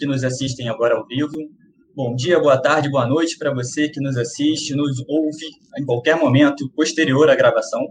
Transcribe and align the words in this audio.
que 0.00 0.06
nos 0.06 0.24
assistem 0.24 0.66
agora 0.70 0.96
ao 0.96 1.06
vivo. 1.06 1.36
Bom 1.94 2.14
dia, 2.16 2.40
boa 2.40 2.56
tarde, 2.56 2.88
boa 2.88 3.06
noite 3.06 3.36
para 3.36 3.52
você 3.52 3.86
que 3.86 4.00
nos 4.00 4.16
assiste, 4.16 4.74
nos 4.74 4.98
ouve 5.06 5.44
em 5.76 5.84
qualquer 5.84 6.16
momento 6.16 6.70
posterior 6.70 7.28
à 7.28 7.34
gravação. 7.36 7.86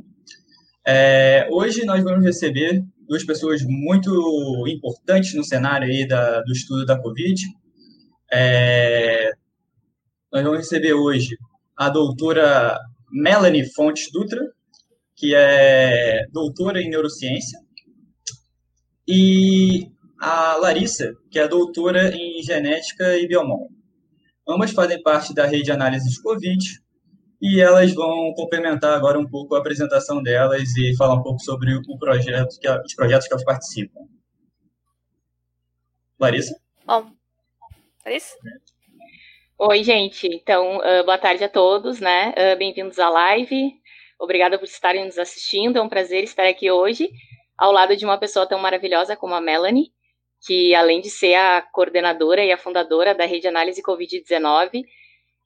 É, 0.84 1.48
hoje 1.52 1.86
nós 1.86 2.04
vamos 2.04 2.26
receber 2.26 2.84
duas 3.08 3.24
pessoas 3.24 3.62
muito 3.64 4.66
importantes 4.68 5.36
no 5.36 5.44
cenário 5.44 5.88
aí 5.88 6.08
da, 6.08 6.42
do 6.42 6.52
estudo 6.52 6.84
da 6.84 7.00
Covid. 7.00 7.40
É, 8.34 9.32
nós 10.34 10.42
vamos 10.42 10.58
receber 10.58 10.94
hoje 10.94 11.38
a 11.78 11.90
doutora 11.90 12.76
Melanie 13.12 13.72
Fontes 13.72 14.12
Dutra, 14.12 14.42
que 15.16 15.36
é 15.36 16.26
doutora 16.32 16.82
em 16.82 16.90
neurociência, 16.90 17.60
e 19.08 19.92
a 20.20 20.56
Larissa, 20.58 21.16
que 21.32 21.40
é 21.40 21.48
doutora 21.48 22.14
em 22.14 22.42
genética 22.44 23.18
e 23.18 23.28
biomon. 23.28 23.68
Ambas 24.48 24.72
fazem 24.72 25.02
parte 25.02 25.34
da 25.34 25.46
rede 25.46 25.64
de 25.64 25.72
análise 25.72 26.10
de 26.10 26.22
Covid 26.22 26.64
e 27.42 27.62
elas 27.62 27.94
vão 27.94 28.34
complementar 28.34 28.94
agora 28.94 29.18
um 29.18 29.30
pouco 29.30 29.56
a 29.56 29.60
apresentação 29.60 30.22
delas 30.22 30.76
e 30.76 30.96
falar 30.98 31.16
um 31.16 31.24
pouco 31.24 31.40
sobre 31.42 31.74
o 31.74 31.98
projeto 31.98 32.60
que, 32.60 32.70
os 32.70 32.96
projetos 32.96 33.28
que 33.28 33.34
elas 33.34 33.46
participam. 33.46 34.02
Larissa? 36.20 36.60
Bom, 36.86 37.12
Larissa? 38.06 38.36
Oi, 39.58 39.84
gente. 39.84 40.28
Então, 40.28 40.78
uh, 40.78 41.06
boa 41.06 41.18
tarde 41.18 41.44
a 41.44 41.50
todos, 41.50 42.00
né? 42.00 42.32
Uh, 42.32 42.58
Bem-vindos 42.58 43.00
à 43.00 43.10
live. 43.10 43.74
Obrigada 44.20 44.58
por 44.58 44.66
estarem 44.66 45.06
nos 45.06 45.18
assistindo. 45.18 45.78
É 45.78 45.82
um 45.82 45.88
prazer 45.88 46.24
estar 46.24 46.46
aqui 46.46 46.70
hoje 46.70 47.10
ao 47.60 47.74
lado 47.74 47.96
de 47.96 48.06
uma 48.06 48.18
pessoa 48.18 48.48
tão 48.48 48.58
maravilhosa 48.58 49.18
como 49.18 49.36
a 49.36 49.42
Melanie, 49.42 49.92
que 50.46 50.74
além 50.74 51.02
de 51.02 51.10
ser 51.10 51.36
a 51.36 51.62
coordenadora 51.62 52.44
e 52.44 52.52
a 52.52 52.58
fundadora 52.58 53.14
da 53.14 53.26
Rede 53.26 53.48
Análise 53.48 53.82
Covid-19, 53.82 54.84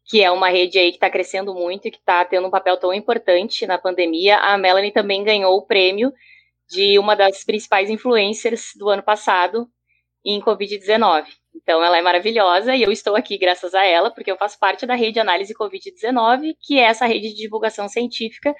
que 0.06 0.22
é 0.22 0.30
uma 0.30 0.50
rede 0.50 0.78
aí 0.78 0.90
que 0.90 0.98
está 0.98 1.10
crescendo 1.10 1.54
muito 1.54 1.88
e 1.88 1.92
que 1.92 1.98
está 1.98 2.24
tendo 2.26 2.48
um 2.48 2.52
papel 2.52 2.78
tão 2.78 2.94
importante 2.94 3.66
na 3.66 3.78
pandemia, 3.78 4.38
a 4.38 4.58
Melanie 4.58 4.92
também 4.92 5.24
ganhou 5.24 5.56
o 5.56 5.66
prêmio 5.66 6.12
de 6.70 7.00
uma 7.00 7.16
das 7.16 7.44
principais 7.44 7.90
influencers 7.90 8.72
do 8.76 8.90
ano 8.90 9.04
passado 9.04 9.68
em 10.26 10.40
Covid-19. 10.42 11.26
Então, 11.56 11.84
ela 11.84 11.98
é 11.98 12.02
maravilhosa 12.02 12.76
e 12.76 12.82
eu 12.82 12.92
estou 12.92 13.16
aqui 13.16 13.38
graças 13.38 13.74
a 13.74 13.86
ela, 13.86 14.10
porque 14.10 14.32
eu 14.32 14.38
faço 14.38 14.58
parte 14.60 14.86
da 14.86 14.96
rede 14.96 15.20
Análise 15.20 15.54
Covid-19, 15.54 16.56
que 16.62 16.80
é 16.80 16.84
essa 16.84 17.06
rede 17.06 17.30
de 17.30 17.36
divulgação 17.36 17.88
científica 17.88 18.54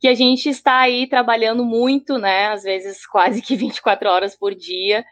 que 0.00 0.08
a 0.08 0.14
gente 0.14 0.48
está 0.48 0.80
aí 0.80 1.08
trabalhando 1.08 1.64
muito, 1.64 2.18
né? 2.18 2.48
Às 2.48 2.64
vezes 2.64 3.06
quase 3.06 3.40
que 3.40 3.56
24 3.56 4.08
horas 4.08 4.36
por 4.36 4.54
dia, 4.54 5.04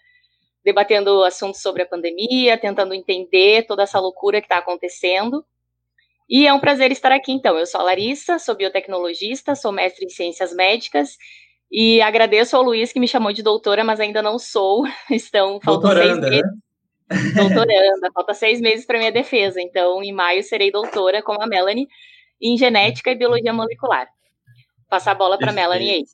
debatendo 0.65 1.23
assuntos 1.25 1.61
sobre 1.61 1.83
a 1.83 1.87
pandemia, 1.87 2.59
tentando 2.59 2.95
entender 2.95 3.67
toda 3.67 3.83
essa 3.83 3.99
loucura 3.99 4.41
que 4.41 4.47
está 4.47 4.59
acontecendo. 4.59 5.45
E 6.29 6.47
é 6.47 6.53
um 6.53 6.61
prazer 6.61 6.93
estar 6.93 7.13
aqui, 7.13 7.33
então. 7.33 7.59
Eu 7.59 7.67
sou 7.67 7.81
a 7.81 7.85
Larissa, 7.85 8.39
sou 8.39 8.55
biotecnologista, 8.55 9.55
sou 9.55 9.73
mestre 9.73 10.05
em 10.05 10.09
ciências 10.09 10.55
médicas 10.55 11.17
e 11.71 12.01
agradeço 12.03 12.57
ao 12.57 12.63
Luiz 12.63 12.93
que 12.93 13.01
me 13.01 13.09
chamou 13.09 13.33
de 13.33 13.43
doutora, 13.43 13.83
mas 13.83 13.99
ainda 13.99 14.23
não 14.23 14.39
sou. 14.39 14.85
Estão 15.11 15.61
faltam 15.63 15.93
seis 15.93 16.19
né? 16.19 16.31
meses. 16.31 16.43
Né? 16.43 16.53
doutoranda, 17.35 18.11
falta 18.15 18.35
seis 18.35 18.61
meses 18.61 18.87
para 18.87 18.99
minha 18.99 19.13
defesa. 19.13 19.61
Então, 19.61 20.03
em 20.03 20.13
maio, 20.13 20.43
serei 20.43 20.71
doutora, 20.71 21.23
como 21.23 21.43
a 21.43 21.47
Melanie, 21.47 21.89
em 22.41 22.57
genética 22.57 23.11
e 23.11 23.15
biologia 23.15 23.53
molecular. 23.53 24.07
Passar 24.89 25.13
a 25.13 25.15
bola 25.15 25.39
para 25.39 25.51
a 25.51 25.55
Melanie 25.55 25.91
aí. 25.91 26.05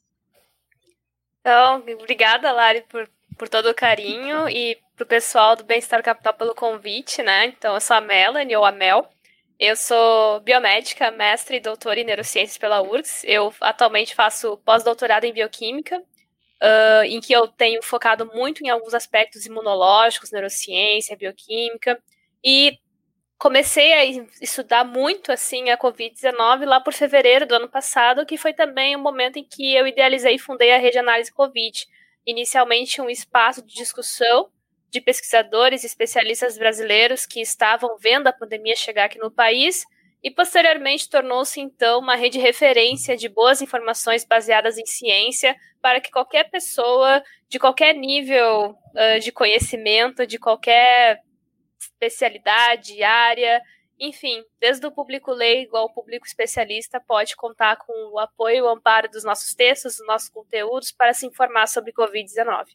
Então, 1.40 1.82
obrigada, 2.00 2.52
Lari, 2.52 2.84
por, 2.88 3.08
por 3.38 3.48
todo 3.48 3.70
o 3.70 3.74
carinho 3.74 4.48
e 4.48 4.76
para 4.96 5.04
o 5.04 5.06
pessoal 5.06 5.56
do 5.56 5.64
Bem-Estar 5.64 6.02
Capital 6.02 6.34
pelo 6.34 6.54
convite, 6.54 7.22
né? 7.22 7.46
Então, 7.46 7.74
eu 7.74 7.80
sou 7.80 7.96
a 7.96 8.00
Melanie, 8.00 8.56
ou 8.56 8.64
a 8.64 8.72
Mel. 8.72 9.08
Eu 9.58 9.76
sou 9.76 10.40
biomédica, 10.40 11.10
mestre 11.10 11.56
e 11.56 11.60
doutora 11.60 12.00
em 12.00 12.04
neurociências 12.04 12.58
pela 12.58 12.82
URGS. 12.82 13.24
Eu 13.24 13.54
atualmente 13.60 14.14
faço 14.14 14.56
pós-doutorado 14.58 15.24
em 15.24 15.32
bioquímica 15.32 16.02
uh, 16.62 17.04
em 17.04 17.20
que 17.20 17.32
eu 17.32 17.48
tenho 17.48 17.82
focado 17.82 18.26
muito 18.26 18.64
em 18.64 18.68
alguns 18.68 18.94
aspectos 18.94 19.46
imunológicos, 19.46 20.30
neurociência, 20.30 21.16
bioquímica, 21.16 22.00
e 22.44 22.78
comecei 23.38 23.92
a 23.92 24.04
estudar 24.40 24.84
muito 24.84 25.30
assim 25.30 25.70
a 25.70 25.78
Covid-19 25.78 26.64
lá 26.64 26.80
por 26.80 26.92
fevereiro 26.92 27.46
do 27.46 27.54
ano 27.54 27.68
passado, 27.68 28.26
que 28.26 28.36
foi 28.36 28.52
também 28.52 28.96
o 28.96 28.98
momento 28.98 29.38
em 29.38 29.44
que 29.44 29.74
eu 29.74 29.86
idealizei 29.86 30.34
e 30.34 30.38
fundei 30.38 30.72
a 30.72 30.78
Rede 30.78 30.98
Análise 30.98 31.32
Covid. 31.32 31.86
Inicialmente 32.28 33.00
um 33.00 33.08
espaço 33.08 33.64
de 33.64 33.74
discussão 33.74 34.50
de 34.90 35.00
pesquisadores 35.00 35.82
e 35.82 35.86
especialistas 35.86 36.58
brasileiros 36.58 37.24
que 37.24 37.40
estavam 37.40 37.96
vendo 37.96 38.26
a 38.26 38.32
pandemia 38.34 38.76
chegar 38.76 39.06
aqui 39.06 39.18
no 39.18 39.30
país 39.30 39.86
e 40.22 40.30
posteriormente 40.30 41.08
tornou-se 41.08 41.58
então 41.58 42.00
uma 42.00 42.16
rede 42.16 42.36
de 42.36 42.44
referência 42.44 43.16
de 43.16 43.30
boas 43.30 43.62
informações 43.62 44.26
baseadas 44.26 44.76
em 44.76 44.84
ciência 44.84 45.56
para 45.80 46.02
que 46.02 46.10
qualquer 46.10 46.50
pessoa 46.50 47.22
de 47.48 47.58
qualquer 47.58 47.94
nível 47.94 48.72
uh, 48.72 49.20
de 49.22 49.32
conhecimento, 49.32 50.26
de 50.26 50.38
qualquer 50.38 51.22
especialidade, 51.80 53.02
área, 53.02 53.62
enfim, 53.98 54.44
desde 54.60 54.86
o 54.86 54.92
público 54.92 55.32
leigo 55.32 55.76
ao 55.76 55.92
público 55.92 56.26
especialista, 56.26 57.00
pode 57.00 57.34
contar 57.36 57.76
com 57.76 57.92
o 58.12 58.18
apoio 58.18 58.56
e 58.56 58.62
o 58.62 58.68
amparo 58.68 59.08
dos 59.10 59.24
nossos 59.24 59.54
textos, 59.54 59.96
dos 59.96 60.06
nossos 60.06 60.28
conteúdos 60.28 60.92
para 60.92 61.12
se 61.12 61.26
informar 61.26 61.66
sobre 61.66 61.92
Covid-19. 61.92 62.66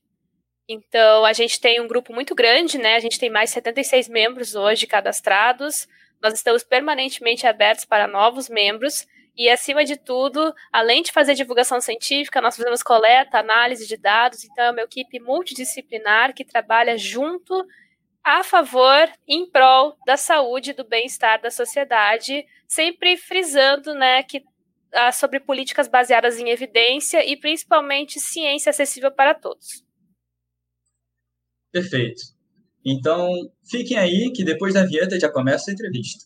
Então, 0.67 1.25
a 1.25 1.33
gente 1.33 1.59
tem 1.59 1.81
um 1.81 1.87
grupo 1.87 2.13
muito 2.13 2.33
grande, 2.33 2.77
né? 2.77 2.95
A 2.95 2.99
gente 2.99 3.19
tem 3.19 3.29
mais 3.29 3.49
76 3.49 4.07
membros 4.07 4.55
hoje 4.55 4.87
cadastrados. 4.87 5.87
Nós 6.21 6.33
estamos 6.33 6.63
permanentemente 6.63 7.45
abertos 7.45 7.85
para 7.85 8.07
novos 8.07 8.49
membros 8.49 9.05
e, 9.35 9.49
acima 9.49 9.83
de 9.83 9.97
tudo, 9.97 10.53
além 10.71 11.01
de 11.01 11.11
fazer 11.11 11.33
divulgação 11.33 11.81
científica, 11.81 12.39
nós 12.39 12.55
fazemos 12.55 12.83
coleta, 12.83 13.39
análise 13.39 13.87
de 13.87 13.97
dados. 13.97 14.43
Então, 14.45 14.65
é 14.65 14.71
uma 14.71 14.81
equipe 14.81 15.19
multidisciplinar 15.19 16.33
que 16.33 16.45
trabalha 16.45 16.97
junto, 16.97 17.65
a 18.23 18.43
favor, 18.43 19.09
em 19.27 19.49
prol 19.49 19.97
da 20.05 20.15
saúde 20.15 20.71
e 20.71 20.73
do 20.73 20.87
bem-estar 20.87 21.41
da 21.41 21.51
sociedade, 21.51 22.45
sempre 22.67 23.17
frisando 23.17 23.93
né, 23.93 24.23
que 24.23 24.43
ah, 24.93 25.11
sobre 25.11 25.39
políticas 25.39 25.87
baseadas 25.87 26.37
em 26.39 26.49
evidência 26.49 27.25
e 27.29 27.35
principalmente 27.35 28.19
ciência 28.19 28.69
acessível 28.69 29.11
para 29.11 29.33
todos. 29.33 29.83
Perfeito. 31.71 32.21
Então, 32.85 33.27
fiquem 33.69 33.97
aí 33.97 34.31
que 34.33 34.43
depois 34.43 34.73
da 34.73 34.85
vinheta 34.85 35.19
já 35.19 35.31
começa 35.31 35.71
a 35.71 35.73
entrevista. 35.73 36.25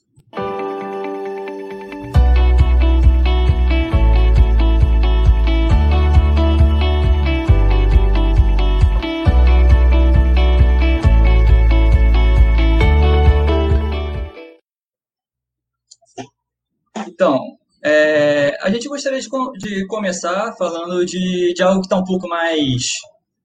Então, 17.18 17.58
é, 17.84 18.56
a 18.62 18.70
gente 18.70 18.88
gostaria 18.88 19.20
de, 19.20 19.28
de 19.58 19.88
começar 19.88 20.54
falando 20.56 21.04
de, 21.04 21.52
de 21.52 21.64
algo 21.64 21.82
que 21.82 21.88
está 21.88 21.98
um 21.98 22.04
pouco 22.04 22.28
mais 22.28 22.84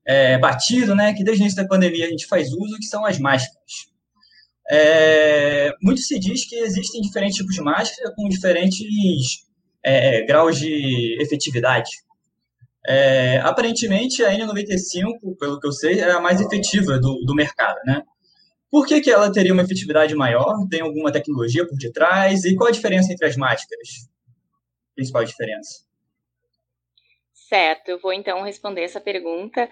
é, 0.07 0.37
batido, 0.37 0.95
né, 0.95 1.15
que 1.15 1.25
desde 1.25 1.43
o 1.43 1.45
início 1.45 1.63
da 1.63 1.67
pandemia 1.67 2.05
a 2.05 2.11
gente 2.11 2.27
faz 2.27 2.53
uso, 2.53 2.77
que 2.77 2.85
são 2.85 3.03
as 3.07 3.19
máscaras. 3.19 3.91
É, 4.71 5.73
muito 5.83 6.03
se 6.03 6.19
diz 6.19 6.47
que 6.47 6.55
existem 6.57 7.01
diferentes 7.01 7.39
tipos 7.39 7.55
de 7.55 7.63
máscara 7.63 8.13
com 8.15 8.29
diferentes 8.29 9.47
é, 9.83 10.23
graus 10.27 10.59
de 10.59 11.17
efetividade. 11.23 11.89
É, 12.87 13.39
aparentemente, 13.39 14.23
a 14.23 14.33
N95, 14.33 15.35
pelo 15.41 15.59
que 15.59 15.67
eu 15.67 15.73
sei, 15.73 15.99
é 15.99 16.11
a 16.11 16.21
mais 16.21 16.43
efetiva 16.43 16.99
do, 16.99 17.25
do 17.25 17.35
mercado, 17.35 17.79
né? 17.87 18.03
Por 18.73 18.87
que, 18.87 19.03
que 19.03 19.11
ela 19.11 19.31
teria 19.31 19.53
uma 19.53 19.63
efetividade 19.63 20.15
maior? 20.15 20.67
Tem 20.71 20.81
alguma 20.81 21.13
tecnologia 21.13 21.69
por 21.69 21.77
detrás? 21.77 22.43
E 22.47 22.57
qual 22.57 22.69
a 22.69 22.73
diferença 22.73 23.13
entre 23.13 23.27
as 23.27 23.37
máscaras? 23.37 24.09
Principal 24.95 25.25
diferença. 25.25 25.85
Certo, 27.35 27.91
eu 27.91 27.99
vou 27.99 28.15
então 28.15 28.43
responder 28.43 28.81
essa 28.81 28.99
pergunta. 28.99 29.69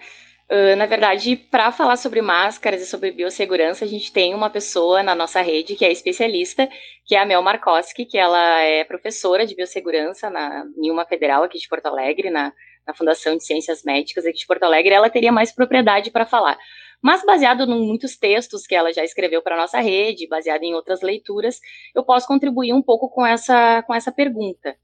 Uh, 0.47 0.75
na 0.75 0.85
verdade, 0.85 1.35
para 1.35 1.71
falar 1.71 1.95
sobre 1.95 2.21
máscaras 2.21 2.79
e 2.79 2.85
sobre 2.85 3.11
biossegurança, 3.11 3.85
a 3.85 3.87
gente 3.87 4.13
tem 4.13 4.35
uma 4.35 4.51
pessoa 4.51 5.01
na 5.01 5.15
nossa 5.15 5.41
rede 5.41 5.75
que 5.75 5.83
é 5.83 5.91
especialista, 5.91 6.69
que 7.03 7.15
é 7.15 7.19
a 7.19 7.25
Mel 7.25 7.41
Markowski, 7.41 8.05
que 8.05 8.19
ela 8.19 8.61
é 8.61 8.83
professora 8.83 9.47
de 9.47 9.55
biossegurança 9.55 10.29
na, 10.29 10.63
em 10.77 10.91
uma 10.91 11.07
federal 11.07 11.41
aqui 11.41 11.57
de 11.57 11.67
Porto 11.67 11.87
Alegre, 11.87 12.29
na, 12.29 12.53
na 12.85 12.93
Fundação 12.93 13.35
de 13.35 13.43
Ciências 13.43 13.81
Médicas 13.83 14.27
aqui 14.27 14.37
de 14.37 14.45
Porto 14.45 14.61
Alegre, 14.61 14.93
ela 14.93 15.09
teria 15.09 15.31
mais 15.31 15.51
propriedade 15.51 16.11
para 16.11 16.25
falar. 16.27 16.59
Mas 17.01 17.25
baseado 17.25 17.63
em 17.63 17.87
muitos 17.87 18.17
textos 18.17 18.65
que 18.67 18.75
ela 18.75 18.93
já 18.93 19.03
escreveu 19.03 19.41
para 19.41 19.57
nossa 19.57 19.79
rede, 19.79 20.27
baseado 20.27 20.63
em 20.63 20.75
outras 20.75 21.01
leituras, 21.01 21.59
eu 21.95 22.03
posso 22.03 22.27
contribuir 22.27 22.73
um 22.73 22.81
pouco 22.81 23.09
com 23.09 23.25
essa, 23.25 23.81
com 23.83 23.93
essa 23.93 24.11
pergunta. 24.11 24.75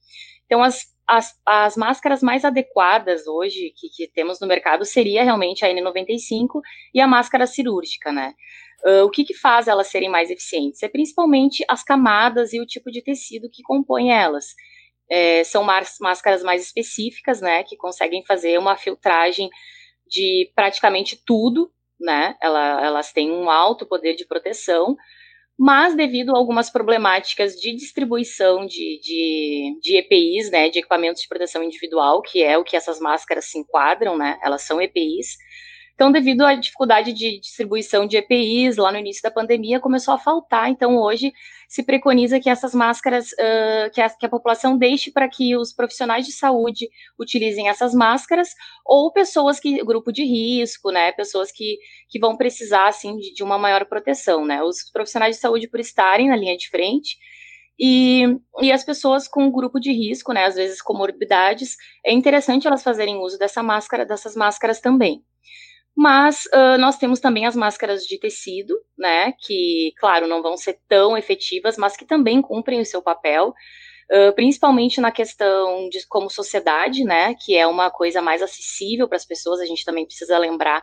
Então, 0.46 0.64
as 0.64 0.98
as, 1.08 1.34
as 1.46 1.78
máscaras 1.78 2.22
mais 2.22 2.44
adequadas 2.44 3.26
hoje 3.28 3.74
que, 3.76 3.88
que, 3.90 4.12
temos 4.12 4.42
no 4.42 4.48
mercado 4.48 4.84
seria 4.84 5.24
realmente 5.24 5.64
a 5.64 5.70
N95 5.70 6.60
e 6.94 7.00
a 7.00 7.08
máscara 7.08 7.48
cirúrgica, 7.48 8.12
né? 8.12 8.34
Uh, 8.86 9.06
o 9.06 9.10
que, 9.10 9.24
que 9.24 9.34
faz 9.34 9.68
elas 9.68 9.88
serem 9.88 10.10
mais 10.10 10.30
eficientes? 10.30 10.84
É 10.84 10.90
principalmente 10.90 11.64
as 11.68 11.82
camadas 11.82 12.52
e 12.54 12.60
o 12.60 12.66
tipo 12.66 12.92
de 12.92 13.02
tecido 13.02 13.50
que 13.50 13.64
compõe 13.64 14.12
elas. 14.12 14.48
É, 15.10 15.44
são 15.46 15.64
máscaras 15.64 16.44
mais 16.44 16.64
específicas, 16.64 17.40
né, 17.40 17.64
que 17.64 17.78
conseguem 17.78 18.26
fazer 18.26 18.60
uma 18.60 18.76
filtragem 18.76 19.50
de 20.06 20.52
praticamente 20.54 21.18
tudo, 21.26 21.72
né? 22.00 22.36
Ela, 22.42 22.86
elas 22.86 23.12
têm 23.12 23.32
um 23.32 23.50
alto 23.50 23.86
poder 23.86 24.16
de 24.16 24.26
proteção, 24.26 24.96
mas 25.58 25.96
devido 25.96 26.36
a 26.36 26.38
algumas 26.38 26.70
problemáticas 26.70 27.56
de 27.56 27.76
distribuição 27.76 28.66
de, 28.66 29.00
de, 29.02 29.80
de, 29.82 29.98
EPIs, 29.98 30.52
né, 30.52 30.70
de 30.70 30.80
equipamentos 30.80 31.22
de 31.22 31.28
proteção 31.28 31.64
individual, 31.64 32.22
que 32.22 32.44
é 32.44 32.58
o 32.58 32.64
que 32.64 32.76
essas 32.76 33.00
máscaras 33.00 33.46
se 33.46 33.58
enquadram, 33.58 34.16
né, 34.16 34.38
elas 34.44 34.62
são 34.62 34.80
EPIs, 34.80 35.36
então, 35.98 36.12
devido 36.12 36.46
à 36.46 36.54
dificuldade 36.54 37.12
de 37.12 37.40
distribuição 37.40 38.06
de 38.06 38.18
EPIs 38.18 38.78
lá 38.78 38.92
no 38.92 39.00
início 39.00 39.24
da 39.24 39.32
pandemia, 39.32 39.80
começou 39.80 40.14
a 40.14 40.20
faltar. 40.20 40.70
Então, 40.70 40.96
hoje 40.96 41.34
se 41.68 41.82
preconiza 41.82 42.40
que 42.40 42.52
essas 42.52 42.76
máscaras, 42.76 43.32
uh, 43.32 43.90
que, 43.92 44.00
a, 44.00 44.08
que, 44.08 44.24
a, 44.28 44.30
população 44.30 44.78
deixe 44.78 45.12
para 45.12 45.28
que 45.28 45.58
os 45.58 45.74
profissionais 45.74 46.28
de 46.28 46.34
saúde 46.34 46.88
utilizem 47.20 47.68
essas 47.68 47.96
máscaras, 47.96 48.50
ou 48.86 49.12
pessoas 49.12 49.60
que, 49.60 49.84
grupo 49.84 50.12
de 50.12 50.24
risco, 50.24 50.92
né, 50.92 51.12
pessoas 51.14 51.52
que, 51.52 51.80
que 52.08 52.20
vão 52.20 52.38
precisar, 52.38 52.88
assim, 52.90 53.18
de, 53.18 53.34
de 53.34 53.42
uma 53.44 53.58
maior 53.58 53.84
proteção, 53.86 54.46
né, 54.46 54.62
os 54.62 54.92
profissionais 54.92 55.38
de 55.38 55.42
saúde 55.42 55.68
por 55.68 55.80
estarem 55.80 56.30
na 56.30 56.36
linha 56.36 56.56
de 56.56 56.70
frente, 56.70 57.18
e, 57.80 58.24
e, 58.62 58.72
as 58.72 58.84
pessoas 58.84 59.28
com 59.28 59.52
grupo 59.52 59.80
de 59.80 59.92
risco, 59.92 60.32
né, 60.32 60.46
às 60.46 60.54
vezes 60.54 60.80
comorbidades, 60.80 61.76
é 62.06 62.14
interessante 62.14 62.68
elas 62.68 62.84
fazerem 62.84 63.18
uso 63.18 63.40
dessa 63.40 63.64
máscara, 63.64 64.06
dessas 64.06 64.36
máscaras 64.36 64.80
também. 64.80 65.24
Mas 65.98 66.46
uh, 66.54 66.78
nós 66.78 66.96
temos 67.00 67.20
também 67.20 67.48
as 67.48 67.56
máscaras 67.56 68.04
de 68.04 68.20
tecido, 68.20 68.80
né? 68.96 69.34
Que, 69.40 69.94
claro, 69.98 70.28
não 70.28 70.44
vão 70.44 70.56
ser 70.56 70.80
tão 70.88 71.18
efetivas, 71.18 71.76
mas 71.76 71.98
que 71.98 72.06
também 72.06 72.40
cumprem 72.40 72.80
o 72.80 72.86
seu 72.86 73.02
papel. 73.02 73.52
Uh, 74.12 74.32
principalmente 74.36 75.02
na 75.02 75.12
questão 75.12 75.90
de 75.90 76.06
como 76.08 76.30
sociedade, 76.30 77.04
né, 77.04 77.34
que 77.44 77.58
é 77.58 77.68
uma 77.68 77.92
coisa 77.92 78.22
mais 78.22 78.42
acessível 78.42 79.06
para 79.06 79.18
as 79.18 79.26
pessoas, 79.26 79.60
a 79.60 79.66
gente 79.66 79.84
também 79.84 80.06
precisa 80.06 80.38
lembrar 80.38 80.82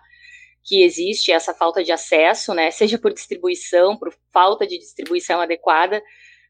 que 0.62 0.82
existe 0.82 1.32
essa 1.32 1.54
falta 1.54 1.82
de 1.82 1.90
acesso, 1.90 2.52
né, 2.52 2.70
seja 2.70 2.98
por 2.98 3.14
distribuição, 3.14 3.96
por 3.96 4.12
falta 4.30 4.66
de 4.66 4.76
distribuição 4.76 5.40
adequada, 5.40 6.02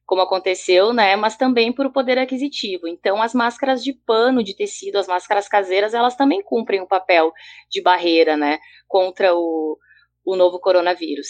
como 0.06 0.22
aconteceu, 0.22 0.92
né, 0.92 1.16
mas 1.16 1.36
também 1.36 1.72
por 1.72 1.90
poder 1.90 2.18
aquisitivo. 2.18 2.86
Então, 2.86 3.22
as 3.22 3.34
máscaras 3.34 3.82
de 3.82 3.92
pano, 3.92 4.42
de 4.42 4.54
tecido, 4.54 4.96
as 4.98 5.06
máscaras 5.06 5.48
caseiras, 5.48 5.94
elas 5.94 6.14
também 6.14 6.42
cumprem 6.42 6.80
o 6.80 6.86
papel 6.86 7.32
de 7.70 7.80
barreira, 7.80 8.36
né, 8.36 8.58
contra 8.86 9.34
o, 9.34 9.78
o 10.24 10.36
novo 10.36 10.58
coronavírus. 10.60 11.28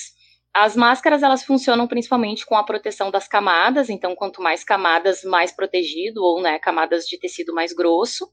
As 0.52 0.76
máscaras, 0.76 1.22
elas 1.22 1.44
funcionam 1.44 1.86
principalmente 1.86 2.46
com 2.46 2.56
a 2.56 2.64
proteção 2.64 3.10
das 3.10 3.26
camadas, 3.26 3.90
então, 3.90 4.14
quanto 4.14 4.42
mais 4.42 4.62
camadas, 4.64 5.22
mais 5.24 5.52
protegido, 5.52 6.22
ou, 6.22 6.40
né, 6.40 6.58
camadas 6.58 7.06
de 7.06 7.18
tecido 7.18 7.54
mais 7.54 7.72
grosso. 7.72 8.28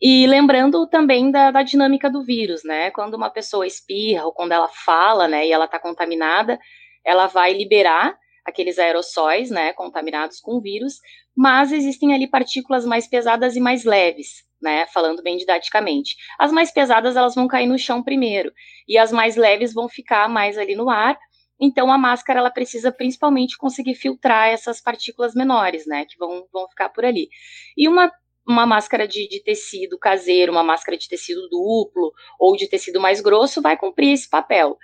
E 0.00 0.26
lembrando 0.26 0.86
também 0.88 1.30
da, 1.30 1.50
da 1.50 1.62
dinâmica 1.62 2.10
do 2.10 2.22
vírus, 2.22 2.62
né, 2.64 2.90
quando 2.90 3.14
uma 3.14 3.30
pessoa 3.30 3.66
espirra, 3.66 4.26
ou 4.26 4.32
quando 4.32 4.52
ela 4.52 4.68
fala, 4.68 5.26
né, 5.26 5.46
e 5.46 5.52
ela 5.52 5.64
está 5.64 5.78
contaminada, 5.78 6.58
ela 7.04 7.26
vai 7.26 7.52
liberar 7.54 8.18
aqueles 8.44 8.78
aerossóis, 8.78 9.50
né, 9.50 9.72
contaminados 9.72 10.40
com 10.40 10.60
vírus, 10.60 10.94
mas 11.36 11.72
existem 11.72 12.14
ali 12.14 12.28
partículas 12.28 12.84
mais 12.84 13.08
pesadas 13.08 13.56
e 13.56 13.60
mais 13.60 13.84
leves, 13.84 14.44
né, 14.60 14.86
falando 14.92 15.22
bem 15.22 15.36
didaticamente. 15.36 16.16
As 16.38 16.52
mais 16.52 16.70
pesadas 16.70 17.16
elas 17.16 17.34
vão 17.34 17.48
cair 17.48 17.66
no 17.66 17.78
chão 17.78 18.02
primeiro 18.02 18.52
e 18.86 18.98
as 18.98 19.10
mais 19.10 19.36
leves 19.36 19.72
vão 19.72 19.88
ficar 19.88 20.28
mais 20.28 20.58
ali 20.58 20.74
no 20.74 20.90
ar. 20.90 21.18
Então 21.60 21.90
a 21.90 21.96
máscara 21.96 22.40
ela 22.40 22.50
precisa 22.50 22.92
principalmente 22.92 23.56
conseguir 23.56 23.94
filtrar 23.94 24.48
essas 24.48 24.80
partículas 24.80 25.34
menores, 25.34 25.86
né, 25.86 26.04
que 26.04 26.18
vão, 26.18 26.46
vão 26.52 26.68
ficar 26.68 26.90
por 26.90 27.04
ali. 27.04 27.28
E 27.76 27.88
uma 27.88 28.12
uma 28.46 28.66
máscara 28.66 29.08
de, 29.08 29.26
de, 29.26 29.42
tecido 29.42 29.98
caseiro, 29.98 30.52
uma 30.52 30.62
máscara 30.62 30.98
de 30.98 31.08
tecido 31.08 31.48
duplo 31.48 32.12
ou 32.38 32.54
de 32.54 32.68
tecido 32.68 33.00
mais 33.00 33.22
grosso 33.22 33.62
vai 33.62 33.74
cumprir 33.74 34.12
esse 34.12 34.28
papel. 34.28 34.76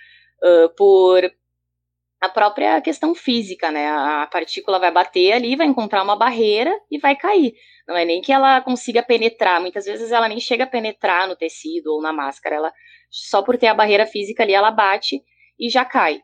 Uh, 0.43 0.75
por 0.75 1.31
a 2.21 2.29
própria 2.29 2.81
questão 2.83 3.15
física, 3.15 3.71
né? 3.71 3.89
A 3.89 4.29
partícula 4.31 4.79
vai 4.79 4.91
bater 4.91 5.33
ali, 5.33 5.57
vai 5.57 5.67
encontrar 5.67 6.03
uma 6.03 6.17
barreira 6.17 6.73
e 6.91 6.99
vai 6.99 7.17
cair. 7.17 7.55
Não 7.89 7.97
é 7.97 8.05
nem 8.05 8.21
que 8.21 8.33
ela 8.33 8.61
consiga 8.61 9.03
penetrar, 9.03 9.61
muitas 9.61 9.87
vezes 9.87 10.13
ela 10.13 10.29
nem 10.29 10.39
chega 10.39 10.65
a 10.65 10.67
penetrar 10.67 11.27
no 11.27 11.35
tecido 11.35 11.95
ou 11.95 12.03
na 12.03 12.13
máscara, 12.13 12.57
ela 12.57 12.73
só 13.11 13.43
por 13.43 13.57
ter 13.57 13.69
a 13.69 13.75
barreira 13.75 14.07
física 14.07 14.43
ali, 14.43 14.53
ela 14.53 14.71
bate 14.71 15.23
e 15.59 15.69
já 15.71 15.85
cai. 15.85 16.21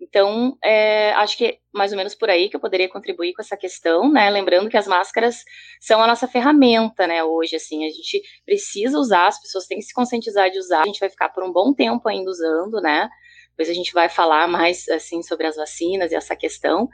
Então, 0.00 0.56
é, 0.64 1.12
acho 1.12 1.36
que 1.36 1.44
é 1.44 1.58
mais 1.74 1.92
ou 1.92 1.98
menos 1.98 2.14
por 2.14 2.30
aí 2.30 2.48
que 2.48 2.56
eu 2.56 2.60
poderia 2.60 2.88
contribuir 2.88 3.34
com 3.34 3.42
essa 3.42 3.56
questão, 3.56 4.10
né? 4.10 4.30
Lembrando 4.30 4.70
que 4.70 4.76
as 4.76 4.86
máscaras 4.86 5.44
são 5.78 6.02
a 6.02 6.06
nossa 6.06 6.26
ferramenta, 6.26 7.06
né? 7.06 7.22
Hoje, 7.22 7.56
assim, 7.56 7.84
a 7.84 7.90
gente 7.90 8.22
precisa 8.46 8.98
usar, 8.98 9.26
as 9.26 9.40
pessoas 9.40 9.66
têm 9.66 9.78
que 9.78 9.84
se 9.84 9.92
conscientizar 9.92 10.50
de 10.50 10.58
usar, 10.58 10.82
a 10.82 10.86
gente 10.86 11.00
vai 11.00 11.10
ficar 11.10 11.28
por 11.28 11.44
um 11.44 11.52
bom 11.52 11.74
tempo 11.74 12.08
ainda 12.08 12.30
usando, 12.30 12.80
né? 12.80 13.10
Depois 13.60 13.68
a 13.68 13.74
gente 13.74 13.92
vai 13.92 14.08
falar 14.08 14.48
mais 14.48 14.88
assim 14.88 15.22
sobre 15.22 15.46
as 15.46 15.54
vacinas 15.54 16.10
e 16.10 16.14
essa 16.14 16.34
questão. 16.34 16.88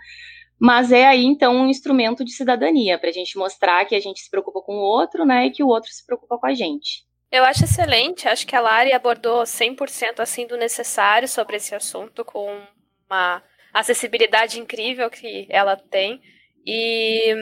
Mas 0.58 0.90
é 0.90 1.06
aí 1.06 1.24
então 1.24 1.54
um 1.54 1.68
instrumento 1.68 2.24
de 2.24 2.32
cidadania 2.32 2.98
para 2.98 3.08
a 3.08 3.12
gente 3.12 3.38
mostrar 3.38 3.84
que 3.84 3.94
a 3.94 4.00
gente 4.00 4.20
se 4.20 4.28
preocupa 4.28 4.60
com 4.60 4.74
o 4.74 4.80
outro, 4.80 5.24
né, 5.24 5.46
e 5.46 5.50
que 5.52 5.62
o 5.62 5.68
outro 5.68 5.92
se 5.92 6.04
preocupa 6.04 6.36
com 6.36 6.46
a 6.46 6.54
gente. 6.54 7.06
Eu 7.30 7.44
acho 7.44 7.62
excelente, 7.62 8.26
acho 8.26 8.44
que 8.44 8.56
a 8.56 8.60
Lari 8.60 8.92
abordou 8.92 9.44
100% 9.44 10.18
assim 10.18 10.44
do 10.44 10.56
necessário 10.56 11.28
sobre 11.28 11.54
esse 11.54 11.72
assunto 11.72 12.24
com 12.24 12.60
uma 13.08 13.40
acessibilidade 13.72 14.58
incrível 14.58 15.08
que 15.08 15.46
ela 15.48 15.76
tem 15.76 16.20
e 16.66 17.32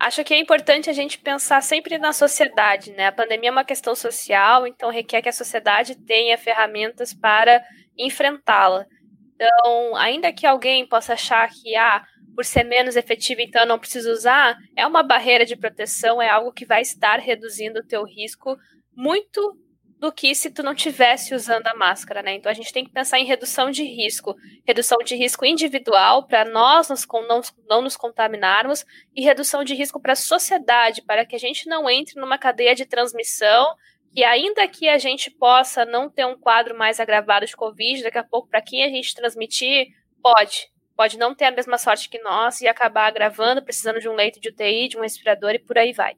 acho 0.00 0.24
que 0.24 0.34
é 0.34 0.40
importante 0.40 0.90
a 0.90 0.92
gente 0.92 1.20
pensar 1.20 1.62
sempre 1.62 1.98
na 1.98 2.12
sociedade, 2.12 2.90
né? 2.90 3.06
A 3.06 3.12
pandemia 3.12 3.50
é 3.50 3.52
uma 3.52 3.64
questão 3.64 3.94
social, 3.94 4.66
então 4.66 4.90
requer 4.90 5.22
que 5.22 5.28
a 5.28 5.32
sociedade 5.32 5.94
tenha 5.94 6.36
ferramentas 6.36 7.14
para 7.14 7.62
enfrentá-la. 7.98 8.86
Então, 9.34 9.96
ainda 9.96 10.32
que 10.32 10.46
alguém 10.46 10.86
possa 10.86 11.12
achar 11.12 11.48
que, 11.50 11.76
ah, 11.76 12.04
por 12.34 12.44
ser 12.44 12.64
menos 12.64 12.96
efetivo, 12.96 13.40
então 13.40 13.66
não 13.66 13.78
preciso 13.78 14.10
usar, 14.10 14.56
é 14.74 14.86
uma 14.86 15.02
barreira 15.02 15.44
de 15.44 15.56
proteção, 15.56 16.20
é 16.20 16.28
algo 16.28 16.52
que 16.52 16.66
vai 16.66 16.82
estar 16.82 17.18
reduzindo 17.18 17.80
o 17.80 17.86
teu 17.86 18.04
risco 18.04 18.56
muito 18.94 19.58
do 19.98 20.12
que 20.12 20.34
se 20.34 20.50
tu 20.50 20.62
não 20.62 20.74
tivesse 20.74 21.34
usando 21.34 21.66
a 21.66 21.74
máscara, 21.74 22.22
né? 22.22 22.34
Então 22.34 22.52
a 22.52 22.54
gente 22.54 22.72
tem 22.72 22.84
que 22.84 22.92
pensar 22.92 23.18
em 23.18 23.24
redução 23.24 23.70
de 23.70 23.82
risco, 23.82 24.34
redução 24.66 24.98
de 24.98 25.16
risco 25.16 25.44
individual 25.44 26.26
para 26.26 26.44
nós 26.44 26.90
nos, 26.90 27.06
não, 27.28 27.40
não 27.66 27.82
nos 27.82 27.96
contaminarmos 27.96 28.84
e 29.14 29.22
redução 29.22 29.64
de 29.64 29.74
risco 29.74 30.00
para 30.00 30.12
a 30.12 30.16
sociedade, 30.16 31.02
para 31.02 31.24
que 31.24 31.34
a 31.34 31.38
gente 31.38 31.66
não 31.66 31.88
entre 31.88 32.20
numa 32.20 32.36
cadeia 32.36 32.74
de 32.74 32.84
transmissão 32.84 33.74
que 34.16 34.24
ainda 34.24 34.66
que 34.66 34.88
a 34.88 34.96
gente 34.96 35.30
possa 35.30 35.84
não 35.84 36.08
ter 36.08 36.24
um 36.24 36.38
quadro 36.38 36.74
mais 36.74 36.98
agravado 36.98 37.44
de 37.44 37.54
Covid, 37.54 38.02
daqui 38.02 38.16
a 38.16 38.24
pouco, 38.24 38.48
para 38.48 38.62
quem 38.62 38.82
a 38.82 38.88
gente 38.88 39.14
transmitir, 39.14 39.88
pode. 40.22 40.70
Pode 40.96 41.18
não 41.18 41.34
ter 41.34 41.44
a 41.44 41.50
mesma 41.50 41.76
sorte 41.76 42.08
que 42.08 42.18
nós 42.20 42.62
e 42.62 42.66
acabar 42.66 43.08
agravando, 43.08 43.62
precisando 43.62 44.00
de 44.00 44.08
um 44.08 44.14
leito 44.14 44.40
de 44.40 44.48
UTI, 44.48 44.88
de 44.88 44.96
um 44.96 45.02
respirador 45.02 45.50
e 45.50 45.58
por 45.58 45.76
aí 45.76 45.92
vai. 45.92 46.14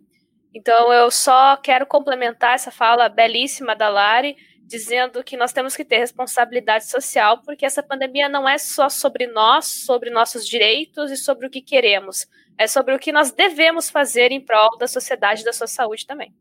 Então, 0.54 0.92
eu 0.92 1.10
só 1.10 1.56
quero 1.56 1.86
complementar 1.86 2.54
essa 2.54 2.70
fala 2.70 3.08
belíssima 3.08 3.74
da 3.74 3.88
Lari, 3.88 4.36
dizendo 4.62 5.24
que 5.24 5.36
nós 5.36 5.52
temos 5.52 5.74
que 5.74 5.84
ter 5.84 5.98
responsabilidade 5.98 6.88
social, 6.88 7.42
porque 7.42 7.66
essa 7.66 7.82
pandemia 7.82 8.28
não 8.28 8.48
é 8.48 8.58
só 8.58 8.88
sobre 8.88 9.26
nós, 9.26 9.66
sobre 9.66 10.08
nossos 10.08 10.46
direitos 10.46 11.10
e 11.10 11.16
sobre 11.16 11.48
o 11.48 11.50
que 11.50 11.60
queremos. 11.60 12.28
É 12.56 12.68
sobre 12.68 12.94
o 12.94 12.98
que 13.00 13.10
nós 13.10 13.32
devemos 13.32 13.90
fazer 13.90 14.30
em 14.30 14.40
prol 14.40 14.78
da 14.78 14.86
sociedade 14.86 15.42
e 15.42 15.44
da 15.44 15.52
sua 15.52 15.66
saúde 15.66 16.06
também 16.06 16.32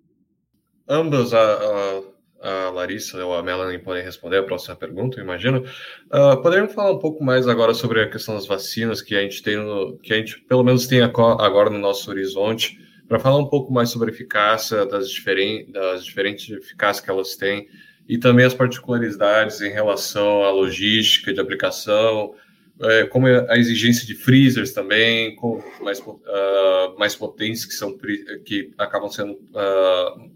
ambas, 0.88 1.34
a, 1.34 1.40
a, 1.40 2.02
a, 2.42 2.70
Larissa 2.72 3.24
ou 3.26 3.36
a 3.36 3.44
Melanie 3.44 3.80
podem 3.80 4.04
responder 4.04 4.38
a 4.38 4.44
próxima 4.44 4.76
pergunta, 4.76 5.20
imagino. 5.20 5.64
Uh, 6.12 6.42
poderiam 6.42 6.68
falar 6.68 6.92
um 6.92 7.00
pouco 7.00 7.24
mais 7.24 7.48
agora 7.48 7.74
sobre 7.74 8.02
a 8.02 8.10
questão 8.10 8.36
das 8.36 8.46
vacinas 8.46 9.02
que 9.02 9.16
a 9.16 9.22
gente 9.22 9.42
tem, 9.42 9.58
no, 9.58 9.98
que 9.98 10.14
a 10.14 10.18
gente 10.18 10.40
pelo 10.42 10.64
menos 10.64 10.88
tem 10.88 11.02
agora 11.02 11.70
no 11.70 11.80
nosso 11.80 12.10
horizonte, 12.10 12.78
para 13.08 13.20
falar 13.20 13.38
um 13.38 13.48
pouco 13.48 13.72
mais 13.72 13.90
sobre 13.90 14.12
a 14.12 14.14
eficácia 14.14 14.86
das, 14.86 15.10
diferen, 15.10 15.72
das 15.72 16.06
diferentes 16.06 16.50
eficácias 16.50 17.04
que 17.04 17.10
elas 17.10 17.36
têm 17.36 17.68
e 18.08 18.18
também 18.18 18.46
as 18.46 18.54
particularidades 18.54 19.62
em 19.62 19.70
relação 19.70 20.44
à 20.44 20.52
logística 20.52 21.34
de 21.34 21.40
aplicação, 21.40 22.34
é, 22.80 23.06
como 23.06 23.28
a 23.28 23.58
exigência 23.58 24.06
de 24.06 24.14
freezers 24.14 24.72
também, 24.72 25.36
com 25.36 25.64
mais, 25.82 26.00
uh, 26.00 26.98
mais 26.98 27.16
potentes 27.16 27.66
que 27.66 27.74
são 27.74 27.98
que 28.46 28.72
acabam 28.78 29.10
sendo 29.10 29.34
uh, 29.34 30.32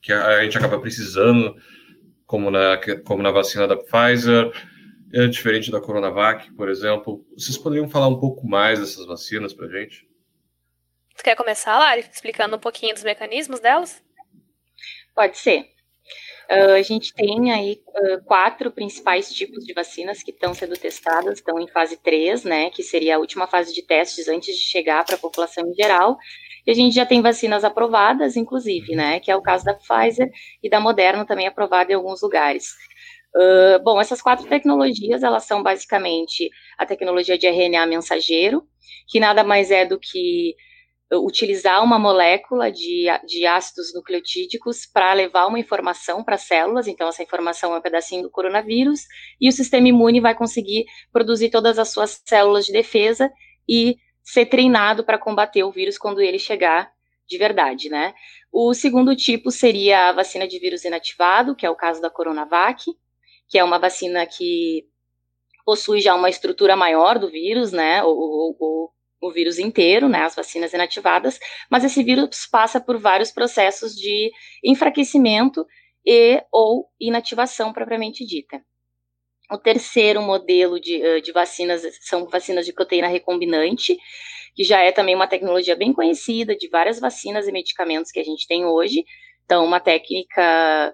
que 0.00 0.12
a 0.12 0.42
gente 0.42 0.56
acaba 0.56 0.80
precisando, 0.80 1.56
como 2.26 2.50
na 2.50 2.78
como 3.04 3.22
na 3.22 3.30
vacina 3.30 3.66
da 3.66 3.76
Pfizer, 3.76 4.52
é 5.12 5.26
diferente 5.26 5.70
da 5.70 5.80
Coronavac, 5.80 6.52
por 6.52 6.68
exemplo. 6.68 7.24
Vocês 7.36 7.56
poderiam 7.56 7.88
falar 7.88 8.08
um 8.08 8.20
pouco 8.20 8.46
mais 8.46 8.78
dessas 8.78 9.06
vacinas 9.06 9.54
para 9.54 9.68
gente? 9.68 10.06
Você 11.14 11.24
quer 11.24 11.36
começar, 11.36 11.78
Lari, 11.78 12.04
explicando 12.12 12.56
um 12.56 12.60
pouquinho 12.60 12.94
dos 12.94 13.02
mecanismos 13.02 13.58
delas? 13.58 14.02
Pode 15.14 15.36
ser. 15.36 15.66
Uh, 16.48 16.74
a 16.76 16.82
gente 16.82 17.12
tem 17.12 17.52
aí 17.52 17.82
uh, 17.88 18.24
quatro 18.24 18.70
principais 18.70 19.30
tipos 19.30 19.64
de 19.64 19.74
vacinas 19.74 20.22
que 20.22 20.30
estão 20.30 20.54
sendo 20.54 20.78
testadas, 20.78 21.38
estão 21.38 21.58
em 21.58 21.68
fase 21.68 21.96
3, 21.98 22.44
né, 22.44 22.70
que 22.70 22.82
seria 22.82 23.16
a 23.16 23.18
última 23.18 23.46
fase 23.46 23.74
de 23.74 23.82
testes 23.82 24.28
antes 24.28 24.56
de 24.56 24.62
chegar 24.62 25.04
para 25.04 25.16
a 25.16 25.18
população 25.18 25.68
em 25.68 25.74
geral. 25.74 26.16
E 26.68 26.70
a 26.70 26.74
gente 26.74 26.94
já 26.94 27.06
tem 27.06 27.22
vacinas 27.22 27.64
aprovadas, 27.64 28.36
inclusive, 28.36 28.94
né, 28.94 29.20
que 29.20 29.30
é 29.30 29.34
o 29.34 29.40
caso 29.40 29.64
da 29.64 29.72
Pfizer 29.72 30.30
e 30.62 30.68
da 30.68 30.78
Moderna 30.78 31.24
também 31.24 31.46
aprovada 31.46 31.90
em 31.90 31.94
alguns 31.94 32.20
lugares. 32.20 32.74
Uh, 33.34 33.82
bom, 33.82 33.98
essas 33.98 34.20
quatro 34.20 34.46
tecnologias, 34.46 35.22
elas 35.22 35.44
são 35.44 35.62
basicamente 35.62 36.50
a 36.76 36.84
tecnologia 36.84 37.38
de 37.38 37.46
RNA 37.46 37.86
mensageiro, 37.86 38.64
que 39.08 39.18
nada 39.18 39.42
mais 39.42 39.70
é 39.70 39.86
do 39.86 39.98
que 39.98 40.54
utilizar 41.10 41.82
uma 41.82 41.98
molécula 41.98 42.70
de, 42.70 43.06
de 43.26 43.46
ácidos 43.46 43.94
nucleotídicos 43.94 44.84
para 44.84 45.14
levar 45.14 45.46
uma 45.46 45.58
informação 45.58 46.22
para 46.22 46.34
as 46.34 46.42
células, 46.42 46.86
então 46.86 47.08
essa 47.08 47.22
informação 47.22 47.72
é 47.72 47.78
um 47.78 47.82
pedacinho 47.82 48.24
do 48.24 48.30
coronavírus, 48.30 49.00
e 49.40 49.48
o 49.48 49.52
sistema 49.52 49.88
imune 49.88 50.20
vai 50.20 50.34
conseguir 50.34 50.84
produzir 51.10 51.48
todas 51.48 51.78
as 51.78 51.88
suas 51.88 52.20
células 52.26 52.66
de 52.66 52.72
defesa 52.72 53.30
e 53.66 53.96
ser 54.32 54.44
treinado 54.44 55.02
para 55.02 55.18
combater 55.18 55.64
o 55.64 55.72
vírus 55.72 55.96
quando 55.96 56.20
ele 56.20 56.38
chegar 56.38 56.92
de 57.26 57.38
verdade, 57.38 57.88
né? 57.88 58.14
O 58.52 58.74
segundo 58.74 59.16
tipo 59.16 59.50
seria 59.50 60.08
a 60.08 60.12
vacina 60.12 60.46
de 60.46 60.58
vírus 60.58 60.84
inativado, 60.84 61.56
que 61.56 61.64
é 61.64 61.70
o 61.70 61.76
caso 61.76 62.00
da 62.00 62.10
Coronavac, 62.10 62.84
que 63.48 63.58
é 63.58 63.64
uma 63.64 63.78
vacina 63.78 64.26
que 64.26 64.86
possui 65.64 66.00
já 66.02 66.14
uma 66.14 66.28
estrutura 66.28 66.76
maior 66.76 67.18
do 67.18 67.30
vírus, 67.30 67.72
né? 67.72 68.02
O, 68.04 68.10
o, 68.10 68.90
o 69.20 69.32
vírus 69.32 69.58
inteiro, 69.58 70.08
né, 70.08 70.22
as 70.22 70.34
vacinas 70.34 70.72
inativadas, 70.72 71.40
mas 71.70 71.82
esse 71.82 72.02
vírus 72.02 72.46
passa 72.46 72.80
por 72.80 72.98
vários 72.98 73.32
processos 73.32 73.94
de 73.94 74.30
enfraquecimento 74.62 75.66
e 76.06 76.42
ou 76.52 76.88
inativação 77.00 77.72
propriamente 77.72 78.24
dita. 78.26 78.62
O 79.50 79.56
terceiro 79.56 80.20
modelo 80.20 80.78
de, 80.78 81.20
de 81.22 81.32
vacinas 81.32 81.82
são 82.02 82.26
vacinas 82.26 82.66
de 82.66 82.72
proteína 82.72 83.08
recombinante, 83.08 83.96
que 84.54 84.62
já 84.62 84.80
é 84.80 84.92
também 84.92 85.14
uma 85.14 85.26
tecnologia 85.26 85.76
bem 85.76 85.92
conhecida 85.92 86.54
de 86.54 86.68
várias 86.68 87.00
vacinas 87.00 87.46
e 87.46 87.52
medicamentos 87.52 88.10
que 88.10 88.20
a 88.20 88.24
gente 88.24 88.46
tem 88.46 88.64
hoje. 88.66 89.04
Então, 89.44 89.64
uma 89.64 89.80
técnica, 89.80 90.92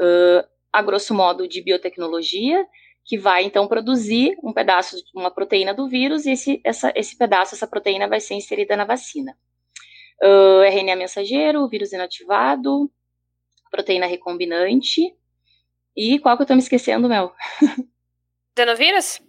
uh, 0.00 0.46
a 0.72 0.82
grosso 0.82 1.14
modo, 1.14 1.48
de 1.48 1.62
biotecnologia, 1.62 2.66
que 3.04 3.16
vai 3.16 3.44
então 3.44 3.68
produzir 3.68 4.36
um 4.42 4.52
pedaço, 4.52 4.96
uma 5.14 5.30
proteína 5.30 5.72
do 5.72 5.88
vírus, 5.88 6.26
e 6.26 6.32
esse, 6.32 6.60
essa, 6.64 6.92
esse 6.96 7.16
pedaço, 7.16 7.54
essa 7.54 7.66
proteína 7.66 8.08
vai 8.08 8.20
ser 8.20 8.34
inserida 8.34 8.76
na 8.76 8.84
vacina. 8.84 9.36
Uh, 10.22 10.62
RNA 10.62 10.96
mensageiro, 10.96 11.68
vírus 11.68 11.92
inativado, 11.92 12.90
proteína 13.70 14.06
recombinante. 14.06 15.14
E 15.96 16.18
qual 16.18 16.36
que 16.36 16.42
eu 16.42 16.46
tô 16.46 16.54
me 16.54 16.60
esquecendo, 16.60 17.08
Mel? 17.08 17.32
Adenovírus? 18.56 19.20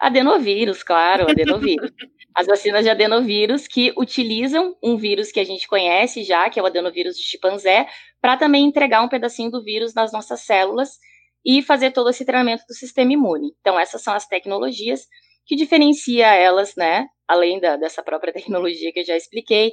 Adenovírus, 0.00 0.82
claro, 0.84 1.28
adenovírus. 1.28 1.90
As 2.34 2.46
vacinas 2.46 2.84
de 2.84 2.90
adenovírus 2.90 3.66
que 3.66 3.92
utilizam 3.96 4.76
um 4.82 4.96
vírus 4.96 5.30
que 5.30 5.40
a 5.40 5.44
gente 5.44 5.68
conhece 5.68 6.24
já, 6.24 6.48
que 6.50 6.58
é 6.58 6.62
o 6.62 6.66
adenovírus 6.66 7.16
de 7.16 7.22
chimpanzé, 7.22 7.86
para 8.20 8.36
também 8.36 8.64
entregar 8.64 9.02
um 9.02 9.08
pedacinho 9.08 9.50
do 9.50 9.62
vírus 9.62 9.94
nas 9.94 10.12
nossas 10.12 10.40
células 10.40 10.98
e 11.44 11.62
fazer 11.62 11.92
todo 11.92 12.10
esse 12.10 12.24
treinamento 12.24 12.64
do 12.68 12.74
sistema 12.74 13.12
imune. 13.12 13.52
Então, 13.60 13.78
essas 13.78 14.02
são 14.02 14.14
as 14.14 14.26
tecnologias 14.26 15.06
que 15.46 15.54
diferencia 15.54 16.26
elas, 16.34 16.74
né, 16.76 17.06
além 17.28 17.60
da, 17.60 17.76
dessa 17.76 18.02
própria 18.02 18.32
tecnologia 18.34 18.92
que 18.92 19.00
eu 19.00 19.04
já 19.04 19.16
expliquei, 19.16 19.72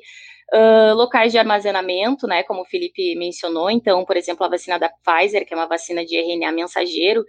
uh, 0.53 0.93
locais 0.95 1.31
de 1.31 1.38
armazenamento, 1.38 2.27
né, 2.27 2.43
como 2.43 2.61
o 2.61 2.65
Felipe 2.65 3.15
mencionou, 3.15 3.71
então, 3.71 4.03
por 4.05 4.17
exemplo, 4.17 4.45
a 4.45 4.50
vacina 4.50 4.77
da 4.77 4.89
Pfizer, 4.89 5.45
que 5.47 5.53
é 5.53 5.57
uma 5.57 5.67
vacina 5.67 6.05
de 6.05 6.15
RNA 6.17 6.51
mensageiro, 6.51 7.23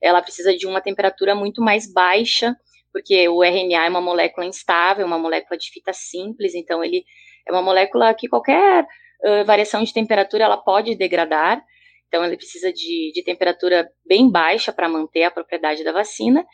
ela 0.00 0.22
precisa 0.22 0.56
de 0.56 0.66
uma 0.66 0.80
temperatura 0.80 1.34
muito 1.34 1.62
mais 1.62 1.92
baixa, 1.92 2.56
porque 2.92 3.28
o 3.28 3.42
RNA 3.42 3.86
é 3.86 3.88
uma 3.88 4.00
molécula 4.00 4.46
instável, 4.46 5.06
uma 5.06 5.18
molécula 5.18 5.58
de 5.58 5.70
fita 5.70 5.92
simples, 5.92 6.54
então 6.54 6.82
ele 6.82 7.04
é 7.46 7.52
uma 7.52 7.62
molécula 7.62 8.14
que 8.14 8.28
qualquer 8.28 8.84
uh, 8.84 9.44
variação 9.44 9.82
de 9.82 9.92
temperatura 9.92 10.44
ela 10.44 10.56
pode 10.56 10.94
degradar, 10.94 11.62
então, 12.08 12.24
ele 12.24 12.36
precisa 12.36 12.72
de, 12.72 13.12
de 13.14 13.22
temperatura 13.22 13.88
bem 14.06 14.30
baixa 14.30 14.72
para 14.72 14.88
manter 14.88 15.24
a 15.24 15.30
propriedade 15.30 15.84
da 15.84 15.92
vacina. 15.92 16.44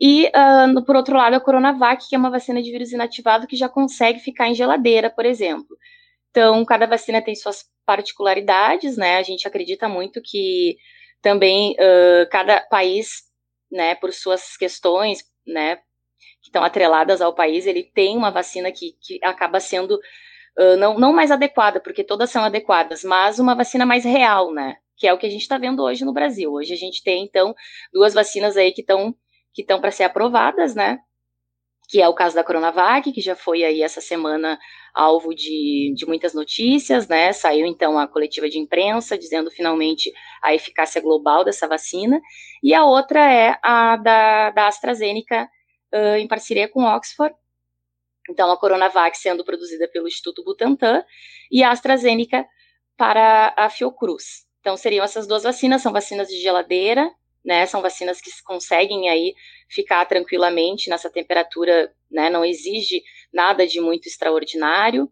E, 0.00 0.26
uh, 0.26 0.84
por 0.84 0.96
outro 0.96 1.16
lado, 1.16 1.34
a 1.34 1.40
Coronavac, 1.40 2.08
que 2.08 2.16
é 2.16 2.18
uma 2.18 2.30
vacina 2.30 2.60
de 2.60 2.70
vírus 2.70 2.92
inativado 2.92 3.46
que 3.46 3.56
já 3.56 3.68
consegue 3.68 4.18
ficar 4.18 4.48
em 4.48 4.54
geladeira, 4.54 5.08
por 5.08 5.24
exemplo. 5.24 5.76
Então, 6.30 6.64
cada 6.64 6.86
vacina 6.86 7.22
tem 7.22 7.34
suas 7.36 7.64
particularidades, 7.86 8.96
né? 8.96 9.18
A 9.18 9.22
gente 9.22 9.46
acredita 9.46 9.88
muito 9.88 10.20
que 10.20 10.76
também 11.24 11.72
uh, 11.72 12.28
cada 12.30 12.60
país, 12.60 13.24
né, 13.72 13.96
por 13.96 14.12
suas 14.12 14.56
questões, 14.56 15.24
né, 15.44 15.76
que 16.40 16.48
estão 16.48 16.62
atreladas 16.62 17.20
ao 17.20 17.34
país, 17.34 17.66
ele 17.66 17.82
tem 17.82 18.16
uma 18.16 18.30
vacina 18.30 18.70
que, 18.70 18.92
que 19.00 19.18
acaba 19.24 19.58
sendo 19.58 19.98
uh, 20.58 20.76
não, 20.78 20.98
não 20.98 21.12
mais 21.12 21.30
adequada, 21.30 21.80
porque 21.80 22.04
todas 22.04 22.30
são 22.30 22.44
adequadas, 22.44 23.02
mas 23.02 23.38
uma 23.38 23.54
vacina 23.54 23.84
mais 23.84 24.04
real, 24.04 24.52
né? 24.52 24.76
que 24.96 25.06
é 25.06 25.12
o 25.12 25.18
que 25.18 25.26
a 25.26 25.30
gente 25.30 25.42
está 25.42 25.58
vendo 25.58 25.82
hoje 25.82 26.04
no 26.04 26.12
Brasil. 26.12 26.52
Hoje 26.52 26.72
a 26.72 26.76
gente 26.76 27.02
tem, 27.02 27.24
então, 27.24 27.54
duas 27.92 28.14
vacinas 28.14 28.56
aí 28.56 28.72
que 28.72 28.80
estão 28.80 29.14
que 29.52 29.62
estão 29.62 29.80
para 29.80 29.90
ser 29.90 30.04
aprovadas, 30.04 30.74
né? 30.74 30.98
Que 31.88 32.00
é 32.00 32.08
o 32.08 32.14
caso 32.14 32.34
da 32.34 32.42
Coronavac, 32.42 33.12
que 33.12 33.20
já 33.20 33.36
foi 33.36 33.62
aí 33.62 33.82
essa 33.82 34.00
semana 34.00 34.58
alvo 34.94 35.34
de, 35.34 35.92
de 35.96 36.06
muitas 36.06 36.32
notícias, 36.32 37.08
né? 37.08 37.32
Saiu 37.32 37.66
então 37.66 37.98
a 37.98 38.06
coletiva 38.06 38.48
de 38.48 38.58
imprensa 38.58 39.18
dizendo 39.18 39.50
finalmente 39.50 40.12
a 40.42 40.54
eficácia 40.54 41.00
global 41.00 41.44
dessa 41.44 41.66
vacina. 41.66 42.20
E 42.62 42.72
a 42.72 42.84
outra 42.84 43.20
é 43.30 43.58
a 43.62 43.96
da, 43.96 44.50
da 44.50 44.68
AstraZeneca, 44.68 45.48
uh, 45.92 46.16
em 46.16 46.28
parceria 46.28 46.68
com 46.68 46.84
Oxford. 46.84 47.34
Então, 48.30 48.50
a 48.50 48.56
Coronavac 48.56 49.18
sendo 49.18 49.44
produzida 49.44 49.88
pelo 49.88 50.08
Instituto 50.08 50.42
Butantan 50.44 51.04
e 51.50 51.62
a 51.62 51.70
AstraZeneca 51.70 52.46
para 52.96 53.52
a 53.56 53.68
Fiocruz. 53.68 54.46
Então, 54.60 54.76
seriam 54.76 55.04
essas 55.04 55.26
duas 55.26 55.42
vacinas, 55.42 55.82
são 55.82 55.92
vacinas 55.92 56.28
de 56.28 56.40
geladeira, 56.40 57.10
né? 57.44 57.66
São 57.66 57.82
vacinas 57.82 58.20
que 58.20 58.30
conseguem 58.44 59.10
aí 59.10 59.34
ficar 59.68 60.06
tranquilamente 60.06 60.88
nessa 60.88 61.10
temperatura, 61.10 61.92
né? 62.10 62.30
Não 62.30 62.44
exige 62.44 63.02
nada 63.34 63.66
de 63.66 63.80
muito 63.80 64.06
extraordinário. 64.06 65.10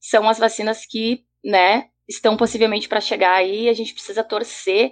São 0.00 0.28
as 0.28 0.38
vacinas 0.38 0.86
que, 0.86 1.24
né, 1.44 1.88
estão 2.08 2.36
possivelmente 2.36 2.88
para 2.88 3.00
chegar 3.00 3.34
aí, 3.34 3.68
a 3.68 3.72
gente 3.72 3.92
precisa 3.92 4.24
torcer 4.24 4.90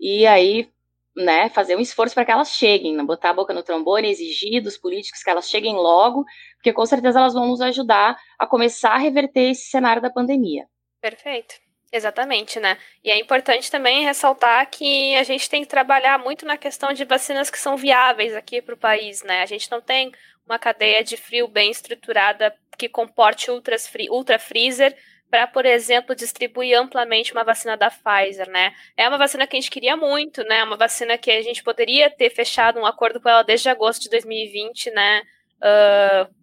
e 0.00 0.26
aí, 0.26 0.68
né, 1.14 1.48
fazer 1.50 1.76
um 1.76 1.80
esforço 1.80 2.14
para 2.14 2.24
que 2.24 2.32
elas 2.32 2.50
cheguem, 2.50 3.04
botar 3.04 3.30
a 3.30 3.34
boca 3.34 3.54
no 3.54 3.62
trombone, 3.62 4.10
exigir 4.10 4.62
dos 4.62 4.76
políticos 4.76 5.22
que 5.22 5.30
elas 5.30 5.48
cheguem 5.48 5.74
logo, 5.74 6.24
porque 6.56 6.72
com 6.72 6.84
certeza 6.84 7.20
elas 7.20 7.34
vão 7.34 7.46
nos 7.46 7.60
ajudar 7.60 8.16
a 8.38 8.46
começar 8.46 8.92
a 8.92 8.98
reverter 8.98 9.50
esse 9.50 9.70
cenário 9.70 10.02
da 10.02 10.10
pandemia. 10.10 10.66
Perfeito. 11.00 11.54
Exatamente, 11.92 12.58
né? 12.58 12.76
E 13.02 13.10
é 13.10 13.18
importante 13.18 13.70
também 13.70 14.04
ressaltar 14.04 14.68
que 14.68 15.14
a 15.14 15.22
gente 15.22 15.48
tem 15.48 15.62
que 15.62 15.68
trabalhar 15.68 16.18
muito 16.18 16.44
na 16.44 16.56
questão 16.56 16.92
de 16.92 17.04
vacinas 17.04 17.48
que 17.48 17.58
são 17.58 17.76
viáveis 17.76 18.34
aqui 18.34 18.60
para 18.60 18.74
o 18.74 18.78
país, 18.78 19.22
né? 19.22 19.40
A 19.42 19.46
gente 19.46 19.70
não 19.70 19.80
tem 19.80 20.12
uma 20.46 20.58
cadeia 20.58 21.02
de 21.02 21.16
frio 21.16 21.48
bem 21.48 21.70
estruturada 21.70 22.54
que 22.78 22.88
comporte 22.88 23.50
ultra, 23.50 23.76
ultra 24.10 24.38
freezer 24.38 24.96
para, 25.28 25.46
por 25.46 25.66
exemplo, 25.66 26.14
distribuir 26.14 26.78
amplamente 26.78 27.32
uma 27.32 27.42
vacina 27.42 27.76
da 27.76 27.90
Pfizer, 27.90 28.48
né? 28.48 28.72
É 28.96 29.08
uma 29.08 29.18
vacina 29.18 29.46
que 29.46 29.56
a 29.56 29.60
gente 29.60 29.70
queria 29.70 29.96
muito, 29.96 30.44
né? 30.44 30.62
Uma 30.62 30.76
vacina 30.76 31.18
que 31.18 31.30
a 31.30 31.42
gente 31.42 31.64
poderia 31.64 32.08
ter 32.08 32.30
fechado 32.30 32.78
um 32.78 32.86
acordo 32.86 33.20
com 33.20 33.28
ela 33.28 33.42
desde 33.42 33.68
agosto 33.68 34.02
de 34.02 34.10
2020, 34.10 34.90
né? 34.92 35.22
Uh, 35.56 36.34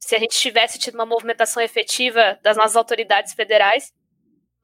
se 0.00 0.16
a 0.16 0.18
gente 0.18 0.36
tivesse 0.36 0.78
tido 0.78 0.94
uma 0.94 1.06
movimentação 1.06 1.62
efetiva 1.62 2.38
das 2.42 2.56
nossas 2.56 2.76
autoridades 2.76 3.32
federais. 3.34 3.92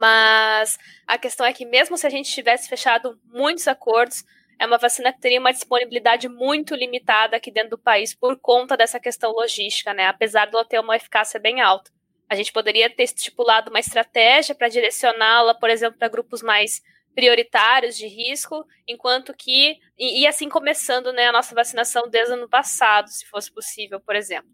Mas 0.01 0.79
a 1.07 1.17
questão 1.17 1.47
é 1.47 1.53
que, 1.53 1.65
mesmo 1.65 1.97
se 1.97 2.07
a 2.07 2.11
gente 2.11 2.33
tivesse 2.33 2.69
fechado 2.69 3.21
muitos 3.27 3.69
acordos, 3.69 4.25
é 4.61 4.67
uma 4.67 4.77
vacina 4.77 5.11
que 5.11 5.19
teria 5.19 5.41
uma 5.41 5.53
disponibilidade 5.53 6.29
muito 6.29 6.75
limitada 6.75 7.35
aqui 7.35 7.51
dentro 7.51 7.71
do 7.71 7.79
país 7.79 8.15
por 8.15 8.39
conta 8.39 8.77
dessa 8.77 9.01
questão 9.01 9.33
logística, 9.33 9.95
né? 9.95 10.07
Apesar 10.07 10.45
de 10.45 10.55
ela 10.55 10.67
ter 10.67 10.79
uma 10.79 10.95
eficácia 10.95 11.41
bem 11.41 11.63
alta. 11.63 11.91
A 12.29 12.35
gente 12.35 12.53
poderia 12.53 12.91
ter 12.91 13.05
estipulado 13.05 13.71
uma 13.71 13.81
estratégia 13.81 14.55
para 14.55 14.69
direcioná-la, 14.69 15.55
por 15.55 15.71
exemplo, 15.71 15.99
para 15.99 16.09
grupos 16.09 16.43
mais 16.43 16.83
prioritários 17.15 17.97
de 17.97 18.07
risco, 18.07 18.63
enquanto 18.87 19.33
que 19.33 19.79
e, 19.99 20.21
e, 20.21 20.27
assim 20.27 20.49
começando, 20.49 21.11
né, 21.11 21.29
a 21.29 21.33
nossa 21.33 21.55
vacinação 21.55 22.07
desde 22.11 22.33
o 22.33 22.37
ano 22.37 22.49
passado, 22.49 23.09
se 23.09 23.25
fosse 23.27 23.51
possível, 23.51 23.99
por 23.99 24.15
exemplo. 24.15 24.51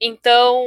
Então, 0.00 0.64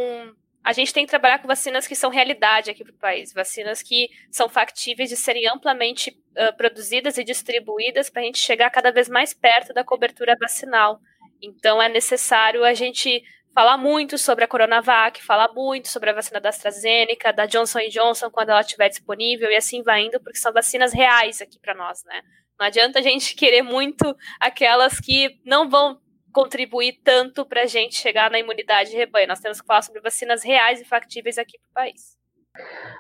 a 0.65 0.74
gente 0.74 0.91
tem 0.91 1.05
que 1.05 1.12
trabalhar 1.12 1.38
com 1.38 1.48
vacinas 1.48 1.86
que 1.86 1.95
são 1.95 2.10
realidade 2.10 2.72
aqui 2.72 2.84
para 2.84 2.91
o 2.91 2.98
país, 2.98 3.31
vacinas 3.31 3.84
que 3.84 4.10
são 4.31 4.50
factíveis 4.50 5.10
de 5.10 5.15
serem 5.15 5.48
amplamente 5.48 6.10
uh, 6.10 6.57
produzidas 6.57 7.19
e 7.19 7.24
distribuídas 7.24 8.10
para 8.10 8.24
a 8.24 8.25
gente 8.25 8.39
chegar 8.39 8.72
cada 8.72 8.91
vez 8.91 9.07
mais 9.07 9.31
perto 9.31 9.75
da 9.75 9.84
cobertura 9.84 10.36
vacinal. 10.39 11.00
Então, 11.39 11.79
é 11.79 11.88
necessário 11.88 12.63
a 12.63 12.74
gente 12.74 13.24
falar 13.53 13.77
muito 13.77 14.17
sobre 14.17 14.43
a 14.43 14.48
Coronavac, 14.48 15.24
falar 15.24 15.53
muito 15.53 15.88
sobre 15.88 16.10
a 16.10 16.13
vacina 16.13 16.41
da 16.41 16.50
AstraZeneca, 16.50 17.31
da 17.31 17.45
Johnson 17.45 17.88
Johnson, 17.91 18.31
quando 18.31 18.50
ela 18.50 18.62
estiver 18.62 18.89
disponível, 18.89 19.51
e 19.51 19.55
assim 19.55 19.84
vai 19.84 20.01
indo, 20.01 20.19
porque 20.19 20.39
são 20.39 20.51
vacinas 20.51 20.93
reais 20.93 21.43
aqui 21.43 21.60
para 21.60 21.75
nós, 21.75 22.03
né? 22.05 22.24
Não 22.60 22.65
adianta 22.65 22.98
a 22.98 23.03
gente 23.03 23.36
querer 23.38 23.62
muito 23.62 24.17
aquelas 24.39 25.00
que 25.00 25.39
não 25.45 25.69
vão 25.69 26.01
contribuir 26.36 27.00
tanto 27.01 27.46
para 27.46 27.62
a 27.62 27.65
gente 27.65 27.96
chegar 27.96 28.30
na 28.30 28.38
imunidade 28.38 28.89
de 28.89 28.98
rebanho. 28.98 29.30
Nós 29.30 29.39
temos 29.39 29.62
que 29.62 29.65
falar 29.65 29.82
sobre 29.82 30.01
vacinas 30.01 30.44
reais 30.44 30.82
e 30.82 30.84
factíveis 30.84 31.38
aqui 31.38 31.58
para 31.58 31.70
o 31.70 31.74
país. 31.74 32.18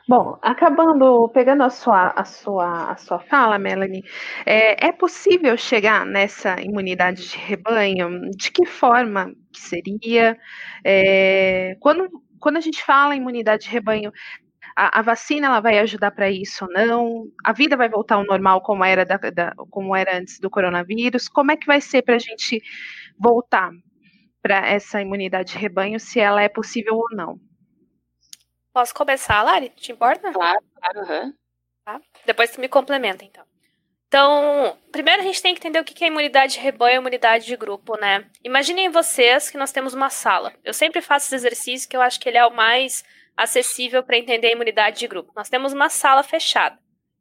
Bom, 0.07 0.39
acabando, 0.41 1.29
pegando 1.33 1.63
a 1.63 1.69
sua, 1.69 2.13
a 2.15 2.23
sua, 2.23 2.91
a 2.91 2.95
sua 2.95 3.19
fala, 3.19 3.59
Melanie, 3.59 4.03
é, 4.45 4.87
é 4.87 4.91
possível 4.93 5.57
chegar 5.57 6.05
nessa 6.05 6.61
imunidade 6.61 7.27
de 7.27 7.37
rebanho? 7.37 8.29
De 8.31 8.51
que 8.51 8.65
forma 8.65 9.33
que 9.51 9.59
seria? 9.59 10.37
É, 10.85 11.75
quando, 11.81 12.07
quando 12.39 12.55
a 12.55 12.61
gente 12.61 12.81
fala 12.81 13.15
em 13.15 13.19
imunidade 13.19 13.63
de 13.63 13.69
rebanho, 13.69 14.13
a, 14.77 14.99
a 14.99 15.01
vacina 15.01 15.47
ela 15.47 15.59
vai 15.59 15.79
ajudar 15.79 16.11
para 16.11 16.29
isso 16.29 16.65
ou 16.65 16.71
não? 16.71 17.25
A 17.43 17.51
vida 17.51 17.75
vai 17.75 17.89
voltar 17.89 18.15
ao 18.15 18.25
normal 18.25 18.61
como 18.61 18.83
era, 18.83 19.05
da, 19.05 19.17
da, 19.17 19.53
como 19.69 19.93
era 19.93 20.17
antes 20.17 20.39
do 20.39 20.49
coronavírus? 20.49 21.27
Como 21.27 21.51
é 21.51 21.57
que 21.57 21.67
vai 21.67 21.81
ser 21.81 22.01
para 22.01 22.15
a 22.15 22.19
gente 22.19 22.61
voltar 23.19 23.71
para 24.41 24.67
essa 24.67 25.01
imunidade 25.01 25.53
de 25.53 25.57
rebanho, 25.57 25.99
se 25.99 26.19
ela 26.19 26.41
é 26.41 26.49
possível 26.49 26.95
ou 26.95 27.07
não? 27.11 27.39
Posso 28.71 28.93
começar, 28.93 29.41
Lari? 29.41 29.69
Te 29.69 29.91
importa? 29.91 30.31
Claro, 30.31 30.59
claro. 30.75 30.99
Uhum. 30.99 31.33
Tá? 31.83 32.01
Depois 32.25 32.51
tu 32.51 32.59
me 32.59 32.67
complementa, 32.67 33.23
então. 33.23 33.45
Então, 34.07 34.77
primeiro 34.91 35.21
a 35.21 35.25
gente 35.25 35.41
tem 35.41 35.53
que 35.53 35.59
entender 35.59 35.79
o 35.79 35.83
que 35.83 36.03
é 36.03 36.07
imunidade 36.07 36.53
de 36.53 36.59
rebanho 36.59 36.95
e 36.95 36.97
imunidade 36.99 37.45
de 37.45 37.55
grupo, 37.55 37.97
né? 37.97 38.29
Imaginem 38.43 38.89
vocês 38.89 39.49
que 39.49 39.57
nós 39.57 39.71
temos 39.71 39.93
uma 39.93 40.09
sala. 40.09 40.53
Eu 40.63 40.73
sempre 40.73 41.01
faço 41.01 41.25
esse 41.25 41.35
exercício 41.35 41.89
que 41.89 41.97
eu 41.97 42.01
acho 42.01 42.19
que 42.19 42.29
ele 42.29 42.37
é 42.37 42.45
o 42.45 42.55
mais 42.55 43.03
acessível 43.35 44.03
para 44.03 44.17
entender 44.17 44.47
a 44.47 44.51
imunidade 44.51 44.99
de 44.99 45.07
grupo. 45.07 45.33
Nós 45.35 45.49
temos 45.49 45.73
uma 45.73 45.89
sala 45.89 46.23
fechada. 46.23 46.77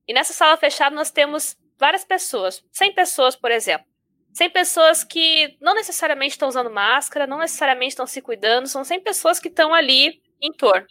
E 0.07 0.13
nessa 0.13 0.33
sala 0.33 0.57
fechada 0.57 0.95
nós 0.95 1.11
temos 1.11 1.57
várias 1.79 2.05
pessoas, 2.05 2.65
100 2.73 2.95
pessoas, 2.95 3.35
por 3.35 3.51
exemplo. 3.51 3.87
100 4.35 4.51
pessoas 4.51 5.05
que 5.05 5.57
não 5.61 5.75
necessariamente 5.75 6.33
estão 6.33 6.49
usando 6.49 6.71
máscara, 6.71 7.27
não 7.27 7.39
necessariamente 7.39 7.91
estão 7.91 8.07
se 8.07 8.21
cuidando, 8.21 8.67
são 8.67 8.85
100 8.85 9.01
pessoas 9.01 9.39
que 9.39 9.49
estão 9.49 9.73
ali 9.73 10.21
em 10.43 10.53
torno 10.53 10.87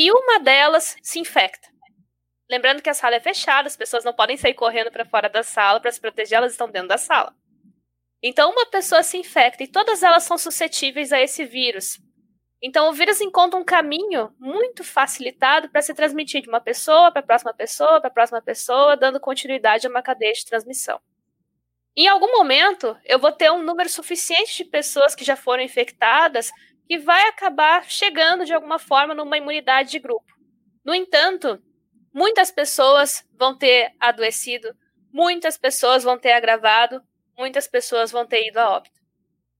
e 0.00 0.12
uma 0.12 0.38
delas 0.38 0.96
se 1.02 1.18
infecta. 1.18 1.68
Lembrando 2.48 2.80
que 2.80 2.88
a 2.88 2.94
sala 2.94 3.16
é 3.16 3.20
fechada, 3.20 3.66
as 3.66 3.76
pessoas 3.76 4.04
não 4.04 4.14
podem 4.14 4.36
sair 4.36 4.54
correndo 4.54 4.92
para 4.92 5.04
fora 5.04 5.28
da 5.28 5.42
sala 5.42 5.80
para 5.80 5.90
se 5.90 6.00
proteger, 6.00 6.38
elas 6.38 6.52
estão 6.52 6.70
dentro 6.70 6.86
da 6.86 6.96
sala. 6.96 7.34
Então, 8.22 8.52
uma 8.52 8.64
pessoa 8.66 9.02
se 9.02 9.16
infecta 9.18 9.64
e 9.64 9.66
todas 9.66 10.04
elas 10.04 10.22
são 10.22 10.38
suscetíveis 10.38 11.12
a 11.12 11.20
esse 11.20 11.44
vírus. 11.44 11.98
Então, 12.62 12.88
o 12.88 12.92
vírus 12.92 13.20
encontra 13.20 13.58
um 13.58 13.64
caminho 13.64 14.32
muito 14.38 14.84
facilitado 14.84 15.68
para 15.68 15.82
se 15.82 15.92
transmitir 15.92 16.42
de 16.42 16.48
uma 16.48 16.60
pessoa 16.60 17.10
para 17.10 17.20
a 17.20 17.26
próxima 17.26 17.52
pessoa, 17.52 18.00
para 18.00 18.08
a 18.08 18.14
próxima 18.14 18.40
pessoa, 18.40 18.96
dando 18.96 19.18
continuidade 19.18 19.86
a 19.86 19.90
uma 19.90 20.02
cadeia 20.02 20.32
de 20.32 20.44
transmissão. 20.44 21.00
Em 22.00 22.06
algum 22.06 22.30
momento, 22.30 22.96
eu 23.04 23.18
vou 23.18 23.32
ter 23.32 23.50
um 23.50 23.60
número 23.60 23.88
suficiente 23.88 24.58
de 24.58 24.70
pessoas 24.70 25.16
que 25.16 25.24
já 25.24 25.34
foram 25.34 25.64
infectadas 25.64 26.48
que 26.86 26.96
vai 26.96 27.26
acabar 27.26 27.90
chegando 27.90 28.44
de 28.44 28.54
alguma 28.54 28.78
forma 28.78 29.16
numa 29.16 29.36
imunidade 29.36 29.90
de 29.90 29.98
grupo. 29.98 30.32
No 30.84 30.94
entanto, 30.94 31.60
muitas 32.14 32.52
pessoas 32.52 33.28
vão 33.36 33.58
ter 33.58 33.90
adoecido, 33.98 34.72
muitas 35.12 35.58
pessoas 35.58 36.04
vão 36.04 36.16
ter 36.16 36.30
agravado, 36.34 37.02
muitas 37.36 37.66
pessoas 37.66 38.12
vão 38.12 38.24
ter 38.24 38.46
ido 38.46 38.58
a 38.58 38.70
óbito. 38.70 39.00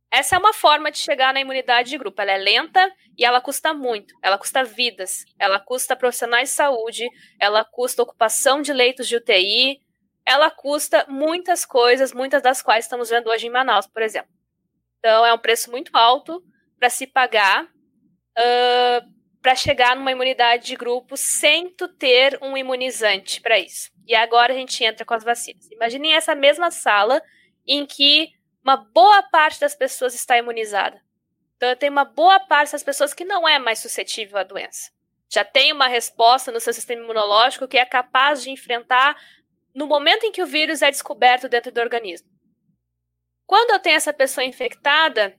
Essa 0.09 0.37
é 0.37 0.39
uma 0.39 0.55
forma 0.55 0.93
de 0.93 0.99
chegar 0.99 1.35
na 1.35 1.41
imunidade 1.41 1.91
de 1.91 1.99
grupo. 1.99 2.23
Ela 2.23 2.31
é 2.31 2.39
lenta 2.39 2.89
e 3.19 3.25
ela 3.25 3.41
custa 3.41 3.75
muito. 3.75 4.15
Ela 4.23 4.39
custa 4.39 4.63
vidas, 4.63 5.25
ela 5.41 5.59
custa 5.59 5.97
profissionais 5.97 6.51
de 6.51 6.55
saúde, 6.55 7.05
ela 7.41 7.65
custa 7.65 8.05
ocupação 8.05 8.63
de 8.63 8.73
leitos 8.73 9.09
de 9.09 9.17
UTI, 9.17 9.81
ela 10.29 10.51
custa 10.51 11.07
muitas 11.09 11.65
coisas, 11.65 12.13
muitas 12.13 12.43
das 12.43 12.61
quais 12.61 12.85
estamos 12.85 13.09
vendo 13.09 13.31
hoje 13.31 13.47
em 13.47 13.51
Manaus, 13.51 13.87
por 13.87 14.03
exemplo. 14.03 14.31
Então 14.99 15.25
é 15.25 15.33
um 15.33 15.39
preço 15.39 15.71
muito 15.71 15.97
alto 15.97 16.45
para 16.79 16.91
se 16.91 17.07
pagar 17.07 17.65
uh, 17.65 19.19
para 19.41 19.55
chegar 19.55 19.97
numa 19.97 20.13
imunidade 20.13 20.67
de 20.67 20.77
grupo 20.77 21.17
sem 21.17 21.71
tu 21.71 21.89
ter 21.89 22.39
um 22.43 22.57
imunizante 22.57 23.41
para 23.41 23.59
isso. 23.59 23.91
E 24.07 24.15
agora 24.15 24.53
a 24.53 24.57
gente 24.57 24.85
entra 24.85 25.07
com 25.07 25.15
as 25.15 25.25
vacinas. 25.25 25.71
Imaginem 25.71 26.13
essa 26.15 26.35
mesma 26.35 26.71
sala 26.71 27.23
em 27.67 27.87
que 27.87 28.29
uma 28.63 28.77
boa 28.77 29.23
parte 29.31 29.61
das 29.61 29.75
pessoas 29.75 30.15
está 30.15 30.37
imunizada. 30.37 31.01
Então, 31.57 31.75
tem 31.77 31.89
uma 31.89 32.05
boa 32.05 32.39
parte 32.39 32.73
das 32.73 32.83
pessoas 32.83 33.15
que 33.15 33.25
não 33.25 33.49
é 33.49 33.59
mais 33.59 33.79
suscetível 33.79 34.39
à 34.39 34.43
doença. 34.43 34.91
Já 35.31 35.45
tem 35.45 35.73
uma 35.73 35.89
resposta 35.89 36.53
no 36.53 36.61
seu 36.61 36.73
sistema 36.73 37.03
imunológico 37.03 37.69
que 37.69 37.79
é 37.79 37.85
capaz 37.85 38.43
de 38.43 38.51
enfrentar 38.51 39.17
no 39.75 39.87
momento 39.87 40.25
em 40.25 40.33
que 40.33 40.43
o 40.43 40.47
vírus 40.47 40.83
é 40.83 40.91
descoberto 40.91 41.49
dentro 41.49 41.73
do 41.73 41.81
organismo. 41.81 42.29
Quando 43.47 43.71
eu 43.71 43.79
tenho 43.79 43.97
essa 43.97 44.13
pessoa 44.13 44.45
infectada, 44.45 45.35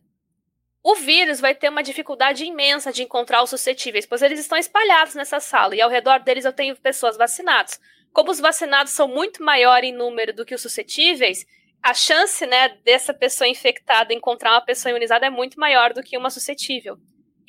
o 0.83 0.95
vírus 0.95 1.39
vai 1.39 1.53
ter 1.53 1.69
uma 1.69 1.83
dificuldade 1.83 2.45
imensa 2.45 2.91
de 2.91 3.03
encontrar 3.03 3.43
os 3.43 3.49
suscetíveis, 3.49 4.05
pois 4.05 4.21
eles 4.21 4.39
estão 4.39 4.57
espalhados 4.57 5.13
nessa 5.13 5.39
sala 5.39 5.75
e 5.75 5.81
ao 5.81 5.89
redor 5.89 6.19
deles 6.19 6.45
eu 6.45 6.53
tenho 6.53 6.75
pessoas 6.75 7.17
vacinadas. 7.17 7.79
Como 8.11 8.31
os 8.31 8.39
vacinados 8.39 8.93
são 8.93 9.07
muito 9.07 9.43
maior 9.43 9.83
em 9.83 9.93
número 9.93 10.33
do 10.33 10.45
que 10.45 10.55
os 10.55 10.61
suscetíveis, 10.61 11.45
a 11.83 11.93
chance 11.93 12.45
né, 12.45 12.69
dessa 12.83 13.13
pessoa 13.13 13.47
infectada 13.47 14.13
encontrar 14.13 14.51
uma 14.51 14.65
pessoa 14.65 14.89
imunizada 14.89 15.25
é 15.25 15.29
muito 15.29 15.59
maior 15.59 15.93
do 15.93 16.01
que 16.01 16.17
uma 16.17 16.29
suscetível. 16.29 16.97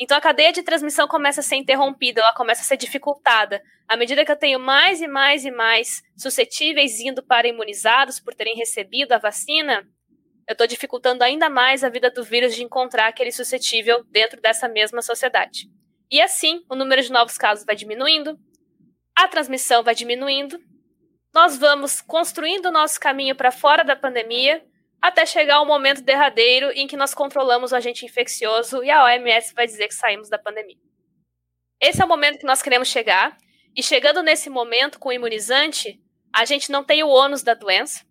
Então 0.01 0.17
a 0.17 0.21
cadeia 0.21 0.51
de 0.51 0.63
transmissão 0.63 1.07
começa 1.07 1.41
a 1.41 1.45
ser 1.45 1.57
interrompida, 1.57 2.23
ela 2.23 2.33
começa 2.33 2.63
a 2.63 2.65
ser 2.65 2.79
dificultada. 2.79 3.63
À 3.87 3.99
medida 3.99 4.25
que 4.25 4.33
eu 4.33 4.37
tenho 4.37 4.59
mais 4.59 5.03
e 5.03 5.07
mais 5.07 5.45
e 5.45 5.51
mais 5.51 6.03
suscetíveis 6.17 6.99
indo 7.01 7.23
para 7.23 7.47
imunizados 7.47 8.19
por 8.19 8.35
terem 8.35 8.57
recebido 8.57 9.13
a 9.13 9.19
vacina, 9.19 9.87
eu 10.49 10.53
estou 10.53 10.67
dificultando 10.67 11.23
ainda 11.23 11.51
mais 11.51 11.85
a 11.85 11.91
vida 11.91 12.11
do 12.11 12.25
vírus 12.25 12.55
de 12.55 12.65
encontrar 12.65 13.09
aquele 13.09 13.31
suscetível 13.31 14.03
dentro 14.11 14.41
dessa 14.41 14.67
mesma 14.67 15.03
sociedade. 15.03 15.69
E 16.11 16.21
assim, 16.21 16.65
o 16.71 16.75
número 16.75 17.03
de 17.03 17.13
novos 17.13 17.37
casos 17.37 17.67
vai 17.67 17.77
diminuindo, 17.77 18.39
a 19.15 19.29
transmissão 19.29 19.83
vai 19.83 19.95
diminuindo, 19.95 20.59
nós 21.35 21.59
vamos 21.59 22.01
construindo 22.01 22.67
o 22.67 22.73
nosso 22.73 22.99
caminho 22.99 23.37
para 23.37 23.53
fora 23.53 23.85
da 23.85 23.95
pandemia, 23.95 24.65
até 25.01 25.25
chegar 25.25 25.57
ao 25.57 25.67
momento 25.67 26.03
derradeiro 26.03 26.71
em 26.73 26.87
que 26.87 26.97
nós 26.97 27.15
controlamos 27.15 27.73
o 27.73 27.77
agente 27.77 28.05
infeccioso 28.05 28.83
e 28.85 28.91
a 28.91 29.05
OMS 29.05 29.55
vai 29.55 29.67
dizer 29.67 29.89
que 29.89 29.95
saímos 29.95 30.29
da 30.29 30.39
pandemia. 30.39 30.79
Esse 31.81 32.03
é 32.03 32.05
o 32.05 32.09
momento 32.09 32.39
que 32.39 32.47
nós 32.47 32.63
queremos 32.63 32.89
chegar, 32.89 33.37
e 33.75 33.83
chegando 33.83 34.23
nesse 34.23 34.51
momento 34.51 34.99
com 34.99 35.09
o 35.09 35.13
imunizante, 35.13 36.01
a 36.35 36.45
gente 36.45 36.71
não 36.71 36.85
tem 36.85 37.03
o 37.03 37.09
ônus 37.09 37.43
da 37.43 37.55
doença, 37.55 38.05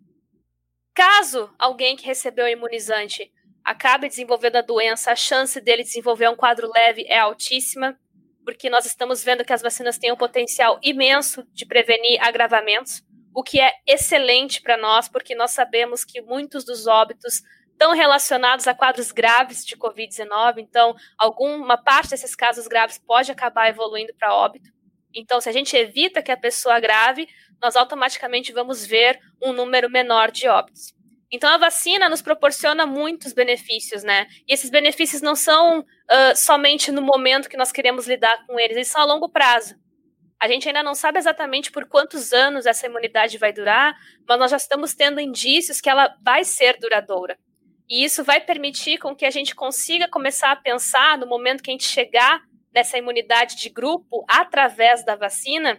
Caso 0.99 1.49
alguém 1.57 1.95
que 1.95 2.05
recebeu 2.05 2.43
o 2.43 2.49
imunizante 2.49 3.31
acabe 3.63 4.09
desenvolvendo 4.09 4.57
a 4.57 4.61
doença, 4.61 5.13
a 5.13 5.15
chance 5.15 5.61
dele 5.61 5.81
desenvolver 5.81 6.27
um 6.27 6.35
quadro 6.35 6.69
leve 6.69 7.05
é 7.07 7.17
altíssima, 7.17 7.97
porque 8.43 8.69
nós 8.69 8.85
estamos 8.85 9.23
vendo 9.23 9.45
que 9.45 9.53
as 9.53 9.61
vacinas 9.61 9.97
têm 9.97 10.11
um 10.11 10.17
potencial 10.17 10.77
imenso 10.83 11.47
de 11.53 11.65
prevenir 11.65 12.21
agravamentos, 12.21 13.01
o 13.33 13.43
que 13.43 13.59
é 13.59 13.71
excelente 13.85 14.61
para 14.61 14.77
nós, 14.77 15.07
porque 15.07 15.35
nós 15.35 15.51
sabemos 15.51 16.03
que 16.03 16.21
muitos 16.21 16.63
dos 16.63 16.87
óbitos 16.87 17.41
estão 17.71 17.93
relacionados 17.93 18.67
a 18.67 18.73
quadros 18.73 19.11
graves 19.11 19.65
de 19.65 19.77
Covid-19, 19.77 20.57
então 20.57 20.95
alguma 21.17 21.77
parte 21.77 22.09
desses 22.09 22.35
casos 22.35 22.67
graves 22.67 22.97
pode 22.97 23.31
acabar 23.31 23.69
evoluindo 23.69 24.13
para 24.17 24.35
óbito. 24.35 24.69
Então, 25.15 25.39
se 25.39 25.49
a 25.49 25.51
gente 25.51 25.75
evita 25.75 26.21
que 26.21 26.31
a 26.31 26.37
pessoa 26.37 26.79
grave, 26.79 27.27
nós 27.61 27.75
automaticamente 27.75 28.51
vamos 28.51 28.85
ver 28.85 29.19
um 29.41 29.53
número 29.53 29.89
menor 29.89 30.29
de 30.29 30.47
óbitos. 30.47 30.93
Então, 31.31 31.49
a 31.49 31.57
vacina 31.57 32.09
nos 32.09 32.21
proporciona 32.21 32.85
muitos 32.85 33.33
benefícios, 33.33 34.03
né? 34.03 34.27
E 34.47 34.53
esses 34.53 34.69
benefícios 34.69 35.21
não 35.21 35.35
são 35.35 35.79
uh, 35.79 36.35
somente 36.35 36.91
no 36.91 37.01
momento 37.01 37.49
que 37.49 37.57
nós 37.57 37.71
queremos 37.71 38.07
lidar 38.07 38.45
com 38.45 38.59
eles, 38.59 38.75
eles 38.75 38.87
são 38.87 39.01
a 39.01 39.05
longo 39.05 39.29
prazo. 39.29 39.75
A 40.41 40.47
gente 40.47 40.67
ainda 40.67 40.81
não 40.81 40.95
sabe 40.95 41.19
exatamente 41.19 41.69
por 41.69 41.85
quantos 41.87 42.31
anos 42.31 42.65
essa 42.65 42.85
imunidade 42.85 43.37
vai 43.37 43.51
durar, 43.51 43.93
mas 44.27 44.39
nós 44.39 44.51
já 44.51 44.57
estamos 44.57 44.93
tendo 44.93 45.19
indícios 45.19 45.81
que 45.81 45.89
ela 45.89 46.15
vai 46.23 46.45
ser 46.45 46.77
duradoura. 46.79 47.37
E 47.89 48.05
isso 48.05 48.23
vai 48.23 48.39
permitir 48.39 48.99
com 48.99 49.15
que 49.15 49.25
a 49.25 49.31
gente 49.31 49.53
consiga 49.53 50.07
começar 50.07 50.51
a 50.51 50.55
pensar 50.55 51.17
no 51.17 51.27
momento 51.27 51.61
que 51.61 51.71
a 51.71 51.73
gente 51.73 51.83
chegar 51.83 52.41
nessa 52.73 52.97
imunidade 52.97 53.57
de 53.57 53.69
grupo 53.69 54.23
através 54.29 55.03
da 55.03 55.15
vacina, 55.15 55.77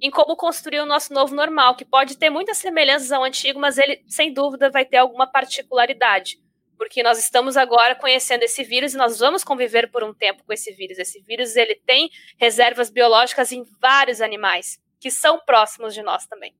em 0.00 0.10
como 0.10 0.36
construir 0.36 0.80
o 0.80 0.86
nosso 0.86 1.12
novo 1.12 1.34
normal, 1.34 1.74
que 1.74 1.84
pode 1.84 2.18
ter 2.18 2.30
muitas 2.30 2.58
semelhanças 2.58 3.10
ao 3.10 3.24
antigo, 3.24 3.58
mas 3.58 3.78
ele, 3.78 4.04
sem 4.06 4.32
dúvida, 4.32 4.70
vai 4.70 4.84
ter 4.84 4.98
alguma 4.98 5.26
particularidade. 5.26 6.36
Porque 6.76 7.02
nós 7.02 7.18
estamos 7.18 7.56
agora 7.56 7.94
conhecendo 7.94 8.42
esse 8.42 8.62
vírus 8.62 8.94
e 8.94 8.96
nós 8.96 9.18
vamos 9.18 9.42
conviver 9.42 9.90
por 9.90 10.04
um 10.04 10.12
tempo 10.12 10.44
com 10.44 10.52
esse 10.52 10.72
vírus. 10.72 10.98
Esse 10.98 11.20
vírus 11.22 11.56
ele 11.56 11.74
tem 11.86 12.10
reservas 12.38 12.90
biológicas 12.90 13.52
em 13.52 13.64
vários 13.80 14.20
animais 14.20 14.78
que 15.00 15.10
são 15.10 15.38
próximos 15.38 15.94
de 15.94 16.02
nós 16.02 16.26
também. 16.26 16.54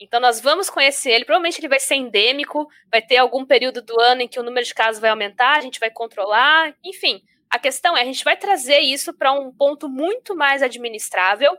Então 0.00 0.20
nós 0.20 0.40
vamos 0.40 0.68
conhecer 0.68 1.12
ele, 1.12 1.24
provavelmente 1.24 1.60
ele 1.60 1.68
vai 1.68 1.78
ser 1.78 1.94
endêmico, 1.94 2.68
vai 2.90 3.00
ter 3.00 3.16
algum 3.16 3.44
período 3.44 3.80
do 3.80 3.98
ano 4.00 4.22
em 4.22 4.28
que 4.28 4.40
o 4.40 4.42
número 4.42 4.66
de 4.66 4.74
casos 4.74 5.00
vai 5.00 5.10
aumentar, 5.10 5.56
a 5.56 5.60
gente 5.60 5.78
vai 5.78 5.90
controlar, 5.90 6.74
enfim. 6.84 7.22
A 7.48 7.58
questão 7.58 7.96
é, 7.96 8.02
a 8.02 8.04
gente 8.04 8.24
vai 8.24 8.36
trazer 8.36 8.80
isso 8.80 9.14
para 9.14 9.32
um 9.32 9.52
ponto 9.52 9.88
muito 9.88 10.34
mais 10.34 10.62
administrável 10.62 11.56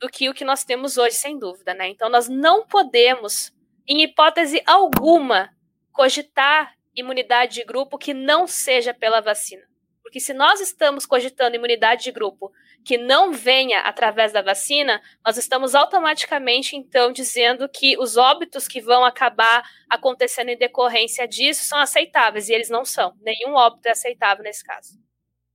do 0.00 0.08
que 0.08 0.28
o 0.28 0.34
que 0.34 0.44
nós 0.44 0.64
temos 0.64 0.96
hoje, 0.96 1.14
sem 1.14 1.38
dúvida, 1.38 1.74
né? 1.74 1.88
Então 1.88 2.08
nós 2.08 2.28
não 2.28 2.66
podemos, 2.66 3.52
em 3.86 4.02
hipótese 4.02 4.60
alguma, 4.66 5.50
cogitar 5.92 6.74
imunidade 7.00 7.54
de 7.54 7.64
grupo 7.64 7.98
que 7.98 8.12
não 8.12 8.46
seja 8.46 8.92
pela 8.92 9.20
vacina. 9.20 9.62
Porque 10.02 10.20
se 10.20 10.32
nós 10.32 10.60
estamos 10.60 11.04
cogitando 11.04 11.56
imunidade 11.56 12.04
de 12.04 12.12
grupo 12.12 12.50
que 12.84 12.96
não 12.96 13.32
venha 13.32 13.80
através 13.80 14.32
da 14.32 14.40
vacina, 14.40 15.02
nós 15.24 15.36
estamos 15.36 15.74
automaticamente, 15.74 16.76
então, 16.76 17.12
dizendo 17.12 17.68
que 17.68 17.98
os 17.98 18.16
óbitos 18.16 18.66
que 18.66 18.80
vão 18.80 19.04
acabar 19.04 19.62
acontecendo 19.88 20.48
em 20.48 20.56
decorrência 20.56 21.28
disso 21.28 21.64
são 21.64 21.78
aceitáveis, 21.78 22.48
e 22.48 22.54
eles 22.54 22.70
não 22.70 22.84
são. 22.84 23.14
Nenhum 23.20 23.54
óbito 23.54 23.88
é 23.88 23.90
aceitável 23.90 24.42
nesse 24.42 24.64
caso. 24.64 24.98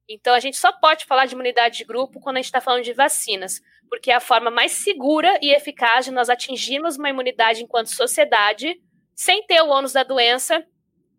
Então, 0.08 0.36
a 0.36 0.40
gente 0.40 0.58
só 0.58 0.72
pode 0.72 1.06
falar 1.06 1.26
de 1.26 1.34
imunidade 1.34 1.78
de 1.78 1.86
grupo 1.86 2.20
quando 2.20 2.36
a 2.36 2.40
gente 2.40 2.48
está 2.48 2.62
falando 2.62 2.84
de 2.84 2.94
vacinas 2.94 3.60
porque 3.94 4.10
é 4.10 4.16
a 4.16 4.20
forma 4.20 4.50
mais 4.50 4.72
segura 4.72 5.38
e 5.40 5.54
eficaz 5.54 6.06
de 6.06 6.12
nós 6.12 6.28
atingirmos 6.28 6.98
uma 6.98 7.12
imunidade 7.12 7.62
enquanto 7.62 7.94
sociedade, 7.94 8.76
sem 9.16 9.46
ter 9.46 9.62
o 9.62 9.70
ônus 9.70 9.94
da 9.94 10.02
doença, 10.02 10.66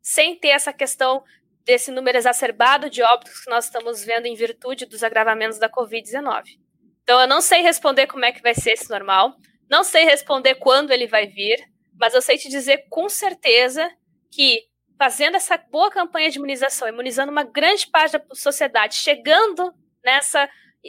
sem 0.05 0.39
ter 0.39 0.49
essa 0.49 0.71
questão 0.71 1.25
desse 1.65 1.91
número 1.91 2.19
exacerbado 2.19 2.91
de 2.91 3.03
óbitos 3.03 3.41
que 3.41 3.51
nós 3.51 3.65
estamos 3.65 4.05
vendo 4.05 4.27
em 4.27 4.35
virtude 4.35 4.85
dos 4.85 5.03
agravamentos 5.03 5.59
da 5.59 5.67
Covid-19. 5.67 6.59
Então, 7.03 7.19
eu 7.19 7.27
não 7.27 7.41
sei 7.41 7.63
responder 7.63 8.07
como 8.07 8.25
é 8.25 8.31
que 8.31 8.43
vai 8.43 8.55
ser 8.55 8.73
esse 8.73 8.91
normal, 8.91 9.35
não 9.69 9.83
sei 9.83 10.05
responder 10.05 10.57
quando 10.57 10.91
ele 10.91 11.07
vai 11.07 11.27
vir, 11.27 11.57
mas 11.99 12.13
eu 12.13 12.21
sei 12.21 12.37
te 12.37 12.51
dizer 12.51 12.87
com 12.91 13.09
certeza 13.09 13.91
que 14.31 14.67
fazendo 14.99 15.37
essa 15.37 15.57
boa 15.57 15.91
campanha 15.91 16.31
de 16.31 16.37
imunização, 16.37 16.87
imunizando 16.87 17.33
uma 17.33 17.43
grande 17.43 17.87
parte 17.87 18.19
da 18.19 18.25
sociedade, 18.35 18.97
chegando 18.97 19.73
nessa 20.05 20.49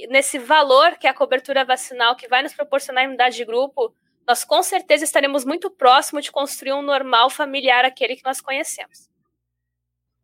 nesse 0.10 0.38
valor 0.38 0.97
que 0.97 1.08
é 1.08 1.10
a 1.10 1.13
cobertura 1.13 1.63
vacinal, 1.63 2.17
que 2.17 2.28
vai 2.28 2.43
nos 2.43 2.54
proporcionar 2.54 3.06
imunidade 3.06 3.38
de 3.38 3.45
grupo, 3.45 3.95
nós 4.28 4.44
com 4.44 4.62
certeza 4.64 5.04
estaremos 5.04 5.46
muito 5.46 5.70
próximos 5.70 6.26
de 6.26 6.32
construir 6.32 6.74
um 6.74 6.82
normal 6.82 7.30
familiar, 7.30 7.86
aquele 7.86 8.16
que 8.16 8.26
nós 8.26 8.42
conhecemos. 8.42 9.10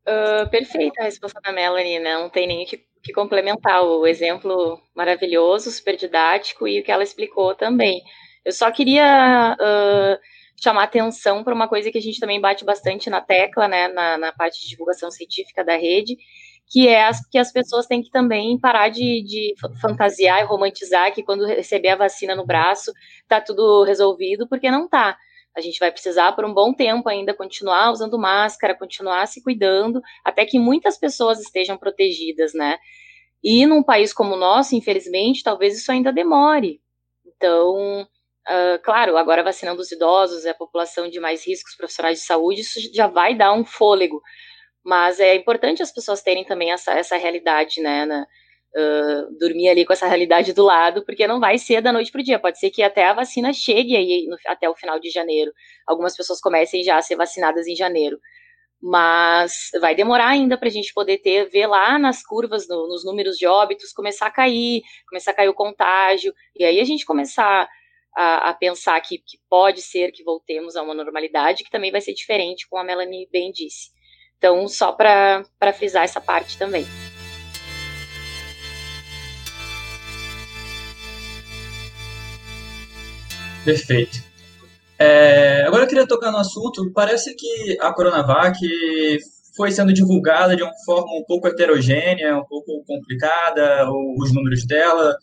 Uh, 0.07 0.49
perfeita 0.49 1.01
a 1.01 1.05
resposta 1.05 1.39
da 1.41 1.51
Melanie, 1.51 1.99
né? 1.99 2.15
não 2.15 2.29
tem 2.29 2.47
nem 2.47 2.65
que, 2.65 2.83
que 3.03 3.13
complementar. 3.13 3.83
O 3.83 4.07
exemplo 4.07 4.81
maravilhoso, 4.95 5.71
super 5.71 5.95
didático 5.95 6.67
e 6.67 6.79
o 6.79 6.83
que 6.83 6.91
ela 6.91 7.03
explicou 7.03 7.53
também. 7.53 8.01
Eu 8.43 8.51
só 8.51 8.71
queria 8.71 9.55
uh, 9.59 10.19
chamar 10.61 10.83
atenção 10.83 11.43
para 11.43 11.53
uma 11.53 11.67
coisa 11.67 11.91
que 11.91 11.97
a 11.97 12.01
gente 12.01 12.19
também 12.19 12.41
bate 12.41 12.65
bastante 12.65 13.09
na 13.09 13.21
tecla, 13.21 13.67
né, 13.67 13.87
na, 13.87 14.17
na 14.17 14.33
parte 14.33 14.61
de 14.61 14.69
divulgação 14.69 15.11
científica 15.11 15.63
da 15.63 15.75
rede, 15.75 16.17
que 16.71 16.87
é 16.87 17.03
as, 17.03 17.27
que 17.27 17.37
as 17.37 17.51
pessoas 17.51 17.85
têm 17.85 18.01
que 18.01 18.09
também 18.09 18.57
parar 18.57 18.87
de, 18.87 19.21
de 19.23 19.53
fantasiar 19.81 20.41
e 20.41 20.45
romantizar 20.45 21.13
que 21.13 21.21
quando 21.21 21.45
receber 21.45 21.89
a 21.89 21.97
vacina 21.97 22.33
no 22.33 22.45
braço 22.45 22.93
tá 23.27 23.41
tudo 23.41 23.83
resolvido, 23.83 24.47
porque 24.47 24.71
não 24.71 24.87
tá. 24.87 25.17
A 25.53 25.59
gente 25.59 25.79
vai 25.79 25.91
precisar 25.91 26.31
por 26.31 26.45
um 26.45 26.53
bom 26.53 26.73
tempo 26.73 27.09
ainda 27.09 27.33
continuar 27.33 27.91
usando 27.91 28.17
máscara, 28.17 28.73
continuar 28.73 29.27
se 29.27 29.43
cuidando, 29.43 30.01
até 30.23 30.45
que 30.45 30.57
muitas 30.57 30.97
pessoas 30.97 31.41
estejam 31.41 31.77
protegidas, 31.77 32.53
né? 32.53 32.77
E 33.43 33.65
num 33.65 33.83
país 33.83 34.13
como 34.13 34.35
o 34.35 34.39
nosso, 34.39 34.73
infelizmente, 34.73 35.43
talvez 35.43 35.77
isso 35.77 35.91
ainda 35.91 36.13
demore. 36.13 36.79
Então, 37.25 38.03
uh, 38.03 38.81
claro, 38.81 39.17
agora 39.17 39.43
vacinando 39.43 39.81
os 39.81 39.91
idosos, 39.91 40.45
a 40.45 40.53
população 40.53 41.09
de 41.09 41.19
mais 41.19 41.45
riscos 41.45 41.75
profissionais 41.75 42.19
de 42.19 42.25
saúde, 42.25 42.61
isso 42.61 42.79
já 42.93 43.07
vai 43.07 43.35
dar 43.35 43.51
um 43.51 43.65
fôlego. 43.65 44.21
Mas 44.83 45.19
é 45.19 45.35
importante 45.35 45.83
as 45.83 45.91
pessoas 45.91 46.21
terem 46.21 46.43
também 46.43 46.71
essa, 46.71 46.91
essa 46.93 47.17
realidade, 47.17 47.81
né? 47.81 48.05
Na, 48.05 48.25
uh, 48.75 49.37
dormir 49.37 49.69
ali 49.69 49.85
com 49.85 49.93
essa 49.93 50.07
realidade 50.07 50.53
do 50.53 50.63
lado, 50.63 51.03
porque 51.05 51.27
não 51.27 51.39
vai 51.39 51.57
ser 51.57 51.81
da 51.81 51.91
noite 51.91 52.11
para 52.11 52.21
o 52.21 52.23
dia. 52.23 52.39
Pode 52.39 52.59
ser 52.59 52.69
que 52.69 52.83
até 52.83 53.05
a 53.05 53.13
vacina 53.13 53.53
chegue 53.53 53.95
aí 53.95 54.25
no, 54.27 54.37
até 54.47 54.69
o 54.69 54.75
final 54.75 54.99
de 54.99 55.09
janeiro. 55.09 55.51
Algumas 55.87 56.15
pessoas 56.15 56.39
comecem 56.39 56.83
já 56.83 56.97
a 56.97 57.01
ser 57.01 57.15
vacinadas 57.15 57.67
em 57.67 57.75
janeiro. 57.75 58.19
Mas 58.81 59.69
vai 59.79 59.93
demorar 59.93 60.29
ainda 60.29 60.57
para 60.57 60.67
a 60.67 60.71
gente 60.71 60.91
poder 60.93 61.19
ter, 61.19 61.47
ver 61.49 61.67
lá 61.67 61.99
nas 61.99 62.25
curvas, 62.25 62.67
no, 62.67 62.87
nos 62.87 63.05
números 63.05 63.37
de 63.37 63.45
óbitos, 63.45 63.93
começar 63.93 64.25
a 64.25 64.31
cair, 64.31 64.81
começar 65.07 65.31
a 65.31 65.33
cair 65.35 65.49
o 65.49 65.53
contágio, 65.53 66.33
e 66.55 66.65
aí 66.65 66.79
a 66.79 66.83
gente 66.83 67.05
começar 67.05 67.69
a, 68.17 68.49
a, 68.49 68.53
pensar 68.55 68.99
que, 69.01 69.19
que, 69.19 69.37
pode 69.47 69.83
ser 69.83 70.11
que 70.11 70.23
voltemos 70.23 70.75
a 70.75 70.81
uma 70.81 70.95
normalidade 70.95 71.63
que 71.63 71.69
também 71.69 71.91
vai 71.91 72.01
ser 72.01 72.13
diferente, 72.13 72.67
como 72.67 72.81
a 72.81 72.85
Melanie 72.85 73.29
bem 73.31 73.51
disse. 73.51 73.91
Então, 74.41 74.67
só 74.67 74.91
para 74.91 75.45
frisar 75.77 76.03
essa 76.03 76.19
parte 76.19 76.57
também. 76.57 76.83
Perfeito. 83.63 84.17
É, 84.97 85.61
agora 85.67 85.83
eu 85.83 85.87
queria 85.87 86.07
tocar 86.07 86.31
no 86.31 86.39
assunto. 86.39 86.91
Parece 86.91 87.35
que 87.35 87.77
a 87.79 87.93
Coronavac 87.93 88.57
foi 89.55 89.69
sendo 89.69 89.93
divulgada 89.93 90.55
de 90.55 90.63
uma 90.63 90.73
forma 90.85 91.19
um 91.19 91.23
pouco 91.27 91.47
heterogênea, 91.47 92.35
um 92.35 92.45
pouco 92.45 92.83
complicada, 92.87 93.87
os 94.17 94.33
números 94.33 94.65
dela. 94.65 95.15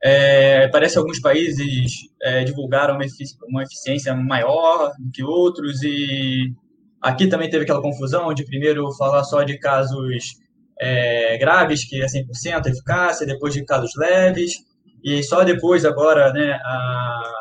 É, 0.00 0.68
parece 0.68 0.94
que 0.94 0.98
alguns 1.00 1.18
países 1.20 1.92
é, 2.22 2.44
divulgaram 2.44 2.94
uma, 2.94 3.04
efici 3.04 3.34
uma 3.48 3.64
eficiência 3.64 4.14
maior 4.14 4.92
do 5.00 5.10
que 5.10 5.24
outros 5.24 5.82
e 5.82 6.54
Aqui 7.02 7.26
também 7.26 7.50
teve 7.50 7.64
aquela 7.64 7.82
confusão 7.82 8.32
de 8.32 8.44
primeiro 8.44 8.92
falar 8.92 9.24
só 9.24 9.42
de 9.42 9.58
casos 9.58 10.36
é, 10.80 11.36
graves, 11.36 11.84
que 11.84 12.00
é 12.00 12.06
100% 12.06 12.66
eficácia, 12.66 13.26
depois 13.26 13.52
de 13.52 13.64
casos 13.64 13.90
leves, 13.96 14.52
e 15.02 15.22
só 15.22 15.42
depois 15.42 15.84
agora 15.84 16.32
né, 16.32 16.52
a, 16.52 17.32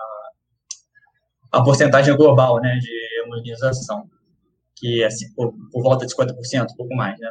a 1.52 1.64
porcentagem 1.64 2.16
global 2.16 2.60
né, 2.60 2.76
de 2.80 2.90
imunização, 3.26 4.10
que 4.76 5.04
é 5.04 5.10
por, 5.36 5.54
por, 5.72 5.84
volta 5.84 6.08
de 6.08 6.16
50%, 6.16 6.34
um 6.72 6.76
pouco 6.76 6.96
mais. 6.96 7.20
Né? 7.20 7.30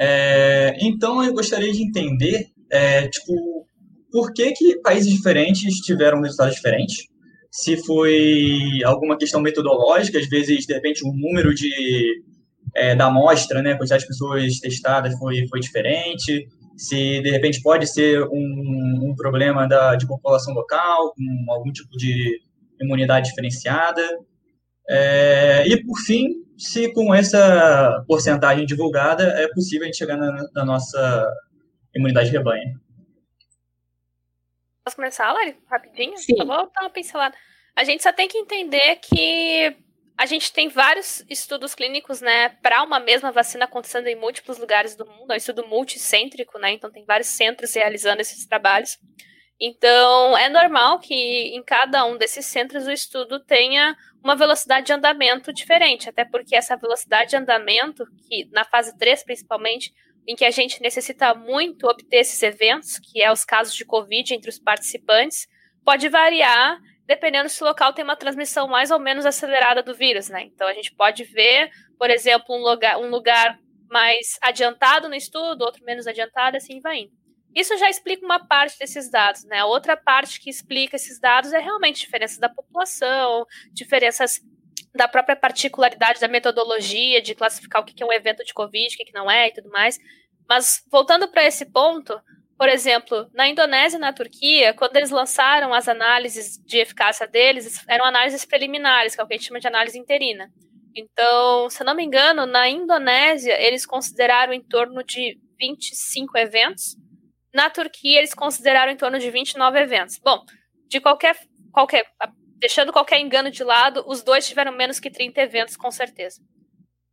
É, 0.00 0.76
então, 0.80 1.22
eu 1.22 1.32
gostaria 1.32 1.72
de 1.72 1.82
entender, 1.82 2.48
é, 2.70 3.06
tipo, 3.08 3.66
por 4.10 4.32
que, 4.32 4.50
que 4.52 4.80
países 4.80 5.12
diferentes 5.12 5.76
tiveram 5.76 6.20
resultados 6.20 6.56
diferentes, 6.56 7.06
se 7.50 7.76
foi 7.84 8.82
alguma 8.84 9.16
questão 9.16 9.40
metodológica, 9.40 10.18
às 10.18 10.28
vezes, 10.28 10.66
de 10.66 10.74
repente, 10.74 11.04
o 11.04 11.08
um 11.08 11.16
número 11.16 11.54
de, 11.54 12.22
é, 12.74 12.94
da 12.94 13.06
amostra, 13.06 13.62
né, 13.62 13.74
quantidade 13.74 14.02
de 14.02 14.08
pessoas 14.08 14.58
testadas 14.58 15.18
foi, 15.18 15.46
foi 15.48 15.60
diferente, 15.60 16.46
se, 16.76 17.20
de 17.20 17.30
repente, 17.30 17.60
pode 17.60 17.86
ser 17.86 18.22
um, 18.22 19.10
um 19.10 19.14
problema 19.16 19.66
da, 19.66 19.96
de 19.96 20.06
população 20.06 20.54
local, 20.54 21.12
com 21.14 21.52
algum 21.52 21.72
tipo 21.72 21.90
de 21.96 22.38
imunidade 22.80 23.30
diferenciada. 23.30 24.02
É, 24.88 25.66
e, 25.66 25.84
por 25.84 25.98
fim, 25.98 26.28
se 26.56 26.92
com 26.92 27.12
essa 27.12 28.04
porcentagem 28.06 28.64
divulgada 28.64 29.24
é 29.24 29.48
possível 29.48 29.82
a 29.82 29.86
gente 29.86 29.98
chegar 29.98 30.16
na, 30.16 30.44
na 30.54 30.64
nossa 30.64 31.26
imunidade 31.94 32.30
de 32.30 32.36
rebanho. 32.36 32.78
Posso 34.88 34.96
começar, 34.96 35.30
Lari? 35.30 35.54
Rapidinho? 35.70 36.16
Sim. 36.16 36.34
Só 36.34 36.46
vou 36.46 36.56
dar 36.56 36.80
uma 36.80 36.88
pincelada. 36.88 37.36
A 37.76 37.84
gente 37.84 38.02
só 38.02 38.10
tem 38.10 38.26
que 38.26 38.38
entender 38.38 38.96
que 38.96 39.76
a 40.16 40.24
gente 40.24 40.50
tem 40.50 40.70
vários 40.70 41.22
estudos 41.28 41.74
clínicos, 41.74 42.22
né, 42.22 42.48
para 42.62 42.82
uma 42.82 42.98
mesma 42.98 43.30
vacina 43.30 43.66
acontecendo 43.66 44.06
em 44.06 44.16
múltiplos 44.16 44.56
lugares 44.56 44.96
do 44.96 45.04
mundo. 45.04 45.30
É 45.30 45.34
um 45.34 45.36
estudo 45.36 45.66
multicêntrico, 45.66 46.58
né? 46.58 46.72
Então 46.72 46.90
tem 46.90 47.04
vários 47.04 47.28
centros 47.28 47.74
realizando 47.74 48.22
esses 48.22 48.46
trabalhos. 48.46 48.98
Então, 49.60 50.38
é 50.38 50.48
normal 50.48 51.00
que 51.00 51.14
em 51.14 51.62
cada 51.62 52.06
um 52.06 52.16
desses 52.16 52.46
centros 52.46 52.86
o 52.86 52.90
estudo 52.90 53.40
tenha 53.40 53.94
uma 54.24 54.34
velocidade 54.34 54.86
de 54.86 54.94
andamento 54.94 55.52
diferente, 55.52 56.08
até 56.08 56.24
porque 56.24 56.56
essa 56.56 56.76
velocidade 56.76 57.30
de 57.30 57.36
andamento, 57.36 58.06
que 58.26 58.48
na 58.52 58.64
fase 58.64 58.96
3 58.96 59.22
principalmente, 59.22 59.92
em 60.28 60.36
que 60.36 60.44
a 60.44 60.50
gente 60.50 60.82
necessita 60.82 61.34
muito 61.34 61.88
obter 61.88 62.18
esses 62.18 62.42
eventos, 62.42 62.98
que 62.98 63.22
é 63.22 63.32
os 63.32 63.46
casos 63.46 63.74
de 63.74 63.84
Covid 63.86 64.34
entre 64.34 64.50
os 64.50 64.58
participantes, 64.58 65.48
pode 65.82 66.06
variar 66.10 66.78
dependendo 67.06 67.48
se 67.48 67.62
o 67.62 67.66
local 67.66 67.94
tem 67.94 68.04
uma 68.04 68.14
transmissão 68.14 68.68
mais 68.68 68.90
ou 68.90 68.98
menos 68.98 69.24
acelerada 69.24 69.82
do 69.82 69.94
vírus, 69.94 70.28
né? 70.28 70.42
Então 70.42 70.68
a 70.68 70.74
gente 70.74 70.94
pode 70.94 71.24
ver, 71.24 71.70
por 71.98 72.10
exemplo, 72.10 72.54
um 72.54 72.60
lugar, 72.60 72.98
um 72.98 73.08
lugar 73.08 73.58
mais 73.90 74.38
adiantado 74.42 75.08
no 75.08 75.14
estudo, 75.14 75.62
outro 75.62 75.82
menos 75.82 76.06
adiantado, 76.06 76.58
assim 76.58 76.78
vai 76.82 76.98
indo. 76.98 77.12
Isso 77.54 77.74
já 77.78 77.88
explica 77.88 78.26
uma 78.26 78.46
parte 78.46 78.78
desses 78.78 79.10
dados, 79.10 79.42
né? 79.44 79.64
Outra 79.64 79.96
parte 79.96 80.38
que 80.38 80.50
explica 80.50 80.96
esses 80.96 81.18
dados 81.18 81.54
é 81.54 81.58
realmente 81.58 82.00
diferenças 82.00 82.38
da 82.38 82.50
população, 82.50 83.46
diferenças 83.72 84.42
da 84.98 85.06
própria 85.06 85.36
particularidade 85.36 86.20
da 86.20 86.26
metodologia 86.26 87.22
de 87.22 87.32
classificar 87.32 87.80
o 87.80 87.84
que 87.84 88.02
é 88.02 88.04
um 88.04 88.12
evento 88.12 88.44
de 88.44 88.52
Covid, 88.52 88.92
o 88.92 88.98
que 88.98 89.12
não 89.14 89.30
é 89.30 89.46
e 89.46 89.52
tudo 89.52 89.70
mais. 89.70 89.96
Mas 90.48 90.82
voltando 90.90 91.28
para 91.28 91.44
esse 91.44 91.64
ponto, 91.66 92.20
por 92.58 92.68
exemplo, 92.68 93.30
na 93.32 93.46
Indonésia 93.46 93.96
e 93.96 94.00
na 94.00 94.12
Turquia, 94.12 94.74
quando 94.74 94.96
eles 94.96 95.10
lançaram 95.10 95.72
as 95.72 95.86
análises 95.86 96.58
de 96.66 96.78
eficácia 96.78 97.28
deles, 97.28 97.84
eram 97.86 98.04
análises 98.04 98.44
preliminares, 98.44 99.14
que 99.14 99.20
é 99.20 99.24
o 99.24 99.28
que 99.28 99.34
a 99.34 99.36
gente 99.36 99.46
chama 99.46 99.60
de 99.60 99.68
análise 99.68 99.96
interina. 99.96 100.50
Então, 100.92 101.70
se 101.70 101.80
eu 101.80 101.86
não 101.86 101.94
me 101.94 102.02
engano, 102.02 102.44
na 102.44 102.68
Indonésia, 102.68 103.54
eles 103.64 103.86
consideraram 103.86 104.52
em 104.52 104.60
torno 104.60 105.04
de 105.04 105.38
25 105.60 106.36
eventos. 106.36 106.96
Na 107.54 107.70
Turquia, 107.70 108.18
eles 108.18 108.34
consideraram 108.34 108.90
em 108.90 108.96
torno 108.96 109.20
de 109.20 109.30
29 109.30 109.78
eventos. 109.78 110.18
Bom, 110.18 110.42
de 110.88 111.00
qualquer, 111.00 111.36
qualquer 111.72 112.04
deixando 112.58 112.92
qualquer 112.92 113.20
engano 113.20 113.50
de 113.50 113.64
lado, 113.64 114.04
os 114.06 114.22
dois 114.22 114.46
tiveram 114.46 114.72
menos 114.72 115.00
que 115.00 115.10
30 115.10 115.40
eventos, 115.40 115.76
com 115.76 115.90
certeza. 115.90 116.40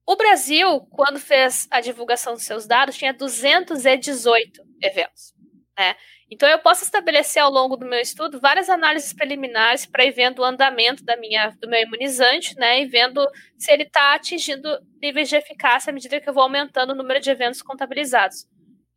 O 0.07 0.15
Brasil, 0.15 0.81
quando 0.91 1.19
fez 1.19 1.67
a 1.71 1.81
divulgação 1.81 2.33
dos 2.33 2.43
seus 2.43 2.67
dados, 2.67 2.95
tinha 2.97 3.13
218 3.13 4.61
eventos. 4.81 5.33
Né? 5.77 5.95
Então, 6.29 6.49
eu 6.49 6.59
posso 6.59 6.83
estabelecer 6.83 7.41
ao 7.41 7.51
longo 7.51 7.75
do 7.75 7.85
meu 7.85 7.99
estudo 7.99 8.39
várias 8.39 8.69
análises 8.69 9.13
preliminares 9.13 9.85
para 9.85 10.05
ir 10.05 10.11
vendo 10.11 10.39
o 10.39 10.43
andamento 10.43 11.03
da 11.03 11.15
minha, 11.17 11.49
do 11.59 11.67
meu 11.67 11.81
imunizante 11.81 12.55
né, 12.55 12.81
e 12.81 12.85
vendo 12.85 13.25
se 13.57 13.71
ele 13.71 13.83
está 13.83 14.13
atingindo 14.13 14.67
níveis 15.01 15.29
de 15.29 15.35
eficácia 15.35 15.91
à 15.91 15.93
medida 15.93 16.19
que 16.19 16.27
eu 16.27 16.33
vou 16.33 16.43
aumentando 16.43 16.91
o 16.91 16.95
número 16.95 17.19
de 17.19 17.29
eventos 17.29 17.61
contabilizados. 17.61 18.47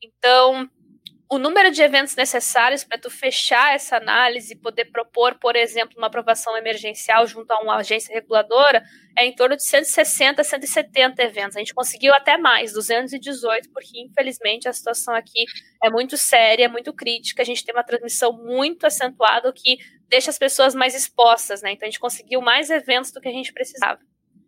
Então, 0.02 0.68
o 1.31 1.38
número 1.38 1.71
de 1.71 1.83
eventos 1.83 2.17
necessários 2.17 2.85
para 2.85 2.99
tu 2.99 3.11
fechar 3.11 3.75
essa 3.75 3.99
análise 3.99 4.55
e 4.55 4.57
poder 4.57 4.87
propor, 4.87 5.35
por 5.38 5.57
exemplo, 5.57 5.95
uma 5.99 6.07
aprovação 6.07 6.57
emergencial 6.57 7.27
junto 7.27 7.51
a 7.51 7.61
uma 7.61 7.77
agência 7.77 8.14
reguladora 8.14 8.83
é 9.17 9.27
em 9.27 9.35
torno 9.35 9.55
de 9.55 9.62
160, 9.62 10.43
170 10.43 11.23
eventos. 11.23 11.57
A 11.57 11.59
gente 11.59 11.75
conseguiu 11.75 12.14
até 12.14 12.38
mais, 12.38 12.73
218, 12.73 13.71
porque 13.73 14.01
infelizmente 14.01 14.69
a 14.69 14.73
situação 14.73 15.14
aqui 15.14 15.45
é 15.85 15.91
muito 15.91 16.17
séria, 16.17 16.64
é 16.64 16.69
muito 16.69 16.95
crítica. 16.95 17.43
A 17.43 17.45
gente 17.45 17.62
tem 17.62 17.75
uma 17.75 17.85
transmissão 17.85 18.33
muito 18.33 18.87
acentuada, 18.87 19.53
que 19.53 19.77
deixa 20.09 20.31
as 20.31 20.38
pessoas 20.38 20.75
mais 20.75 20.95
expostas, 20.95 21.61
né? 21.61 21.73
Então 21.73 21.87
a 21.87 21.91
gente 21.91 22.01
conseguiu 22.01 22.41
mais 22.41 22.71
eventos 22.71 23.12
do 23.12 23.21
que 23.21 23.29
a 23.29 23.33
gente 23.33 23.53
precisava. 23.53 24.01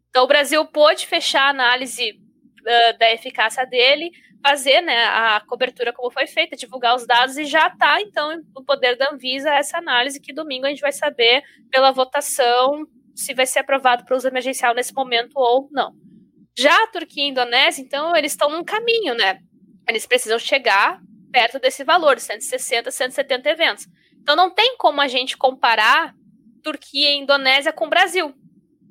Então 0.08 0.24
o 0.24 0.28
Brasil 0.28 0.64
pôde 0.66 1.06
fechar 1.06 1.42
a 1.42 1.50
análise 1.50 2.12
uh, 2.12 2.98
da 2.98 3.12
eficácia 3.12 3.66
dele 3.66 4.10
fazer 4.42 4.80
né, 4.80 5.04
a 5.04 5.42
cobertura 5.46 5.92
como 5.92 6.10
foi 6.10 6.26
feita, 6.26 6.56
divulgar 6.56 6.96
os 6.96 7.06
dados 7.06 7.36
e 7.36 7.44
já 7.44 7.66
está, 7.68 8.00
então, 8.00 8.42
no 8.54 8.64
poder 8.64 8.96
da 8.96 9.10
Anvisa 9.12 9.50
essa 9.50 9.78
análise 9.78 10.20
que 10.20 10.32
domingo 10.32 10.66
a 10.66 10.70
gente 10.70 10.80
vai 10.80 10.92
saber 10.92 11.42
pela 11.70 11.92
votação 11.92 12.86
se 13.14 13.34
vai 13.34 13.46
ser 13.46 13.58
aprovado 13.58 14.04
para 14.04 14.16
uso 14.16 14.28
emergencial 14.28 14.74
nesse 14.74 14.94
momento 14.94 15.32
ou 15.36 15.68
não. 15.70 15.92
Já 16.58 16.74
a 16.84 16.86
Turquia 16.86 17.24
e 17.24 17.26
a 17.26 17.30
Indonésia, 17.30 17.82
então, 17.82 18.16
eles 18.16 18.32
estão 18.32 18.50
num 18.50 18.64
caminho, 18.64 19.14
né? 19.14 19.40
Eles 19.88 20.06
precisam 20.06 20.38
chegar 20.38 21.00
perto 21.30 21.58
desse 21.58 21.84
valor, 21.84 22.18
160, 22.18 22.90
170 22.90 23.48
eventos. 23.48 23.86
Então 24.20 24.36
não 24.36 24.50
tem 24.50 24.76
como 24.76 25.00
a 25.00 25.08
gente 25.08 25.36
comparar 25.36 26.14
Turquia 26.62 27.10
e 27.10 27.18
Indonésia 27.18 27.72
com 27.72 27.86
o 27.86 27.90
Brasil, 27.90 28.34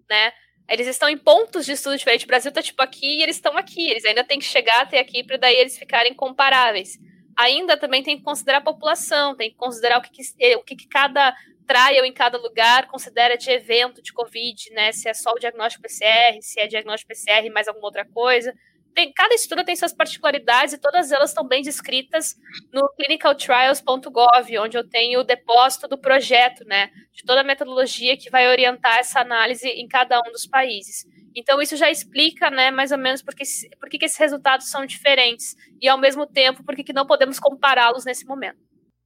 né? 0.10 0.32
Eles 0.70 0.88
estão 0.88 1.10
em 1.10 1.18
pontos 1.18 1.66
de 1.66 1.74
estudo 1.74 1.98
diferentes. 1.98 2.26
O 2.26 2.28
Brasil 2.28 2.50
está 2.50 2.62
tipo 2.62 2.82
aqui 2.82 3.20
e 3.20 3.24
eles 3.24 3.36
estão 3.36 3.58
aqui. 3.58 3.90
Eles 3.90 4.06
ainda 4.06 4.24
têm 4.24 4.40
que 4.40 4.46
chegar 4.46 4.82
até 4.82 5.00
aqui 5.00 5.24
para 5.24 5.38
daí 5.38 5.56
eles 5.56 5.78
ficarem 5.78 6.14
comparáveis. 6.14 6.98
Ainda 7.38 7.78
também 7.78 8.04
tem 8.04 8.18
que 8.18 8.24
considerar 8.24 8.60
a 8.60 8.62
população, 8.62 9.36
tem 9.36 9.50
que 9.50 9.58
considerar 9.58 10.00
o 10.00 10.02
que, 10.02 10.12
que 10.12 10.22
eh, 10.40 10.58
o 10.58 10.64
que, 10.64 10.76
que 10.76 10.88
cada 10.88 11.34
trial 11.66 12.04
em 12.04 12.12
cada 12.12 12.38
lugar 12.38 12.88
considera 12.88 13.38
de 13.38 13.50
evento 13.50 14.02
de 14.02 14.12
Covid, 14.12 14.72
né? 14.72 14.92
Se 14.92 15.08
é 15.08 15.14
só 15.14 15.32
o 15.32 15.40
diagnóstico 15.40 15.84
PCR, 15.84 16.42
se 16.42 16.60
é 16.60 16.68
diagnóstico 16.68 17.10
PCR 17.10 17.50
mais 17.50 17.68
alguma 17.68 17.88
outra 17.88 18.06
coisa 18.06 18.54
tem, 18.94 19.12
cada 19.14 19.34
estudo 19.34 19.64
tem 19.64 19.76
suas 19.76 19.94
particularidades 19.94 20.74
e 20.74 20.78
todas 20.78 21.12
elas 21.12 21.30
estão 21.30 21.48
bem 21.48 21.62
descritas 21.62 22.36
no 22.74 22.88
clinicaltrials.gov, 22.96 24.60
onde 24.60 24.78
eu 24.78 24.88
tenho 24.88 25.22
o 25.22 25.24
depósito 25.24 25.88
do 25.88 25.98
projeto, 25.98 26.66
né, 26.66 26.90
de 27.14 27.24
toda 27.24 27.42
a 27.42 27.44
metodologia 27.44 28.18
que 28.18 28.30
vai 28.30 28.48
orientar 28.48 29.00
essa 29.00 29.20
análise 29.20 29.68
em 29.68 29.88
cada 29.88 30.20
um 30.20 30.32
dos 30.32 30.46
países. 30.46 31.06
Então, 31.36 31.62
isso 31.62 31.78
já 31.78 31.90
explica, 31.90 32.50
né, 32.50 32.72
mais 32.72 32.92
ou 32.92 32.98
menos 32.98 33.22
por 33.22 33.36
que, 33.36 33.44
por 33.80 33.90
que 33.90 34.04
esses 34.04 34.18
resultados 34.18 34.70
são 34.70 34.86
diferentes 34.86 35.56
e, 35.82 35.88
ao 35.88 35.98
mesmo 35.98 36.26
tempo, 36.26 36.64
por 36.64 36.76
que 36.76 36.92
não 36.92 37.06
podemos 37.06 37.40
compará-los 37.40 38.06
nesse 38.06 38.26
momento. 38.26 38.60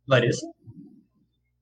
Larissa? 0.07 0.45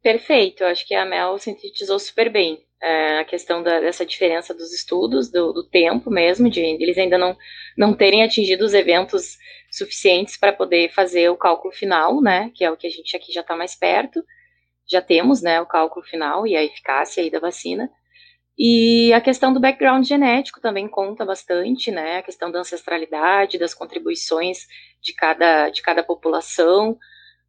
Perfeito, 0.01 0.63
eu 0.63 0.67
acho 0.67 0.85
que 0.87 0.95
a 0.95 1.05
Mel 1.05 1.37
sintetizou 1.37 1.99
super 1.99 2.31
bem 2.31 2.65
é, 2.81 3.19
a 3.19 3.25
questão 3.25 3.61
da, 3.61 3.79
dessa 3.79 4.03
diferença 4.03 4.53
dos 4.53 4.73
estudos, 4.73 5.29
do, 5.31 5.53
do, 5.53 5.63
tempo 5.63 6.09
mesmo, 6.09 6.49
de 6.49 6.59
eles 6.59 6.97
ainda 6.97 7.17
não, 7.17 7.37
não 7.77 7.93
terem 7.93 8.23
atingido 8.23 8.65
os 8.65 8.73
eventos 8.73 9.37
suficientes 9.71 10.35
para 10.37 10.51
poder 10.51 10.91
fazer 10.91 11.29
o 11.29 11.37
cálculo 11.37 11.71
final, 11.71 12.19
né, 12.19 12.51
que 12.55 12.63
é 12.63 12.71
o 12.71 12.75
que 12.75 12.87
a 12.87 12.89
gente 12.89 13.15
aqui 13.15 13.31
já 13.31 13.41
está 13.41 13.55
mais 13.55 13.75
perto, 13.75 14.23
já 14.89 15.01
temos, 15.01 15.41
né, 15.43 15.61
o 15.61 15.67
cálculo 15.67 16.03
final 16.03 16.47
e 16.47 16.55
a 16.55 16.63
eficácia 16.63 17.21
aí 17.21 17.29
da 17.29 17.39
vacina, 17.39 17.87
e 18.57 19.13
a 19.13 19.21
questão 19.21 19.53
do 19.53 19.59
background 19.59 20.05
genético 20.05 20.59
também 20.59 20.87
conta 20.87 21.23
bastante, 21.23 21.91
né, 21.91 22.17
a 22.17 22.23
questão 22.23 22.51
da 22.51 22.59
ancestralidade, 22.59 23.59
das 23.59 23.75
contribuições 23.75 24.65
de 24.99 25.13
cada, 25.13 25.69
de 25.69 25.81
cada 25.83 26.03
população, 26.03 26.97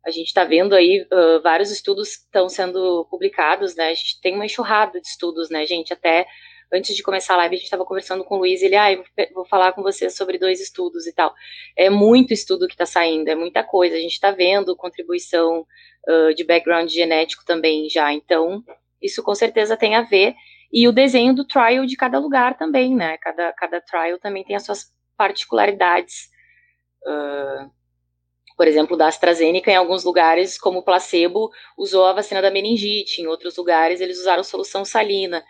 a 0.05 0.11
gente 0.11 0.27
está 0.29 0.45
vendo 0.45 0.75
aí 0.75 1.07
uh, 1.13 1.41
vários 1.43 1.71
estudos 1.71 2.11
estão 2.11 2.49
sendo 2.49 3.07
publicados, 3.11 3.77
né? 3.77 3.91
A 3.91 3.95
gente 3.95 4.21
tem 4.21 4.35
uma 4.35 4.47
enxurrada 4.47 5.01
de 5.01 5.07
estudos, 5.07 5.49
né, 5.49 5.65
gente? 5.65 5.93
Até 5.93 6.27
antes 6.73 6.97
de 6.97 7.03
começar 7.03 7.35
a 7.35 7.37
live, 7.39 7.55
a 7.55 7.59
gente 7.59 7.67
estava 7.67 7.85
conversando 7.85 8.25
com 8.25 8.37
o 8.37 8.39
Luiz, 8.39 8.63
ele, 8.63 8.75
ah, 8.75 8.89
vou 9.35 9.45
falar 9.45 9.73
com 9.73 9.83
você 9.83 10.09
sobre 10.09 10.39
dois 10.39 10.61
estudos 10.61 11.07
e 11.07 11.13
tal. 11.13 11.33
É 11.77 11.91
muito 11.91 12.33
estudo 12.33 12.67
que 12.67 12.75
está 12.75 12.87
saindo, 12.87 13.29
é 13.29 13.35
muita 13.35 13.63
coisa. 13.63 13.95
A 13.95 14.01
gente 14.01 14.13
está 14.13 14.31
vendo 14.31 14.75
contribuição 14.75 15.67
uh, 16.09 16.35
de 16.35 16.43
background 16.45 16.89
genético 16.91 17.45
também 17.45 17.89
já. 17.89 18.13
Então, 18.13 18.65
isso 19.01 19.23
com 19.23 19.35
certeza 19.35 19.77
tem 19.77 19.95
a 19.95 20.03
ver. 20.03 20.35
E 20.73 20.89
o 20.89 20.93
desenho 20.93 21.35
do 21.35 21.47
trial 21.47 21.85
de 21.85 21.97
cada 21.97 22.19
lugar 22.19 22.57
também, 22.57 22.97
né? 22.97 23.19
Cada, 23.19 23.53
cada 23.53 23.81
trial 23.81 24.19
também 24.19 24.43
tem 24.43 24.57
as 24.57 24.65
suas 24.65 24.91
particularidades. 25.17 26.31
Uh, 27.07 27.71
por 28.63 28.69
exemplo, 28.69 28.97
da 28.97 29.09
AstraZeneca, 29.09 29.73
em 29.73 29.75
alguns 29.75 30.05
lugares, 30.05 30.57
como 30.57 30.85
placebo, 30.85 31.51
usou 31.77 32.07
a 32.07 32.13
vacina 32.13 32.41
da 32.41 32.49
meningite, 32.49 33.21
em 33.21 33.27
outros 33.27 33.57
lugares 33.57 34.01
eles 34.01 34.21
usaram 34.21 34.45
solução 34.45 34.85
salina. 34.85 35.43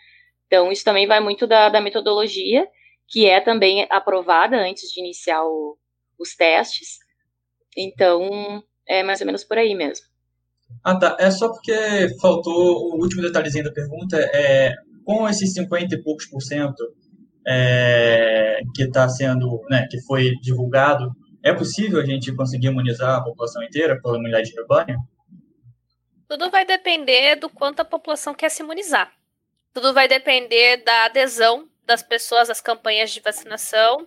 Então, 0.46 0.72
isso 0.72 0.82
também 0.82 1.06
vai 1.06 1.20
muito 1.20 1.46
da, 1.46 1.68
da 1.68 1.78
metodologia, 1.78 2.66
que 3.06 3.26
é 3.26 3.38
também 3.38 3.86
aprovada 3.90 4.56
antes 4.56 4.90
de 4.90 4.98
iniciar 4.98 5.44
o, 5.44 5.76
os 6.18 6.34
testes. 6.34 7.00
Então, 7.76 8.64
é 8.88 9.02
mais 9.02 9.20
ou 9.20 9.26
menos 9.26 9.44
por 9.44 9.58
aí 9.58 9.74
mesmo. 9.74 10.06
Ah, 10.82 10.98
tá. 10.98 11.14
É 11.20 11.30
só 11.30 11.50
porque 11.50 12.16
faltou 12.18 12.94
o 12.94 13.02
último 13.02 13.20
detalhezinho 13.20 13.64
da 13.64 13.72
pergunta. 13.72 14.16
É, 14.32 14.72
com 15.04 15.28
esses 15.28 15.52
50 15.52 15.96
e 15.96 16.02
poucos 16.02 16.24
por 16.30 16.40
cento 16.40 16.82
é, 17.46 18.60
que 18.74 18.84
está 18.84 19.06
sendo, 19.06 19.60
né, 19.68 19.86
que 19.90 20.00
foi 20.00 20.30
divulgado, 20.40 21.14
é 21.42 21.52
possível 21.52 22.00
a 22.00 22.04
gente 22.04 22.34
conseguir 22.34 22.68
imunizar 22.68 23.16
a 23.16 23.24
população 23.24 23.62
inteira 23.62 24.00
pela 24.00 24.16
imunidade 24.16 24.50
de 24.50 24.54
rebanho? 24.54 24.98
Tudo 26.28 26.50
vai 26.50 26.64
depender 26.64 27.36
do 27.36 27.50
quanto 27.50 27.80
a 27.80 27.84
população 27.84 28.34
quer 28.34 28.48
se 28.48 28.62
imunizar. 28.62 29.12
Tudo 29.72 29.92
vai 29.92 30.06
depender 30.06 30.78
da 30.78 31.04
adesão 31.06 31.68
das 31.84 32.02
pessoas 32.02 32.48
às 32.48 32.60
campanhas 32.60 33.10
de 33.10 33.20
vacinação. 33.20 34.06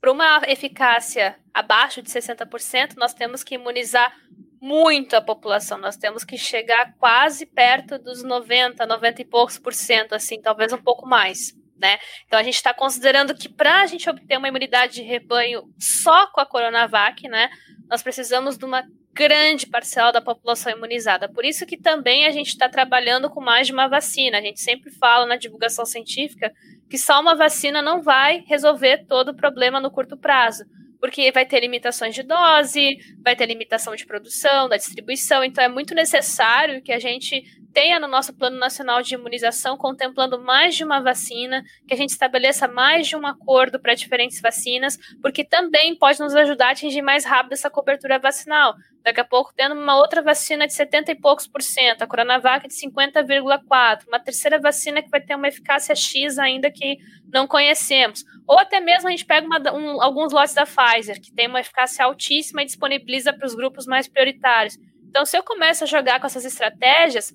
Para 0.00 0.10
uma 0.10 0.42
eficácia 0.48 1.36
abaixo 1.54 2.02
de 2.02 2.10
60%, 2.10 2.96
nós 2.96 3.14
temos 3.14 3.44
que 3.44 3.54
imunizar 3.54 4.12
muito 4.60 5.14
a 5.14 5.20
população. 5.20 5.78
Nós 5.78 5.96
temos 5.96 6.24
que 6.24 6.36
chegar 6.36 6.94
quase 6.98 7.46
perto 7.46 7.98
dos 7.98 8.22
90, 8.22 8.84
90 8.84 9.22
e 9.22 9.24
poucos 9.24 9.58
por 9.58 9.72
cento, 9.72 10.14
assim, 10.14 10.40
talvez 10.40 10.72
um 10.72 10.82
pouco 10.82 11.06
mais 11.06 11.52
né? 11.82 11.98
Então 12.26 12.38
a 12.38 12.42
gente 12.44 12.54
está 12.54 12.72
considerando 12.72 13.34
que 13.34 13.48
para 13.48 13.82
a 13.82 13.86
gente 13.86 14.08
obter 14.08 14.38
uma 14.38 14.46
imunidade 14.46 14.94
de 14.94 15.02
rebanho 15.02 15.64
só 15.76 16.28
com 16.28 16.40
a 16.40 16.46
Coronavac, 16.46 17.28
né, 17.28 17.50
nós 17.90 18.04
precisamos 18.04 18.56
de 18.56 18.64
uma 18.64 18.84
grande 19.12 19.66
parcela 19.66 20.12
da 20.12 20.20
população 20.20 20.72
imunizada. 20.72 21.28
Por 21.28 21.44
isso 21.44 21.66
que 21.66 21.76
também 21.76 22.24
a 22.24 22.30
gente 22.30 22.48
está 22.48 22.68
trabalhando 22.68 23.28
com 23.28 23.40
mais 23.40 23.66
de 23.66 23.72
uma 23.72 23.88
vacina. 23.88 24.38
A 24.38 24.40
gente 24.40 24.60
sempre 24.60 24.92
fala 24.92 25.26
na 25.26 25.36
divulgação 25.36 25.84
científica 25.84 26.52
que 26.88 26.96
só 26.96 27.20
uma 27.20 27.34
vacina 27.34 27.82
não 27.82 28.00
vai 28.00 28.44
resolver 28.46 29.04
todo 29.06 29.30
o 29.30 29.36
problema 29.36 29.80
no 29.80 29.90
curto 29.90 30.16
prazo. 30.16 30.64
Porque 31.02 31.32
vai 31.32 31.44
ter 31.44 31.58
limitações 31.58 32.14
de 32.14 32.22
dose, 32.22 32.96
vai 33.24 33.34
ter 33.34 33.44
limitação 33.46 33.96
de 33.96 34.06
produção, 34.06 34.68
da 34.68 34.76
distribuição, 34.76 35.42
então 35.42 35.64
é 35.64 35.66
muito 35.68 35.96
necessário 35.96 36.80
que 36.80 36.92
a 36.92 36.98
gente 37.00 37.42
tenha 37.74 37.98
no 37.98 38.06
nosso 38.06 38.32
Plano 38.32 38.56
Nacional 38.56 39.02
de 39.02 39.16
Imunização 39.16 39.76
contemplando 39.76 40.38
mais 40.40 40.76
de 40.76 40.84
uma 40.84 41.00
vacina, 41.00 41.64
que 41.88 41.94
a 41.94 41.96
gente 41.96 42.10
estabeleça 42.10 42.68
mais 42.68 43.08
de 43.08 43.16
um 43.16 43.26
acordo 43.26 43.80
para 43.80 43.94
diferentes 43.94 44.40
vacinas, 44.40 44.96
porque 45.20 45.42
também 45.42 45.98
pode 45.98 46.20
nos 46.20 46.36
ajudar 46.36 46.68
a 46.68 46.70
atingir 46.70 47.02
mais 47.02 47.24
rápido 47.24 47.54
essa 47.54 47.68
cobertura 47.68 48.20
vacinal. 48.20 48.72
Daqui 49.02 49.20
a 49.20 49.24
pouco, 49.24 49.52
tendo 49.54 49.74
uma 49.74 49.96
outra 49.96 50.22
vacina 50.22 50.66
de 50.66 50.72
70 50.72 51.10
e 51.10 51.14
poucos 51.16 51.46
por 51.46 51.60
cento, 51.60 52.02
a 52.02 52.06
Coronavac 52.06 52.68
de 52.68 52.74
50,4%, 52.74 54.06
uma 54.06 54.20
terceira 54.20 54.60
vacina 54.60 55.02
que 55.02 55.10
vai 55.10 55.20
ter 55.20 55.34
uma 55.34 55.48
eficácia 55.48 55.94
X 55.94 56.38
ainda 56.38 56.70
que 56.70 56.98
não 57.32 57.46
conhecemos. 57.46 58.24
Ou 58.46 58.58
até 58.58 58.80
mesmo 58.80 59.08
a 59.08 59.10
gente 59.10 59.24
pega 59.24 59.46
uma, 59.46 59.58
um, 59.72 60.00
alguns 60.00 60.32
lotes 60.32 60.54
da 60.54 60.64
Pfizer, 60.64 61.20
que 61.20 61.32
tem 61.32 61.48
uma 61.48 61.60
eficácia 61.60 62.04
altíssima 62.04 62.62
e 62.62 62.66
disponibiliza 62.66 63.32
para 63.32 63.46
os 63.46 63.54
grupos 63.54 63.86
mais 63.86 64.06
prioritários. 64.06 64.78
Então, 65.08 65.26
se 65.26 65.36
eu 65.36 65.42
começo 65.42 65.84
a 65.84 65.86
jogar 65.86 66.20
com 66.20 66.26
essas 66.26 66.44
estratégias, 66.44 67.34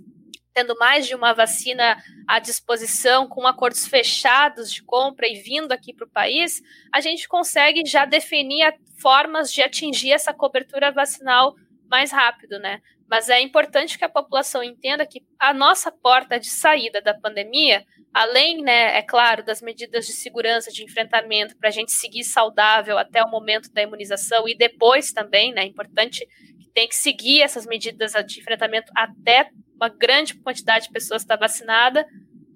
tendo 0.58 0.76
mais 0.80 1.06
de 1.06 1.14
uma 1.14 1.34
vacina 1.34 2.04
à 2.28 2.40
disposição, 2.40 3.28
com 3.28 3.46
acordos 3.46 3.86
fechados 3.86 4.74
de 4.74 4.82
compra 4.82 5.28
e 5.28 5.36
vindo 5.36 5.72
aqui 5.72 5.94
para 5.94 6.08
o 6.08 6.10
país, 6.10 6.64
a 6.92 7.00
gente 7.00 7.28
consegue 7.28 7.86
já 7.86 8.06
definir 8.06 8.74
formas 9.00 9.54
de 9.54 9.62
atingir 9.62 10.12
essa 10.12 10.34
cobertura 10.34 10.92
vacinal 10.92 11.54
mais 11.88 12.12
rápido, 12.12 12.58
né? 12.58 12.82
Mas 13.08 13.30
é 13.30 13.40
importante 13.40 14.00
que 14.00 14.04
a 14.04 14.10
população 14.10 14.64
entenda 14.64 15.06
que 15.06 15.24
a 15.38 15.54
nossa 15.54 15.92
porta 15.92 16.40
de 16.40 16.50
saída 16.50 17.00
da 17.04 17.14
pandemia, 17.14 17.86
além, 18.12 18.64
né, 18.64 18.98
é 18.98 19.04
claro, 19.04 19.46
das 19.46 19.62
medidas 19.62 20.08
de 20.08 20.14
segurança, 20.14 20.72
de 20.72 20.84
enfrentamento, 20.84 21.56
para 21.56 21.70
a 21.70 21.72
gente 21.72 21.92
seguir 21.92 22.24
saudável 22.24 22.98
até 22.98 23.24
o 23.24 23.30
momento 23.30 23.72
da 23.72 23.84
imunização 23.84 24.50
e 24.50 24.58
depois 24.58 25.14
também, 25.14 25.54
né, 25.54 25.62
é 25.62 25.68
importante 25.68 26.26
que 26.60 26.68
tem 26.74 26.88
que 26.88 26.96
seguir 26.96 27.44
essas 27.44 27.68
medidas 27.68 28.14
de 28.26 28.40
enfrentamento 28.40 28.92
até 28.96 29.52
uma 29.78 29.90
grande 29.90 30.36
quantidade 30.36 30.88
de 30.88 30.92
pessoas 30.92 31.22
está 31.22 31.36
vacinada, 31.36 32.06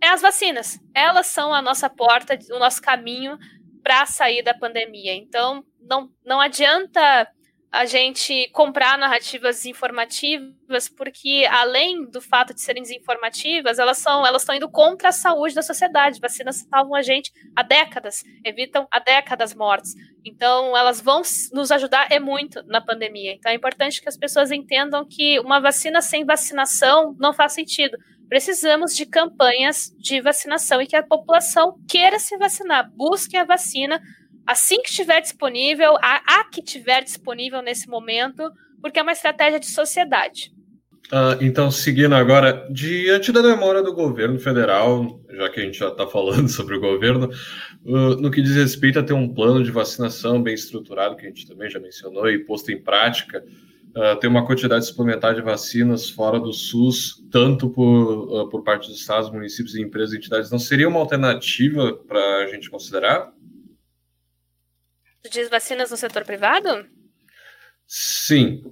é 0.02 0.10
as 0.10 0.22
vacinas. 0.22 0.80
Elas 0.94 1.28
são 1.28 1.54
a 1.54 1.62
nossa 1.62 1.90
porta, 1.90 2.38
o 2.52 2.60
nosso 2.60 2.82
caminho 2.82 3.38
para 3.84 4.06
sair 4.06 4.44
da 4.44 4.54
pandemia. 4.54 5.14
Então, 5.14 5.64
não, 5.80 6.12
não 6.26 6.42
adianta 6.42 7.28
a 7.72 7.86
gente 7.86 8.50
comprar 8.52 8.98
narrativas 8.98 9.66
informativas, 9.66 10.90
porque 10.90 11.48
além 11.50 12.06
do 12.06 12.20
fato 12.20 12.54
de 12.54 12.60
serem 12.60 12.84
desinformativas, 12.84 13.80
elas 13.80 13.98
são 13.98 14.28
elas 14.28 14.42
estão 14.42 14.54
indo 14.54 14.70
contra 14.70 15.08
a 15.08 15.14
saúde 15.14 15.56
da 15.56 15.62
sociedade. 15.62 16.20
Vacinas 16.20 16.68
salvam 16.70 16.96
a 16.96 17.02
gente 17.02 17.32
há 17.56 17.64
décadas, 17.64 18.24
evitam 18.44 18.86
há 18.92 19.00
décadas 19.00 19.56
mortes. 19.56 19.94
Então, 20.26 20.76
elas 20.76 21.00
vão 21.00 21.22
nos 21.54 21.72
ajudar 21.72 22.12
é 22.12 22.20
muito 22.20 22.62
na 22.68 22.82
pandemia. 22.82 23.34
Então, 23.34 23.50
é 23.50 23.56
importante 23.56 24.02
que 24.02 24.10
as 24.10 24.18
pessoas 24.18 24.52
entendam 24.52 25.08
que 25.08 25.40
uma 25.40 25.62
vacina 25.62 26.02
sem 26.02 26.26
vacinação 26.26 27.16
não 27.20 27.32
faz 27.32 27.54
sentido. 27.54 27.98
Precisamos 28.28 28.96
de 28.96 29.06
campanhas 29.06 29.94
de 29.98 30.20
vacinação 30.20 30.82
e 30.82 30.88
que 30.88 30.96
a 30.96 31.04
população 31.04 31.78
queira 31.88 32.20
se 32.20 32.38
vacinar, 32.38 32.90
busque 32.96 33.38
a 33.38 33.46
vacina 33.46 34.02
assim 34.46 34.82
que 34.82 34.90
estiver 34.90 35.22
disponível, 35.22 35.96
a, 36.02 36.40
a 36.40 36.44
que 36.46 36.62
estiver 36.62 37.04
disponível 37.04 37.62
nesse 37.62 37.88
momento, 37.88 38.52
porque 38.82 39.00
é 39.00 39.04
uma 39.04 39.12
estratégia 39.12 39.60
de 39.60 39.68
sociedade. 39.68 40.52
Uh, 41.12 41.36
então, 41.42 41.70
seguindo 41.70 42.16
agora, 42.16 42.66
diante 42.72 43.34
da 43.34 43.42
demora 43.42 43.84
do 43.84 43.94
governo 43.94 44.40
federal, 44.40 45.20
já 45.30 45.50
que 45.50 45.60
a 45.60 45.64
gente 45.64 45.78
já 45.78 45.90
está 45.90 46.08
falando 46.08 46.48
sobre 46.50 46.78
o 46.78 46.80
governo, 46.80 47.30
uh, 47.86 48.16
no 48.22 48.32
que 48.32 48.42
diz 48.42 48.56
respeito 48.56 48.98
a 48.98 49.04
ter 49.04 49.12
um 49.12 49.28
plano 49.28 49.62
de 49.62 49.72
vacinação 49.72 50.42
bem 50.42 50.54
estruturado, 50.54 51.18
que 51.18 51.26
a 51.26 51.30
gente 51.30 51.46
também 51.46 51.70
já 51.70 51.80
mencionou 51.80 52.30
e 52.30 52.40
posto 52.40 52.72
em 52.72 52.82
prática, 52.82 53.44
uh, 53.94 54.18
ter 54.22 54.28
uma 54.28 54.46
quantidade 54.46 54.86
suplementar 54.86 55.36
de 55.36 55.42
vacinas 55.42 56.10
fora 56.10 56.40
do 56.40 56.54
SUS, 56.54 57.22
tanto 57.30 57.70
por, 57.70 58.48
por 58.50 58.64
parte 58.64 58.88
dos 58.88 58.98
estados, 58.98 59.30
municípios, 59.30 59.76
empresas 59.76 60.14
e 60.14 60.18
entidades, 60.18 60.50
não 60.50 60.60
seria 60.60 60.88
uma 60.88 61.00
alternativa 61.00 61.94
para 62.08 62.38
a 62.38 62.48
gente 62.48 62.70
considerar? 62.70 63.34
Tu 65.24 65.30
diz 65.30 65.50
vacinas 65.50 65.92
no 65.92 65.98
setor 65.98 66.26
privado? 66.26 66.86
Sim. 67.88 68.64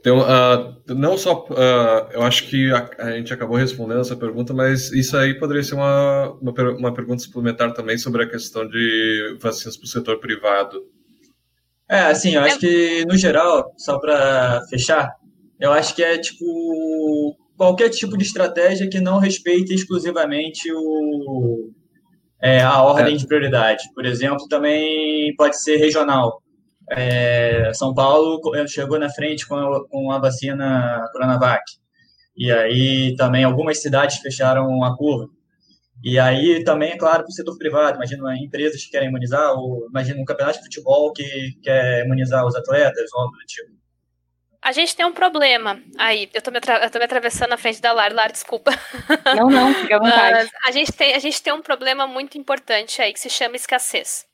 Então, 0.00 0.20
uh, 0.20 0.94
não 0.94 1.18
só. 1.18 1.44
Uh, 1.50 2.10
eu 2.12 2.22
acho 2.22 2.48
que 2.48 2.72
a, 2.72 2.90
a, 2.98 3.12
gente 3.12 3.34
acabou 3.34 3.56
respondendo 3.56 4.00
essa 4.00 4.16
pergunta, 4.16 4.54
mas 4.54 4.90
isso 4.92 5.16
aí 5.16 5.38
poderia 5.38 5.62
ser 5.62 5.74
uma, 5.74 6.32
uma, 6.40 6.52
uma 6.72 6.94
pergunta 6.94 7.22
suplementar 7.22 7.74
também 7.74 7.98
sobre 7.98 8.24
a 8.24 8.28
questão 8.28 8.66
de 8.66 9.36
vacinas 9.38 9.76
para 9.76 9.84
o 9.84 9.88
setor 9.88 10.18
privado. 10.18 10.82
É, 11.88 12.00
assim, 12.02 12.34
eu 12.34 12.40
acho 12.40 12.58
que, 12.58 13.04
no 13.04 13.16
geral, 13.16 13.74
só 13.76 13.98
para 13.98 14.62
fechar, 14.70 15.12
eu 15.60 15.70
acho 15.70 15.94
que 15.94 16.02
é 16.02 16.16
tipo. 16.16 17.36
qualquer 17.56 17.90
tipo 17.90 18.16
de 18.16 18.24
estratégia 18.24 18.88
que 18.88 19.00
não 19.00 19.18
respeite 19.18 19.74
exclusivamente 19.74 20.72
o, 20.72 21.70
é, 22.42 22.62
a 22.62 22.82
ordem 22.82 23.14
é. 23.14 23.18
de 23.18 23.26
prioridade. 23.26 23.84
Por 23.94 24.06
exemplo, 24.06 24.48
também 24.48 25.34
pode 25.36 25.60
ser 25.60 25.76
regional. 25.76 26.42
É, 26.90 27.72
São 27.74 27.94
Paulo 27.94 28.40
chegou 28.66 28.98
na 28.98 29.10
frente 29.10 29.46
com 29.46 29.54
a, 29.54 29.88
com 29.88 30.10
a 30.10 30.18
vacina 30.18 31.06
Coronavac. 31.12 31.62
E 32.36 32.50
aí 32.50 33.14
também 33.16 33.44
algumas 33.44 33.80
cidades 33.80 34.18
fecharam 34.18 34.82
a 34.82 34.96
curva. 34.96 35.28
E 36.02 36.18
aí 36.18 36.64
também, 36.64 36.92
é 36.92 36.96
claro, 36.96 37.22
para 37.24 37.28
o 37.28 37.32
setor 37.32 37.58
privado, 37.58 37.96
imagina 37.96 38.34
empresas 38.36 38.82
que 38.82 38.90
querem 38.90 39.08
imunizar, 39.08 39.52
ou 39.52 39.86
imagina 39.88 40.20
um 40.20 40.24
campeonato 40.24 40.58
de 40.58 40.64
futebol 40.64 41.12
que 41.12 41.52
quer 41.62 42.06
imunizar 42.06 42.46
os 42.46 42.56
atletas, 42.56 43.12
ou 43.12 43.20
algo 43.20 43.36
do 43.36 43.44
tipo. 43.46 43.79
A 44.62 44.72
gente 44.72 44.94
tem 44.94 45.06
um 45.06 45.12
problema 45.12 45.82
aí. 45.96 46.28
Eu 46.34 46.42
tô 46.42 46.50
me, 46.50 46.58
eu 46.58 46.90
tô 46.90 46.98
me 46.98 47.04
atravessando 47.04 47.50
na 47.50 47.56
frente 47.56 47.80
da 47.80 47.92
Lara. 47.92 48.12
Lara, 48.12 48.32
desculpa. 48.32 48.70
Não, 49.34 49.48
não, 49.48 49.74
fica 49.74 49.96
à 49.96 49.98
vontade. 49.98 50.50
a, 50.66 50.70
gente 50.70 50.92
tem, 50.92 51.14
a 51.14 51.18
gente 51.18 51.42
tem 51.42 51.52
um 51.52 51.62
problema 51.62 52.06
muito 52.06 52.36
importante 52.36 53.00
aí 53.00 53.12
que 53.12 53.20
se 53.20 53.30
chama 53.30 53.56
escassez. 53.56 54.26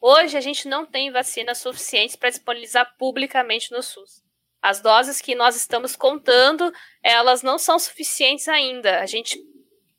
Hoje 0.00 0.36
a 0.36 0.40
gente 0.40 0.68
não 0.68 0.86
tem 0.86 1.10
vacinas 1.10 1.58
suficientes 1.58 2.16
para 2.16 2.30
disponibilizar 2.30 2.94
publicamente 2.98 3.70
no 3.72 3.82
SUS. 3.82 4.22
As 4.62 4.80
doses 4.80 5.20
que 5.20 5.34
nós 5.34 5.54
estamos 5.54 5.94
contando, 5.94 6.72
elas 7.02 7.42
não 7.42 7.58
são 7.58 7.78
suficientes 7.78 8.48
ainda. 8.48 9.00
A 9.00 9.06
gente 9.06 9.38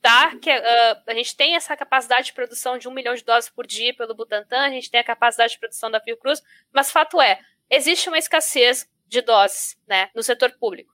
tá, 0.01 0.35
que, 0.37 0.51
uh, 0.51 1.01
a 1.07 1.13
gente 1.13 1.35
tem 1.35 1.55
essa 1.55 1.75
capacidade 1.77 2.27
de 2.27 2.33
produção 2.33 2.77
de 2.77 2.87
um 2.87 2.91
milhão 2.91 3.13
de 3.13 3.23
doses 3.23 3.49
por 3.49 3.65
dia 3.65 3.95
pelo 3.95 4.15
Butantan, 4.15 4.61
a 4.61 4.69
gente 4.69 4.89
tem 4.89 4.99
a 4.99 5.03
capacidade 5.03 5.53
de 5.53 5.59
produção 5.59 5.89
da 5.89 5.99
Fiocruz, 5.99 6.41
mas 6.71 6.91
fato 6.91 7.19
é, 7.19 7.39
existe 7.69 8.07
uma 8.07 8.17
escassez 8.17 8.87
de 9.07 9.21
doses 9.21 9.77
né, 9.87 10.09
no 10.15 10.23
setor 10.23 10.51
público. 10.59 10.93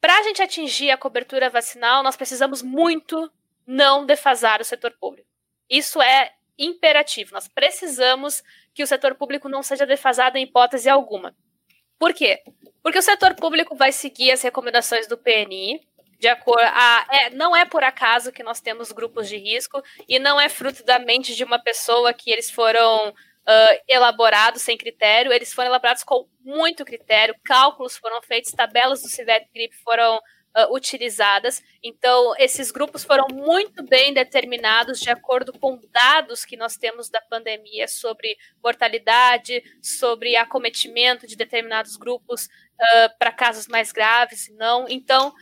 Para 0.00 0.18
a 0.18 0.22
gente 0.22 0.42
atingir 0.42 0.90
a 0.90 0.96
cobertura 0.96 1.50
vacinal, 1.50 2.02
nós 2.02 2.16
precisamos 2.16 2.62
muito 2.62 3.30
não 3.66 4.06
defasar 4.06 4.60
o 4.60 4.64
setor 4.64 4.92
público. 4.98 5.28
Isso 5.68 6.00
é 6.00 6.32
imperativo. 6.58 7.32
Nós 7.32 7.48
precisamos 7.48 8.42
que 8.74 8.82
o 8.82 8.86
setor 8.86 9.14
público 9.14 9.48
não 9.48 9.62
seja 9.62 9.86
defasado 9.86 10.38
em 10.38 10.44
hipótese 10.44 10.88
alguma. 10.88 11.34
Por 11.98 12.14
quê? 12.14 12.42
Porque 12.82 12.98
o 12.98 13.02
setor 13.02 13.34
público 13.34 13.76
vai 13.76 13.92
seguir 13.92 14.30
as 14.30 14.42
recomendações 14.42 15.06
do 15.06 15.18
PNI, 15.18 15.80
de 16.18 16.28
acordo 16.28 16.62
a, 16.62 17.06
é, 17.10 17.30
não 17.30 17.56
é 17.56 17.64
por 17.64 17.82
acaso 17.82 18.32
que 18.32 18.42
nós 18.42 18.60
temos 18.60 18.92
grupos 18.92 19.28
de 19.28 19.36
risco 19.36 19.82
e 20.06 20.18
não 20.18 20.40
é 20.40 20.48
fruto 20.48 20.84
da 20.84 20.98
mente 20.98 21.34
de 21.34 21.44
uma 21.44 21.58
pessoa 21.58 22.12
que 22.12 22.30
eles 22.30 22.50
foram 22.50 23.14
uh, 23.48 23.82
elaborados 23.88 24.62
sem 24.62 24.76
critério, 24.76 25.32
eles 25.32 25.52
foram 25.52 25.68
elaborados 25.68 26.04
com 26.04 26.26
muito 26.40 26.84
critério, 26.84 27.34
cálculos 27.44 27.96
foram 27.96 28.20
feitos, 28.22 28.52
tabelas 28.52 29.02
do 29.02 29.08
Civet 29.08 29.48
Grip 29.52 29.74
foram 29.82 30.16
uh, 30.16 30.74
utilizadas. 30.74 31.62
Então, 31.82 32.34
esses 32.38 32.70
grupos 32.70 33.04
foram 33.04 33.26
muito 33.30 33.82
bem 33.82 34.12
determinados 34.12 35.00
de 35.00 35.10
acordo 35.10 35.52
com 35.58 35.80
dados 35.90 36.44
que 36.44 36.56
nós 36.56 36.76
temos 36.76 37.08
da 37.08 37.20
pandemia 37.20 37.88
sobre 37.88 38.36
mortalidade, 38.62 39.62
sobre 39.82 40.36
acometimento 40.36 41.26
de 41.26 41.36
determinados 41.36 41.96
grupos 41.96 42.46
uh, 42.46 43.18
para 43.18 43.32
casos 43.32 43.66
mais 43.66 43.92
graves 43.92 44.48
não. 44.56 44.86
Então, 44.88 45.32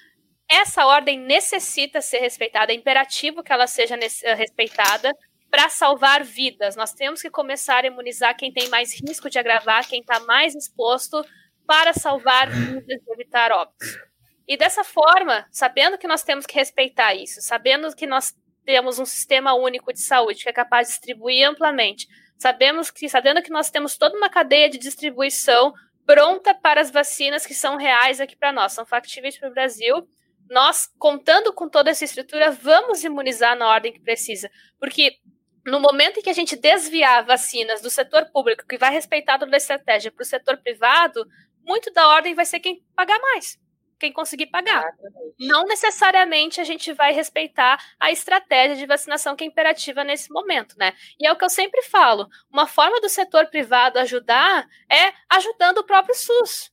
essa 0.50 0.87
ordem 0.87 1.18
necessita 1.18 2.00
ser 2.00 2.20
respeitada, 2.20 2.72
é 2.72 2.74
imperativo 2.74 3.42
que 3.42 3.52
ela 3.52 3.66
seja 3.66 3.96
respeitada, 4.34 5.14
para 5.50 5.68
salvar 5.68 6.22
vidas. 6.22 6.76
Nós 6.76 6.92
temos 6.92 7.22
que 7.22 7.30
começar 7.30 7.84
a 7.84 7.87
imunizar 7.87 8.37
quem 8.37 8.52
tem 8.52 8.68
mais 8.68 8.92
risco 9.00 9.30
de 9.30 9.38
agravar, 9.38 9.87
quem 9.87 10.00
está 10.00 10.20
mais 10.20 10.54
exposto, 10.54 11.24
para 11.66 11.92
salvar 11.92 12.50
vidas 12.50 13.02
e 13.06 13.12
evitar 13.12 13.52
óbitos. 13.52 13.98
E 14.46 14.56
dessa 14.56 14.82
forma, 14.82 15.46
sabendo 15.50 15.98
que 15.98 16.08
nós 16.08 16.22
temos 16.22 16.46
que 16.46 16.54
respeitar 16.54 17.14
isso, 17.14 17.42
sabendo 17.42 17.94
que 17.94 18.07
nós 18.07 18.34
temos 18.64 18.99
um 18.99 19.05
sistema 19.05 19.55
único 19.55 19.92
de 19.92 20.01
saúde 20.01 20.42
que 20.42 20.49
é 20.49 20.53
capaz 20.53 20.88
de 20.88 20.94
distribuir 20.94 21.46
amplamente, 21.46 22.07
sabemos 22.38 22.90
que, 22.90 23.09
sabendo 23.09 23.42
que 23.42 23.51
nós 23.51 23.70
temos 23.70 23.96
toda 23.96 24.16
uma 24.16 24.30
cadeia 24.30 24.70
de 24.70 24.78
distribuição 24.78 25.72
pronta 26.07 26.55
para 26.55 26.80
as 26.80 26.90
vacinas 26.90 27.44
que 27.44 27.53
são 27.53 27.76
reais 27.76 28.20
aqui 28.20 28.34
para 28.34 28.53
nós, 28.53 28.72
são 28.72 28.86
factíveis 28.86 29.38
para 29.38 29.51
o 29.51 29.53
Brasil, 29.53 30.09
nós, 30.51 30.88
contando 30.99 31.53
com 31.53 31.68
toda 31.68 31.90
essa 31.90 32.05
estrutura, 32.05 32.51
vamos 32.51 33.05
imunizar 33.05 33.57
na 33.57 33.68
ordem 33.68 33.92
que 33.92 34.01
precisa. 34.01 34.51
Porque 34.80 35.18
no 35.66 35.80
momento 35.80 36.18
em 36.18 36.22
que 36.22 36.30
a 36.30 36.34
gente 36.34 36.56
desviar 36.56 37.24
vacinas 37.24 37.80
do 37.80 37.90
setor 37.90 38.26
público, 38.32 38.66
que 38.66 38.78
vai 38.78 38.92
respeitar 38.92 39.38
toda 39.38 39.54
a 39.54 39.59
estratégia, 39.59 40.11
para 40.11 40.22
o 40.22 40.26
setor 40.26 40.56
privado, 40.59 41.26
muito 41.64 41.92
da 41.92 42.09
ordem 42.09 42.34
vai 42.34 42.46
ser 42.46 42.61
quem 42.61 42.82
pagar 42.96 43.18
mais, 43.20 43.59
quem 43.98 44.12
conseguir 44.12 44.46
pagar. 44.46 44.82
Exatamente. 44.82 45.34
Não 45.40 45.64
necessariamente 45.64 46.61
a 46.61 46.64
gente 46.64 46.92
vai 46.92 47.12
respeitar 47.12 47.78
a 48.00 48.11
estratégia 48.11 48.76
de 48.76 48.86
vacinação 48.86 49.36
que 49.36 49.44
é 49.44 49.46
imperativa 49.46 50.02
nesse 50.02 50.30
momento, 50.32 50.74
né? 50.78 50.94
E 51.20 51.26
é 51.26 51.32
o 51.32 51.36
que 51.36 51.44
eu 51.44 51.50
sempre 51.50 51.82
falo: 51.82 52.26
uma 52.50 52.66
forma 52.66 53.00
do 53.00 53.09
setor 53.09 53.46
privado 53.46 53.98
ajudar 53.98 54.66
é 54.90 55.12
ajudando 55.28 55.78
o 55.78 55.84
próprio 55.84 56.14
SUS 56.14 56.72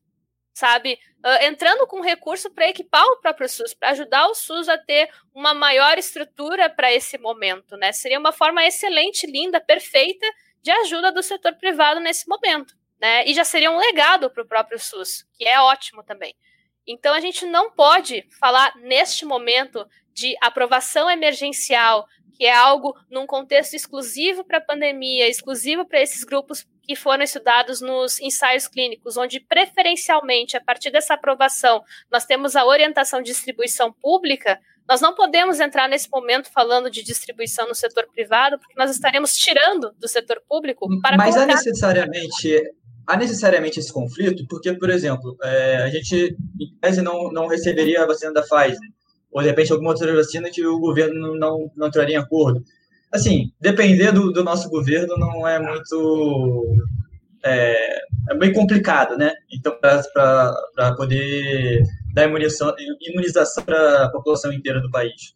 sabe? 0.56 0.97
Uh, 1.18 1.43
entrando 1.43 1.86
com 1.86 1.99
recurso 1.99 2.49
para 2.49 2.70
equipar 2.70 3.06
o 3.08 3.18
próprio 3.18 3.47
SUS, 3.49 3.74
para 3.74 3.89
ajudar 3.89 4.26
o 4.28 4.34
SUS 4.34 4.70
a 4.70 4.78
ter 4.78 5.10
uma 5.34 5.53
maior 5.53 5.97
estrutura 5.97 6.70
para 6.70 6.91
esse 6.93 7.18
momento, 7.18 7.76
né? 7.76 7.91
Seria 7.91 8.18
uma 8.18 8.32
forma 8.32 8.66
excelente, 8.66 9.28
linda, 9.28 9.60
perfeita 9.60 10.26
de 10.62 10.72
ajuda 10.72 11.12
do 11.12 11.22
setor 11.22 11.56
privado 11.56 11.99
nesse 11.99 12.28
momento, 12.28 12.74
né? 12.99 13.28
E 13.28 13.34
já 13.34 13.43
seria 13.43 13.70
um 13.70 13.78
legado 13.78 14.30
para 14.32 14.43
o 14.43 14.47
próprio 14.47 14.80
SUS, 14.80 15.26
que 15.38 15.45
é 15.45 15.60
ótimo 15.60 16.01
também. 16.03 16.34
Então 16.88 17.14
a 17.14 17.20
gente 17.20 17.45
não 17.45 17.70
pode 17.72 18.26
falar 18.39 18.74
neste 18.78 19.26
momento 19.26 19.86
de 20.14 20.38
aprovação 20.39 21.10
emergencial, 21.10 22.08
que 22.34 22.45
é 22.45 22.56
algo 22.56 22.95
num 23.10 23.28
contexto 23.28 23.74
exclusivo 23.74 24.45
para 24.45 24.60
a 24.60 24.66
pandemia, 24.66 25.28
exclusivo 25.28 25.86
para 25.86 26.01
esses 26.01 26.24
grupos 26.24 26.66
que 26.86 26.95
foram 26.95 27.23
estudados 27.23 27.81
nos 27.81 28.19
ensaios 28.19 28.67
clínicos, 28.67 29.17
onde 29.17 29.39
preferencialmente, 29.39 30.55
a 30.55 30.61
partir 30.61 30.91
dessa 30.91 31.15
aprovação, 31.15 31.83
nós 32.11 32.25
temos 32.25 32.55
a 32.55 32.65
orientação 32.65 33.21
de 33.21 33.31
distribuição 33.31 33.91
pública, 33.91 34.59
nós 34.88 35.01
não 35.01 35.15
podemos 35.15 35.59
entrar 35.59 35.89
nesse 35.89 36.09
momento 36.09 36.49
falando 36.51 36.89
de 36.89 37.03
distribuição 37.03 37.67
no 37.67 37.73
setor 37.73 38.07
privado, 38.13 38.59
porque 38.59 38.75
nós 38.77 38.91
estaremos 38.91 39.36
tirando 39.36 39.91
do 39.99 40.07
setor 40.07 40.41
público 40.47 40.88
para 41.01 41.17
Mas 41.17 41.36
há 41.36 41.45
necessariamente 41.45 42.61
há 43.07 43.17
necessariamente 43.17 43.79
esse 43.79 43.93
conflito, 43.93 44.45
porque, 44.47 44.73
por 44.73 44.89
exemplo, 44.89 45.36
é, 45.43 45.77
a 45.77 45.89
gente, 45.89 46.36
em 46.59 46.79
tese, 46.81 47.01
não, 47.01 47.31
não 47.31 47.47
receberia 47.47 48.01
a 48.01 48.07
vacina 48.07 48.33
da 48.33 48.41
Pfizer, 48.41 48.89
ou 49.31 49.41
de 49.41 49.49
repente 49.49 49.71
alguma 49.71 49.91
outra 49.91 50.11
vacina 50.15 50.49
que 50.49 50.65
o 50.65 50.79
governo 50.79 51.38
não, 51.38 51.71
não 51.75 51.88
entraria 51.88 52.15
em 52.15 52.19
acordo 52.19 52.63
assim, 53.16 53.51
depender 53.59 54.11
do, 54.11 54.32
do 54.32 54.43
nosso 54.43 54.70
governo 54.70 55.18
não 55.18 55.47
é 55.47 55.59
muito. 55.59 56.66
É, 57.43 57.99
é 58.32 58.36
bem 58.38 58.51
complicado, 58.53 59.18
né? 59.18 59.34
Então, 59.51 59.78
para 59.80 60.95
poder 60.95 61.84
dar 62.13 62.28
imunização, 62.28 62.74
imunização 63.01 63.63
para 63.63 64.05
a 64.05 64.09
população 64.09 64.51
inteira 64.51 64.82
do 64.82 64.89
país. 64.89 65.34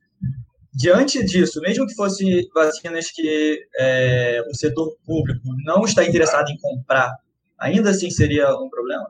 Diante 0.74 1.24
disso, 1.26 1.60
mesmo 1.62 1.86
que 1.86 1.96
fosse 1.96 2.48
vacinas 2.54 3.12
que 3.12 3.60
é, 3.78 4.42
o 4.50 4.56
setor 4.56 4.96
público 5.06 5.42
não 5.66 5.84
está 5.84 6.06
interessado 6.06 6.50
em 6.50 6.58
comprar, 6.58 7.12
ainda 7.60 7.90
assim 7.90 8.10
seria 8.10 8.50
um 8.56 8.70
problema? 8.70 9.10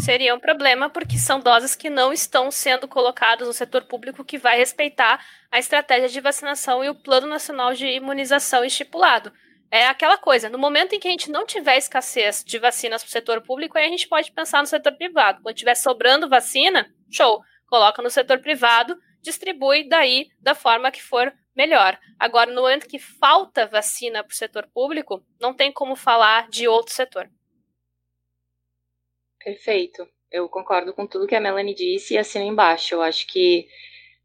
Seria 0.00 0.34
um 0.34 0.40
problema 0.40 0.90
porque 0.90 1.18
são 1.18 1.40
doses 1.40 1.74
que 1.74 1.88
não 1.88 2.12
estão 2.12 2.50
sendo 2.50 2.86
colocadas 2.86 3.46
no 3.46 3.52
setor 3.52 3.84
público 3.84 4.24
que 4.24 4.38
vai 4.38 4.56
respeitar 4.56 5.24
a 5.50 5.58
estratégia 5.58 6.08
de 6.08 6.20
vacinação 6.20 6.84
e 6.84 6.88
o 6.88 6.94
Plano 6.94 7.26
Nacional 7.26 7.74
de 7.74 7.86
Imunização 7.86 8.64
estipulado. 8.64 9.32
É 9.70 9.88
aquela 9.88 10.16
coisa, 10.16 10.48
no 10.48 10.58
momento 10.58 10.94
em 10.94 11.00
que 11.00 11.08
a 11.08 11.10
gente 11.10 11.30
não 11.30 11.44
tiver 11.44 11.76
escassez 11.76 12.44
de 12.44 12.58
vacinas 12.58 13.02
para 13.02 13.08
o 13.08 13.12
setor 13.12 13.40
público, 13.42 13.76
aí 13.76 13.86
a 13.86 13.90
gente 13.90 14.08
pode 14.08 14.30
pensar 14.32 14.60
no 14.60 14.66
setor 14.66 14.92
privado. 14.92 15.42
Quando 15.42 15.56
tiver 15.56 15.74
sobrando 15.74 16.28
vacina, 16.28 16.88
show, 17.10 17.42
coloca 17.68 18.00
no 18.00 18.10
setor 18.10 18.38
privado, 18.38 18.96
distribui 19.20 19.88
daí 19.88 20.28
da 20.40 20.54
forma 20.54 20.90
que 20.90 21.02
for 21.02 21.32
melhor. 21.54 21.98
Agora, 22.18 22.52
no 22.52 22.62
momento 22.62 22.86
que 22.86 22.98
falta 22.98 23.66
vacina 23.66 24.22
para 24.22 24.32
o 24.32 24.36
setor 24.36 24.68
público, 24.72 25.24
não 25.40 25.52
tem 25.52 25.72
como 25.72 25.96
falar 25.96 26.48
de 26.48 26.68
outro 26.68 26.94
setor. 26.94 27.28
Perfeito. 29.46 30.04
Eu 30.28 30.48
concordo 30.48 30.92
com 30.92 31.06
tudo 31.06 31.24
que 31.28 31.34
a 31.36 31.40
Melanie 31.40 31.72
disse 31.72 32.14
e 32.14 32.18
assino 32.18 32.44
embaixo. 32.44 32.96
Eu 32.96 33.00
acho 33.00 33.28
que 33.28 33.68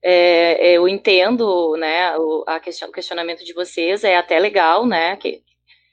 é, 0.02 0.72
eu 0.72 0.88
entendo, 0.88 1.78
né, 1.78 2.18
o, 2.18 2.44
question, 2.60 2.88
o 2.90 2.92
questionamento 2.92 3.46
de 3.46 3.54
vocês, 3.54 4.04
é 4.04 4.18
até 4.18 4.40
legal, 4.40 4.84
né, 4.84 5.16
que 5.18 5.44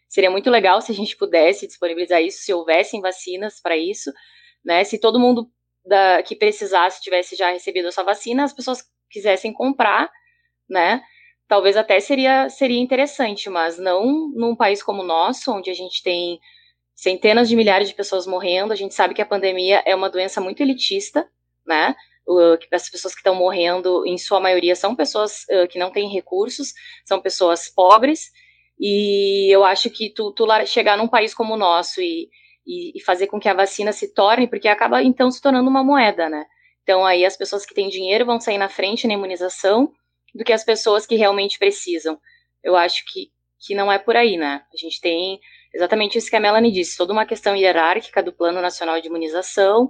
seria 0.08 0.30
muito 0.30 0.48
legal 0.48 0.80
se 0.80 0.92
a 0.92 0.94
gente 0.94 1.14
pudesse 1.14 1.66
disponibilizar 1.66 2.22
isso, 2.22 2.38
se 2.42 2.54
houvessem 2.54 3.02
vacinas 3.02 3.60
para 3.60 3.76
isso, 3.76 4.10
né, 4.64 4.82
se 4.82 4.98
todo 4.98 5.20
mundo 5.20 5.50
da, 5.84 6.22
que 6.22 6.34
precisasse 6.34 7.02
tivesse 7.02 7.36
já 7.36 7.50
recebido 7.50 7.88
a 7.88 7.92
sua 7.92 8.04
vacina, 8.04 8.44
as 8.44 8.54
pessoas 8.54 8.82
quisessem 9.10 9.52
comprar, 9.52 10.10
né, 10.70 11.02
talvez 11.46 11.76
até 11.76 12.00
seria, 12.00 12.48
seria 12.48 12.80
interessante, 12.80 13.50
mas 13.50 13.78
não 13.78 14.32
num 14.34 14.56
país 14.56 14.82
como 14.82 15.02
o 15.02 15.06
nosso, 15.06 15.52
onde 15.52 15.68
a 15.68 15.74
gente 15.74 16.02
tem 16.02 16.40
centenas 16.98 17.48
de 17.48 17.54
milhares 17.54 17.88
de 17.88 17.94
pessoas 17.94 18.26
morrendo. 18.26 18.72
A 18.72 18.76
gente 18.76 18.92
sabe 18.92 19.14
que 19.14 19.22
a 19.22 19.26
pandemia 19.26 19.80
é 19.86 19.94
uma 19.94 20.10
doença 20.10 20.40
muito 20.40 20.60
elitista, 20.60 21.30
né? 21.64 21.94
as 22.72 22.90
pessoas 22.90 23.14
que 23.14 23.20
estão 23.20 23.34
morrendo, 23.34 24.04
em 24.04 24.18
sua 24.18 24.38
maioria, 24.38 24.76
são 24.76 24.94
pessoas 24.94 25.46
que 25.70 25.78
não 25.78 25.90
têm 25.90 26.08
recursos, 26.10 26.74
são 27.06 27.22
pessoas 27.22 27.70
pobres, 27.70 28.30
e 28.78 29.48
eu 29.50 29.64
acho 29.64 29.88
que 29.88 30.10
tu, 30.10 30.30
tu 30.32 30.46
chegar 30.66 30.98
num 30.98 31.08
país 31.08 31.32
como 31.32 31.54
o 31.54 31.56
nosso 31.56 32.02
e, 32.02 32.28
e, 32.66 32.98
e, 32.98 33.00
fazer 33.00 33.28
com 33.28 33.40
que 33.40 33.48
a 33.48 33.54
vacina 33.54 33.92
se 33.92 34.12
torne, 34.12 34.46
porque 34.46 34.68
acaba 34.68 35.02
então 35.02 35.30
se 35.30 35.40
tornando 35.40 35.70
uma 35.70 35.82
moeda, 35.82 36.28
né? 36.28 36.44
Então 36.82 37.06
aí 37.06 37.24
as 37.24 37.36
pessoas 37.36 37.64
que 37.64 37.74
têm 37.74 37.88
dinheiro 37.88 38.26
vão 38.26 38.38
sair 38.38 38.58
na 38.58 38.68
frente 38.68 39.06
na 39.06 39.14
imunização 39.14 39.90
do 40.34 40.44
que 40.44 40.52
as 40.52 40.64
pessoas 40.64 41.06
que 41.06 41.16
realmente 41.16 41.58
precisam. 41.58 42.20
Eu 42.62 42.76
acho 42.76 43.04
que, 43.10 43.30
que 43.58 43.74
não 43.74 43.90
é 43.90 43.98
por 43.98 44.16
aí, 44.16 44.36
né? 44.36 44.62
A 44.70 44.76
gente 44.76 45.00
tem 45.00 45.40
exatamente 45.74 46.18
isso 46.18 46.30
que 46.30 46.36
a 46.36 46.40
Melanie 46.40 46.72
disse, 46.72 46.96
toda 46.96 47.12
uma 47.12 47.26
questão 47.26 47.56
hierárquica 47.56 48.22
do 48.22 48.32
Plano 48.32 48.60
Nacional 48.60 49.00
de 49.00 49.08
Imunização, 49.08 49.88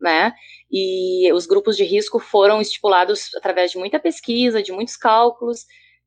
né? 0.00 0.32
E 0.70 1.30
os 1.32 1.46
grupos 1.46 1.76
de 1.76 1.84
risco 1.84 2.18
foram 2.18 2.60
estipulados 2.60 3.34
através 3.36 3.70
de 3.72 3.78
muita 3.78 3.98
pesquisa, 3.98 4.62
de 4.62 4.72
muitos 4.72 4.96
cálculos. 4.96 5.66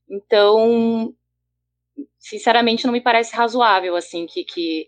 Então, 0.09 1.13
sinceramente, 2.19 2.85
não 2.85 2.93
me 2.93 3.01
parece 3.01 3.35
razoável 3.35 3.95
assim 3.95 4.25
que, 4.25 4.43
que, 4.43 4.87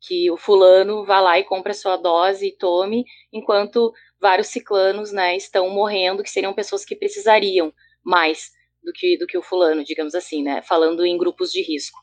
que 0.00 0.30
o 0.30 0.36
fulano 0.36 1.04
vá 1.04 1.20
lá 1.20 1.38
e 1.38 1.44
compre 1.44 1.72
a 1.72 1.74
sua 1.74 1.96
dose 1.96 2.46
e 2.48 2.56
tome, 2.56 3.04
enquanto 3.32 3.92
vários 4.20 4.48
ciclanos, 4.48 5.12
né, 5.12 5.36
estão 5.36 5.68
morrendo, 5.70 6.22
que 6.22 6.30
seriam 6.30 6.54
pessoas 6.54 6.84
que 6.84 6.96
precisariam 6.96 7.72
mais 8.02 8.50
do 8.82 8.92
que, 8.92 9.16
do 9.18 9.26
que 9.26 9.36
o 9.38 9.42
fulano, 9.42 9.82
digamos 9.84 10.14
assim, 10.14 10.42
né? 10.42 10.62
Falando 10.62 11.04
em 11.04 11.16
grupos 11.16 11.50
de 11.50 11.62
risco. 11.62 11.98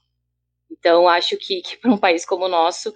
Então, 0.71 1.07
acho 1.07 1.37
que, 1.37 1.61
que 1.61 1.77
para 1.77 1.91
um 1.91 1.97
país 1.97 2.25
como 2.25 2.45
o 2.45 2.49
nosso, 2.49 2.93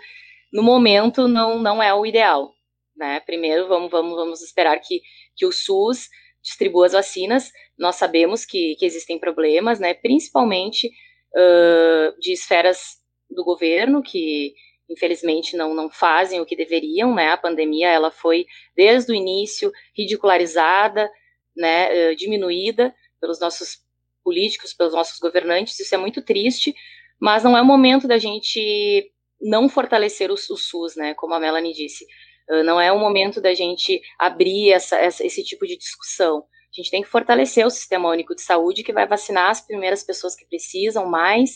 no 0.52 0.64
momento, 0.64 1.28
não, 1.28 1.60
não 1.60 1.84
é 1.84 1.94
o 1.94 2.06
ideal. 2.06 2.54
Né? 2.96 3.20
Primeiro, 3.20 3.68
vamos, 3.68 3.92
vamos, 3.92 4.16
vamos 4.16 4.42
esperar 4.42 4.80
que, 4.80 5.02
que 5.36 5.46
o 5.46 5.52
SUS 5.52 6.10
distribua 6.42 6.86
as 6.86 6.94
vacinas. 6.94 7.52
Nós 7.78 7.96
sabemos 7.96 8.46
que, 8.46 8.76
que 8.76 8.86
existem 8.86 9.20
problemas, 9.20 9.80
né? 9.80 9.94
principalmente 9.94 10.88
uh, 10.88 12.20
de 12.20 12.32
esferas 12.32 12.98
do 13.30 13.44
governo, 13.44 14.02
que 14.02 14.54
infelizmente 14.90 15.58
não, 15.58 15.74
não 15.74 15.90
fazem 15.90 16.40
o 16.40 16.46
que 16.46 16.56
deveriam. 16.56 17.14
Né? 17.14 17.30
A 17.30 17.38
pandemia 17.38 17.90
ela 17.90 18.12
foi, 18.12 18.46
desde 18.76 19.12
o 19.12 19.16
início, 19.16 19.72
ridicularizada, 19.98 21.10
né? 21.56 22.12
Uh, 22.12 22.16
diminuída 22.16 22.94
pelos 23.20 23.40
nossos 23.40 23.80
políticos, 24.24 24.74
pelos 24.74 24.94
nossos 24.94 25.20
governantes. 25.20 25.80
Isso 25.80 25.96
é 25.96 25.98
muito 25.98 26.22
triste, 26.22 26.76
mas 27.20 27.44
não 27.44 27.58
é 27.58 27.62
o 27.62 27.66
momento 27.66 28.08
da 28.08 28.18
gente 28.18 29.12
não 29.42 29.70
fortalecer 29.70 30.32
o, 30.32 30.34
o 30.34 30.58
SUS, 30.58 30.96
né? 30.96 31.14
Como 31.16 31.34
a 31.34 31.40
Melanie 31.40 31.74
disse. 31.74 32.06
Uh, 32.50 32.64
não 32.64 32.80
é 32.80 32.92
o 32.92 33.00
momento 33.00 33.42
da 33.42 33.54
gente 33.54 34.02
abrir 34.20 34.72
essa, 34.72 34.98
essa, 34.98 35.26
esse 35.26 35.44
tipo 35.44 35.66
de 35.66 35.78
discussão. 35.78 36.40
A 36.40 36.76
gente 36.76 36.92
tem 36.92 37.02
que 37.02 37.10
fortalecer 37.10 37.66
o 37.66 37.70
Sistema 37.70 38.10
Único 38.10 38.36
de 38.36 38.42
Saúde, 38.42 38.84
que 38.84 38.94
vai 38.94 39.08
vacinar 39.08 39.50
as 39.50 39.62
primeiras 39.66 40.04
pessoas 40.04 40.36
que 40.36 40.46
precisam 40.46 41.06
mais, 41.06 41.56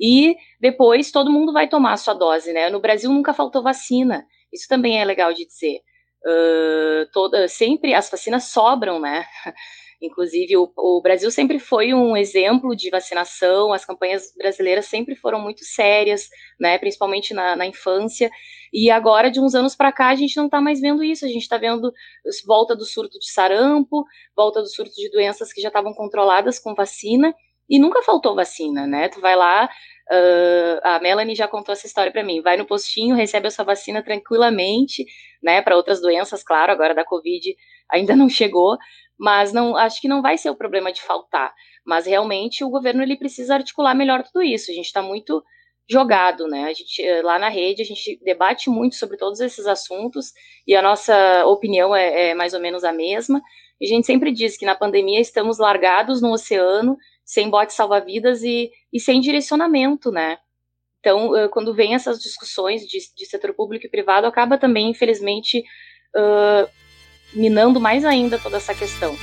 e 0.00 0.36
depois 0.60 1.10
todo 1.10 1.30
mundo 1.30 1.52
vai 1.52 1.68
tomar 1.68 1.92
a 1.92 1.96
sua 1.96 2.14
dose, 2.14 2.52
né? 2.52 2.70
No 2.70 2.80
Brasil 2.80 3.10
nunca 3.10 3.34
faltou 3.34 3.62
vacina. 3.62 4.24
Isso 4.52 4.66
também 4.68 5.00
é 5.00 5.04
legal 5.04 5.32
de 5.32 5.44
dizer. 5.44 5.80
Uh, 6.26 7.06
toda, 7.12 7.48
sempre 7.48 7.94
as 7.94 8.10
vacinas 8.10 8.44
sobram, 8.44 9.00
né? 9.00 9.24
Inclusive, 10.02 10.56
o, 10.56 10.72
o, 10.76 11.00
Brasil 11.02 11.30
sempre 11.30 11.58
foi 11.58 11.92
um 11.92 12.16
exemplo 12.16 12.74
de 12.74 12.88
vacinação, 12.88 13.70
as 13.70 13.84
campanhas 13.84 14.32
brasileiras 14.34 14.86
sempre 14.86 15.14
foram 15.14 15.38
muito 15.40 15.62
sérias, 15.62 16.28
né, 16.58 16.78
principalmente 16.78 17.34
na, 17.34 17.54
na 17.54 17.66
infância. 17.66 18.30
E 18.72 18.90
agora, 18.90 19.30
de 19.30 19.38
uns 19.40 19.54
anos 19.54 19.76
para 19.76 19.92
cá, 19.92 20.08
a 20.08 20.14
gente 20.14 20.36
não 20.38 20.46
está 20.46 20.58
mais 20.58 20.80
vendo 20.80 21.04
isso, 21.04 21.26
a 21.26 21.28
gente 21.28 21.42
está 21.42 21.58
vendo 21.58 21.92
volta 22.46 22.74
do 22.74 22.84
surto 22.86 23.18
de 23.18 23.30
sarampo, 23.30 24.06
volta 24.34 24.62
do 24.62 24.68
surto 24.68 24.94
de 24.94 25.10
doenças 25.10 25.52
que 25.52 25.60
já 25.60 25.68
estavam 25.68 25.92
controladas 25.92 26.58
com 26.58 26.74
vacina, 26.74 27.34
e 27.70 27.78
nunca 27.78 28.02
faltou 28.02 28.34
vacina, 28.34 28.84
né? 28.84 29.08
Tu 29.08 29.20
vai 29.20 29.36
lá, 29.36 29.70
uh, 30.10 30.80
a 30.82 30.98
Melanie 30.98 31.36
já 31.36 31.46
contou 31.46 31.72
essa 31.72 31.86
história 31.86 32.10
para 32.10 32.24
mim, 32.24 32.42
vai 32.42 32.56
no 32.56 32.66
postinho, 32.66 33.14
recebe 33.14 33.46
a 33.46 33.50
sua 33.50 33.64
vacina 33.64 34.02
tranquilamente, 34.02 35.06
né? 35.40 35.62
Para 35.62 35.76
outras 35.76 36.00
doenças, 36.00 36.42
claro, 36.42 36.72
agora 36.72 36.94
da 36.94 37.04
Covid 37.04 37.54
ainda 37.88 38.16
não 38.16 38.28
chegou, 38.28 38.76
mas 39.16 39.52
não 39.52 39.76
acho 39.76 40.00
que 40.00 40.08
não 40.08 40.20
vai 40.20 40.36
ser 40.36 40.50
o 40.50 40.56
problema 40.56 40.92
de 40.92 41.00
faltar. 41.00 41.54
Mas 41.86 42.06
realmente 42.06 42.64
o 42.64 42.70
governo 42.70 43.02
ele 43.02 43.16
precisa 43.16 43.54
articular 43.54 43.94
melhor 43.94 44.24
tudo 44.24 44.42
isso. 44.42 44.70
A 44.70 44.74
gente 44.74 44.86
está 44.86 45.00
muito 45.00 45.42
jogado, 45.88 46.46
né? 46.48 46.64
A 46.64 46.72
gente 46.72 47.02
lá 47.22 47.38
na 47.38 47.48
rede 47.48 47.82
a 47.82 47.84
gente 47.84 48.18
debate 48.24 48.68
muito 48.70 48.96
sobre 48.96 49.16
todos 49.16 49.40
esses 49.40 49.66
assuntos 49.66 50.32
e 50.66 50.74
a 50.74 50.82
nossa 50.82 51.44
opinião 51.46 51.94
é, 51.94 52.30
é 52.30 52.34
mais 52.34 52.52
ou 52.52 52.60
menos 52.60 52.82
a 52.84 52.92
mesma. 52.92 53.40
E 53.80 53.86
a 53.86 53.88
gente 53.88 54.06
sempre 54.06 54.30
diz 54.30 54.56
que 54.56 54.66
na 54.66 54.74
pandemia 54.74 55.20
estamos 55.20 55.58
largados 55.58 56.20
no 56.20 56.32
oceano, 56.32 56.96
sem 57.30 57.48
bote 57.48 57.72
salva-vidas 57.72 58.42
e, 58.42 58.72
e 58.92 58.98
sem 58.98 59.20
direcionamento, 59.20 60.10
né? 60.10 60.36
Então, 60.98 61.30
quando 61.52 61.72
vem 61.72 61.94
essas 61.94 62.20
discussões 62.20 62.82
de, 62.82 62.98
de 63.16 63.24
setor 63.24 63.54
público 63.54 63.86
e 63.86 63.88
privado, 63.88 64.26
acaba 64.26 64.58
também, 64.58 64.90
infelizmente, 64.90 65.60
uh, 66.16 66.68
minando 67.32 67.78
mais 67.78 68.04
ainda 68.04 68.36
toda 68.36 68.56
essa 68.56 68.74
questão. 68.74 69.16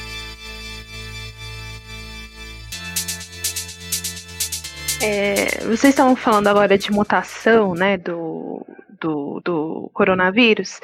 É, 5.03 5.59
vocês 5.65 5.91
estavam 5.91 6.15
falando 6.15 6.47
agora 6.47 6.77
de 6.77 6.89
mutação, 6.89 7.75
né, 7.75 7.97
do, 7.97 8.65
do, 8.99 9.41
do 9.41 9.89
coronavírus. 9.93 10.79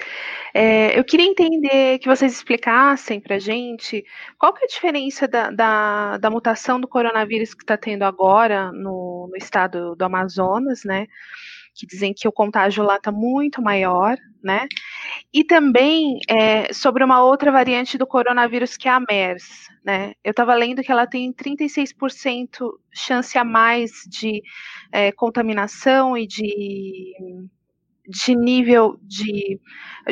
É, 0.54 0.98
eu 0.98 1.04
queria 1.04 1.26
entender 1.26 2.00
que 2.00 2.08
vocês 2.08 2.34
explicassem 2.34 3.20
para 3.20 3.40
gente 3.40 4.06
qual 4.38 4.54
que 4.54 4.64
é 4.64 4.66
a 4.66 4.68
diferença 4.68 5.28
da, 5.28 5.50
da, 5.50 6.18
da 6.18 6.30
mutação 6.30 6.80
do 6.80 6.88
coronavírus 6.88 7.54
que 7.54 7.64
está 7.64 7.78
tendo 7.78 8.04
agora 8.04 8.72
no, 8.72 9.28
no 9.30 9.38
estado 9.38 9.96
do 9.96 10.04
Amazonas, 10.04 10.84
né? 10.84 11.08
que 11.76 11.88
dizem 11.88 12.14
que 12.14 12.28
o 12.28 12.32
contágio 12.32 12.84
lá 12.84 12.98
está 12.98 13.12
muito 13.12 13.62
maior, 13.62 14.16
né? 14.44 14.68
E 15.34 15.44
também 15.44 16.20
é, 16.30 16.72
sobre 16.72 17.04
uma 17.04 17.24
outra 17.24 17.52
variante 17.52 17.98
do 17.98 18.06
coronavírus 18.06 18.78
que 18.78 18.88
é 18.88 18.92
a 18.92 19.00
MERS, 19.00 19.70
né? 19.84 20.14
Eu 20.24 20.32
estava 20.32 20.54
lendo 20.54 20.84
que 20.84 20.92
ela 20.92 21.08
tem 21.08 21.34
36% 21.34 22.70
chance 22.94 23.38
a 23.38 23.44
mais 23.44 23.92
de 24.08 24.44
é, 24.92 25.12
contaminação 25.12 26.16
e 26.16 26.28
de, 26.28 27.16
de 28.08 28.36
nível 28.36 28.98
de, 29.02 29.60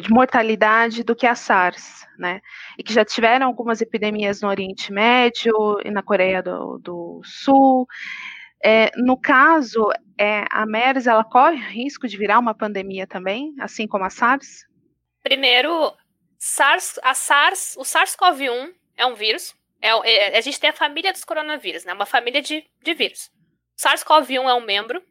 de 0.02 0.10
mortalidade 0.10 1.04
do 1.04 1.16
que 1.16 1.28
a 1.28 1.36
SARS, 1.36 2.08
né? 2.18 2.42
E 2.78 2.84
que 2.84 2.94
já 2.94 3.04
tiveram 3.04 3.48
algumas 3.48 3.82
epidemias 3.82 4.42
no 4.42 4.48
Oriente 4.48 4.92
Médio 4.92 5.54
e 5.84 5.92
na 5.92 6.02
Coreia 6.02 6.42
do, 6.42 6.78
do 6.80 7.22
Sul. 7.24 7.88
É, 8.64 8.92
no 8.96 9.20
caso, 9.20 9.90
é, 10.18 10.46
a 10.50 10.66
MERS 10.66 11.08
ela 11.08 11.24
corre 11.24 11.58
risco 11.58 12.08
de 12.08 12.18
virar 12.18 12.40
uma 12.40 12.54
pandemia 12.54 13.08
também, 13.08 13.54
assim 13.60 13.88
como 13.88 14.06
a 14.06 14.10
SARS? 14.10 14.66
Primeiro, 15.24 15.94
SARS, 16.38 17.00
a 17.04 17.14
SARS, 17.14 17.76
o 17.78 17.82
SARS-CoV-1 17.82 18.72
é 18.96 19.06
um 19.06 19.16
vírus. 19.16 19.56
É, 19.82 19.90
é, 19.90 20.38
a 20.38 20.42
gente 20.42 20.60
tem 20.60 20.70
a 20.70 20.74
família 20.74 21.12
dos 21.12 21.24
coronavírus, 21.24 21.84
né? 21.86 21.94
Uma 21.94 22.06
família 22.06 22.42
de, 22.42 22.64
de 22.84 22.94
vírus. 22.94 23.32
SARS-CoV-1 23.78 24.48
é 24.48 24.54
um 24.54 24.66
membro 24.66 25.02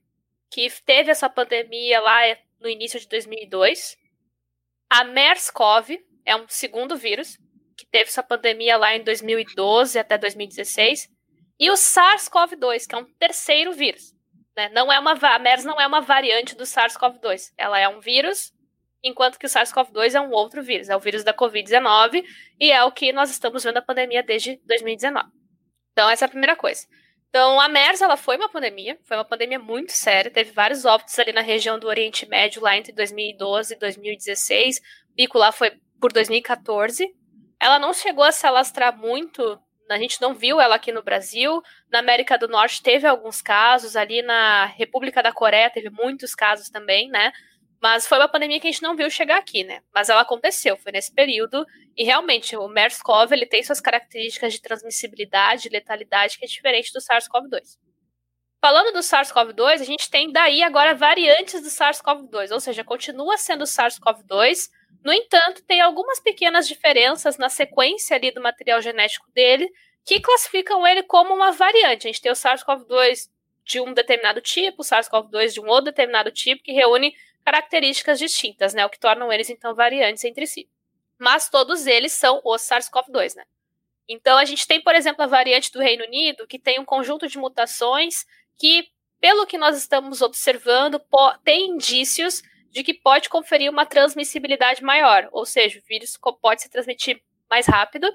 que 0.51 0.69
teve 0.85 1.11
essa 1.11 1.29
pandemia 1.29 2.01
lá 2.01 2.37
no 2.61 2.69
início 2.69 3.01
de 3.01 3.09
2002. 3.09 3.97
A 4.91 5.05
MERS-CoV 5.05 5.99
é 6.25 6.37
um 6.37 6.47
segundo 6.49 6.97
vírus 6.97 7.39
que 7.77 7.87
teve 7.87 8.11
essa 8.11 8.23
pandemia 8.23 8.77
lá 8.77 8.95
em 8.95 9.03
2012 9.03 9.99
até 9.99 10.19
2016. 10.19 11.09
E 11.59 11.71
o 11.71 11.75
SARS-CoV-2, 11.75 12.87
que 12.87 12.95
é 12.95 12.99
um 12.99 13.05
terceiro 13.19 13.73
vírus. 13.73 14.15
Né? 14.57 14.69
Não 14.71 14.93
é 14.93 14.99
uma, 14.99 15.13
a 15.13 15.39
MERS 15.39 15.65
não 15.65 15.81
é 15.81 15.87
uma 15.87 16.01
variante 16.01 16.55
do 16.55 16.65
SARS-CoV-2. 16.65 17.53
Ela 17.57 17.79
é 17.79 17.89
um 17.89 18.01
vírus, 18.01 18.53
enquanto 19.03 19.39
que 19.39 19.47
o 19.47 19.49
SARS-CoV-2 19.49 20.15
é 20.15 20.21
um 20.21 20.31
outro 20.31 20.63
vírus. 20.63 20.89
É 20.89 20.97
o 20.97 21.01
vírus 21.01 21.25
da 21.25 21.33
Covid-19 21.33 22.25
e 22.59 22.71
é 22.71 22.83
o 22.85 22.93
que 22.93 23.13
nós 23.13 23.31
estamos 23.31 23.65
vendo 23.65 23.79
a 23.79 23.83
pandemia 23.83 24.23
desde 24.23 24.61
2019. 24.67 25.29
Então, 25.93 26.09
essa 26.09 26.25
é 26.25 26.27
a 26.27 26.31
primeira 26.31 26.57
coisa. 26.57 26.87
Então, 27.31 27.61
a 27.61 27.69
MERS 27.69 28.03
ela 28.03 28.17
foi 28.17 28.37
uma 28.37 28.49
pandemia, 28.49 28.99
foi 29.05 29.17
uma 29.17 29.25
pandemia 29.25 29.59
muito 29.59 29.93
séria, 29.93 30.31
teve 30.31 30.51
vários 30.51 30.85
óbitos 30.85 31.19
ali 31.19 31.33
na 31.33 31.41
região 31.41 31.79
do 31.79 31.87
Oriente 31.87 32.29
Médio 32.29 32.61
lá 32.61 32.77
entre 32.77 32.93
2012 32.93 33.75
e 33.75 33.79
2016. 33.79 34.79
O 35.13 35.15
pico 35.15 35.39
lá 35.39 35.53
foi 35.53 35.73
por 36.01 36.13
2014. 36.13 37.09
Ela 37.61 37.79
não 37.79 37.95
chegou 37.95 38.25
a 38.25 38.33
se 38.33 38.47
alastrar 38.47 38.97
muito 38.99 39.61
a 39.95 39.99
gente 39.99 40.21
não 40.21 40.35
viu 40.35 40.61
ela 40.61 40.77
aqui 40.77 40.93
no 40.93 41.03
Brasil. 41.03 41.61
Na 41.91 41.99
América 41.99 42.39
do 42.39 42.47
Norte 42.47 42.83
teve 42.83 43.07
alguns 43.07 43.43
casos, 43.43 43.97
ali 43.97 44.23
na 44.23 44.67
República 44.67 45.23
da 45.23 45.33
Coreia 45.33 45.71
teve 45.71 45.91
muitos 45.91 46.35
casos 46.35 46.71
também, 46.71 47.09
né? 47.09 47.33
Mas 47.81 48.07
foi 48.07 48.19
uma 48.19 48.29
pandemia 48.29 48.61
que 48.61 48.69
a 48.69 48.71
gente 48.71 48.83
não 48.83 48.95
viu 48.95 49.09
chegar 49.09 49.39
aqui, 49.39 49.65
né? 49.65 49.81
Mas 49.95 50.09
ela 50.09 50.21
aconteceu, 50.21 50.77
foi 50.77 50.93
nesse 50.93 51.15
período. 51.15 51.65
E 51.97 52.05
realmente, 52.05 52.57
o 52.57 52.69
MERS-CoV 52.69 53.33
ele 53.33 53.47
tem 53.47 53.63
suas 53.63 53.81
características 53.81 54.53
de 54.53 54.61
transmissibilidade 54.61 55.67
e 55.67 55.71
letalidade 55.71 56.39
que 56.39 56.45
é 56.45 56.49
diferente 56.49 56.93
do 56.93 57.01
SARS-CoV-2. 57.01 57.79
Falando 58.61 58.93
do 58.93 58.99
SARS-CoV-2, 58.99 59.81
a 59.81 59.85
gente 59.85 60.11
tem 60.11 60.31
daí 60.31 60.63
agora 60.63 60.95
variantes 60.95 61.63
do 61.63 61.69
SARS-CoV-2, 61.69 62.53
ou 62.53 62.61
seja, 62.61 62.85
continua 62.85 63.39
sendo 63.39 63.65
SARS-CoV-2, 63.65 64.69
no 65.03 65.13
entanto, 65.13 65.63
tem 65.65 65.81
algumas 65.81 66.21
pequenas 66.21 66.69
diferenças 66.69 67.39
na 67.39 67.49
sequência 67.49 68.17
ali 68.17 68.31
do 68.31 68.43
material 68.43 68.83
genético 68.83 69.31
dele 69.33 69.71
que 70.05 70.21
classificam 70.21 70.87
ele 70.87 71.03
como 71.03 71.35
uma 71.35 71.53
variante. 71.53 72.07
A 72.07 72.11
gente 72.11 72.21
tem 72.21 72.31
o 72.31 72.35
SARS-CoV-2 72.35 73.29
de 73.65 73.81
um 73.81 73.95
determinado 73.95 74.41
tipo, 74.41 74.83
o 74.83 74.85
SARS-CoV-2 74.85 75.53
de 75.55 75.61
um 75.61 75.67
outro 75.69 75.87
determinado 75.87 76.31
tipo, 76.31 76.63
que 76.63 76.73
reúne 76.73 77.15
características 77.45 78.19
distintas, 78.19 78.75
né? 78.75 78.85
O 78.85 78.91
que 78.91 78.99
tornam 78.99 79.33
eles, 79.33 79.51
então, 79.51 79.75
variantes 79.75 80.25
entre 80.25 80.47
si. 80.47 80.69
Mas 81.19 81.49
todos 81.49 81.87
eles 81.87 82.13
são 82.13 82.41
o 82.45 82.55
SARS-CoV-2, 82.57 83.37
né? 83.37 83.45
Então, 84.09 84.39
a 84.39 84.45
gente 84.45 84.67
tem, 84.67 84.81
por 84.81 84.95
exemplo, 84.95 85.23
a 85.23 85.27
variante 85.27 85.71
do 85.71 85.81
Reino 85.81 86.05
Unido, 86.05 86.47
que 86.47 86.59
tem 86.59 86.81
um 86.81 86.85
conjunto 86.85 87.29
de 87.29 87.39
mutações 87.39 88.27
que, 88.59 88.89
pelo 89.21 89.47
que 89.47 89.57
nós 89.57 89.77
estamos 89.77 90.21
observando, 90.21 91.01
tem 91.45 91.71
indícios 91.71 92.43
de 92.71 92.83
que 92.83 92.95
pode 92.95 93.29
conferir 93.29 93.71
uma 93.71 93.87
transmissibilidade 93.87 94.83
maior, 94.83 95.29
ou 95.33 95.45
seja, 95.45 95.79
o 95.79 95.83
vírus 95.83 96.19
pode 96.41 96.63
se 96.63 96.71
transmitir 96.71 97.23
mais 97.49 97.67
rápido, 97.67 98.07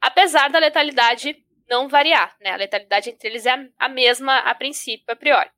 apesar 0.00 0.48
da 0.48 0.58
letalidade 0.58 1.44
não 1.68 1.88
variar, 1.88 2.36
né? 2.40 2.50
A 2.50 2.56
letalidade 2.56 3.10
entre 3.10 3.28
eles 3.28 3.46
é 3.46 3.68
a 3.78 3.88
mesma 3.88 4.38
a 4.38 4.54
princípio, 4.54 5.06
a 5.08 5.16
priori. 5.16 5.50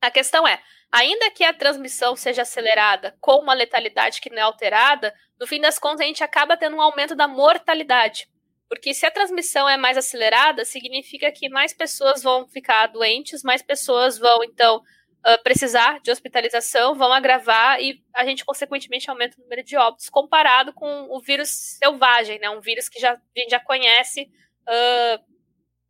A 0.00 0.10
questão 0.10 0.46
é, 0.46 0.62
ainda 0.96 1.30
que 1.30 1.44
a 1.44 1.52
transmissão 1.52 2.16
seja 2.16 2.40
acelerada 2.40 3.14
com 3.20 3.40
uma 3.40 3.52
letalidade 3.52 4.18
que 4.18 4.30
não 4.30 4.38
é 4.38 4.40
alterada, 4.40 5.14
no 5.38 5.46
fim 5.46 5.60
das 5.60 5.78
contas 5.78 6.00
a 6.00 6.04
gente 6.04 6.24
acaba 6.24 6.56
tendo 6.56 6.76
um 6.76 6.80
aumento 6.80 7.14
da 7.14 7.28
mortalidade. 7.28 8.26
Porque 8.66 8.94
se 8.94 9.04
a 9.04 9.10
transmissão 9.10 9.68
é 9.68 9.76
mais 9.76 9.98
acelerada, 9.98 10.64
significa 10.64 11.30
que 11.30 11.50
mais 11.50 11.74
pessoas 11.74 12.22
vão 12.22 12.48
ficar 12.48 12.86
doentes, 12.86 13.42
mais 13.42 13.60
pessoas 13.60 14.16
vão, 14.18 14.42
então, 14.42 14.78
uh, 14.78 15.42
precisar 15.42 16.00
de 16.00 16.10
hospitalização, 16.10 16.94
vão 16.94 17.12
agravar 17.12 17.78
e 17.80 18.02
a 18.14 18.24
gente, 18.24 18.44
consequentemente, 18.44 19.10
aumenta 19.10 19.36
o 19.38 19.42
número 19.42 19.62
de 19.62 19.76
óbitos 19.76 20.08
comparado 20.08 20.72
com 20.72 21.08
o 21.10 21.20
vírus 21.20 21.50
selvagem, 21.78 22.38
né? 22.38 22.48
Um 22.48 22.60
vírus 22.60 22.88
que 22.88 22.98
já, 22.98 23.12
a 23.12 23.38
gente 23.38 23.50
já 23.50 23.60
conhece 23.60 24.22
uh, 24.22 25.22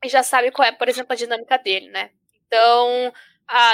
e 0.04 0.08
já 0.08 0.24
sabe 0.24 0.50
qual 0.50 0.66
é, 0.66 0.72
por 0.72 0.88
exemplo, 0.88 1.12
a 1.12 1.16
dinâmica 1.16 1.56
dele, 1.56 1.88
né? 1.90 2.10
Então, 2.46 3.12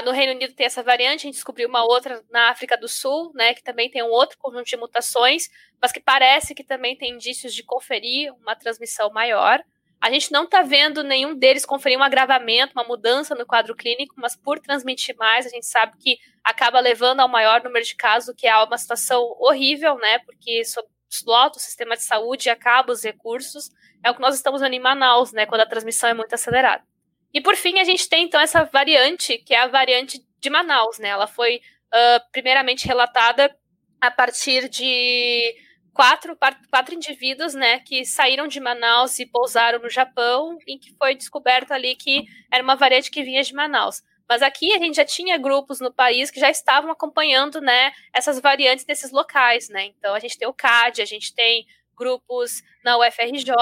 no 0.04 0.12
Reino 0.12 0.34
Unido 0.34 0.54
tem 0.54 0.66
essa 0.66 0.82
variante, 0.82 1.20
a 1.20 1.28
gente 1.28 1.34
descobriu 1.34 1.68
uma 1.68 1.84
outra 1.84 2.22
na 2.30 2.50
África 2.50 2.76
do 2.76 2.88
Sul, 2.88 3.32
né, 3.34 3.54
que 3.54 3.62
também 3.62 3.90
tem 3.90 4.02
um 4.02 4.10
outro 4.10 4.36
conjunto 4.38 4.66
de 4.66 4.76
mutações, 4.76 5.48
mas 5.80 5.92
que 5.92 6.00
parece 6.00 6.54
que 6.54 6.62
também 6.62 6.96
tem 6.96 7.14
indícios 7.14 7.54
de 7.54 7.62
conferir 7.62 8.32
uma 8.34 8.54
transmissão 8.54 9.10
maior. 9.10 9.62
A 10.00 10.10
gente 10.10 10.32
não 10.32 10.44
está 10.44 10.62
vendo 10.62 11.02
nenhum 11.04 11.34
deles 11.34 11.64
conferir 11.64 11.96
um 11.96 12.02
agravamento, 12.02 12.72
uma 12.74 12.84
mudança 12.84 13.34
no 13.34 13.46
quadro 13.46 13.74
clínico, 13.74 14.14
mas 14.18 14.34
por 14.36 14.58
transmitir 14.58 15.16
mais, 15.16 15.46
a 15.46 15.48
gente 15.48 15.64
sabe 15.64 15.96
que 15.96 16.18
acaba 16.42 16.80
levando 16.80 17.20
ao 17.20 17.28
maior 17.28 17.62
número 17.62 17.84
de 17.84 17.94
casos, 17.94 18.34
que 18.36 18.48
é 18.48 18.56
uma 18.56 18.76
situação 18.76 19.22
horrível, 19.38 19.96
né? 19.96 20.18
Porque 20.18 20.60
explota 21.08 21.58
o 21.58 21.60
sistema 21.60 21.96
de 21.96 22.02
saúde 22.02 22.50
acaba 22.50 22.92
os 22.92 23.04
recursos. 23.04 23.70
É 24.04 24.10
o 24.10 24.14
que 24.14 24.20
nós 24.20 24.34
estamos 24.34 24.60
vendo 24.60 24.74
em 24.74 24.80
Manaus, 24.80 25.32
né? 25.32 25.46
Quando 25.46 25.60
a 25.60 25.66
transmissão 25.66 26.10
é 26.10 26.14
muito 26.14 26.34
acelerada. 26.34 26.82
E 27.32 27.40
por 27.40 27.56
fim, 27.56 27.78
a 27.78 27.84
gente 27.84 28.08
tem 28.08 28.24
então 28.24 28.40
essa 28.40 28.64
variante, 28.64 29.38
que 29.38 29.54
é 29.54 29.60
a 29.60 29.66
variante 29.68 30.20
de 30.38 30.50
Manaus, 30.50 30.98
né? 30.98 31.08
Ela 31.08 31.26
foi 31.26 31.56
uh, 31.56 32.32
primeiramente 32.32 32.86
relatada 32.86 33.54
a 34.00 34.10
partir 34.10 34.68
de 34.68 35.54
quatro, 35.92 36.36
quatro 36.70 36.94
indivíduos, 36.94 37.54
né, 37.54 37.78
que 37.80 38.04
saíram 38.04 38.48
de 38.48 38.58
Manaus 38.58 39.18
e 39.18 39.26
pousaram 39.26 39.78
no 39.78 39.90
Japão, 39.90 40.58
em 40.66 40.78
que 40.78 40.92
foi 40.96 41.14
descoberto 41.14 41.72
ali 41.72 41.94
que 41.94 42.24
era 42.50 42.62
uma 42.62 42.74
variante 42.74 43.10
que 43.10 43.22
vinha 43.22 43.42
de 43.42 43.54
Manaus. 43.54 44.02
Mas 44.28 44.42
aqui 44.42 44.72
a 44.72 44.78
gente 44.78 44.96
já 44.96 45.04
tinha 45.04 45.36
grupos 45.36 45.78
no 45.80 45.92
país 45.92 46.30
que 46.30 46.40
já 46.40 46.50
estavam 46.50 46.90
acompanhando, 46.90 47.60
né, 47.60 47.92
essas 48.12 48.40
variantes 48.40 48.84
desses 48.84 49.12
locais, 49.12 49.68
né? 49.68 49.86
Então 49.86 50.14
a 50.14 50.18
gente 50.18 50.38
tem 50.38 50.48
o 50.48 50.54
CAD, 50.54 51.02
a 51.02 51.04
gente 51.04 51.34
tem 51.34 51.66
grupos 52.02 52.62
na 52.84 52.98
UFRJ, 52.98 53.54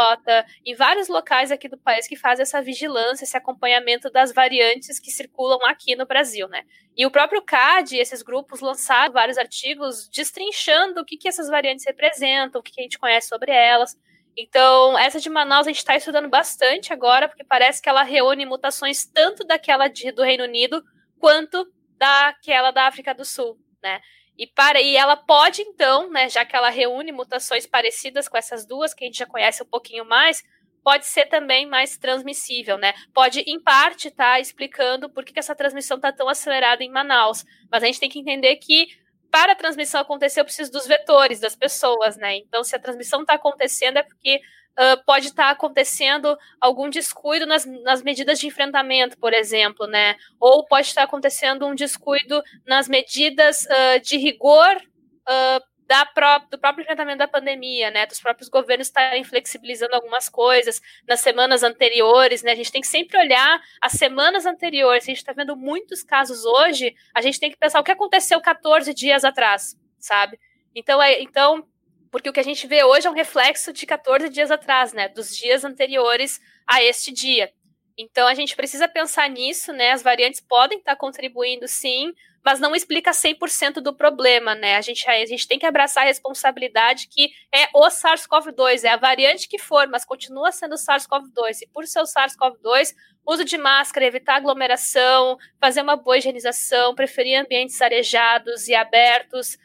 em 0.64 0.74
vários 0.74 1.09
locais 1.09 1.53
aqui 1.53 1.68
do 1.68 1.76
país 1.76 2.07
que 2.07 2.16
fazem 2.16 2.43
essa 2.43 2.62
vigilância, 2.62 3.24
esse 3.24 3.36
acompanhamento 3.36 4.11
das 4.11 4.32
variantes 4.32 4.99
que 4.99 5.11
circulam 5.11 5.59
aqui 5.66 5.95
no 5.95 6.07
Brasil, 6.07 6.49
né? 6.49 6.62
E 6.97 7.05
o 7.05 7.11
próprio 7.11 7.43
CAD, 7.43 7.99
esses 7.99 8.22
grupos 8.22 8.61
lançaram 8.61 9.12
vários 9.12 9.36
artigos 9.36 10.09
destrinchando 10.09 11.03
o 11.03 11.05
que, 11.05 11.18
que 11.18 11.28
essas 11.28 11.49
variantes 11.49 11.84
representam, 11.86 12.61
o 12.61 12.62
que, 12.64 12.72
que 12.72 12.80
a 12.80 12.82
gente 12.82 12.99
conhece 12.99 13.28
sobre 13.28 13.53
elas. 13.53 13.95
Então, 14.36 14.99
essa 14.99 15.20
de 15.20 15.28
Manaus 15.28 15.66
a 15.66 15.70
gente 15.70 15.78
está 15.78 15.97
estudando 15.97 16.28
bastante 16.28 16.93
agora, 16.93 17.28
porque 17.28 17.45
parece 17.45 17.82
que 17.82 17.88
ela 17.88 18.03
reúne 18.03 18.47
mutações 18.47 19.05
tanto 19.05 19.45
daquela 19.45 19.86
de, 19.86 20.11
do 20.12 20.22
Reino 20.22 20.45
Unido 20.45 20.82
quanto 21.18 21.70
daquela 21.99 22.70
da 22.70 22.86
África 22.86 23.12
do 23.14 23.24
Sul, 23.24 23.59
né? 23.82 24.01
E, 24.41 24.47
para, 24.47 24.80
e 24.80 24.97
ela 24.97 25.16
pode, 25.16 25.61
então, 25.61 26.09
né, 26.09 26.26
já 26.26 26.47
que 26.47 26.57
ela 26.57 26.70
reúne 26.70 27.12
mutações 27.12 27.66
parecidas 27.66 28.26
com 28.26 28.38
essas 28.38 28.64
duas, 28.64 28.95
que 28.95 29.05
a 29.05 29.07
gente 29.07 29.18
já 29.18 29.26
conhece 29.26 29.62
um 29.62 29.66
pouquinho 29.66 30.03
mais, 30.03 30.43
pode 30.82 31.05
ser 31.05 31.26
também 31.26 31.66
mais 31.66 31.99
transmissível, 31.99 32.78
né? 32.78 32.95
Pode, 33.12 33.41
em 33.41 33.61
parte, 33.61 34.09
estar 34.09 34.32
tá 34.32 34.41
explicando 34.41 35.11
por 35.11 35.26
que, 35.26 35.34
que 35.34 35.38
essa 35.38 35.55
transmissão 35.55 35.99
está 35.99 36.11
tão 36.11 36.26
acelerada 36.26 36.82
em 36.82 36.91
Manaus. 36.91 37.45
Mas 37.70 37.82
a 37.82 37.86
gente 37.86 38.01
tem 38.01 38.09
que 38.09 38.18
entender 38.18 38.57
que 38.57 38.86
para 39.30 39.53
a 39.53 39.55
transmissão 39.55 40.01
acontecer, 40.01 40.41
eu 40.41 40.45
preciso 40.47 40.72
dos 40.72 40.86
vetores, 40.86 41.38
das 41.38 41.55
pessoas, 41.55 42.16
né? 42.16 42.38
Então, 42.38 42.64
se 42.64 42.74
a 42.74 42.78
transmissão 42.78 43.20
está 43.20 43.34
acontecendo, 43.34 43.99
é 43.99 44.03
porque 44.03 44.41
uh, 44.79 45.05
pode 45.05 45.29
estar 45.29 45.45
tá 45.45 45.51
acontecendo 45.51 46.37
algum 46.61 46.89
descuido 46.89 47.47
nas, 47.47 47.64
nas 47.64 48.03
medidas 48.03 48.39
de 48.39 48.47
enfrentamento, 48.47 49.18
por 49.18 49.33
exemplo, 49.33 49.87
né? 49.87 50.16
Ou 50.39 50.64
pode 50.66 50.89
estar 50.89 51.03
tá 51.03 51.07
acontecendo 51.07 51.66
um 51.66 51.75
descuido 51.75 52.43
nas 52.66 52.89
medidas 52.89 53.64
uh, 53.64 54.01
de 54.01 54.16
rigor 54.16 54.77
uh, 54.77 55.71
da 55.87 56.07
pró 56.07 56.39
do 56.49 56.57
próprio 56.57 56.85
enfrentamento 56.85 57.18
da 57.18 57.27
pandemia, 57.27 57.91
né? 57.91 58.07
Dos 58.07 58.21
próprios 58.21 58.49
governos 58.49 58.87
estarem 58.87 59.25
flexibilizando 59.25 59.95
algumas 59.95 60.29
coisas 60.29 60.81
nas 61.07 61.18
semanas 61.18 61.64
anteriores, 61.64 62.45
né? 62.45 62.53
A 62.53 62.55
gente 62.55 62.71
tem 62.71 62.81
que 62.81 62.87
sempre 62.87 63.18
olhar 63.18 63.61
as 63.81 63.93
semanas 63.93 64.47
anteriores. 64.47 65.03
A 65.03 65.07
gente 65.07 65.16
está 65.16 65.33
vendo 65.33 65.57
muitos 65.57 66.05
casos 66.05 66.45
hoje, 66.45 66.95
a 67.12 67.21
gente 67.21 67.41
tem 67.41 67.51
que 67.51 67.57
pensar 67.57 67.81
o 67.81 67.85
que 67.85 67.91
aconteceu 67.91 68.41
14 68.41 68.95
dias 68.95 69.25
atrás, 69.25 69.77
sabe? 69.99 70.39
Então, 70.75 71.03
é, 71.03 71.21
então 71.21 71.66
porque 72.11 72.28
o 72.28 72.32
que 72.32 72.40
a 72.40 72.44
gente 72.44 72.66
vê 72.66 72.84
hoje 72.84 73.06
é 73.06 73.11
um 73.11 73.14
reflexo 73.14 73.72
de 73.72 73.86
14 73.86 74.28
dias 74.28 74.50
atrás, 74.50 74.92
né? 74.92 75.08
Dos 75.08 75.36
dias 75.36 75.64
anteriores 75.64 76.40
a 76.66 76.82
este 76.82 77.12
dia. 77.12 77.52
Então 77.96 78.26
a 78.26 78.34
gente 78.34 78.56
precisa 78.56 78.88
pensar 78.88 79.28
nisso, 79.28 79.72
né? 79.72 79.92
As 79.92 80.02
variantes 80.02 80.40
podem 80.40 80.78
estar 80.78 80.96
contribuindo 80.96 81.68
sim, 81.68 82.12
mas 82.44 82.58
não 82.58 82.74
explica 82.74 83.11
100% 83.11 83.74
do 83.74 83.94
problema, 83.94 84.54
né? 84.54 84.76
A 84.76 84.80
gente, 84.80 85.06
a 85.08 85.26
gente 85.26 85.46
tem 85.46 85.58
que 85.58 85.66
abraçar 85.66 86.04
a 86.04 86.06
responsabilidade 86.06 87.08
que 87.08 87.30
é 87.54 87.68
o 87.74 87.86
SARS-CoV-2, 87.86 88.84
é 88.84 88.88
a 88.88 88.96
variante 88.96 89.48
que 89.48 89.58
for, 89.58 89.86
mas 89.88 90.04
continua 90.04 90.50
sendo 90.50 90.72
o 90.72 90.78
SARS-CoV-2. 90.78 91.62
E 91.62 91.66
por 91.66 91.86
ser 91.86 92.00
o 92.00 92.04
SARS-CoV-2, 92.04 92.94
uso 93.26 93.44
de 93.44 93.58
máscara, 93.58 94.06
evitar 94.06 94.36
aglomeração, 94.36 95.36
fazer 95.61 95.82
uma 95.82 95.96
boa 95.96 96.16
higienização, 96.16 96.94
preferir 96.94 97.38
ambientes 97.38 97.80
arejados 97.82 98.66
e 98.66 98.74
abertos, 98.74 99.58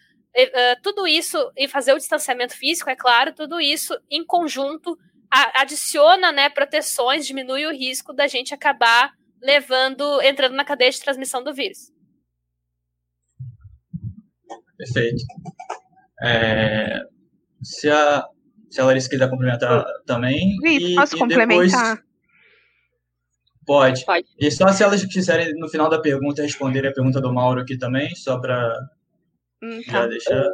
uh, 0.44 0.82
tudo 0.82 1.08
isso, 1.08 1.52
e 1.56 1.68
fazer 1.68 1.94
o 1.94 1.98
distanciamento 1.98 2.56
físico, 2.56 2.90
é 2.90 2.96
claro, 2.96 3.34
tudo 3.34 3.60
isso 3.60 3.98
em 4.10 4.26
conjunto 4.26 4.98
a, 5.32 5.62
adiciona 5.62 6.32
né, 6.32 6.50
proteções, 6.50 7.26
diminui 7.26 7.66
o 7.66 7.72
risco 7.72 8.14
da 8.14 8.28
gente 8.28 8.54
acabar 8.54 9.14
levando, 9.42 10.22
entrando 10.22 10.56
na 10.56 10.66
cadeia 10.66 10.92
de 10.92 11.00
transmissão 11.00 11.44
do 11.44 11.54
vírus. 11.54 11.92
Perfeito. 14.78 15.24
É, 16.22 17.02
se, 17.62 17.90
a, 17.90 18.26
se 18.70 18.82
a 18.82 18.86
Larissa 18.86 19.10
quiser 19.10 19.30
complementar 19.30 19.86
também. 20.06 20.58
e, 20.64 20.96
posso 20.96 21.16
e 21.16 21.20
complementar? 21.20 21.96
Depois... 21.96 22.06
Pode. 23.66 24.06
Pode. 24.06 24.28
E 24.40 24.52
só 24.52 24.68
se 24.72 24.84
elas 24.84 25.04
quiserem, 25.06 25.54
no 25.56 25.68
final 25.68 25.90
da 25.90 26.00
pergunta, 26.00 26.44
responderem 26.44 26.90
a 26.90 26.94
pergunta 26.94 27.20
do 27.20 27.34
Mauro 27.34 27.62
aqui 27.62 27.78
também, 27.78 28.14
só 28.16 28.40
para 28.40 28.72
hum, 29.62 29.82
tá. 29.86 29.92
já 29.92 30.08
deixar. 30.08 30.54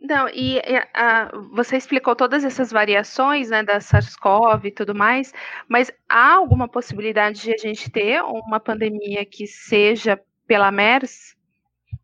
Não, 0.00 0.28
e, 0.28 0.60
a, 0.94 1.30
você 1.52 1.76
explicou 1.76 2.14
todas 2.14 2.44
essas 2.44 2.70
variações, 2.70 3.50
né, 3.50 3.62
da 3.62 3.80
SARS-CoV 3.80 4.66
e 4.66 4.70
tudo 4.70 4.94
mais, 4.94 5.34
mas 5.68 5.90
há 6.08 6.34
alguma 6.34 6.68
possibilidade 6.68 7.42
de 7.42 7.52
a 7.52 7.56
gente 7.56 7.90
ter 7.90 8.22
uma 8.22 8.60
pandemia 8.60 9.24
que 9.24 9.46
seja 9.46 10.18
pela 10.46 10.70
MERS? 10.70 11.36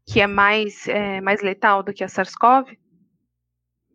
que 0.07 0.21
é 0.21 0.27
mais, 0.27 0.87
é, 0.87 1.21
mais 1.21 1.41
letal 1.43 1.83
do 1.83 1.93
que 1.93 2.05
a 2.05 2.09
SARS-CoV? 2.09 2.79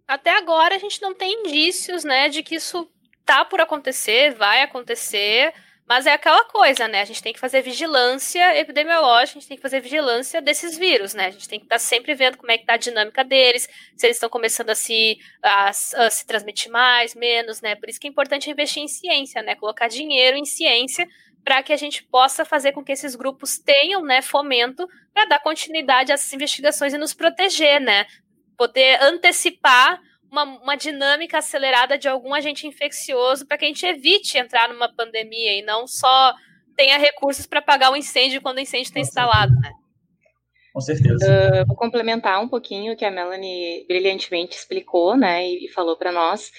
Até 0.08 0.36
agora 0.38 0.76
a 0.76 0.80
gente 0.80 1.02
não 1.02 1.14
tem 1.14 1.42
indícios, 1.42 2.04
né, 2.04 2.30
de 2.30 2.42
que 2.42 2.56
isso 2.56 2.92
tá 3.24 3.46
por 3.46 3.62
acontecer, 3.62 4.34
vai 4.34 4.64
acontecer, 4.64 5.54
mas 5.90 6.06
é 6.06 6.14
aquela 6.14 6.46
coisa, 6.46 6.88
né? 6.88 7.02
A 7.02 7.06
gente 7.06 7.24
tem 7.24 7.34
que 7.34 7.40
fazer 7.40 7.64
vigilância 7.64 8.56
epidemiológica, 8.60 9.40
a 9.40 9.42
gente 9.42 9.48
tem 9.48 9.58
que 9.58 9.64
fazer 9.64 9.80
vigilância 9.80 10.40
desses 10.40 10.78
vírus, 10.78 11.16
né? 11.16 11.26
A 11.26 11.32
gente 11.32 11.50
tem 11.50 11.58
que 11.58 11.66
estar 11.66 11.76
tá 11.76 11.80
sempre 11.80 12.14
vendo 12.14 12.38
como 12.38 12.52
é 12.52 12.60
que 12.60 12.66
tá 12.66 12.74
a 12.74 12.78
dinâmica 12.78 13.24
deles, 13.24 13.68
se 13.98 14.06
eles 14.06 14.18
estão 14.18 14.30
começando 14.30 14.70
a 14.70 14.76
se, 14.76 15.18
a, 15.42 15.70
a, 15.70 15.74
se 15.74 16.28
transmitir 16.28 16.72
mais, 16.72 17.16
menos, 17.16 17.60
né? 17.60 17.76
Por 17.76 17.90
isso 17.90 18.00
que 18.00 18.06
é 18.06 18.10
importante 18.12 18.52
investir 18.52 18.84
em 18.84 18.88
ciência, 18.88 19.42
né? 19.42 19.56
Colocar 19.56 19.88
dinheiro 19.88 20.38
em 20.38 20.46
ciência 20.46 21.08
para 21.44 21.64
que 21.64 21.74
a 21.74 21.78
gente 21.78 22.04
possa 22.04 22.46
fazer 22.46 22.72
com 22.72 22.84
que 22.84 22.92
esses 22.92 23.16
grupos 23.16 23.58
tenham 23.58 24.04
né, 24.04 24.22
fomento 24.22 24.88
para 25.12 25.26
dar 25.26 25.40
continuidade 25.40 26.12
a 26.12 26.14
essas 26.14 26.32
investigações 26.34 26.94
e 26.94 27.00
nos 27.00 27.16
proteger, 27.16 27.82
né? 27.82 28.06
Poder 28.56 29.02
antecipar 29.02 30.00
uma, 30.32 30.44
uma 30.44 30.76
dinâmica 30.76 31.38
acelerada 31.38 31.98
de 31.98 32.08
algum 32.08 32.34
agente 32.34 32.68
infeccioso 32.68 33.46
para 33.46 33.58
que 33.58 33.66
a 33.66 33.68
gente 33.68 33.86
evite 33.86 34.38
entrar 34.38 34.70
numa 34.70 34.94
pandemia 34.94 35.60
e 35.60 35.62
não 35.62 35.88
só 35.88 36.34
tenha 36.76 36.98
recursos 36.98 37.46
para 37.46 37.62
pagar 37.62 37.92
o 37.92 37.96
incêndio 37.96 38.42
quando 38.42 38.58
o 38.58 38.62
incêndio 38.62 38.88
está 38.88 39.00
instalado, 39.00 39.54
né? 39.60 39.72
Com 40.74 40.82
certeza. 40.82 41.26
Uh, 41.26 41.68
vou 41.68 41.76
complementar 41.76 42.42
um 42.42 42.48
pouquinho 42.48 42.94
o 42.94 42.96
que 42.96 43.04
a 43.04 43.12
Melanie 43.12 43.86
brilhantemente 43.88 44.56
explicou, 44.56 45.18
né, 45.18 45.46
e, 45.46 45.66
e 45.66 45.70
falou 45.70 45.98
para 45.98 46.12
nós. 46.12 46.52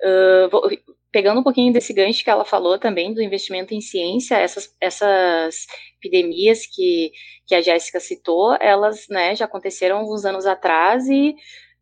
Uh, 0.00 0.48
vou, 0.48 0.70
pegando 1.10 1.40
um 1.40 1.42
pouquinho 1.42 1.72
desse 1.72 1.92
gancho 1.92 2.22
que 2.22 2.30
ela 2.30 2.44
falou 2.44 2.78
também 2.78 3.12
do 3.12 3.22
investimento 3.22 3.74
em 3.74 3.80
ciência, 3.80 4.36
essas, 4.36 4.74
essas 4.80 5.66
epidemias 5.96 6.66
que, 6.66 7.10
que 7.46 7.54
a 7.54 7.60
Jéssica 7.60 7.98
citou, 7.98 8.56
elas 8.60 9.06
né, 9.08 9.34
já 9.34 9.46
aconteceram 9.46 9.98
alguns 9.98 10.24
anos 10.24 10.46
atrás 10.46 11.08
e 11.08 11.34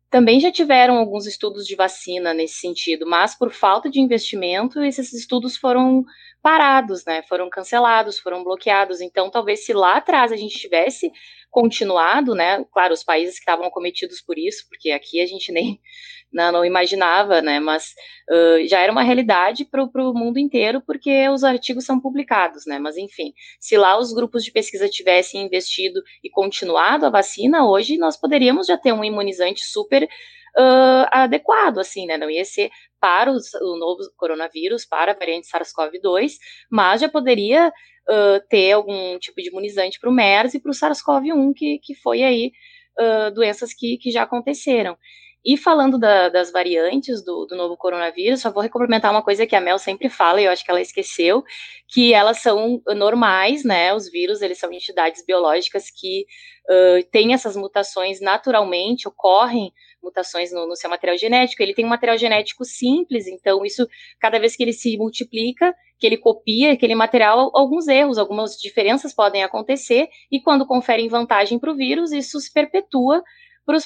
também 0.09 0.39
já 0.39 0.51
tiveram 0.51 0.97
alguns 0.97 1.25
estudos 1.25 1.65
de 1.65 1.75
vacina 1.75 2.33
nesse 2.33 2.55
sentido, 2.55 3.05
mas 3.05 3.35
por 3.37 3.51
falta 3.51 3.89
de 3.89 3.99
investimento, 3.99 4.81
esses 4.81 5.13
estudos 5.13 5.57
foram 5.57 6.05
parados, 6.41 7.03
né? 7.05 7.21
Foram 7.23 7.49
cancelados, 7.49 8.19
foram 8.19 8.43
bloqueados. 8.43 9.01
Então, 9.01 9.29
talvez 9.29 9.65
se 9.65 9.73
lá 9.73 9.97
atrás 9.97 10.31
a 10.31 10.37
gente 10.37 10.57
tivesse 10.57 11.11
continuado, 11.51 12.33
né? 12.33 12.63
Claro, 12.71 12.93
os 12.93 13.03
países 13.03 13.35
que 13.35 13.41
estavam 13.41 13.69
cometidos 13.69 14.21
por 14.21 14.37
isso, 14.37 14.65
porque 14.69 14.91
aqui 14.91 15.19
a 15.19 15.25
gente 15.25 15.51
nem 15.51 15.79
não, 16.37 16.51
não 16.51 16.65
imaginava, 16.65 17.41
né? 17.41 17.59
Mas 17.59 17.95
uh, 18.29 18.67
já 18.67 18.79
era 18.79 18.91
uma 18.91 19.01
realidade 19.01 19.65
para 19.65 19.83
o 19.83 20.13
mundo 20.13 20.37
inteiro, 20.37 20.81
porque 20.85 21.27
os 21.29 21.43
artigos 21.43 21.83
são 21.83 21.99
publicados, 21.99 22.65
né? 22.67 22.77
Mas 22.77 22.95
enfim, 22.95 23.33
se 23.59 23.75
lá 23.75 23.97
os 23.97 24.13
grupos 24.13 24.43
de 24.43 24.51
pesquisa 24.51 24.87
tivessem 24.87 25.43
investido 25.43 25.99
e 26.23 26.29
continuado 26.29 27.07
a 27.07 27.09
vacina, 27.09 27.67
hoje 27.67 27.97
nós 27.97 28.15
poderíamos 28.15 28.67
já 28.67 28.77
ter 28.77 28.93
um 28.93 29.03
imunizante 29.03 29.61
super 29.65 30.03
uh, 30.03 31.07
adequado, 31.11 31.79
assim, 31.79 32.05
né? 32.05 32.17
Não 32.17 32.29
ia 32.29 32.45
ser 32.45 32.69
para 32.99 33.31
os, 33.31 33.51
o 33.55 33.77
novo 33.77 34.01
coronavírus, 34.15 34.85
para 34.85 35.13
a 35.13 35.15
variante 35.15 35.47
SARS-CoV-2, 35.47 36.33
mas 36.69 37.01
já 37.01 37.09
poderia 37.09 37.69
uh, 37.69 38.47
ter 38.47 38.73
algum 38.73 39.17
tipo 39.17 39.41
de 39.41 39.49
imunizante 39.49 39.99
para 39.99 40.09
o 40.09 40.13
MERS 40.13 40.53
e 40.53 40.59
para 40.59 40.69
o 40.69 40.73
SARS-CoV-1, 40.73 41.53
que, 41.55 41.79
que 41.79 41.95
foi 41.95 42.21
aí 42.21 42.51
doenças 43.35 43.75
que, 43.75 43.95
que 43.99 44.09
já 44.09 44.23
aconteceram. 44.23 44.97
E 45.47 45.55
falando 45.55 45.97
da, 45.97 46.27
das 46.27 46.51
variantes 46.51 47.23
do, 47.23 47.45
do, 47.45 47.55
novo 47.55 47.77
coronavírus, 47.77 48.41
só 48.41 48.51
vou 48.51 48.61
recomplementar 48.61 49.09
uma 49.09 49.23
coisa 49.23 49.47
que 49.47 49.55
a 49.55 49.61
Mel 49.61 49.79
sempre 49.79 50.09
fala, 50.09 50.41
e 50.41 50.43
eu 50.43 50.51
acho 50.51 50.61
que 50.61 50.69
ela 50.69 50.81
esqueceu, 50.81 51.41
que 51.87 52.13
elas 52.13 52.41
são 52.41 52.81
normais, 52.97 53.63
né? 53.63 53.93
Os 53.93 54.11
vírus, 54.11 54.41
eles 54.41 54.59
são 54.59 54.69
entidades 54.73 55.23
biológicas 55.25 55.85
que 55.89 56.25
uh, 56.69 57.09
têm 57.13 57.33
essas 57.33 57.55
mutações 57.55 58.19
naturalmente, 58.19 59.07
ocorrem 59.07 59.71
mutações 60.03 60.51
no, 60.51 60.67
no, 60.67 60.75
seu 60.75 60.89
material 60.89 61.17
genético. 61.17 61.63
Ele 61.63 61.73
tem 61.73 61.85
um 61.85 61.89
material 61.89 62.17
genético 62.17 62.65
simples, 62.65 63.25
então 63.25 63.63
isso, 63.63 63.87
cada 64.19 64.37
vez 64.39 64.53
que 64.53 64.63
ele 64.63 64.73
se 64.73 64.97
multiplica, 64.97 65.73
que 65.97 66.05
ele 66.05 66.17
copia 66.17 66.73
aquele 66.73 66.93
material, 66.93 67.51
alguns 67.53 67.87
erros, 67.87 68.17
algumas 68.17 68.57
diferenças 68.57 69.15
podem 69.15 69.45
acontecer, 69.45 70.09
e 70.29 70.41
quando 70.41 70.67
conferem 70.67 71.07
vantagem 71.07 71.57
para 71.57 71.71
o 71.71 71.75
vírus, 71.75 72.11
isso 72.11 72.37
se 72.37 72.51
perpetua 72.51 73.23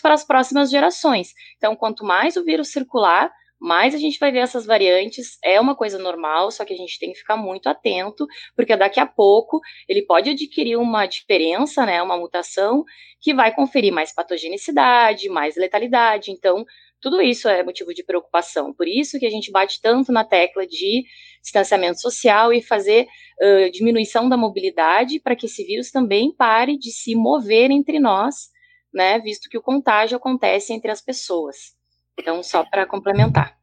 para 0.01 0.13
as 0.13 0.23
próximas 0.23 0.69
gerações. 0.69 1.33
Então, 1.57 1.75
quanto 1.75 2.05
mais 2.05 2.37
o 2.37 2.43
vírus 2.43 2.71
circular, 2.71 3.31
mais 3.59 3.93
a 3.93 3.97
gente 3.99 4.17
vai 4.17 4.31
ver 4.31 4.39
essas 4.39 4.65
variantes. 4.65 5.37
É 5.43 5.61
uma 5.61 5.75
coisa 5.75 5.99
normal, 5.99 6.49
só 6.49 6.65
que 6.65 6.73
a 6.73 6.77
gente 6.77 6.97
tem 6.97 7.11
que 7.11 7.19
ficar 7.19 7.37
muito 7.37 7.67
atento, 7.67 8.25
porque 8.55 8.75
daqui 8.75 8.99
a 8.99 9.05
pouco 9.05 9.59
ele 9.87 10.01
pode 10.01 10.31
adquirir 10.31 10.77
uma 10.77 11.05
diferença, 11.05 11.85
né, 11.85 12.01
uma 12.01 12.17
mutação, 12.17 12.83
que 13.19 13.33
vai 13.33 13.53
conferir 13.53 13.93
mais 13.93 14.11
patogenicidade, 14.11 15.29
mais 15.29 15.55
letalidade. 15.55 16.31
Então, 16.31 16.65
tudo 16.99 17.21
isso 17.21 17.47
é 17.47 17.63
motivo 17.63 17.93
de 17.93 18.03
preocupação. 18.03 18.73
Por 18.73 18.87
isso 18.87 19.19
que 19.19 19.27
a 19.27 19.29
gente 19.29 19.51
bate 19.51 19.79
tanto 19.79 20.11
na 20.11 20.23
tecla 20.23 20.65
de 20.65 21.03
distanciamento 21.41 21.99
social 21.99 22.51
e 22.51 22.63
fazer 22.63 23.07
uh, 23.41 23.71
diminuição 23.71 24.27
da 24.27 24.37
mobilidade 24.37 25.19
para 25.19 25.35
que 25.35 25.45
esse 25.45 25.63
vírus 25.63 25.91
também 25.91 26.31
pare 26.35 26.77
de 26.77 26.91
se 26.91 27.15
mover 27.15 27.69
entre 27.71 27.99
nós 27.99 28.49
né, 28.93 29.19
visto 29.19 29.49
que 29.49 29.57
o 29.57 29.61
contágio 29.61 30.17
acontece 30.17 30.73
entre 30.73 30.91
as 30.91 31.01
pessoas. 31.01 31.75
Então, 32.19 32.43
só 32.43 32.63
para 32.63 32.85
complementar. 32.85 33.57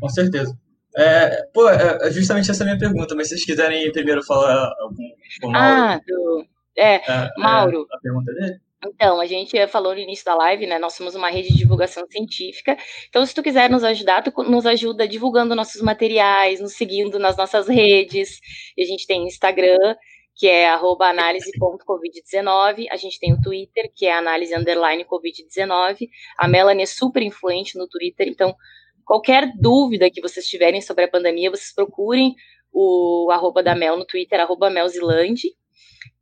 Com 0.00 0.08
certeza. 0.08 0.58
É, 0.96 1.42
pô, 1.52 1.68
é, 1.68 2.08
é 2.08 2.10
justamente 2.10 2.50
essa 2.50 2.62
é 2.62 2.64
a 2.64 2.66
minha 2.66 2.78
pergunta, 2.78 3.14
mas 3.14 3.28
se 3.28 3.34
vocês 3.34 3.44
quiserem 3.44 3.92
primeiro 3.92 4.24
falar 4.24 4.72
algum. 4.80 5.54
Ah, 5.54 6.00
do, 6.06 6.46
é, 6.76 6.96
é, 6.96 7.30
Mauro. 7.36 7.86
É 7.92 7.96
a 7.96 8.00
pergunta 8.00 8.32
dele? 8.32 8.60
Então, 8.86 9.20
a 9.20 9.26
gente 9.26 9.66
falou 9.66 9.92
no 9.92 10.00
início 10.00 10.24
da 10.24 10.36
live, 10.36 10.66
né? 10.66 10.78
Nós 10.78 10.94
somos 10.94 11.16
uma 11.16 11.28
rede 11.30 11.48
de 11.48 11.58
divulgação 11.58 12.06
científica. 12.08 12.76
Então, 13.08 13.26
se 13.26 13.34
tu 13.34 13.42
quiser 13.42 13.68
nos 13.68 13.82
ajudar, 13.82 14.22
tu 14.22 14.32
nos 14.44 14.64
ajuda 14.66 15.08
divulgando 15.08 15.56
nossos 15.56 15.82
materiais, 15.82 16.60
nos 16.60 16.74
seguindo 16.74 17.18
nas 17.18 17.36
nossas 17.36 17.66
redes. 17.66 18.38
A 18.78 18.84
gente 18.84 19.04
tem 19.04 19.26
Instagram, 19.26 19.96
que 20.38 20.46
é 20.46 20.68
análise.covid19. 20.68 22.86
A 22.92 22.96
gente 22.96 23.18
tem 23.18 23.32
o 23.32 23.40
Twitter, 23.40 23.90
que 23.92 24.06
é 24.06 24.16
análise 24.16 24.54
underline 24.54 25.04
covid-19. 25.04 26.08
A 26.38 26.46
Melanie 26.46 26.84
é 26.84 26.86
super 26.86 27.20
influente 27.22 27.76
no 27.76 27.88
Twitter, 27.88 28.28
então 28.28 28.54
qualquer 29.04 29.50
dúvida 29.58 30.08
que 30.08 30.20
vocês 30.20 30.46
tiverem 30.46 30.80
sobre 30.80 31.02
a 31.04 31.08
pandemia, 31.08 31.50
vocês 31.50 31.74
procurem 31.74 32.36
o 32.72 33.28
arroba 33.32 33.64
da 33.64 33.74
Mel 33.74 33.96
no 33.96 34.06
Twitter, 34.06 34.40
arroba 34.40 34.70
Melzilande 34.70 35.48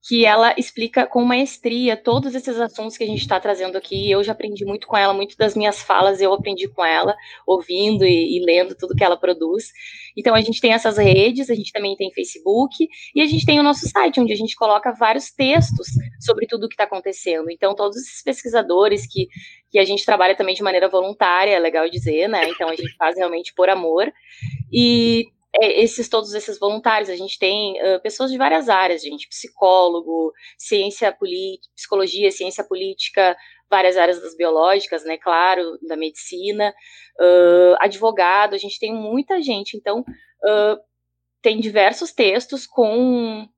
que 0.07 0.24
ela 0.24 0.55
explica 0.57 1.05
com 1.05 1.24
maestria 1.24 1.97
todos 1.97 2.33
esses 2.33 2.61
assuntos 2.61 2.97
que 2.97 3.03
a 3.03 3.07
gente 3.07 3.20
está 3.20 3.41
trazendo 3.41 3.77
aqui. 3.77 4.09
Eu 4.09 4.22
já 4.22 4.33
aprendi 4.33 4.64
muito 4.64 4.87
com 4.87 4.97
ela, 4.97 5.12
muito 5.12 5.37
das 5.37 5.57
minhas 5.57 5.83
falas 5.83 6.20
eu 6.20 6.33
aprendi 6.33 6.68
com 6.68 6.85
ela, 6.85 7.16
ouvindo 7.45 8.05
e, 8.05 8.37
e, 8.37 8.45
lendo 8.45 8.77
tudo 8.77 8.95
que 8.95 9.03
ela 9.03 9.16
produz. 9.16 9.72
Então 10.16 10.33
a 10.35 10.41
gente 10.41 10.61
tem 10.61 10.72
essas 10.72 10.97
redes, 10.97 11.51
a 11.51 11.55
gente 11.57 11.72
também 11.72 11.97
tem 11.97 12.12
Facebook 12.12 12.87
e 13.14 13.20
a 13.20 13.27
gente 13.27 13.45
tem 13.45 13.59
o 13.59 13.64
nosso 13.64 13.89
site, 13.89 14.20
onde 14.20 14.33
a 14.33 14.37
gente 14.37 14.55
coloca 14.55 14.93
vários 14.93 15.33
textos 15.33 15.89
sobre 16.20 16.47
tudo 16.47 16.66
o 16.66 16.68
que 16.68 16.74
está 16.74 16.85
acontecendo. 16.85 17.51
Então 17.51 17.74
todos 17.74 17.97
esses 17.97 18.22
pesquisadores 18.22 19.09
que, 19.09 19.27
que 19.70 19.79
a 19.79 19.85
gente 19.85 20.07
trabalha 20.07 20.37
também 20.37 20.55
de 20.55 20.62
maneira 20.62 20.89
voluntária, 20.89 21.51
é 21.51 21.59
legal 21.59 21.89
dizer, 21.91 22.29
né? 22.29 22.49
Então 22.49 22.68
a 22.68 22.77
gente 22.77 22.95
faz 22.97 23.16
realmente 23.16 23.53
por 23.55 23.68
amor. 23.68 24.12
E 24.72 25.27
esses 25.61 26.09
todos 26.09 26.35
esses 26.35 26.59
voluntários, 26.59 27.09
a 27.09 27.17
gente 27.17 27.39
tem 27.39 27.75
uh, 27.81 28.01
pessoas 28.03 28.31
de 28.31 28.39
várias 28.39 28.69
áreas, 28.69 29.03
gente, 29.03 29.29
psicólogo, 29.29 30.33
ciência 30.59 31.13
política, 31.13 31.73
psicologia, 31.75 32.31
ciência 32.31 32.65
política, 32.65 33.37
várias 33.71 33.97
áreas 33.97 34.21
das 34.21 34.37
biológicas, 34.37 35.05
né, 35.05 35.17
claro, 35.17 35.79
da 35.87 35.97
medicina, 35.97 36.73
uh, 37.21 37.77
advogado, 37.81 38.55
a 38.55 38.59
gente 38.59 38.79
tem 38.79 38.95
muita 38.95 39.41
gente, 39.43 39.77
então 39.77 40.01
uh, 40.01 40.81
tem 41.43 41.61
diversos 41.61 42.13
textos 42.13 42.67
com 42.67 43.49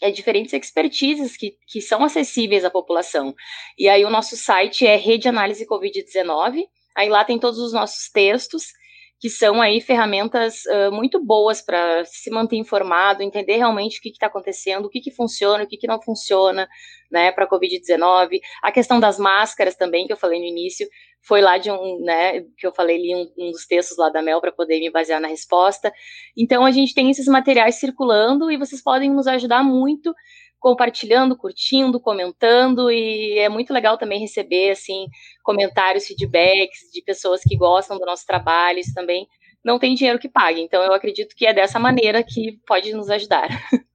é, 0.00 0.10
diferentes 0.10 0.52
expertises 0.52 1.36
que, 1.36 1.56
que 1.66 1.80
são 1.80 2.02
acessíveis 2.02 2.64
à 2.64 2.70
população. 2.70 3.34
E 3.78 3.88
aí 3.88 4.04
o 4.04 4.10
nosso 4.10 4.36
site 4.36 4.86
é 4.86 4.96
Rede 4.96 5.28
Análise 5.28 5.66
Covid-19, 5.66 6.64
aí 6.96 7.08
lá 7.08 7.24
tem 7.24 7.38
todos 7.38 7.58
os 7.58 7.72
nossos 7.72 8.10
textos, 8.10 8.72
que 9.20 9.28
são 9.28 9.60
aí 9.60 9.82
ferramentas 9.82 10.64
uh, 10.64 10.90
muito 10.90 11.22
boas 11.22 11.60
para 11.60 12.04
se 12.06 12.30
manter 12.30 12.56
informado, 12.56 13.22
entender 13.22 13.56
realmente 13.56 13.98
o 13.98 14.02
que 14.02 14.08
está 14.08 14.26
acontecendo, 14.26 14.86
o 14.86 14.88
que, 14.88 14.98
que 14.98 15.10
funciona, 15.10 15.62
o 15.62 15.66
que, 15.66 15.76
que 15.76 15.86
não 15.86 16.00
funciona, 16.00 16.66
né, 17.12 17.30
para 17.30 17.44
a 17.44 17.48
Covid-19. 17.48 18.40
A 18.62 18.72
questão 18.72 18.98
das 18.98 19.18
máscaras 19.18 19.76
também, 19.76 20.06
que 20.06 20.12
eu 20.12 20.16
falei 20.16 20.40
no 20.40 20.46
início, 20.46 20.88
foi 21.20 21.42
lá 21.42 21.58
de 21.58 21.70
um, 21.70 22.00
né, 22.02 22.40
que 22.56 22.66
eu 22.66 22.72
falei 22.72 22.96
ali 22.96 23.14
um, 23.14 23.48
um 23.48 23.50
dos 23.50 23.66
textos 23.66 23.98
lá 23.98 24.08
da 24.08 24.22
Mel 24.22 24.40
para 24.40 24.52
poder 24.52 24.80
me 24.80 24.90
basear 24.90 25.20
na 25.20 25.28
resposta. 25.28 25.92
Então 26.34 26.64
a 26.64 26.70
gente 26.70 26.94
tem 26.94 27.10
esses 27.10 27.26
materiais 27.26 27.74
circulando 27.74 28.50
e 28.50 28.56
vocês 28.56 28.82
podem 28.82 29.10
nos 29.10 29.26
ajudar 29.26 29.62
muito 29.62 30.14
compartilhando, 30.60 31.36
curtindo, 31.36 31.98
comentando 31.98 32.90
e 32.90 33.38
é 33.38 33.48
muito 33.48 33.72
legal 33.72 33.96
também 33.96 34.20
receber 34.20 34.70
assim 34.70 35.06
comentários, 35.42 36.06
feedbacks 36.06 36.92
de 36.92 37.02
pessoas 37.02 37.40
que 37.42 37.56
gostam 37.56 37.98
do 37.98 38.04
nosso 38.04 38.26
trabalho, 38.26 38.78
isso 38.78 38.94
também 38.94 39.26
não 39.64 39.78
tem 39.78 39.94
dinheiro 39.94 40.18
que 40.18 40.28
pague. 40.28 40.60
Então 40.60 40.82
eu 40.82 40.92
acredito 40.92 41.34
que 41.34 41.46
é 41.46 41.54
dessa 41.54 41.78
maneira 41.78 42.22
que 42.22 42.58
pode 42.66 42.92
nos 42.92 43.08
ajudar. 43.10 43.48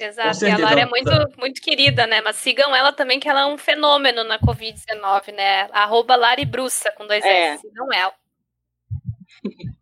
Exato, 0.00 0.44
e 0.44 0.50
a 0.50 0.58
Lara 0.58 0.80
é 0.80 0.86
muito, 0.86 1.10
muito 1.38 1.60
querida, 1.60 2.08
né? 2.08 2.20
Mas 2.22 2.34
sigam 2.36 2.74
ela 2.74 2.92
também, 2.92 3.20
que 3.20 3.28
ela 3.28 3.42
é 3.42 3.46
um 3.46 3.56
fenômeno 3.56 4.24
na 4.24 4.36
Covid-19, 4.36 5.32
né? 5.32 5.68
Arroba 5.70 6.16
Lari 6.16 6.44
Brussa, 6.44 6.90
com 6.96 7.06
dois 7.06 7.24
é. 7.24 7.52
S, 7.52 7.60
sigam 7.60 7.86
ela. 7.92 8.12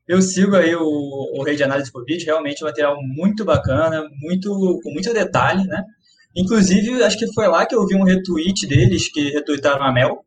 Eu 0.07 0.21
sigo 0.21 0.57
aí 0.57 0.75
o, 0.75 0.83
o 0.83 1.43
Rede 1.43 1.63
Análise 1.63 1.91
Covid, 1.91 2.23
realmente 2.25 2.61
é 2.61 2.65
um 2.65 2.69
material 2.69 2.97
muito 3.01 3.45
bacana, 3.45 4.07
muito, 4.21 4.51
com 4.83 4.91
muito 4.93 5.13
detalhe, 5.15 5.65
né? 5.67 5.85
Inclusive, 6.37 7.03
acho 7.03 7.19
que 7.19 7.33
foi 7.33 7.49
lá 7.49 7.67
que 7.67 7.75
eu 7.75 7.87
vi 7.87 7.97
um 7.97 8.05
retweet 8.05 8.67
deles, 8.67 9.11
que 9.11 9.31
retweetaram 9.31 9.85
a 9.85 9.93
Mel, 9.93 10.25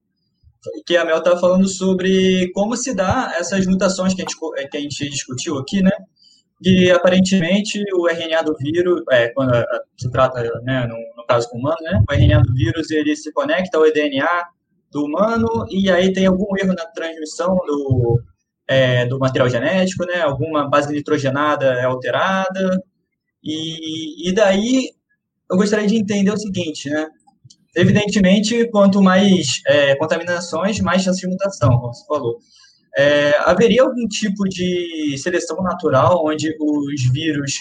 que 0.86 0.97
a 0.97 1.06
Mel 1.06 1.18
estava 1.18 1.39
falando 1.39 1.68
sobre 1.68 2.51
como 2.54 2.76
se 2.76 2.93
dá 2.93 3.34
essas 3.38 3.66
mutações 3.66 4.14
que 4.14 4.22
a 4.22 4.26
gente, 4.26 4.70
que 4.70 4.78
a 4.78 4.80
gente 4.80 5.10
discutiu 5.10 5.58
aqui, 5.58 5.82
né? 5.82 5.91
E 6.62 6.89
aparentemente 6.91 7.84
o 7.93 8.08
RNA 8.08 8.41
do 8.43 8.56
vírus, 8.58 9.01
é, 9.12 9.28
quando 9.30 9.51
se 9.97 10.10
trata, 10.10 10.41
né, 10.64 10.88
no, 10.88 10.95
no 11.18 11.26
caso 11.28 11.49
com 11.49 11.58
o 11.58 11.60
humano, 11.60 11.78
né, 11.82 12.01
o 12.10 12.14
RNA 12.14 12.41
do 12.41 12.54
vírus 12.54 12.89
ele 12.89 13.16
se 13.18 13.34
conecta 13.34 13.78
ao 13.78 13.91
DNA 13.91 14.45
do 14.89 15.04
humano 15.04 15.66
e 15.70 15.91
aí 15.91 16.14
tem 16.14 16.26
algum 16.26 16.56
erro 16.58 16.74
na 16.74 16.86
transmissão 16.86 17.54
do, 17.66 18.22
é, 18.66 19.06
do 19.06 19.20
material 19.20 19.49
genético, 19.49 20.06
né, 20.06 20.22
alguma 20.22 20.70
base 20.70 20.93
nitrogenada 20.93 21.66
é 21.66 21.84
alterada. 21.84 22.82
E, 23.43 24.30
e 24.30 24.34
daí 24.34 24.91
eu 25.54 25.58
gostaria 25.58 25.88
de 25.88 25.95
entender 25.95 26.32
o 26.32 26.38
seguinte, 26.38 26.89
né? 26.89 27.08
Evidentemente, 27.76 28.68
quanto 28.70 29.01
mais 29.01 29.62
é, 29.68 29.95
contaminações, 29.95 30.80
mais 30.80 31.04
chance 31.04 31.22
de 31.22 31.28
mutação, 31.28 31.80
como 31.80 31.93
você 31.93 32.06
falou. 32.08 32.39
É, 32.97 33.38
haveria 33.39 33.84
algum 33.84 34.08
tipo 34.08 34.43
de 34.45 35.16
seleção 35.18 35.58
natural 35.64 36.24
onde 36.26 36.56
os 36.60 37.12
vírus 37.12 37.54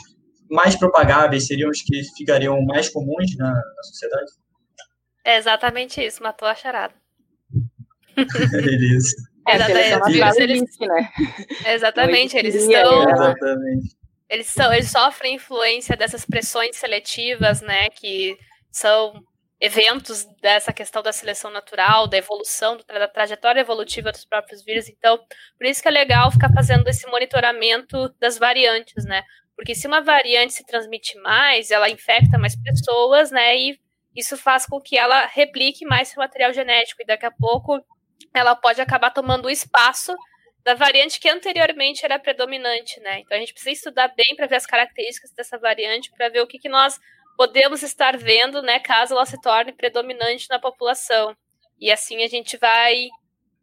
mais 0.51 0.75
propagáveis 0.77 1.47
seriam 1.47 1.71
os 1.71 1.83
que 1.83 2.03
ficariam 2.17 2.63
mais 2.65 2.89
comuns 2.89 3.37
na, 3.37 3.51
na 3.51 3.83
sociedade? 3.83 4.33
É 5.25 5.37
exatamente 5.37 6.01
isso, 6.03 6.23
matou 6.23 6.49
a 6.49 6.55
charada. 6.55 6.95
Beleza. 8.53 9.17
É, 9.49 9.57
exatamente, 9.57 10.41
eles, 10.41 10.63
né? 10.79 11.11
exatamente, 11.67 12.37
eles 12.37 12.55
estão. 12.55 13.11
Exatamente 13.11 14.02
eles, 14.33 14.47
são, 14.47 14.73
eles 14.73 14.91
sofrem 14.91 15.35
influência 15.35 15.95
dessas 15.95 16.25
pressões 16.25 16.77
seletivas, 16.77 17.61
né, 17.61 17.91
que 17.91 18.35
são 18.71 19.13
eventos 19.61 20.25
dessa 20.41 20.73
questão 20.73 21.03
da 21.03 21.13
seleção 21.13 21.51
natural, 21.51 22.09
da 22.09 22.17
evolução, 22.17 22.79
da 22.89 23.07
trajetória 23.07 23.61
evolutiva 23.61 24.11
dos 24.11 24.25
próprios 24.25 24.65
vírus. 24.65 24.89
Então, 24.89 25.19
por 25.59 25.67
isso 25.67 25.83
que 25.83 25.87
é 25.87 25.91
legal 25.91 26.33
ficar 26.33 26.51
fazendo 26.51 26.89
esse 26.89 27.07
monitoramento 27.09 28.09
das 28.19 28.39
variantes, 28.39 29.05
né? 29.05 29.23
Porque 29.55 29.75
se 29.75 29.87
uma 29.87 30.01
variante 30.01 30.55
se 30.55 30.65
transmite 30.65 31.17
mais, 31.19 31.71
ela 31.71 31.91
infecta 31.91 32.39
mais 32.39 32.57
pessoas, 32.57 33.31
né? 33.31 33.55
E 33.57 33.79
isso 34.17 34.39
faz 34.39 34.65
com 34.65 34.81
que 34.81 34.97
ela 34.97 35.27
replique 35.27 35.85
mais 35.85 36.09
seu 36.09 36.23
material 36.23 36.55
genético 36.55 37.03
e 37.03 37.07
daqui 37.07 37.27
a 37.27 37.31
pouco 37.31 37.79
ela 38.33 38.57
pode 38.57 38.81
acabar 38.81 39.11
tomando 39.11 39.45
o 39.45 39.51
espaço 39.51 40.17
da 40.65 40.75
variante 40.75 41.19
que 41.19 41.29
anteriormente 41.29 42.05
era 42.05 42.19
predominante, 42.19 43.01
né? 43.01 43.21
Então 43.21 43.37
a 43.37 43.41
gente 43.41 43.53
precisa 43.53 43.73
estudar 43.73 44.09
bem 44.09 44.37
para 44.37 44.47
ver 44.47 44.57
as 44.57 44.67
características 44.67 45.33
dessa 45.33 45.59
variante, 45.59 46.11
para 46.17 46.29
ver 46.29 46.41
o 46.41 46.47
que, 46.47 46.59
que 46.59 46.69
nós 46.69 46.99
podemos 47.37 47.83
estar 47.83 48.17
vendo, 48.17 48.63
né, 48.63 48.79
caso 48.79 49.15
ela 49.15 49.27
se 49.27 49.41
torne 49.41 49.73
predominante 49.73 50.47
na 50.49 50.59
população. 50.59 51.37
E 51.81 51.91
assim 51.91 52.23
a 52.23 52.29
gente 52.29 52.57
vai 52.57 53.09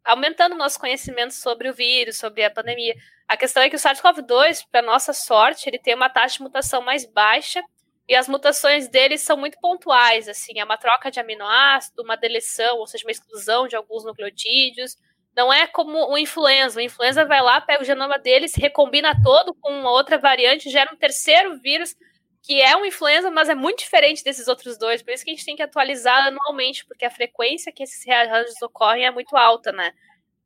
aumentando 0.04 0.56
nosso 0.56 0.78
conhecimento 0.78 1.32
sobre 1.32 1.70
o 1.70 1.74
vírus, 1.74 2.18
sobre 2.18 2.44
a 2.44 2.50
pandemia. 2.50 2.94
A 3.28 3.36
questão 3.36 3.62
é 3.62 3.70
que 3.70 3.76
o 3.76 3.78
SARS-CoV-2, 3.78 4.66
para 4.70 4.82
nossa 4.82 5.12
sorte, 5.12 5.68
ele 5.68 5.78
tem 5.78 5.94
uma 5.94 6.10
taxa 6.10 6.38
de 6.38 6.42
mutação 6.42 6.82
mais 6.82 7.04
baixa 7.04 7.62
e 8.08 8.14
as 8.14 8.28
mutações 8.28 8.88
dele 8.88 9.16
são 9.16 9.36
muito 9.36 9.56
pontuais, 9.60 10.28
assim, 10.28 10.58
é 10.58 10.64
uma 10.64 10.76
troca 10.76 11.12
de 11.12 11.20
aminoácido, 11.20 12.02
uma 12.02 12.16
deleção, 12.16 12.78
ou 12.78 12.86
seja, 12.86 13.04
uma 13.06 13.12
exclusão 13.12 13.68
de 13.68 13.76
alguns 13.76 14.04
nucleotídeos, 14.04 14.96
não 15.36 15.52
é 15.52 15.66
como 15.66 16.10
o 16.10 16.18
influenza. 16.18 16.78
O 16.78 16.82
influenza 16.82 17.24
vai 17.24 17.40
lá, 17.40 17.60
pega 17.60 17.82
o 17.82 17.86
genoma 17.86 18.18
dele, 18.18 18.48
se 18.48 18.60
recombina 18.60 19.14
todo 19.22 19.54
com 19.54 19.70
uma 19.70 19.90
outra 19.90 20.18
variante, 20.18 20.70
gera 20.70 20.92
um 20.92 20.96
terceiro 20.96 21.58
vírus 21.58 21.94
que 22.42 22.60
é 22.60 22.74
um 22.74 22.86
influenza, 22.86 23.30
mas 23.30 23.48
é 23.48 23.54
muito 23.54 23.80
diferente 23.80 24.24
desses 24.24 24.48
outros 24.48 24.78
dois. 24.78 25.02
Por 25.02 25.12
isso 25.12 25.24
que 25.24 25.30
a 25.30 25.34
gente 25.34 25.44
tem 25.44 25.56
que 25.56 25.62
atualizar 25.62 26.26
anualmente, 26.26 26.86
porque 26.86 27.04
a 27.04 27.10
frequência 27.10 27.72
que 27.72 27.82
esses 27.82 28.04
rearranjos 28.04 28.60
ocorrem 28.62 29.04
é 29.04 29.10
muito 29.10 29.36
alta, 29.36 29.70
né? 29.72 29.92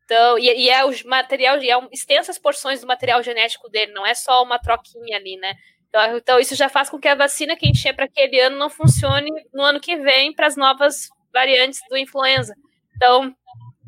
Então, 0.04 0.38
e, 0.38 0.46
e 0.46 0.70
é 0.70 0.84
o 0.84 0.90
material, 1.06 1.62
e 1.62 1.70
é 1.70 1.78
um, 1.78 1.88
extensas 1.90 2.38
porções 2.38 2.80
do 2.80 2.86
material 2.86 3.22
genético 3.22 3.70
dele, 3.70 3.92
não 3.92 4.04
é 4.04 4.14
só 4.14 4.42
uma 4.42 4.58
troquinha 4.58 5.16
ali, 5.16 5.36
né? 5.36 5.54
Então, 5.88 6.16
então 6.16 6.40
isso 6.40 6.54
já 6.54 6.68
faz 6.68 6.90
com 6.90 6.98
que 6.98 7.08
a 7.08 7.14
vacina 7.14 7.56
que 7.56 7.64
a 7.64 7.68
gente 7.68 7.80
tinha 7.80 7.94
para 7.94 8.04
aquele 8.04 8.40
ano 8.40 8.58
não 8.58 8.68
funcione 8.68 9.30
no 9.52 9.62
ano 9.62 9.80
que 9.80 9.96
vem 9.96 10.34
para 10.34 10.46
as 10.46 10.56
novas 10.56 11.08
variantes 11.32 11.80
do 11.88 11.96
influenza. 11.96 12.54
Então, 12.96 13.34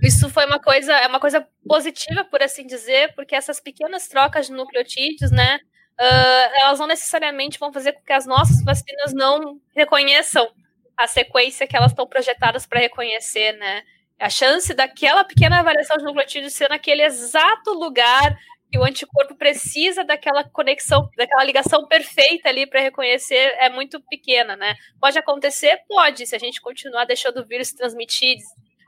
isso 0.02 0.28
foi 0.28 0.46
uma 0.46 0.60
coisa, 0.60 0.92
é 0.92 1.06
uma 1.06 1.20
coisa 1.20 1.46
positiva, 1.66 2.24
por 2.24 2.42
assim 2.42 2.66
dizer, 2.66 3.14
porque 3.14 3.34
essas 3.34 3.60
pequenas 3.60 4.08
trocas 4.08 4.46
de 4.46 4.52
nucleotídeos, 4.52 5.30
né, 5.30 5.58
uh, 5.98 6.60
elas 6.60 6.78
não 6.78 6.86
necessariamente 6.86 7.58
vão 7.58 7.72
fazer 7.72 7.92
com 7.92 8.02
que 8.02 8.12
as 8.12 8.26
nossas 8.26 8.62
vacinas 8.62 9.12
não 9.14 9.60
reconheçam 9.74 10.48
a 10.96 11.06
sequência 11.06 11.66
que 11.66 11.76
elas 11.76 11.92
estão 11.92 12.06
projetadas 12.06 12.66
para 12.66 12.80
reconhecer, 12.80 13.52
né? 13.52 13.82
A 14.18 14.30
chance 14.30 14.72
daquela 14.72 15.24
pequena 15.24 15.62
variação 15.62 15.98
de 15.98 16.04
nucleotídeo 16.04 16.48
ser 16.48 16.70
naquele 16.70 17.02
exato 17.02 17.72
lugar 17.72 18.34
que 18.70 18.78
o 18.78 18.84
anticorpo 18.84 19.36
precisa 19.36 20.04
daquela 20.04 20.42
conexão, 20.42 21.08
daquela 21.16 21.44
ligação 21.44 21.86
perfeita 21.86 22.48
ali 22.48 22.66
para 22.66 22.80
reconhecer 22.80 23.54
é 23.58 23.68
muito 23.68 24.00
pequena, 24.08 24.56
né? 24.56 24.74
Pode 24.98 25.18
acontecer? 25.18 25.80
Pode, 25.86 26.26
se 26.26 26.34
a 26.34 26.38
gente 26.38 26.60
continuar 26.60 27.04
deixando 27.04 27.40
o 27.40 27.46
vírus 27.46 27.72
transmitir 27.72 28.38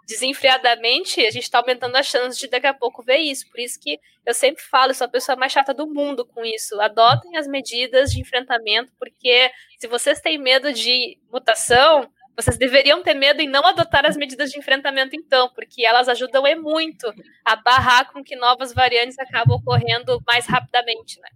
desenfreadamente, 0.09 1.21
a 1.21 1.31
gente 1.31 1.43
está 1.43 1.59
aumentando 1.59 1.95
a 1.95 2.03
chance 2.03 2.41
de 2.41 2.49
daqui 2.49 2.67
a 2.67 2.73
pouco 2.73 3.03
ver 3.03 3.19
isso. 3.19 3.47
Por 3.51 3.61
isso 3.61 3.79
que 3.79 4.01
eu 4.25 4.33
sempre 4.33 4.63
falo, 4.63 4.95
sou 4.95 5.05
a 5.05 5.11
pessoa 5.11 5.37
mais 5.37 5.53
chata 5.53 5.75
do 5.75 5.87
mundo 5.87 6.25
com 6.25 6.43
isso. 6.45 6.81
Adotem 6.81 7.37
as 7.37 7.47
medidas 7.47 8.11
de 8.11 8.21
enfrentamento, 8.21 8.91
porque 8.99 9.51
se 9.79 9.87
vocês 9.87 10.19
têm 10.21 10.39
medo 10.39 10.73
de 10.73 11.19
mutação, 11.31 12.11
vocês 12.35 12.57
deveriam 12.57 13.03
ter 13.03 13.13
medo 13.13 13.43
em 13.43 13.49
não 13.49 13.67
adotar 13.67 14.07
as 14.07 14.17
medidas 14.17 14.51
de 14.51 14.59
enfrentamento, 14.59 15.15
então, 15.15 15.51
porque 15.55 15.85
elas 15.85 16.09
ajudam 16.09 16.47
e 16.47 16.55
muito 16.55 17.13
a 17.45 17.57
barrar 17.57 18.11
com 18.11 18.25
que 18.25 18.35
novas 18.35 18.73
variantes 18.73 19.19
acabam 19.19 19.59
ocorrendo 19.59 20.23
mais 20.27 20.47
rapidamente, 20.47 21.21
né? 21.21 21.29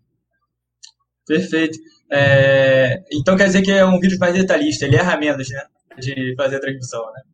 Perfeito. 1.26 1.78
É, 2.10 3.02
então 3.12 3.36
quer 3.36 3.46
dizer 3.46 3.62
que 3.62 3.70
é 3.70 3.84
um 3.84 4.00
vírus 4.00 4.16
mais 4.18 4.34
detalhista, 4.34 4.86
ele 4.86 4.96
erra 4.96 5.16
menos, 5.16 5.48
né? 5.50 5.66
De 5.98 6.34
fazer 6.36 6.56
a 6.56 6.60
transmissão, 6.60 7.04
né? 7.12 7.31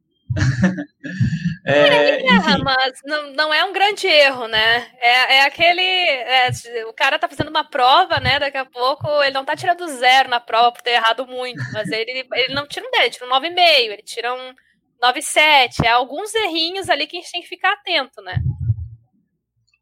É, 1.67 2.27
erra, 2.27 2.59
mas 2.59 3.01
não, 3.05 3.33
não 3.33 3.55
é 3.55 3.65
um 3.65 3.73
grande 3.73 4.07
erro, 4.07 4.47
né? 4.49 4.87
É, 5.01 5.37
é 5.37 5.45
aquele. 5.45 5.83
É, 5.83 6.51
o 6.89 6.93
cara 6.93 7.19
tá 7.19 7.29
fazendo 7.29 7.49
uma 7.49 7.65
prova, 7.65 8.21
né? 8.21 8.39
Daqui 8.39 8.57
a 8.57 8.65
pouco 8.65 9.07
ele 9.23 9.35
não 9.35 9.45
tá 9.45 9.57
tirando 9.57 9.87
zero 9.87 10.29
na 10.29 10.41
prova 10.41 10.73
por 10.73 10.83
ter 10.83 10.93
errado 10.93 11.27
muito, 11.27 11.63
mas 11.73 11.89
ele, 11.91 12.27
ele 12.33 12.55
não 12.55 12.67
tira 12.67 12.87
um 12.87 12.91
10, 12.91 13.05
ele 13.05 13.11
tira 13.11 13.27
um 13.27 13.41
9,5, 13.41 13.93
ele 13.93 14.03
tira 14.03 14.35
um 14.35 14.55
9,7. 15.03 15.85
É 15.85 15.89
alguns 15.89 16.35
errinhos 16.35 16.89
ali 16.89 17.07
que 17.07 17.17
a 17.17 17.21
gente 17.21 17.33
tem 17.33 17.43
que 17.43 17.49
ficar 17.49 17.73
atento, 17.73 18.23
né? 18.23 18.37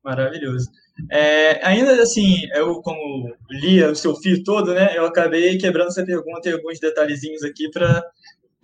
Maravilhoso. 0.05 0.71
É, 1.11 1.61
ainda 1.67 2.01
assim, 2.03 2.47
eu 2.55 2.81
como 2.81 3.35
lia 3.51 3.91
o 3.91 3.95
seu 3.95 4.15
fio 4.17 4.43
todo, 4.43 4.73
né? 4.73 4.97
Eu 4.97 5.05
acabei 5.05 5.59
quebrando 5.59 5.89
essa 5.89 6.05
pergunta 6.05 6.49
em 6.49 6.53
alguns 6.53 6.81
detalhezinhos 6.81 7.43
aqui 7.43 7.71
para 7.71 8.03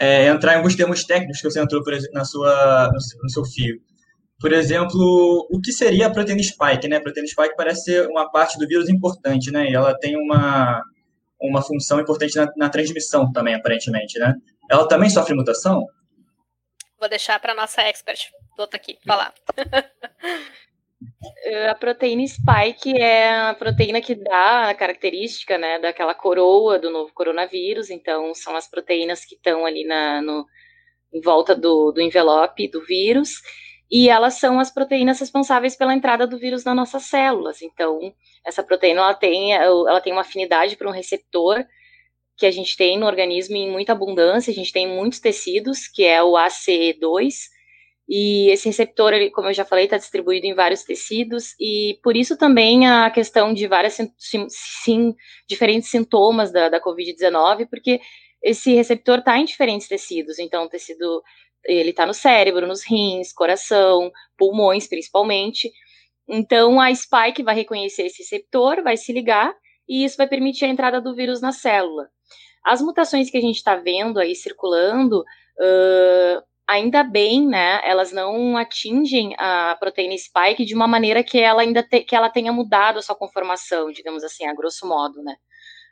é, 0.02 0.26
entrar 0.26 0.54
em 0.54 0.56
alguns 0.56 0.74
termos 0.74 1.04
técnicos 1.04 1.40
que 1.40 1.48
você 1.48 1.60
entrou 1.60 1.80
por 1.84 1.96
na 2.12 2.24
sua, 2.24 2.90
no 3.22 3.30
seu 3.30 3.44
fio. 3.44 3.80
Por 4.40 4.52
exemplo, 4.52 5.46
o 5.48 5.60
que 5.60 5.70
seria 5.70 6.08
a 6.08 6.10
proteína 6.10 6.42
spike? 6.42 6.88
Né? 6.88 6.96
A 6.96 7.00
proteína 7.00 7.28
spike 7.28 7.54
parece 7.56 7.84
ser 7.84 8.08
uma 8.08 8.28
parte 8.28 8.58
do 8.58 8.66
vírus 8.66 8.88
importante, 8.88 9.52
né? 9.52 9.70
E 9.70 9.74
ela 9.74 9.96
tem 9.96 10.16
uma, 10.16 10.82
uma 11.40 11.62
função 11.62 12.00
importante 12.00 12.34
na, 12.34 12.50
na 12.56 12.68
transmissão 12.68 13.30
também, 13.30 13.54
aparentemente, 13.54 14.18
né? 14.18 14.34
Ela 14.68 14.88
também 14.88 15.08
sofre 15.08 15.36
mutação? 15.36 15.86
Vou 16.98 17.08
deixar 17.08 17.38
para 17.38 17.54
nossa 17.54 17.80
expert, 17.82 18.28
Doutor 18.56 18.74
aqui, 18.76 18.98
falar. 19.06 19.32
Eh, 21.44 21.68
a 21.68 21.74
proteína 21.74 22.26
spike 22.26 22.96
é 22.96 23.50
a 23.50 23.54
proteína 23.54 24.00
que 24.00 24.14
dá 24.14 24.70
a 24.70 24.74
característica, 24.74 25.58
né, 25.58 25.78
daquela 25.78 26.14
coroa 26.14 26.78
do 26.78 26.90
novo 26.90 27.12
coronavírus. 27.12 27.90
Então, 27.90 28.34
são 28.34 28.56
as 28.56 28.68
proteínas 28.68 29.24
que 29.24 29.34
estão 29.34 29.64
ali 29.64 29.84
na, 29.84 30.22
no, 30.22 30.46
em 31.12 31.20
volta 31.20 31.54
do, 31.54 31.92
do 31.92 32.00
envelope 32.00 32.68
do 32.68 32.84
vírus. 32.84 33.40
E 33.90 34.08
elas 34.08 34.34
são 34.34 34.58
as 34.58 34.72
proteínas 34.72 35.20
responsáveis 35.20 35.76
pela 35.76 35.94
entrada 35.94 36.26
do 36.26 36.38
vírus 36.38 36.64
nas 36.64 36.74
nossas 36.74 37.02
células. 37.04 37.60
Então, 37.60 38.14
essa 38.44 38.62
proteína 38.62 39.02
ela 39.02 39.14
tem, 39.14 39.52
ela 39.52 40.00
tem 40.00 40.12
uma 40.12 40.22
afinidade 40.22 40.76
para 40.76 40.88
um 40.88 40.92
receptor 40.92 41.64
que 42.36 42.46
a 42.46 42.50
gente 42.50 42.76
tem 42.76 42.98
no 42.98 43.06
organismo 43.06 43.54
em 43.56 43.70
muita 43.70 43.92
abundância. 43.92 44.50
A 44.50 44.54
gente 44.54 44.72
tem 44.72 44.88
muitos 44.88 45.20
tecidos, 45.20 45.86
que 45.86 46.04
é 46.04 46.22
o 46.22 46.32
ACE2 46.32 47.51
e 48.08 48.50
esse 48.50 48.68
receptor, 48.68 49.12
ele, 49.12 49.30
como 49.30 49.48
eu 49.48 49.54
já 49.54 49.64
falei, 49.64 49.84
está 49.84 49.96
distribuído 49.96 50.46
em 50.46 50.54
vários 50.54 50.82
tecidos, 50.82 51.54
e 51.58 51.98
por 52.02 52.16
isso 52.16 52.36
também 52.36 52.86
a 52.86 53.10
questão 53.10 53.54
de 53.54 53.66
várias 53.66 53.94
sim, 53.94 54.46
sim, 54.48 55.14
diferentes 55.48 55.90
sintomas 55.90 56.52
da, 56.52 56.68
da 56.68 56.80
Covid-19, 56.80 57.68
porque 57.70 58.00
esse 58.42 58.74
receptor 58.74 59.20
está 59.20 59.38
em 59.38 59.44
diferentes 59.44 59.88
tecidos. 59.88 60.38
Então, 60.38 60.68
tecido 60.68 61.22
ele 61.64 61.90
está 61.90 62.04
no 62.04 62.14
cérebro, 62.14 62.66
nos 62.66 62.84
rins, 62.84 63.32
coração, 63.32 64.10
pulmões, 64.36 64.88
principalmente. 64.88 65.70
Então, 66.28 66.80
a 66.80 66.92
spike 66.94 67.42
vai 67.42 67.54
reconhecer 67.54 68.04
esse 68.04 68.18
receptor, 68.18 68.82
vai 68.82 68.96
se 68.96 69.12
ligar, 69.12 69.54
e 69.88 70.04
isso 70.04 70.16
vai 70.16 70.26
permitir 70.26 70.64
a 70.64 70.68
entrada 70.68 71.00
do 71.00 71.14
vírus 71.14 71.40
na 71.40 71.52
célula. 71.52 72.08
As 72.64 72.80
mutações 72.80 73.30
que 73.30 73.36
a 73.36 73.40
gente 73.40 73.56
está 73.56 73.76
vendo 73.76 74.18
aí 74.18 74.34
circulando, 74.34 75.20
uh, 75.20 76.42
ainda 76.72 77.02
bem, 77.02 77.46
né, 77.46 77.80
elas 77.84 78.12
não 78.12 78.56
atingem 78.56 79.34
a 79.38 79.76
proteína 79.78 80.16
spike 80.16 80.64
de 80.64 80.74
uma 80.74 80.86
maneira 80.86 81.22
que 81.22 81.38
ela 81.38 81.62
ainda 81.62 81.82
te, 81.82 82.00
que 82.00 82.16
ela 82.16 82.30
tenha 82.30 82.52
mudado 82.52 82.98
a 82.98 83.02
sua 83.02 83.14
conformação, 83.14 83.90
digamos 83.92 84.24
assim, 84.24 84.46
a 84.46 84.54
grosso 84.54 84.86
modo, 84.86 85.22
né. 85.22 85.36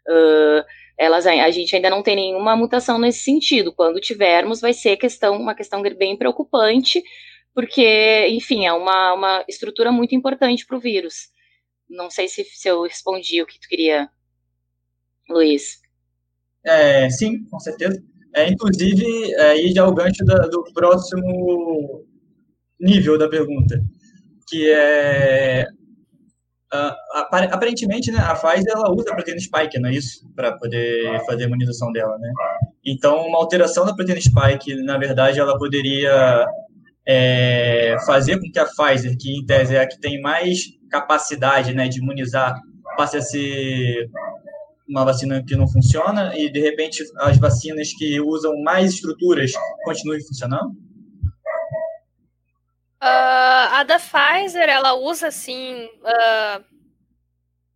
Uh, 0.09 0.65
elas, 0.99 1.27
a 1.27 1.51
gente 1.51 1.75
ainda 1.75 1.89
não 1.89 2.03
tem 2.03 2.17
nenhuma 2.17 2.57
mutação 2.57 2.99
nesse 2.99 3.21
sentido. 3.21 3.73
Quando 3.73 4.01
tivermos, 4.01 4.61
vai 4.61 4.73
ser 4.73 4.97
questão, 4.97 5.37
uma 5.37 5.55
questão 5.55 5.83
bem 5.83 6.17
preocupante, 6.17 7.03
porque, 7.55 8.29
enfim, 8.29 8.67
é 8.67 8.73
uma, 8.73 9.15
uma 9.15 9.45
estrutura 9.49 9.91
muito 9.91 10.15
importante 10.15 10.67
para 10.67 10.77
o 10.77 10.81
vírus. 10.81 11.29
Não 11.89 12.11
sei 12.11 12.29
se, 12.29 12.45
se 12.45 12.69
eu 12.69 12.83
respondi 12.83 13.43
o 13.43 13.47
que 13.47 13.59
tu 13.59 13.69
queria, 13.69 14.09
Luiz. 15.29 15.81
É, 16.65 17.09
sim, 17.09 17.45
com 17.45 17.59
certeza. 17.59 18.03
É, 18.35 18.49
inclusive, 18.49 19.33
é, 19.35 19.51
aí 19.51 19.73
já 19.73 19.83
é 19.83 19.85
o 19.85 19.95
gancho 19.95 20.25
da, 20.25 20.39
do 20.47 20.65
próximo 20.73 22.05
nível 22.81 23.19
da 23.19 23.29
pergunta, 23.29 23.81
que 24.49 24.71
é 24.71 25.67
aparentemente, 26.73 28.13
né, 28.13 28.19
a 28.21 28.35
Pfizer 28.35 28.73
ela 28.73 28.93
usa 28.93 29.11
a 29.11 29.15
proteína 29.15 29.41
spike, 29.41 29.79
não 29.81 29.89
é 29.89 29.95
isso? 29.95 30.21
Para 30.37 30.57
poder 30.57 31.21
fazer 31.27 31.45
a 31.45 31.47
imunização 31.47 31.91
dela, 31.91 32.17
né? 32.19 32.33
Então, 32.87 33.27
uma 33.27 33.39
alteração 33.39 33.85
da 33.85 33.95
proteína 33.95 34.21
spike, 34.21 34.77
na 34.85 34.97
verdade, 34.97 35.41
ela 35.41 35.59
poderia 35.59 36.47
é, 37.07 37.97
fazer 38.07 38.39
com 38.39 38.51
que 38.53 38.59
a 38.59 38.67
Pfizer, 38.67 39.17
que 39.19 39.37
em 39.37 39.45
tese 39.45 39.75
é 39.75 39.81
a 39.81 39.89
que 39.89 39.99
tem 39.99 40.21
mais 40.21 40.61
capacidade 40.89 41.75
né, 41.75 41.89
de 41.89 41.99
imunizar, 41.99 42.55
passe 42.97 43.17
a 43.17 43.23
ser 43.23 44.09
uma 44.91 45.05
vacina 45.05 45.43
que 45.47 45.55
não 45.55 45.69
funciona 45.69 46.37
e, 46.37 46.51
de 46.51 46.61
repente, 46.61 47.05
as 47.19 47.39
vacinas 47.39 47.93
que 47.93 48.21
usam 48.21 48.61
mais 48.63 48.95
estruturas 48.95 49.53
continuem 49.85 50.21
funcionando? 50.27 50.71
Uh, 53.03 53.67
a 53.73 53.85
da 53.85 53.99
Pfizer, 53.99 54.69
ela 54.69 54.95
usa, 54.95 55.29
assim, 55.29 55.85
uh, 55.85 56.65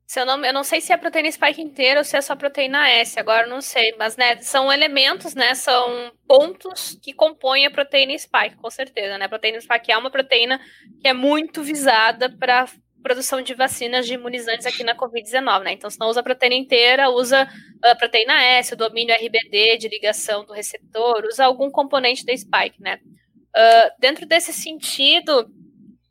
se 0.06 0.20
eu, 0.20 0.26
não, 0.26 0.44
eu 0.44 0.52
não 0.52 0.64
sei 0.64 0.80
se 0.80 0.92
é 0.92 0.96
proteína 0.96 1.30
spike 1.30 1.62
inteira 1.62 2.00
ou 2.00 2.04
se 2.04 2.16
é 2.16 2.20
só 2.20 2.36
proteína 2.36 2.90
S, 2.90 3.18
agora 3.18 3.46
não 3.46 3.62
sei, 3.62 3.94
mas, 3.96 4.16
né, 4.16 4.36
são 4.42 4.70
elementos, 4.70 5.34
né, 5.34 5.54
são 5.54 6.12
pontos 6.26 6.98
que 7.02 7.14
compõem 7.14 7.64
a 7.64 7.70
proteína 7.70 8.18
spike, 8.18 8.56
com 8.56 8.70
certeza, 8.70 9.16
né, 9.16 9.24
a 9.24 9.28
proteína 9.28 9.60
spike 9.60 9.92
é 9.92 9.96
uma 9.96 10.10
proteína 10.10 10.60
que 11.00 11.08
é 11.08 11.14
muito 11.14 11.62
visada 11.62 12.28
para 12.28 12.66
produção 13.04 13.42
de 13.42 13.52
vacinas 13.52 14.06
de 14.06 14.14
imunizantes 14.14 14.64
aqui 14.64 14.82
na 14.82 14.96
Covid-19, 14.96 15.62
né? 15.62 15.72
Então, 15.72 15.90
se 15.90 16.00
não 16.00 16.08
usa 16.08 16.22
proteína 16.22 16.54
inteira, 16.54 17.10
usa 17.10 17.46
a 17.82 17.94
proteína 17.94 18.42
S, 18.42 18.72
o 18.72 18.76
domínio 18.76 19.14
RBD 19.14 19.76
de 19.76 19.88
ligação 19.88 20.42
do 20.42 20.54
receptor, 20.54 21.22
usa 21.26 21.44
algum 21.44 21.70
componente 21.70 22.24
da 22.24 22.34
spike, 22.34 22.80
né? 22.80 22.98
Uh, 23.54 24.00
dentro 24.00 24.24
desse 24.24 24.54
sentido, 24.54 25.46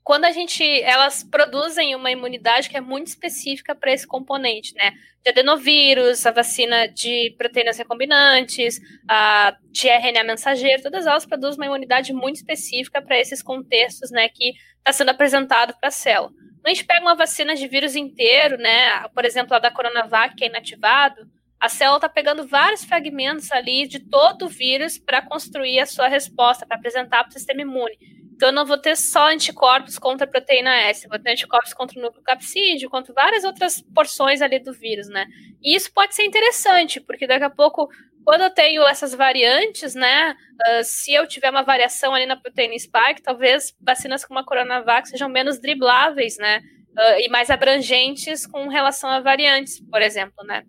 quando 0.04 0.26
a 0.26 0.32
gente, 0.32 0.64
elas 0.84 1.24
produzem 1.24 1.96
uma 1.96 2.12
imunidade 2.12 2.70
que 2.70 2.78
é 2.78 2.82
muito 2.82 3.08
específica 3.08 3.74
para 3.74 3.92
esse 3.92 4.06
componente, 4.06 4.76
né? 4.76 4.92
De 5.24 5.32
adenovírus, 5.32 6.24
a 6.28 6.32
vacina 6.32 6.88
de 6.88 7.34
proteínas 7.40 7.76
recombinantes, 7.80 8.80
a 9.10 9.58
de 9.72 9.88
RNA 9.88 10.24
mensageiro, 10.26 10.84
todas 10.84 11.08
elas 11.08 11.26
produzem 11.26 11.60
uma 11.60 11.66
imunidade 11.66 12.14
muito 12.14 12.36
específica 12.36 13.02
para 13.02 13.20
esses 13.20 13.42
contextos, 13.42 14.12
né? 14.12 14.30
Que 14.30 14.54
está 14.78 14.94
sendo 14.94 15.10
apresentado 15.10 15.74
para 15.80 15.88
a 15.90 15.92
célula. 15.92 16.32
Quando 16.64 16.72
a 16.72 16.76
gente 16.76 16.86
pega 16.86 17.02
uma 17.02 17.14
vacina 17.14 17.56
de 17.56 17.68
vírus 17.68 17.94
inteiro, 17.94 18.56
né? 18.58 19.06
Por 19.10 19.26
exemplo, 19.26 19.54
a 19.54 19.60
da 19.60 19.70
Coronavac, 19.70 20.34
que 20.34 20.46
é 20.46 20.48
inativado, 20.48 21.30
a 21.60 21.68
célula 21.68 21.98
está 21.98 22.08
pegando 22.08 22.48
vários 22.48 22.86
fragmentos 22.86 23.52
ali 23.52 23.86
de 23.86 24.00
todo 24.00 24.46
o 24.46 24.50
vírus 24.50 24.98
para 24.98 25.22
construir 25.22 25.82
a 25.82 25.86
sua 25.86 26.08
resposta, 26.08 26.66
para 26.66 26.78
apresentar 26.78 27.26
para 27.26 27.32
o 27.32 27.34
sistema 27.34 27.64
imune. 27.64 27.98
Então, 28.34 28.48
eu 28.48 28.54
não 28.54 28.66
vou 28.66 28.78
ter 28.78 28.96
só 28.96 29.30
anticorpos 29.30 30.00
contra 30.00 30.26
a 30.26 30.30
proteína 30.30 30.74
S, 30.84 31.06
vou 31.10 31.20
ter 31.20 31.32
anticorpos 31.32 31.74
contra 31.74 32.00
o 32.00 32.02
núcleo 32.02 32.24
capsídeo, 32.24 32.90
contra 32.90 33.14
várias 33.14 33.44
outras 33.44 33.82
porções 33.94 34.42
ali 34.42 34.58
do 34.58 34.72
vírus, 34.72 35.10
né? 35.10 35.26
E 35.62 35.76
isso 35.76 35.92
pode 35.94 36.16
ser 36.16 36.24
interessante, 36.24 37.02
porque 37.02 37.28
daqui 37.28 37.44
a 37.44 37.50
pouco 37.50 37.90
quando 38.24 38.42
eu 38.42 38.50
tenho 38.50 38.86
essas 38.88 39.14
variantes, 39.14 39.96
né, 39.96 40.32
uh, 40.32 40.84
se 40.84 41.14
eu 41.14 41.28
tiver 41.28 41.50
uma 41.50 41.64
variação 41.64 42.14
ali 42.14 42.26
na 42.26 42.36
proteína 42.36 42.78
spike, 42.78 43.22
talvez 43.22 43.74
vacinas 43.82 44.26
como 44.26 44.40
a 44.40 44.46
Coronavac 44.46 45.08
sejam 45.08 45.30
menos 45.30 45.60
dribláveis, 45.60 46.38
né, 46.38 46.60
uh, 46.98 47.20
e 47.20 47.30
mais 47.30 47.50
abrangentes 47.50 48.46
com 48.46 48.68
relação 48.68 49.10
a 49.10 49.20
variantes, 49.20 49.80
por 49.90 50.02
exemplo, 50.02 50.44
né. 50.46 50.64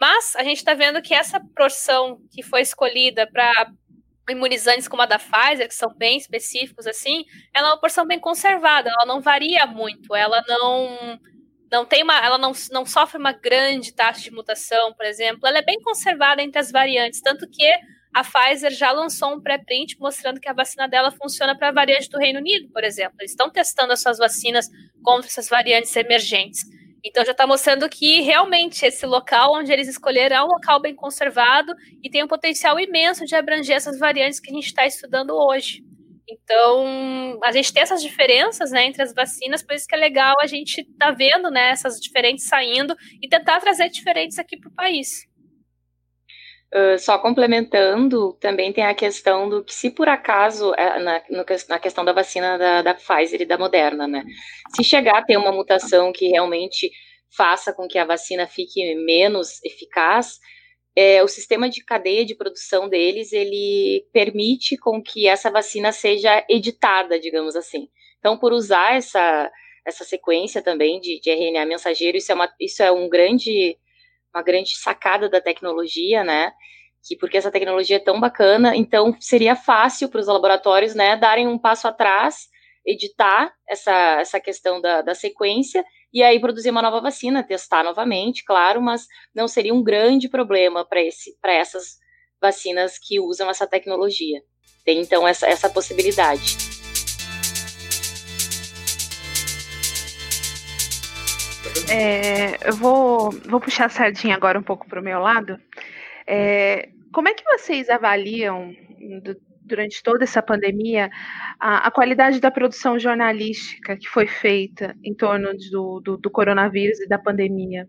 Mas 0.00 0.36
a 0.36 0.44
gente 0.44 0.58
está 0.58 0.74
vendo 0.74 1.02
que 1.02 1.14
essa 1.14 1.40
porção 1.56 2.18
que 2.32 2.42
foi 2.42 2.60
escolhida 2.60 3.28
para 3.30 3.70
imunizantes 4.30 4.86
como 4.86 5.02
a 5.02 5.06
da 5.06 5.18
Pfizer, 5.18 5.66
que 5.66 5.74
são 5.74 5.92
bem 5.96 6.16
específicos 6.18 6.86
assim, 6.86 7.24
ela 7.54 7.68
é 7.68 7.70
uma 7.72 7.80
porção 7.80 8.06
bem 8.06 8.20
conservada, 8.20 8.90
ela 8.90 9.06
não 9.06 9.20
varia 9.20 9.66
muito, 9.66 10.14
ela 10.14 10.42
não 10.46 11.18
não 11.70 11.84
tem 11.84 12.02
uma, 12.02 12.18
ela 12.24 12.38
não, 12.38 12.52
não 12.70 12.86
sofre 12.86 13.18
uma 13.18 13.32
grande 13.32 13.92
taxa 13.92 14.22
de 14.22 14.30
mutação, 14.30 14.92
por 14.94 15.04
exemplo, 15.04 15.46
ela 15.46 15.58
é 15.58 15.62
bem 15.62 15.80
conservada 15.80 16.42
entre 16.42 16.58
as 16.58 16.70
variantes, 16.70 17.20
tanto 17.20 17.48
que 17.48 17.64
a 18.14 18.24
Pfizer 18.24 18.70
já 18.70 18.90
lançou 18.90 19.34
um 19.34 19.40
pré-print 19.40 19.98
mostrando 20.00 20.40
que 20.40 20.48
a 20.48 20.52
vacina 20.52 20.88
dela 20.88 21.10
funciona 21.10 21.56
para 21.56 21.68
a 21.68 21.72
variante 21.72 22.08
do 22.08 22.18
Reino 22.18 22.38
Unido, 22.38 22.68
por 22.72 22.82
exemplo. 22.82 23.16
Eles 23.20 23.32
estão 23.32 23.50
testando 23.50 23.92
as 23.92 24.00
suas 24.00 24.18
vacinas 24.18 24.68
contra 25.02 25.28
essas 25.28 25.48
variantes 25.48 25.94
emergentes. 25.94 26.64
Então 27.04 27.24
já 27.24 27.32
está 27.32 27.46
mostrando 27.46 27.88
que 27.88 28.22
realmente 28.22 28.84
esse 28.84 29.06
local 29.06 29.54
onde 29.54 29.70
eles 29.70 29.88
escolheram 29.88 30.36
é 30.36 30.42
um 30.42 30.48
local 30.48 30.80
bem 30.80 30.94
conservado 30.94 31.72
e 32.02 32.10
tem 32.10 32.24
um 32.24 32.28
potencial 32.28 32.80
imenso 32.80 33.24
de 33.24 33.36
abranger 33.36 33.76
essas 33.76 33.98
variantes 33.98 34.40
que 34.40 34.50
a 34.50 34.54
gente 34.54 34.66
está 34.66 34.86
estudando 34.86 35.30
hoje. 35.30 35.84
Então, 36.30 37.38
a 37.42 37.50
gente 37.52 37.72
tem 37.72 37.82
essas 37.82 38.02
diferenças 38.02 38.70
né, 38.70 38.84
entre 38.84 39.02
as 39.02 39.14
vacinas, 39.14 39.62
por 39.62 39.74
isso 39.74 39.86
que 39.86 39.94
é 39.94 39.98
legal 39.98 40.36
a 40.40 40.46
gente 40.46 40.84
tá 40.98 41.10
vendo 41.10 41.50
né, 41.50 41.70
essas 41.70 41.98
diferentes 41.98 42.46
saindo 42.46 42.94
e 43.22 43.28
tentar 43.28 43.60
trazer 43.60 43.88
diferentes 43.88 44.38
aqui 44.38 44.58
para 44.58 44.68
o 44.68 44.74
país. 44.74 45.26
Uh, 46.74 46.98
só 46.98 47.18
complementando, 47.18 48.34
também 48.34 48.74
tem 48.74 48.84
a 48.84 48.94
questão 48.94 49.48
do 49.48 49.64
que, 49.64 49.74
se 49.74 49.90
por 49.90 50.06
acaso, 50.06 50.74
é, 50.74 51.00
na, 51.00 51.22
na 51.66 51.78
questão 51.78 52.04
da 52.04 52.12
vacina 52.12 52.58
da, 52.58 52.82
da, 52.82 52.94
Pfizer 52.94 53.40
e 53.40 53.46
da 53.46 53.56
Moderna, 53.56 54.06
né? 54.06 54.22
Se 54.76 54.84
chegar 54.84 55.16
a 55.16 55.24
ter 55.24 55.38
uma 55.38 55.50
mutação 55.50 56.12
que 56.12 56.28
realmente 56.28 56.90
faça 57.34 57.72
com 57.72 57.88
que 57.88 57.98
a 57.98 58.04
vacina 58.04 58.46
fique 58.46 58.94
menos 58.96 59.64
eficaz, 59.64 60.38
é, 61.00 61.22
o 61.22 61.28
sistema 61.28 61.70
de 61.70 61.84
cadeia 61.84 62.26
de 62.26 62.34
produção 62.34 62.88
deles, 62.88 63.32
ele 63.32 64.04
permite 64.12 64.76
com 64.76 65.00
que 65.00 65.28
essa 65.28 65.48
vacina 65.48 65.92
seja 65.92 66.44
editada, 66.48 67.20
digamos 67.20 67.54
assim. 67.54 67.88
Então, 68.18 68.36
por 68.36 68.52
usar 68.52 68.96
essa, 68.96 69.48
essa 69.86 70.02
sequência 70.02 70.60
também 70.60 71.00
de, 71.00 71.20
de 71.20 71.30
RNA 71.30 71.66
mensageiro, 71.66 72.18
isso 72.18 72.32
é, 72.32 72.34
uma, 72.34 72.52
isso 72.58 72.82
é 72.82 72.90
um 72.90 73.08
grande 73.08 73.78
uma 74.34 74.42
grande 74.42 74.76
sacada 74.76 75.28
da 75.28 75.40
tecnologia, 75.40 76.24
né? 76.24 76.50
Que 77.06 77.16
porque 77.16 77.36
essa 77.36 77.52
tecnologia 77.52 77.96
é 77.96 78.00
tão 78.00 78.18
bacana, 78.18 78.74
então 78.74 79.16
seria 79.20 79.54
fácil 79.54 80.08
para 80.08 80.20
os 80.20 80.26
laboratórios, 80.26 80.96
né, 80.96 81.16
darem 81.16 81.46
um 81.46 81.56
passo 81.56 81.86
atrás, 81.86 82.48
editar 82.84 83.54
essa, 83.68 84.20
essa 84.20 84.40
questão 84.40 84.80
da, 84.80 85.00
da 85.00 85.14
sequência 85.14 85.84
e 86.12 86.22
aí 86.22 86.40
produzir 86.40 86.70
uma 86.70 86.82
nova 86.82 87.00
vacina, 87.00 87.42
testar 87.42 87.84
novamente, 87.84 88.44
claro, 88.44 88.80
mas 88.80 89.06
não 89.34 89.46
seria 89.46 89.74
um 89.74 89.82
grande 89.82 90.28
problema 90.28 90.84
para 90.84 91.52
essas 91.52 91.98
vacinas 92.40 92.98
que 92.98 93.20
usam 93.20 93.50
essa 93.50 93.66
tecnologia. 93.66 94.40
Tem 94.84 95.00
então 95.00 95.26
essa, 95.26 95.46
essa 95.46 95.68
possibilidade. 95.68 96.56
É, 101.90 102.68
eu 102.68 102.74
vou, 102.74 103.30
vou 103.46 103.60
puxar 103.60 103.86
a 103.86 103.90
sardinha 103.90 104.34
agora 104.34 104.58
um 104.58 104.62
pouco 104.62 104.88
para 104.88 105.00
o 105.00 105.04
meu 105.04 105.20
lado. 105.20 105.58
É, 106.26 106.90
como 107.12 107.28
é 107.28 107.34
que 107.34 107.44
vocês 107.44 107.88
avaliam, 107.88 108.72
durante 109.68 110.02
toda 110.02 110.24
essa 110.24 110.42
pandemia, 110.42 111.10
a, 111.60 111.86
a, 111.86 111.90
qualidade 111.90 112.40
da 112.40 112.50
produção 112.50 112.98
jornalística 112.98 113.96
que 113.96 114.08
foi 114.08 114.26
feita 114.26 114.96
em 115.04 115.14
torno 115.14 115.50
do, 115.70 116.00
do, 116.00 116.16
do 116.16 116.30
coronavírus 116.30 116.98
e 117.00 117.08
da 117.08 117.18
pandemia? 117.18 117.86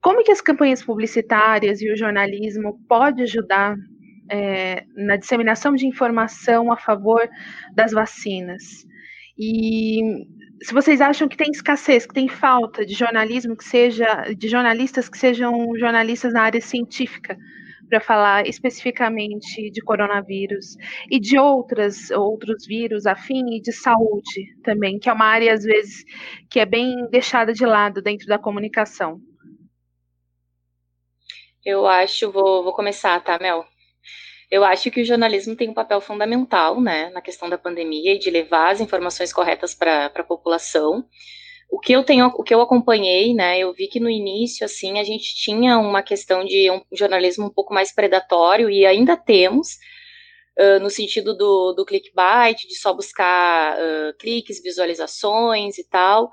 Como 0.00 0.22
que 0.24 0.32
as 0.32 0.40
campanhas 0.40 0.82
publicitárias 0.82 1.82
e 1.82 1.92
o 1.92 1.96
jornalismo 1.96 2.78
pode 2.88 3.22
ajudar 3.22 3.76
é, 4.30 4.84
na 4.96 5.16
disseminação 5.16 5.74
de 5.74 5.86
informação 5.86 6.72
a 6.72 6.76
favor 6.76 7.28
das 7.74 7.92
vacinas? 7.92 8.86
E 9.38 10.00
se 10.62 10.72
vocês 10.72 11.00
acham 11.00 11.28
que 11.28 11.36
tem 11.36 11.50
escassez, 11.50 12.06
que 12.06 12.14
tem 12.14 12.28
falta 12.28 12.86
de 12.86 12.94
jornalismo 12.94 13.56
que 13.56 13.64
seja, 13.64 14.32
de 14.36 14.48
jornalistas 14.48 15.08
que 15.08 15.18
sejam 15.18 15.76
jornalistas 15.76 16.32
na 16.32 16.42
área 16.42 16.60
científica, 16.60 17.36
para 17.92 18.00
falar 18.00 18.46
especificamente 18.46 19.70
de 19.70 19.82
coronavírus 19.82 20.78
e 21.10 21.20
de 21.20 21.38
outras 21.38 22.10
outros 22.10 22.64
vírus 22.66 23.04
afim 23.04 23.54
e 23.54 23.60
de 23.60 23.70
saúde 23.70 24.56
também, 24.64 24.98
que 24.98 25.10
é 25.10 25.12
uma 25.12 25.26
área 25.26 25.52
às 25.52 25.62
vezes 25.62 26.02
que 26.48 26.58
é 26.58 26.64
bem 26.64 27.06
deixada 27.10 27.52
de 27.52 27.66
lado 27.66 28.00
dentro 28.00 28.26
da 28.26 28.38
comunicação. 28.38 29.20
Eu 31.62 31.86
acho, 31.86 32.32
vou, 32.32 32.64
vou 32.64 32.72
começar, 32.72 33.22
tá, 33.22 33.38
Mel? 33.38 33.66
Eu 34.50 34.64
acho 34.64 34.90
que 34.90 35.02
o 35.02 35.04
jornalismo 35.04 35.54
tem 35.54 35.68
um 35.68 35.74
papel 35.74 36.00
fundamental, 36.00 36.80
né, 36.80 37.10
na 37.10 37.20
questão 37.20 37.46
da 37.46 37.58
pandemia 37.58 38.14
e 38.14 38.18
de 38.18 38.30
levar 38.30 38.70
as 38.70 38.80
informações 38.80 39.34
corretas 39.34 39.74
para 39.74 40.06
a 40.06 40.24
população. 40.24 41.04
O 41.72 41.80
que 41.80 41.92
eu 41.94 42.04
tenho, 42.04 42.26
o 42.26 42.42
que 42.42 42.54
eu 42.54 42.60
acompanhei, 42.60 43.32
né, 43.34 43.58
eu 43.58 43.72
vi 43.72 43.88
que 43.88 43.98
no 43.98 44.10
início, 44.10 44.62
assim, 44.64 45.00
a 45.00 45.04
gente 45.04 45.34
tinha 45.34 45.78
uma 45.78 46.02
questão 46.02 46.44
de 46.44 46.70
um 46.70 46.82
jornalismo 46.92 47.46
um 47.46 47.50
pouco 47.50 47.72
mais 47.72 47.94
predatório 47.94 48.68
e 48.68 48.84
ainda 48.84 49.16
temos, 49.16 49.78
uh, 50.60 50.78
no 50.80 50.90
sentido 50.90 51.34
do, 51.34 51.72
do 51.72 51.86
clickbait, 51.86 52.68
de 52.68 52.74
só 52.76 52.92
buscar 52.92 53.74
uh, 53.78 54.14
cliques, 54.18 54.62
visualizações 54.62 55.78
e 55.78 55.88
tal 55.88 56.30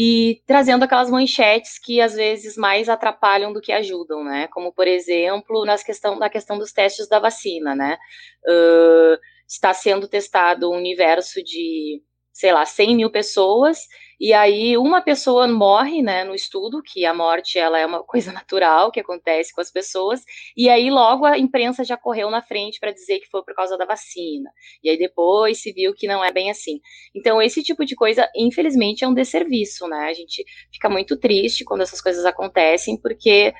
e 0.00 0.40
trazendo 0.46 0.84
aquelas 0.84 1.10
manchetes 1.10 1.76
que 1.76 2.00
às 2.00 2.14
vezes 2.14 2.56
mais 2.56 2.88
atrapalham 2.88 3.52
do 3.52 3.60
que 3.60 3.72
ajudam, 3.72 4.22
né? 4.22 4.46
Como, 4.52 4.72
por 4.72 4.86
exemplo, 4.86 5.64
nas 5.64 5.82
questão, 5.82 6.16
na 6.16 6.30
questão 6.30 6.56
dos 6.56 6.72
testes 6.72 7.08
da 7.08 7.18
vacina, 7.18 7.74
né? 7.74 7.98
Uh, 8.46 9.18
está 9.48 9.74
sendo 9.74 10.06
testado 10.06 10.70
um 10.70 10.76
universo 10.76 11.42
de, 11.42 12.00
sei 12.32 12.52
lá, 12.52 12.64
100 12.64 12.94
mil 12.94 13.10
pessoas 13.10 13.80
e 14.20 14.32
aí 14.32 14.76
uma 14.76 15.00
pessoa 15.00 15.46
morre, 15.46 16.02
né, 16.02 16.24
no 16.24 16.34
estudo, 16.34 16.82
que 16.82 17.04
a 17.04 17.14
morte 17.14 17.58
ela 17.58 17.78
é 17.78 17.86
uma 17.86 18.02
coisa 18.04 18.32
natural 18.32 18.90
que 18.90 19.00
acontece 19.00 19.52
com 19.54 19.60
as 19.60 19.70
pessoas, 19.70 20.22
e 20.56 20.68
aí 20.68 20.90
logo 20.90 21.24
a 21.24 21.38
imprensa 21.38 21.84
já 21.84 21.96
correu 21.96 22.30
na 22.30 22.42
frente 22.42 22.80
para 22.80 22.92
dizer 22.92 23.20
que 23.20 23.28
foi 23.28 23.42
por 23.44 23.54
causa 23.54 23.76
da 23.78 23.84
vacina. 23.84 24.50
E 24.82 24.90
aí 24.90 24.98
depois 24.98 25.60
se 25.62 25.72
viu 25.72 25.94
que 25.94 26.06
não 26.06 26.24
é 26.24 26.32
bem 26.32 26.50
assim. 26.50 26.80
Então 27.14 27.40
esse 27.40 27.62
tipo 27.62 27.84
de 27.84 27.94
coisa, 27.94 28.28
infelizmente, 28.36 29.04
é 29.04 29.08
um 29.08 29.14
desserviço, 29.14 29.86
né? 29.88 30.08
A 30.08 30.12
gente 30.12 30.44
fica 30.72 30.88
muito 30.88 31.16
triste 31.18 31.64
quando 31.64 31.82
essas 31.82 32.00
coisas 32.00 32.24
acontecem, 32.24 33.00
porque 33.00 33.54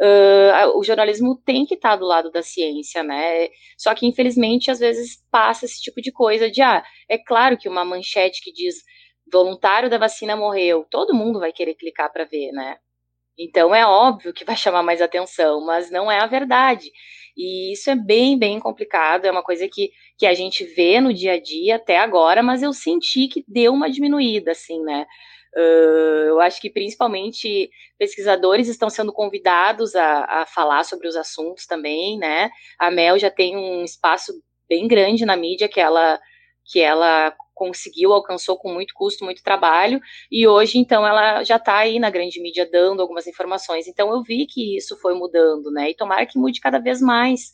Uh, 0.00 0.76
o 0.76 0.82
jornalismo 0.82 1.36
tem 1.36 1.64
que 1.64 1.74
estar 1.74 1.90
tá 1.90 1.96
do 1.96 2.04
lado 2.04 2.28
da 2.28 2.42
ciência, 2.42 3.02
né? 3.04 3.48
Só 3.78 3.94
que, 3.94 4.04
infelizmente, 4.06 4.68
às 4.68 4.80
vezes 4.80 5.22
passa 5.30 5.66
esse 5.66 5.80
tipo 5.80 6.02
de 6.02 6.10
coisa 6.10 6.50
de, 6.50 6.60
ah, 6.62 6.82
é 7.08 7.16
claro 7.16 7.56
que 7.56 7.68
uma 7.68 7.84
manchete 7.84 8.42
que 8.42 8.52
diz 8.52 8.82
voluntário 9.30 9.90
da 9.90 9.98
vacina 9.98 10.36
morreu, 10.36 10.86
todo 10.90 11.14
mundo 11.14 11.40
vai 11.40 11.52
querer 11.52 11.74
clicar 11.74 12.12
para 12.12 12.24
ver, 12.24 12.52
né? 12.52 12.76
Então 13.38 13.74
é 13.74 13.86
óbvio 13.86 14.32
que 14.32 14.44
vai 14.44 14.56
chamar 14.56 14.82
mais 14.82 15.02
atenção, 15.02 15.64
mas 15.64 15.90
não 15.90 16.10
é 16.10 16.20
a 16.20 16.26
verdade. 16.26 16.90
E 17.36 17.72
isso 17.72 17.90
é 17.90 17.96
bem, 17.96 18.38
bem 18.38 18.60
complicado, 18.60 19.24
é 19.24 19.30
uma 19.30 19.42
coisa 19.42 19.68
que, 19.68 19.90
que 20.16 20.26
a 20.26 20.34
gente 20.34 20.64
vê 20.64 21.00
no 21.00 21.12
dia 21.12 21.32
a 21.32 21.40
dia 21.40 21.76
até 21.76 21.98
agora, 21.98 22.42
mas 22.42 22.62
eu 22.62 22.72
senti 22.72 23.26
que 23.26 23.44
deu 23.48 23.72
uma 23.72 23.90
diminuída, 23.90 24.52
assim, 24.52 24.80
né? 24.82 25.04
Uh, 25.56 26.26
eu 26.28 26.40
acho 26.40 26.60
que 26.60 26.68
principalmente 26.68 27.70
pesquisadores 27.96 28.68
estão 28.68 28.90
sendo 28.90 29.12
convidados 29.12 29.94
a, 29.94 30.42
a 30.42 30.46
falar 30.46 30.84
sobre 30.84 31.06
os 31.06 31.16
assuntos 31.16 31.66
também, 31.66 32.18
né? 32.18 32.50
A 32.78 32.90
Mel 32.90 33.18
já 33.18 33.30
tem 33.30 33.56
um 33.56 33.84
espaço 33.84 34.32
bem 34.68 34.88
grande 34.88 35.24
na 35.24 35.36
mídia 35.36 35.68
que 35.68 35.80
ela 35.80 36.20
que 36.64 36.80
ela 36.80 37.34
conseguiu, 37.54 38.12
alcançou 38.12 38.58
com 38.58 38.72
muito 38.72 38.92
custo, 38.94 39.24
muito 39.24 39.42
trabalho, 39.42 40.00
e 40.30 40.46
hoje, 40.46 40.78
então, 40.78 41.06
ela 41.06 41.42
já 41.44 41.56
está 41.56 41.78
aí 41.78 41.98
na 41.98 42.10
grande 42.10 42.40
mídia 42.40 42.68
dando 42.70 43.00
algumas 43.00 43.26
informações. 43.26 43.86
Então, 43.86 44.12
eu 44.12 44.22
vi 44.22 44.46
que 44.46 44.76
isso 44.76 44.96
foi 44.98 45.14
mudando, 45.14 45.70
né? 45.70 45.90
E 45.90 45.94
tomara 45.94 46.26
que 46.26 46.38
mude 46.38 46.60
cada 46.60 46.78
vez 46.78 47.00
mais. 47.00 47.52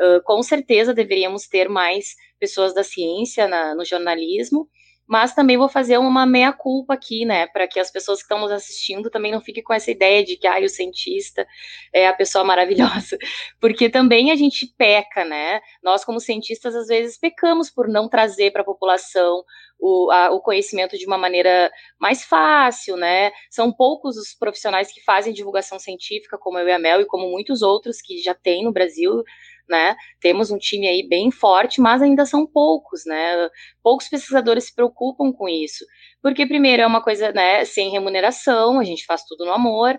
Uh, 0.00 0.22
com 0.22 0.42
certeza 0.42 0.94
deveríamos 0.94 1.48
ter 1.48 1.68
mais 1.68 2.14
pessoas 2.38 2.72
da 2.72 2.84
ciência 2.84 3.48
na, 3.48 3.74
no 3.74 3.84
jornalismo, 3.84 4.68
mas 5.08 5.34
também 5.34 5.56
vou 5.56 5.70
fazer 5.70 5.96
uma 5.96 6.26
meia-culpa 6.26 6.92
aqui, 6.92 7.24
né, 7.24 7.46
para 7.46 7.66
que 7.66 7.80
as 7.80 7.90
pessoas 7.90 8.18
que 8.18 8.24
estão 8.24 8.38
nos 8.38 8.52
assistindo 8.52 9.08
também 9.08 9.32
não 9.32 9.40
fiquem 9.40 9.62
com 9.62 9.72
essa 9.72 9.90
ideia 9.90 10.22
de 10.22 10.36
que, 10.36 10.46
ah, 10.46 10.60
o 10.60 10.68
cientista 10.68 11.46
é 11.92 12.06
a 12.06 12.12
pessoa 12.12 12.44
maravilhosa, 12.44 13.16
porque 13.58 13.88
também 13.88 14.30
a 14.30 14.36
gente 14.36 14.66
peca, 14.76 15.24
né, 15.24 15.60
nós 15.82 16.04
como 16.04 16.20
cientistas 16.20 16.74
às 16.74 16.88
vezes 16.88 17.18
pecamos 17.18 17.70
por 17.70 17.88
não 17.88 18.06
trazer 18.06 18.50
para 18.50 18.60
a 18.60 18.66
população 18.66 19.42
o, 19.80 20.12
o 20.34 20.40
conhecimento 20.40 20.98
de 20.98 21.06
uma 21.06 21.16
maneira 21.16 21.70
mais 21.98 22.24
fácil, 22.24 22.96
né, 22.96 23.32
são 23.50 23.72
poucos 23.72 24.16
os 24.18 24.34
profissionais 24.34 24.92
que 24.92 25.02
fazem 25.02 25.32
divulgação 25.32 25.78
científica, 25.78 26.36
como 26.36 26.58
eu 26.58 26.68
e 26.68 26.72
a 26.72 26.78
Mel, 26.78 27.00
e 27.00 27.06
como 27.06 27.30
muitos 27.30 27.62
outros 27.62 28.02
que 28.02 28.18
já 28.18 28.34
tem 28.34 28.62
no 28.62 28.72
Brasil, 28.72 29.24
né? 29.68 29.96
Temos 30.20 30.50
um 30.50 30.58
time 30.58 30.86
aí 30.86 31.06
bem 31.06 31.30
forte, 31.30 31.80
mas 31.80 32.02
ainda 32.02 32.24
são 32.24 32.46
poucos, 32.46 33.04
né? 33.06 33.48
Poucos 33.82 34.08
pesquisadores 34.08 34.64
se 34.64 34.74
preocupam 34.74 35.32
com 35.32 35.48
isso. 35.48 35.84
Porque, 36.22 36.46
primeiro, 36.46 36.82
é 36.82 36.86
uma 36.86 37.02
coisa, 37.02 37.32
né, 37.32 37.64
sem 37.64 37.90
remuneração, 37.90 38.80
a 38.80 38.84
gente 38.84 39.04
faz 39.04 39.24
tudo 39.24 39.44
no 39.44 39.52
amor, 39.52 39.94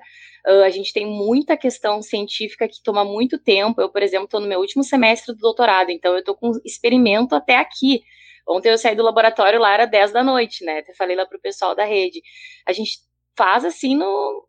uh, 0.47 0.63
a 0.63 0.69
gente 0.69 0.91
tem 0.91 1.05
muita 1.05 1.55
questão 1.55 2.01
científica 2.01 2.67
que 2.67 2.81
toma 2.83 3.05
muito 3.05 3.37
tempo. 3.37 3.81
Eu, 3.81 3.89
por 3.89 4.03
exemplo, 4.03 4.25
estou 4.25 4.39
no 4.41 4.47
meu 4.47 4.59
último 4.59 4.83
semestre 4.83 5.33
do 5.33 5.39
doutorado, 5.39 5.91
então 5.91 6.13
eu 6.13 6.19
estou 6.19 6.35
com 6.35 6.51
experimento 6.65 7.35
até 7.35 7.55
aqui. 7.57 8.01
Ontem 8.47 8.69
eu 8.69 8.77
saí 8.77 8.95
do 8.95 9.03
laboratório 9.03 9.59
lá, 9.59 9.73
era 9.73 9.85
10 9.85 10.11
da 10.11 10.23
noite, 10.23 10.65
né? 10.65 10.79
Até 10.79 10.93
falei 10.93 11.15
lá 11.15 11.25
pro 11.25 11.39
pessoal 11.39 11.75
da 11.75 11.85
rede. 11.85 12.21
A 12.65 12.73
gente 12.73 12.99
faz 13.37 13.63
assim 13.63 13.95
no, 13.95 14.48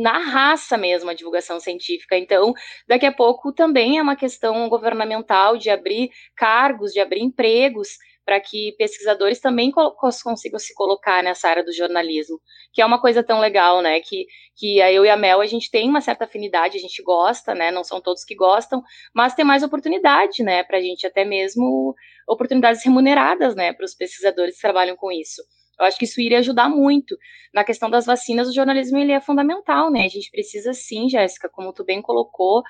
na 0.00 0.18
raça 0.18 0.76
mesmo 0.76 1.10
a 1.10 1.14
divulgação 1.14 1.60
científica. 1.60 2.16
Então, 2.16 2.54
daqui 2.88 3.06
a 3.06 3.12
pouco 3.12 3.52
também 3.52 3.98
é 3.98 4.02
uma 4.02 4.16
questão 4.16 4.68
governamental 4.68 5.56
de 5.56 5.70
abrir 5.70 6.10
cargos, 6.36 6.92
de 6.92 7.00
abrir 7.00 7.20
empregos 7.20 7.88
para 8.24 8.40
que 8.40 8.74
pesquisadores 8.78 9.40
também 9.40 9.70
consigam 9.70 10.58
se 10.58 10.74
colocar 10.74 11.22
nessa 11.22 11.48
área 11.48 11.64
do 11.64 11.72
jornalismo, 11.72 12.40
que 12.72 12.80
é 12.80 12.86
uma 12.86 13.00
coisa 13.00 13.22
tão 13.22 13.40
legal, 13.40 13.82
né? 13.82 14.00
Que, 14.00 14.26
que 14.56 14.78
eu 14.78 15.04
e 15.04 15.10
a 15.10 15.16
Mel 15.16 15.40
a 15.40 15.46
gente 15.46 15.70
tem 15.70 15.88
uma 15.88 16.00
certa 16.00 16.24
afinidade, 16.24 16.76
a 16.76 16.80
gente 16.80 17.02
gosta, 17.02 17.54
né? 17.54 17.70
Não 17.70 17.82
são 17.82 18.00
todos 18.00 18.24
que 18.24 18.34
gostam, 18.34 18.82
mas 19.14 19.34
tem 19.34 19.44
mais 19.44 19.62
oportunidade, 19.62 20.42
né? 20.42 20.62
Para 20.62 20.78
a 20.78 20.80
gente 20.80 21.06
até 21.06 21.24
mesmo 21.24 21.94
oportunidades 22.28 22.84
remuneradas, 22.84 23.56
né? 23.56 23.72
Para 23.72 23.84
os 23.84 23.94
pesquisadores 23.94 24.54
que 24.54 24.62
trabalham 24.62 24.96
com 24.96 25.10
isso. 25.10 25.42
Eu 25.78 25.86
acho 25.86 25.98
que 25.98 26.04
isso 26.04 26.20
iria 26.20 26.38
ajudar 26.38 26.68
muito. 26.68 27.16
Na 27.52 27.64
questão 27.64 27.90
das 27.90 28.06
vacinas, 28.06 28.48
o 28.48 28.54
jornalismo 28.54 28.98
ele 28.98 29.12
é 29.12 29.20
fundamental, 29.20 29.90
né? 29.90 30.04
A 30.04 30.08
gente 30.08 30.30
precisa 30.30 30.72
sim, 30.72 31.08
Jéssica, 31.08 31.48
como 31.48 31.72
tu 31.72 31.84
bem 31.84 32.00
colocou, 32.00 32.62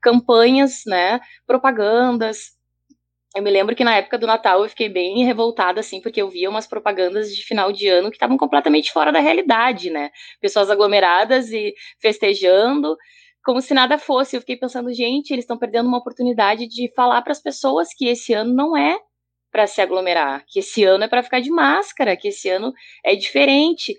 campanhas, 0.00 0.82
né? 0.86 1.20
Propagandas. 1.46 2.58
Eu 3.36 3.42
me 3.42 3.50
lembro 3.50 3.76
que 3.76 3.84
na 3.84 3.96
época 3.96 4.18
do 4.18 4.26
Natal 4.26 4.62
eu 4.62 4.68
fiquei 4.68 4.88
bem 4.88 5.24
revoltada, 5.24 5.80
assim, 5.80 6.00
porque 6.00 6.20
eu 6.20 6.28
via 6.28 6.50
umas 6.50 6.66
propagandas 6.66 7.34
de 7.34 7.44
final 7.44 7.70
de 7.70 7.86
ano 7.88 8.10
que 8.10 8.16
estavam 8.16 8.36
completamente 8.36 8.92
fora 8.92 9.12
da 9.12 9.20
realidade, 9.20 9.88
né? 9.88 10.10
Pessoas 10.40 10.68
aglomeradas 10.68 11.52
e 11.52 11.72
festejando, 12.00 12.96
como 13.44 13.60
se 13.60 13.72
nada 13.72 13.98
fosse. 13.98 14.36
Eu 14.36 14.40
fiquei 14.40 14.56
pensando, 14.56 14.92
gente, 14.92 15.32
eles 15.32 15.44
estão 15.44 15.56
perdendo 15.58 15.88
uma 15.88 15.98
oportunidade 15.98 16.66
de 16.66 16.92
falar 16.94 17.22
para 17.22 17.32
as 17.32 17.40
pessoas 17.40 17.88
que 17.96 18.08
esse 18.08 18.32
ano 18.32 18.52
não 18.52 18.76
é 18.76 18.98
para 19.50 19.66
se 19.66 19.80
aglomerar, 19.80 20.44
que 20.46 20.60
esse 20.60 20.84
ano 20.84 21.04
é 21.04 21.08
para 21.08 21.22
ficar 21.22 21.40
de 21.40 21.50
máscara, 21.50 22.16
que 22.16 22.28
esse 22.28 22.48
ano 22.48 22.72
é 23.04 23.14
diferente. 23.14 23.96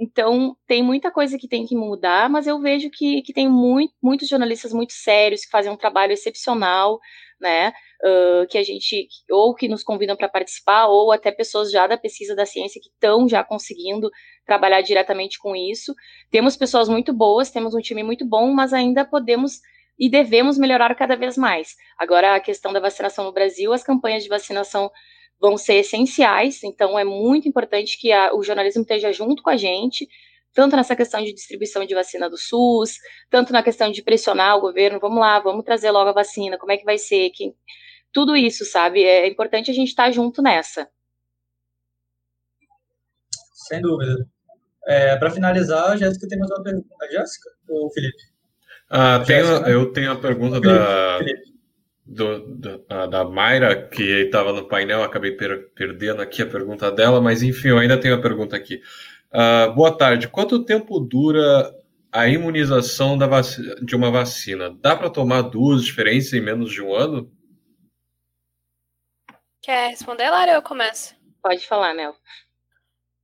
Então, 0.00 0.56
tem 0.66 0.82
muita 0.82 1.10
coisa 1.10 1.36
que 1.36 1.48
tem 1.48 1.66
que 1.66 1.74
mudar, 1.74 2.30
mas 2.30 2.46
eu 2.46 2.60
vejo 2.60 2.88
que, 2.90 3.20
que 3.22 3.32
tem 3.32 3.48
muito, 3.48 3.92
muitos 4.02 4.28
jornalistas 4.28 4.72
muito 4.72 4.92
sérios 4.92 5.44
que 5.44 5.50
fazem 5.50 5.72
um 5.72 5.76
trabalho 5.76 6.12
excepcional, 6.12 7.00
né? 7.40 7.72
Uh, 8.04 8.46
que 8.48 8.56
a 8.56 8.62
gente, 8.62 9.08
ou 9.28 9.54
que 9.54 9.66
nos 9.66 9.82
convidam 9.82 10.16
para 10.16 10.28
participar, 10.28 10.86
ou 10.86 11.10
até 11.10 11.32
pessoas 11.32 11.70
já 11.72 11.86
da 11.88 11.98
pesquisa 11.98 12.34
da 12.36 12.46
ciência 12.46 12.80
que 12.80 12.90
estão 12.90 13.28
já 13.28 13.42
conseguindo 13.42 14.08
trabalhar 14.46 14.82
diretamente 14.82 15.36
com 15.38 15.56
isso. 15.56 15.92
Temos 16.30 16.56
pessoas 16.56 16.88
muito 16.88 17.12
boas, 17.12 17.50
temos 17.50 17.74
um 17.74 17.80
time 17.80 18.04
muito 18.04 18.24
bom, 18.24 18.52
mas 18.52 18.72
ainda 18.72 19.04
podemos 19.04 19.60
e 19.98 20.08
devemos 20.08 20.56
melhorar 20.56 20.94
cada 20.94 21.16
vez 21.16 21.36
mais. 21.36 21.74
Agora, 21.98 22.34
a 22.34 22.40
questão 22.40 22.72
da 22.72 22.80
vacinação 22.80 23.24
no 23.24 23.32
Brasil, 23.32 23.72
as 23.72 23.82
campanhas 23.82 24.22
de 24.22 24.28
vacinação 24.28 24.90
vão 25.40 25.56
ser 25.56 25.74
essenciais, 25.74 26.62
então 26.62 26.98
é 26.98 27.04
muito 27.04 27.48
importante 27.48 27.98
que 27.98 28.12
a, 28.12 28.34
o 28.34 28.42
jornalismo 28.42 28.82
esteja 28.82 29.12
junto 29.12 29.42
com 29.42 29.50
a 29.50 29.56
gente, 29.56 30.08
tanto 30.52 30.74
nessa 30.74 30.96
questão 30.96 31.22
de 31.22 31.32
distribuição 31.32 31.84
de 31.84 31.94
vacina 31.94 32.28
do 32.28 32.36
SUS, 32.36 32.98
tanto 33.30 33.52
na 33.52 33.62
questão 33.62 33.90
de 33.90 34.02
pressionar 34.02 34.56
o 34.56 34.60
governo, 34.60 34.98
vamos 34.98 35.20
lá, 35.20 35.38
vamos 35.38 35.64
trazer 35.64 35.90
logo 35.90 36.10
a 36.10 36.12
vacina, 36.12 36.58
como 36.58 36.72
é 36.72 36.76
que 36.76 36.84
vai 36.84 36.98
ser, 36.98 37.30
quem... 37.30 37.54
tudo 38.12 38.36
isso, 38.36 38.64
sabe? 38.64 39.02
É 39.04 39.28
importante 39.28 39.70
a 39.70 39.74
gente 39.74 39.88
estar 39.88 40.10
junto 40.10 40.42
nessa. 40.42 40.88
Sem 43.68 43.80
dúvida. 43.80 44.26
É, 44.86 45.16
Para 45.16 45.30
finalizar, 45.30 45.96
Jéssica 45.98 46.26
tem 46.26 46.38
mais 46.38 46.50
uma 46.50 46.62
pergunta. 46.62 46.88
Jéssica 47.10 47.50
ou 47.68 47.90
Felipe? 47.92 48.37
Ah, 48.90 49.22
tenho, 49.26 49.46
eu 49.66 49.92
tenho 49.92 50.12
a 50.12 50.16
pergunta 50.16 50.60
da, 50.60 51.18
do, 52.06 52.38
do, 52.38 52.78
da 53.08 53.24
Mayra, 53.24 53.88
que 53.88 54.02
estava 54.02 54.52
no 54.52 54.66
painel, 54.66 55.02
acabei 55.02 55.32
per, 55.32 55.70
perdendo 55.74 56.22
aqui 56.22 56.40
a 56.42 56.46
pergunta 56.46 56.90
dela, 56.90 57.20
mas 57.20 57.42
enfim, 57.42 57.68
eu 57.68 57.78
ainda 57.78 58.00
tenho 58.00 58.14
a 58.14 58.20
pergunta 58.20 58.56
aqui. 58.56 58.80
Uh, 59.30 59.74
boa 59.74 59.94
tarde. 59.94 60.26
Quanto 60.28 60.64
tempo 60.64 60.98
dura 61.00 61.70
a 62.10 62.26
imunização 62.28 63.18
vacina, 63.18 63.74
de 63.82 63.94
uma 63.94 64.10
vacina? 64.10 64.74
Dá 64.80 64.96
para 64.96 65.10
tomar 65.10 65.42
duas 65.42 65.84
diferentes 65.84 66.32
em 66.32 66.40
menos 66.40 66.72
de 66.72 66.80
um 66.80 66.94
ano? 66.94 67.30
Quer 69.60 69.90
responder, 69.90 70.30
Lara, 70.30 70.52
ou 70.52 70.56
eu 70.56 70.62
começo? 70.62 71.14
Pode 71.42 71.66
falar, 71.66 71.92
Mel. 71.94 72.14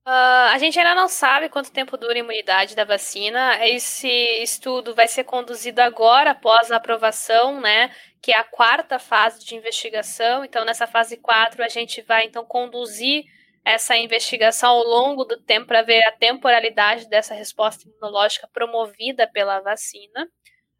Uh, 0.07 0.52
a 0.52 0.59
gente 0.59 0.78
ainda 0.78 0.94
não 0.94 1.09
sabe 1.09 1.48
quanto 1.48 1.72
tempo 1.72 1.96
dura 1.96 2.12
a 2.12 2.18
imunidade 2.18 2.76
da 2.76 2.84
vacina. 2.84 3.66
Esse 3.66 4.07
estudo 4.42 4.94
vai 4.94 5.09
ser 5.09 5.24
conduzido 5.24 5.80
agora, 5.80 6.32
após 6.32 6.70
a 6.70 6.76
aprovação, 6.76 7.59
né? 7.59 7.90
Que 8.20 8.30
é 8.30 8.36
a 8.36 8.44
quarta 8.44 8.98
fase 8.98 9.42
de 9.42 9.55
investigação. 9.55 10.44
Então, 10.44 10.62
nessa 10.62 10.86
fase 10.86 11.16
4, 11.16 11.64
a 11.64 11.68
gente 11.68 12.02
vai 12.02 12.26
então 12.26 12.44
conduzir 12.44 13.24
essa 13.64 13.96
investigação 13.96 14.72
ao 14.72 14.84
longo 14.84 15.24
do 15.24 15.40
tempo 15.40 15.68
para 15.68 15.80
ver 15.80 16.05
a 16.05 16.12
temporalidade 16.12 17.09
dessa 17.09 17.32
resposta 17.32 17.88
imunológica 17.88 18.46
promovida 18.52 19.26
pela 19.26 19.61
vacina. 19.61 20.28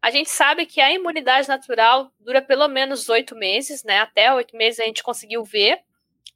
A 0.03 0.11
gente 0.11 0.29
sabe 0.29 0.67
que 0.67 0.79
a 0.79 0.91
imunidade 0.93 1.47
natural 1.47 2.11
dura 2.19 2.43
pelo 2.43 2.67
menos 2.67 3.09
oito 3.09 3.35
meses, 3.35 3.83
né? 3.83 4.01
Até 4.01 4.31
oito 4.31 4.55
meses 4.55 4.79
a 4.79 4.83
gente 4.85 5.01
conseguiu 5.01 5.43
ver. 5.43 5.79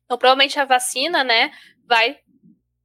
Então, 0.05 0.17
provavelmente 0.17 0.59
a 0.59 0.65
vacina, 0.65 1.23
né, 1.23 1.51
vai 1.85 2.17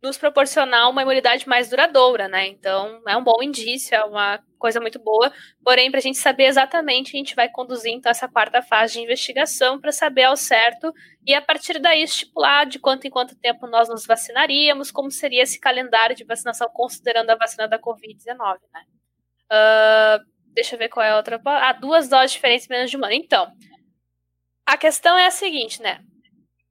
nos 0.04 0.18
proporcionar 0.18 0.90
uma 0.90 1.00
imunidade 1.00 1.48
mais 1.48 1.70
duradoura, 1.70 2.28
né? 2.28 2.46
Então, 2.46 3.02
é 3.08 3.16
um 3.16 3.24
bom 3.24 3.42
indício, 3.42 3.94
é 3.94 4.04
uma 4.04 4.38
coisa 4.58 4.78
muito 4.78 4.98
boa. 4.98 5.32
Porém, 5.64 5.90
para 5.90 5.98
a 5.98 6.02
gente 6.02 6.18
saber 6.18 6.44
exatamente, 6.44 7.16
a 7.16 7.18
gente 7.18 7.34
vai 7.34 7.48
conduzir 7.48 7.90
então 7.90 8.10
essa 8.10 8.28
quarta 8.28 8.60
fase 8.60 8.92
de 8.92 9.00
investigação 9.00 9.80
para 9.80 9.90
saber 9.90 10.24
ao 10.24 10.36
certo 10.36 10.92
e 11.26 11.34
a 11.34 11.40
partir 11.40 11.78
daí 11.80 12.02
estipular 12.02 12.66
de 12.66 12.78
quanto 12.78 13.06
em 13.06 13.10
quanto 13.10 13.34
tempo 13.34 13.66
nós 13.66 13.88
nos 13.88 14.04
vacinaríamos, 14.04 14.90
como 14.90 15.10
seria 15.10 15.42
esse 15.42 15.58
calendário 15.58 16.14
de 16.14 16.24
vacinação 16.24 16.68
considerando 16.70 17.30
a 17.30 17.36
vacina 17.36 17.66
da 17.66 17.78
Covid-19, 17.78 18.58
né? 18.74 18.82
Uh, 19.50 20.24
deixa 20.52 20.74
eu 20.74 20.78
ver 20.78 20.90
qual 20.90 21.04
é 21.04 21.12
a 21.12 21.16
outra. 21.16 21.40
Ah, 21.46 21.72
duas 21.72 22.10
doses 22.10 22.32
diferentes 22.32 22.68
menos 22.68 22.90
de 22.90 22.98
um 22.98 23.04
ano. 23.04 23.14
Então, 23.14 23.50
a 24.66 24.76
questão 24.76 25.16
é 25.16 25.26
a 25.26 25.30
seguinte, 25.30 25.80
né? 25.80 26.04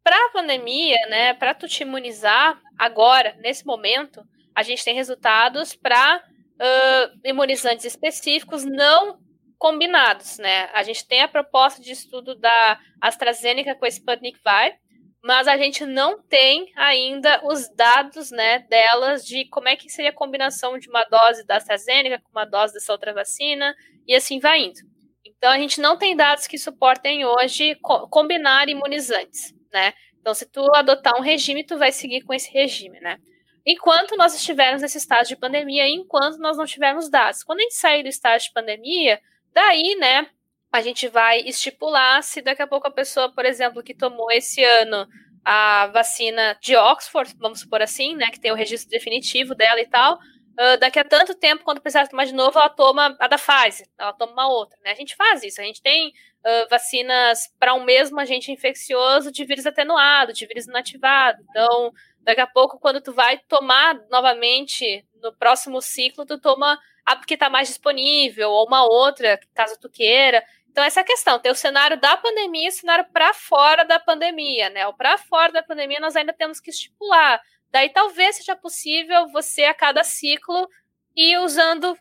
Para 0.04 0.18
a 0.26 0.30
pandemia, 0.32 0.98
né, 1.10 1.34
para 1.34 1.54
tu 1.54 1.66
te 1.66 1.84
imunizar 1.84 2.62
agora, 2.78 3.38
nesse 3.40 3.66
momento, 3.66 4.22
a 4.54 4.62
gente 4.62 4.84
tem 4.84 4.94
resultados 4.94 5.74
para 5.76 6.18
uh, 6.18 7.20
imunizantes 7.24 7.86
específicos 7.86 8.66
não 8.66 9.18
combinados, 9.58 10.38
né? 10.40 10.70
A 10.74 10.84
gente 10.84 11.08
tem 11.08 11.22
a 11.22 11.28
proposta 11.28 11.82
de 11.82 11.94
estudo 11.94 12.36
da 12.36 12.80
AstraZeneca 13.00 13.76
com 13.76 13.86
a 13.86 13.88
Sputnik 13.88 14.38
V, 14.44 14.76
mas 15.24 15.48
a 15.48 15.56
gente 15.56 15.86
não 15.86 16.22
tem 16.22 16.70
ainda 16.76 17.40
os 17.46 17.74
dados, 17.74 18.30
né, 18.30 18.60
delas 18.70 19.26
de 19.26 19.46
como 19.46 19.70
é 19.70 19.78
que 19.78 19.90
seria 19.90 20.10
a 20.10 20.14
combinação 20.14 20.78
de 20.78 20.90
uma 20.90 21.06
dose 21.06 21.46
da 21.46 21.56
AstraZeneca 21.56 22.20
com 22.20 22.32
uma 22.32 22.46
dose 22.46 22.74
dessa 22.74 22.92
outra 22.92 23.14
vacina 23.14 23.74
e 24.06 24.14
assim 24.14 24.38
vai 24.38 24.64
indo. 24.64 24.82
Então 25.26 25.50
a 25.50 25.58
gente 25.58 25.80
não 25.80 25.98
tem 25.98 26.14
dados 26.14 26.46
que 26.46 26.58
suportem 26.58 27.26
hoje 27.26 27.76
co 27.76 28.10
combinar 28.10 28.68
imunizantes 28.68 29.54
né? 29.74 29.94
Então, 30.20 30.34
se 30.34 30.46
tu 30.46 30.64
adotar 30.74 31.18
um 31.18 31.22
regime, 31.22 31.66
tu 31.66 31.78
vai 31.78 31.92
seguir 31.92 32.22
com 32.22 32.34
esse 32.34 32.52
regime, 32.52 33.00
né? 33.00 33.18
Enquanto 33.66 34.16
nós 34.16 34.36
estivermos 34.36 34.82
nesse 34.82 34.98
estágio 34.98 35.36
de 35.36 35.40
pandemia, 35.40 35.88
enquanto 35.88 36.38
nós 36.38 36.58
não 36.58 36.66
tivermos 36.66 37.10
dados. 37.10 37.44
Quando 37.44 37.60
a 37.60 37.64
gente 37.64 37.76
sair 37.76 38.04
do 38.04 38.10
estágio 38.10 38.48
de 38.48 38.54
pandemia, 38.54 39.20
daí, 39.54 39.96
né, 39.96 40.28
a 40.72 40.82
gente 40.82 41.08
vai 41.08 41.40
estipular 41.42 42.22
se 42.24 42.42
daqui 42.42 42.62
a 42.62 42.68
pouco 42.68 42.88
a 42.88 42.92
pessoa, 42.92 43.32
por 43.34 43.46
exemplo, 43.46 43.84
que 43.84 43.94
tomou 43.94 44.32
esse 44.32 44.64
ano 44.64 45.08
a 45.46 45.88
vacina 45.88 46.58
de 46.62 46.76
Oxford, 46.76 47.36
vamos 47.38 47.60
supor 47.60 47.82
assim, 47.82 48.16
né, 48.16 48.28
que 48.32 48.40
tem 48.40 48.52
o 48.52 48.56
registro 48.56 48.90
definitivo 48.90 49.54
dela 49.54 49.80
e 49.82 49.88
tal, 49.88 50.18
uh, 50.54 50.78
daqui 50.80 51.00
a 51.00 51.04
tanto 51.04 51.36
tempo, 51.36 51.64
quando 51.64 51.82
precisar 51.82 52.08
tomar 52.08 52.26
de 52.26 52.34
novo, 52.34 52.58
ela 52.58 52.70
toma 52.70 53.16
a 53.20 53.28
da 53.28 53.38
Pfizer, 53.38 53.88
ela 53.98 54.14
toma 54.14 54.34
uma 54.34 54.48
outra, 54.48 54.78
né? 54.84 54.92
A 54.92 54.96
gente 54.96 55.16
faz 55.16 55.44
isso, 55.44 55.62
a 55.62 55.64
gente 55.64 55.82
tem 55.82 56.10
uh, 56.10 56.70
vacinas 56.70 57.52
para 57.60 57.74
um 57.74 57.84
mesmo 57.84 58.20
agente 58.20 58.52
infeccioso 58.52 59.32
de 59.32 59.46
vírus 59.46 59.66
atenuado, 59.66 60.34
de 60.34 60.46
vírus 60.46 60.66
inativado. 60.66 61.44
Então, 61.50 61.92
daqui 62.22 62.42
a 62.42 62.48
pouco, 62.48 62.80
quando 62.80 63.02
tu 63.02 63.14
vai 63.14 63.38
tomar 63.48 63.96
novamente 64.10 65.06
no 65.22 65.34
próximo 65.34 65.82
ciclo, 65.82 66.26
tu 66.26 66.40
toma 66.40 66.80
a 67.06 67.16
que 67.18 67.34
está 67.34 67.50
mais 67.50 67.68
disponível, 67.68 68.50
ou 68.50 68.66
uma 68.66 68.84
outra, 68.84 69.40
caso 69.54 69.80
tu 69.80 69.90
queira. 69.90 70.44
Então, 70.70 70.84
essa 70.84 71.02
é 71.02 71.04
a 71.04 71.06
questão. 71.06 71.38
Tem 71.38 71.52
o 71.52 71.56
cenário 71.56 72.00
da 72.00 72.18
pandemia 72.18 72.66
e 72.66 72.70
o 72.70 72.72
cenário 72.72 73.06
para 73.14 73.32
fora 73.34 73.84
da 73.84 74.00
pandemia, 74.00 74.70
né? 74.70 74.88
O 74.88 74.94
para 74.94 75.18
fora 75.18 75.52
da 75.52 75.62
pandemia 75.62 76.00
nós 76.00 76.16
ainda 76.16 76.34
temos 76.34 76.60
que 76.60 76.72
estipular. 76.72 77.40
Daí 77.74 77.90
talvez 77.90 78.36
seja 78.36 78.56
possível 78.56 79.28
você, 79.30 79.64
a 79.64 79.74
cada 79.74 80.04
ciclo, 80.04 80.70
ir 81.16 81.40
usando 81.40 81.98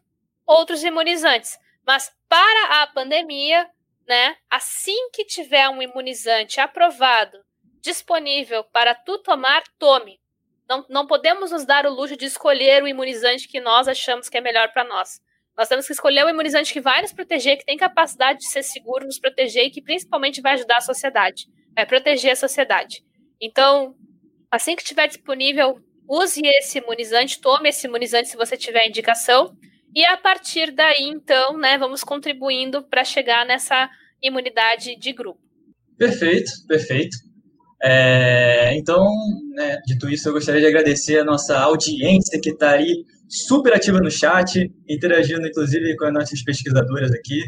outros 0.47 0.85
imunizantes. 0.85 1.59
Mas 1.87 2.13
para 2.29 2.83
a 2.83 2.87
pandemia, 2.89 3.67
né? 4.07 4.37
Assim 4.51 5.11
que 5.13 5.25
tiver 5.25 5.67
um 5.71 5.81
imunizante 5.81 6.61
aprovado, 6.61 7.39
disponível 7.81 8.63
para 8.65 8.95
tu 8.95 9.17
tomar, 9.23 9.63
tome. 9.79 10.21
Não, 10.69 10.85
não 10.91 11.07
podemos 11.07 11.51
nos 11.51 11.65
dar 11.65 11.87
o 11.87 11.93
luxo 11.93 12.19
de 12.19 12.27
escolher 12.27 12.83
o 12.83 12.89
imunizante 12.89 13.49
que 13.49 13.59
nós 13.59 13.89
achamos 13.89 14.29
que 14.29 14.37
é 14.37 14.43
melhor 14.43 14.71
para 14.75 14.85
nós. 14.85 15.23
Nós 15.57 15.69
temos 15.69 15.87
que 15.87 15.93
escolher 15.93 16.25
o 16.27 16.29
imunizante 16.29 16.73
que 16.73 16.81
vai 16.83 17.01
nos 17.01 17.15
proteger, 17.15 17.57
que 17.57 17.65
tem 17.65 17.79
capacidade 17.79 18.41
de 18.41 18.49
ser 18.49 18.63
seguro, 18.63 19.07
nos 19.07 19.19
proteger 19.19 19.65
e 19.65 19.71
que 19.71 19.81
principalmente 19.81 20.43
vai 20.43 20.53
ajudar 20.53 20.79
a 20.79 20.83
sociedade, 20.83 21.47
vai 21.75 21.87
proteger 21.87 22.33
a 22.33 22.37
sociedade. 22.37 23.03
Então, 23.41 23.95
assim 24.53 24.77
que 24.77 24.83
estiver 24.83 25.09
disponível, 25.09 25.81
use 26.07 26.43
esse 26.45 26.77
imunizante, 26.77 27.41
tome 27.41 27.71
esse 27.71 27.87
imunizante 27.87 28.29
se 28.29 28.37
você 28.37 28.55
tiver 28.55 28.87
indicação, 28.87 29.57
e 29.95 30.05
a 30.05 30.17
partir 30.17 30.71
daí, 30.71 31.09
então, 31.09 31.57
né, 31.57 31.79
vamos 31.79 32.05
contribuindo 32.05 32.83
para 32.83 33.03
chegar 33.03 33.47
nessa 33.47 33.89
imunidade 34.23 34.95
de 34.97 35.13
grupo. 35.13 35.41
Perfeito, 35.97 36.51
perfeito. 36.69 37.17
É, 37.83 38.77
então, 38.77 39.07
né, 39.55 39.79
dito 39.87 40.09
isso, 40.09 40.29
eu 40.29 40.35
gostaria 40.35 40.61
de 40.61 40.67
agradecer 40.67 41.19
a 41.19 41.25
nossa 41.25 41.59
audiência 41.59 42.41
que 42.41 42.51
está 42.51 42.73
aí 42.73 43.05
super 43.29 43.75
ativa 43.75 43.99
no 44.01 44.11
chat, 44.11 44.71
interagindo 44.89 45.47
inclusive 45.47 45.97
com 45.97 46.05
as 46.05 46.13
nossas 46.13 46.43
pesquisadoras 46.43 47.11
aqui. 47.11 47.41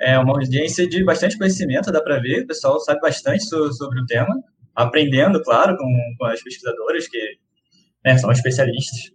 É 0.00 0.18
uma 0.18 0.32
audiência 0.32 0.86
de 0.88 1.04
bastante 1.04 1.38
conhecimento, 1.38 1.92
dá 1.92 2.02
para 2.02 2.18
ver, 2.18 2.42
o 2.42 2.46
pessoal 2.46 2.80
sabe 2.80 3.00
bastante 3.00 3.44
sobre 3.44 4.00
o 4.00 4.06
tema, 4.06 4.34
aprendendo, 4.74 5.42
claro, 5.42 5.76
com, 5.76 6.14
com 6.18 6.26
as 6.26 6.42
pesquisadoras 6.42 7.08
que 7.08 7.38
né, 8.04 8.16
são 8.18 8.30
especialistas. 8.30 9.12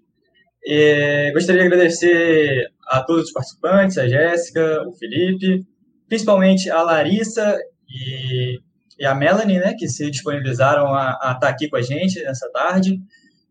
E 0.63 1.31
gostaria 1.33 1.61
de 1.61 1.67
agradecer 1.67 2.67
a 2.87 3.03
todos 3.03 3.25
os 3.25 3.31
participantes, 3.31 3.97
a 3.97 4.07
Jéssica, 4.07 4.83
o 4.87 4.93
Felipe, 4.93 5.65
principalmente 6.07 6.69
a 6.69 6.81
Larissa 6.81 7.57
e 7.87 8.59
e 8.97 9.05
a 9.05 9.13
Melanie, 9.13 9.59
né, 9.59 9.75
que 9.77 9.87
se 9.87 10.09
disponibilizaram 10.09 10.93
a, 10.93 11.17
a 11.21 11.31
estar 11.33 11.49
aqui 11.49 11.69
com 11.69 11.75
a 11.75 11.81
gente 11.81 12.21
nessa 12.23 12.49
tarde. 12.51 12.97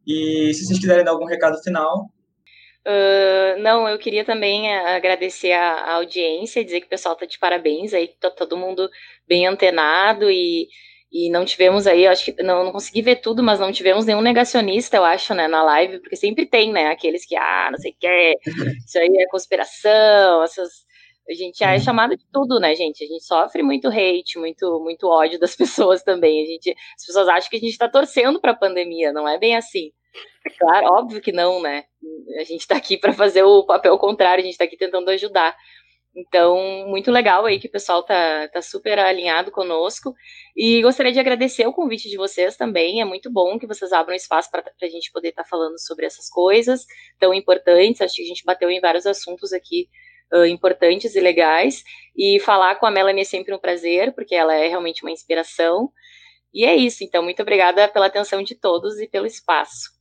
E 0.06 0.52
se 0.54 0.66
vocês 0.66 0.78
quiserem 0.78 1.04
dar 1.04 1.12
algum 1.12 1.26
recado 1.26 1.62
final. 1.62 2.06
Uh, 2.86 3.60
não, 3.60 3.88
eu 3.88 3.98
queria 3.98 4.24
também 4.24 4.70
eh, 4.70 4.96
agradecer 4.96 5.52
a, 5.52 5.72
a 5.72 5.94
audiência, 5.94 6.62
dizer 6.62 6.80
que 6.80 6.86
o 6.86 6.90
pessoal 6.90 7.14
está 7.14 7.24
de 7.24 7.38
parabéns 7.38 7.94
aí, 7.94 8.08
tá 8.20 8.30
todo 8.30 8.58
mundo 8.58 8.90
bem 9.26 9.46
antenado 9.46 10.30
e, 10.30 10.68
e 11.14 11.30
não 11.30 11.44
tivemos 11.44 11.86
aí, 11.86 12.08
acho 12.08 12.24
que 12.24 12.42
não, 12.42 12.64
não 12.64 12.72
consegui 12.72 13.00
ver 13.00 13.16
tudo, 13.16 13.40
mas 13.40 13.60
não 13.60 13.70
tivemos 13.70 14.04
nenhum 14.04 14.20
negacionista, 14.20 14.96
eu 14.96 15.04
acho, 15.04 15.32
né, 15.32 15.46
na 15.46 15.62
live, 15.62 16.00
porque 16.00 16.16
sempre 16.16 16.44
tem, 16.44 16.72
né, 16.72 16.88
aqueles 16.88 17.24
que, 17.24 17.36
ah, 17.36 17.68
não 17.70 17.78
sei 17.78 17.92
o 17.92 17.96
que, 18.00 18.34
isso 18.84 18.98
aí 18.98 19.08
é 19.16 19.26
conspiração, 19.28 20.42
essas 20.42 20.84
a 21.28 21.32
gente 21.32 21.64
é 21.64 21.78
chamado 21.78 22.16
de 22.16 22.24
tudo, 22.30 22.60
né, 22.60 22.74
gente? 22.74 23.02
A 23.02 23.06
gente 23.06 23.24
sofre 23.24 23.62
muito 23.62 23.88
hate, 23.88 24.38
muito, 24.38 24.78
muito 24.80 25.08
ódio 25.08 25.40
das 25.40 25.56
pessoas 25.56 26.02
também. 26.02 26.42
A 26.42 26.46
gente, 26.46 26.70
as 26.70 27.06
pessoas 27.06 27.28
acham 27.28 27.48
que 27.48 27.56
a 27.56 27.60
gente 27.60 27.70
está 27.70 27.88
torcendo 27.88 28.38
para 28.38 28.50
a 28.50 28.56
pandemia, 28.56 29.10
não 29.10 29.26
é 29.26 29.38
bem 29.38 29.56
assim. 29.56 29.90
Claro, 30.58 30.86
óbvio 30.92 31.22
que 31.22 31.32
não, 31.32 31.62
né? 31.62 31.84
A 32.38 32.44
gente 32.44 32.60
está 32.60 32.76
aqui 32.76 32.98
para 32.98 33.14
fazer 33.14 33.42
o 33.42 33.64
papel 33.64 33.96
contrário, 33.96 34.42
a 34.42 34.44
gente 34.44 34.52
está 34.52 34.64
aqui 34.64 34.76
tentando 34.76 35.08
ajudar. 35.08 35.56
Então, 36.16 36.86
muito 36.86 37.10
legal 37.10 37.44
aí 37.44 37.58
que 37.58 37.66
o 37.66 37.70
pessoal 37.70 38.02
tá, 38.02 38.48
tá 38.48 38.62
super 38.62 38.98
alinhado 38.98 39.50
conosco. 39.50 40.14
E 40.56 40.80
gostaria 40.82 41.12
de 41.12 41.18
agradecer 41.18 41.66
o 41.66 41.72
convite 41.72 42.08
de 42.08 42.16
vocês 42.16 42.56
também. 42.56 43.00
É 43.00 43.04
muito 43.04 43.30
bom 43.32 43.58
que 43.58 43.66
vocês 43.66 43.92
abram 43.92 44.14
espaço 44.14 44.48
para 44.50 44.62
a 44.80 44.86
gente 44.86 45.10
poder 45.10 45.30
estar 45.30 45.42
tá 45.42 45.48
falando 45.48 45.78
sobre 45.78 46.06
essas 46.06 46.28
coisas 46.28 46.86
tão 47.18 47.34
importantes. 47.34 48.00
Acho 48.00 48.14
que 48.16 48.22
a 48.22 48.26
gente 48.26 48.44
bateu 48.44 48.70
em 48.70 48.80
vários 48.80 49.06
assuntos 49.06 49.52
aqui 49.52 49.88
uh, 50.32 50.46
importantes 50.46 51.16
e 51.16 51.20
legais. 51.20 51.82
E 52.16 52.38
falar 52.40 52.76
com 52.76 52.86
a 52.86 52.90
Melanie 52.92 53.22
é 53.22 53.24
sempre 53.24 53.52
um 53.52 53.58
prazer, 53.58 54.14
porque 54.14 54.36
ela 54.36 54.54
é 54.54 54.68
realmente 54.68 55.02
uma 55.02 55.10
inspiração. 55.10 55.90
E 56.52 56.64
é 56.64 56.76
isso, 56.76 57.02
então, 57.02 57.20
muito 57.24 57.42
obrigada 57.42 57.88
pela 57.88 58.06
atenção 58.06 58.40
de 58.40 58.54
todos 58.54 59.00
e 59.00 59.08
pelo 59.08 59.26
espaço. 59.26 59.93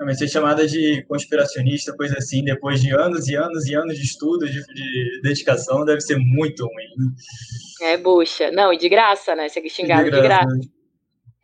Mas 0.00 0.18
ser 0.18 0.28
chamada 0.28 0.66
de 0.66 1.02
conspiracionista, 1.06 1.94
coisa 1.94 2.16
assim, 2.16 2.42
depois 2.42 2.80
de 2.80 2.90
anos 2.90 3.28
e 3.28 3.36
anos 3.36 3.66
e 3.66 3.74
anos 3.74 3.96
de 3.96 4.02
estudo, 4.02 4.48
de, 4.48 4.64
de 4.64 5.20
dedicação, 5.22 5.84
deve 5.84 6.00
ser 6.00 6.16
muito 6.16 6.64
ruim. 6.64 6.88
Né? 6.96 7.92
É, 7.92 7.96
bucha. 7.98 8.50
Não, 8.50 8.72
e 8.72 8.78
de 8.78 8.88
graça, 8.88 9.34
né? 9.34 9.48
Ser 9.48 9.68
xingado 9.68 10.04
de 10.04 10.10
graça. 10.10 10.22
De 10.22 10.28
graça. 10.28 10.56
Né? 10.56 10.60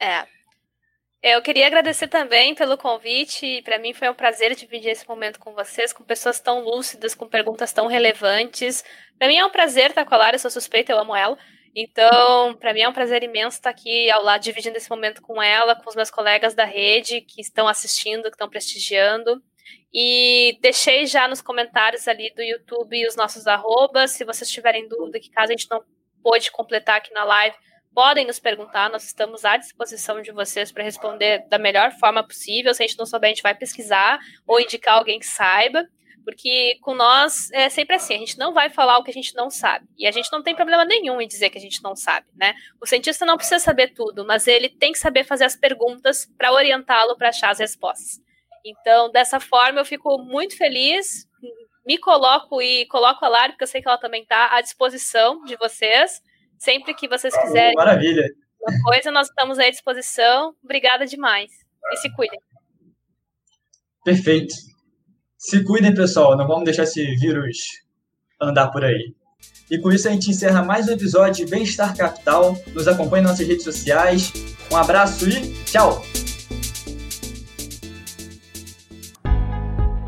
É. 0.01 0.37
Eu 1.23 1.43
queria 1.43 1.67
agradecer 1.67 2.09
também 2.09 2.55
pelo 2.55 2.79
convite. 2.79 3.61
Para 3.63 3.79
mim 3.79 3.93
foi 3.93 4.09
um 4.09 4.15
prazer 4.15 4.55
dividir 4.55 4.91
esse 4.91 5.09
momento 5.09 5.41
com 5.41 5.53
vocês, 5.53 5.93
com 5.93 6.05
pessoas 6.05 6.39
tão 6.39 6.61
lúcidas, 6.61 7.15
com 7.15 7.27
perguntas 7.27 7.73
tão 7.73 7.89
relevantes. 7.89 8.85
Para 9.19 9.29
mim 9.29 9.37
é 9.37 9.45
um 9.45 9.51
prazer 9.51 9.91
estar 9.91 10.05
com 10.05 10.15
a 10.15 10.19
Lara, 10.19 10.37
eu 10.37 10.41
sou 10.41 10.51
suspeita, 10.51 10.93
eu 10.93 10.99
amo 10.99 11.17
ela. 11.17 11.37
Então, 11.79 12.55
para 12.55 12.73
mim 12.73 12.81
é 12.81 12.89
um 12.89 12.93
prazer 12.93 13.23
imenso 13.23 13.59
estar 13.59 13.69
aqui 13.69 14.11
ao 14.11 14.25
lado, 14.25 14.41
dividindo 14.41 14.79
esse 14.79 14.89
momento 14.89 15.21
com 15.21 15.43
ela, 15.43 15.77
com 15.77 15.87
os 15.87 15.95
meus 15.95 16.11
colegas 16.11 16.55
da 16.55 16.65
rede 16.65 17.21
que 17.21 17.39
estão 17.39 17.69
assistindo, 17.69 18.23
que 18.23 18.31
estão 18.31 18.49
prestigiando. 18.49 19.43
E 19.93 20.59
deixei 20.63 21.05
já 21.05 21.29
nos 21.29 21.43
comentários 21.43 22.09
ali 22.09 22.33
do 22.35 22.43
YouTube 22.43 23.07
os 23.07 23.15
nossos 23.15 23.47
arrobas. 23.47 24.13
Se 24.13 24.25
vocês 24.25 24.51
tiverem 24.51 24.89
dúvida, 24.89 25.21
que 25.21 25.31
caso 25.31 25.53
a 25.53 25.55
gente 25.55 25.71
não 25.71 25.83
pôde 26.23 26.51
completar 26.51 26.97
aqui 26.97 27.13
na 27.13 27.25
live, 27.25 27.55
podem 27.95 28.27
nos 28.27 28.39
perguntar, 28.39 28.89
nós 28.89 29.05
estamos 29.05 29.45
à 29.45 29.59
disposição 29.59 30.23
de 30.23 30.33
vocês 30.33 30.73
para 30.73 30.83
responder 30.83 31.47
da 31.51 31.59
melhor 31.59 31.93
forma 32.01 32.27
possível. 32.27 32.73
Se 32.73 32.83
a 32.83 32.87
gente 32.87 32.99
não 32.99 33.05
souber, 33.05 33.29
a 33.29 33.35
gente 33.35 33.43
vai 33.43 33.55
pesquisar 33.55 34.19
ou 34.47 34.59
indicar 34.59 34.97
alguém 34.97 35.19
que 35.19 35.27
saiba, 35.27 35.87
porque 36.27 36.77
com 36.81 36.93
nós 36.93 37.53
é 37.53 37.69
sempre 37.69 37.95
assim, 37.95 38.17
a 38.17 38.19
gente 38.19 38.37
não 38.37 38.53
vai 38.53 38.69
falar 38.69 38.99
o 38.99 39.05
que 39.05 39.13
a 39.13 39.15
gente 39.15 39.33
não 39.37 39.49
sabe. 39.49 39.87
E 39.97 40.09
a 40.09 40.11
gente 40.11 40.29
não 40.33 40.43
tem 40.43 40.57
problema 40.57 40.85
nenhum 40.85 41.21
em 41.21 41.29
dizer 41.29 41.51
que 41.51 41.57
a 41.57 41.61
gente 41.61 41.81
não 41.85 41.95
sabe, 41.95 42.27
né? 42.35 42.53
O 42.83 42.87
cientista 42.87 43.25
não 43.25 43.37
precisa 43.37 43.61
saber 43.61 43.95
tudo, 43.95 44.27
mas 44.27 44.49
ele 44.49 44.69
tem 44.69 44.91
que 44.91 44.99
saber 44.99 45.23
fazer 45.23 45.45
as 45.45 45.55
perguntas 45.55 46.27
para 46.37 46.53
orientá-lo 46.53 47.17
para 47.17 47.29
achar 47.29 47.51
as 47.51 47.61
respostas. 47.61 48.21
Então, 48.65 49.09
dessa 49.13 49.39
forma, 49.39 49.79
eu 49.79 49.85
fico 49.85 50.19
muito 50.19 50.57
feliz, 50.57 51.29
me 51.87 51.97
coloco 51.97 52.61
e 52.61 52.87
coloco 52.87 53.25
a 53.25 53.29
Lara, 53.29 53.53
porque 53.53 53.63
eu 53.63 53.69
sei 53.69 53.81
que 53.81 53.87
ela 53.87 53.97
também 53.97 54.23
está 54.23 54.57
à 54.57 54.61
disposição 54.61 55.45
de 55.45 55.57
vocês. 55.57 56.21
Sempre 56.59 56.93
que 56.93 57.07
vocês 57.07 57.37
quiserem. 57.41 57.75
Maravilha. 57.77 58.25
Uma 58.61 58.83
coisa, 58.83 59.13
nós 59.13 59.29
estamos 59.29 59.61
à 59.61 59.71
disposição. 59.71 60.57
Obrigada 60.65 61.07
demais. 61.07 61.53
E 61.93 61.97
se 61.99 62.13
cuidem. 62.17 62.41
Perfeito. 64.05 64.55
Se 65.39 65.63
cuidem, 65.65 65.95
pessoal. 65.95 66.37
Não 66.37 66.47
vamos 66.47 66.65
deixar 66.65 66.85
esse 66.85 67.05
vírus 67.17 67.57
andar 68.41 68.69
por 68.69 68.85
aí. 68.85 69.15
E 69.71 69.79
com 69.79 69.91
isso 69.93 70.09
a 70.09 70.11
gente 70.11 70.31
encerra 70.31 70.63
mais 70.63 70.89
um 70.89 70.93
episódio 70.93 71.45
de 71.45 71.51
Bem-Estar 71.51 71.97
Capital. 71.97 72.57
Nos 72.75 72.89
acompanhe 72.89 73.23
nas 73.23 73.33
nossas 73.33 73.47
redes 73.47 73.65
sociais. 73.65 74.33
Um 74.73 74.77
abraço 74.77 75.29
e 75.29 75.53
tchau! 75.65 76.03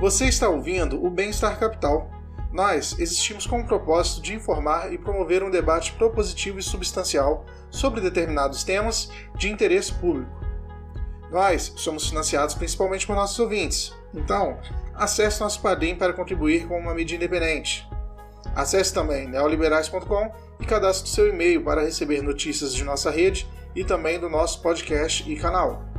Você 0.00 0.26
está 0.26 0.48
ouvindo 0.48 1.04
o 1.04 1.10
Bem-Estar 1.10 1.58
Capital 1.58 2.18
nós 2.58 2.98
existimos 2.98 3.46
com 3.46 3.60
o 3.60 3.66
propósito 3.66 4.22
de 4.22 4.34
informar 4.34 4.92
e 4.92 4.98
promover 4.98 5.42
um 5.42 5.50
debate 5.50 5.92
propositivo 5.92 6.58
e 6.58 6.62
substancial 6.62 7.44
sobre 7.70 8.00
determinados 8.00 8.64
temas 8.64 9.10
de 9.36 9.50
interesse 9.50 9.92
público. 9.92 10.30
Nós 11.30 11.72
somos 11.76 12.08
financiados 12.08 12.54
principalmente 12.54 13.06
por 13.06 13.14
nossos 13.14 13.38
ouvintes, 13.38 13.94
então 14.14 14.58
acesse 14.98 15.40
nosso 15.40 15.60
Padrim 15.60 15.94
para 15.94 16.12
contribuir 16.12 16.66
com 16.66 16.78
uma 16.78 16.94
mídia 16.94 17.16
independente. 17.16 17.88
Acesse 18.54 18.92
também 18.92 19.28
neoliberais.com 19.28 20.32
e 20.60 20.66
cadastre 20.66 21.08
seu 21.08 21.28
e-mail 21.28 21.62
para 21.62 21.82
receber 21.82 22.22
notícias 22.22 22.74
de 22.74 22.82
nossa 22.84 23.10
rede 23.10 23.48
e 23.74 23.84
também 23.84 24.18
do 24.18 24.28
nosso 24.28 24.60
podcast 24.60 25.30
e 25.30 25.36
canal. 25.36 25.97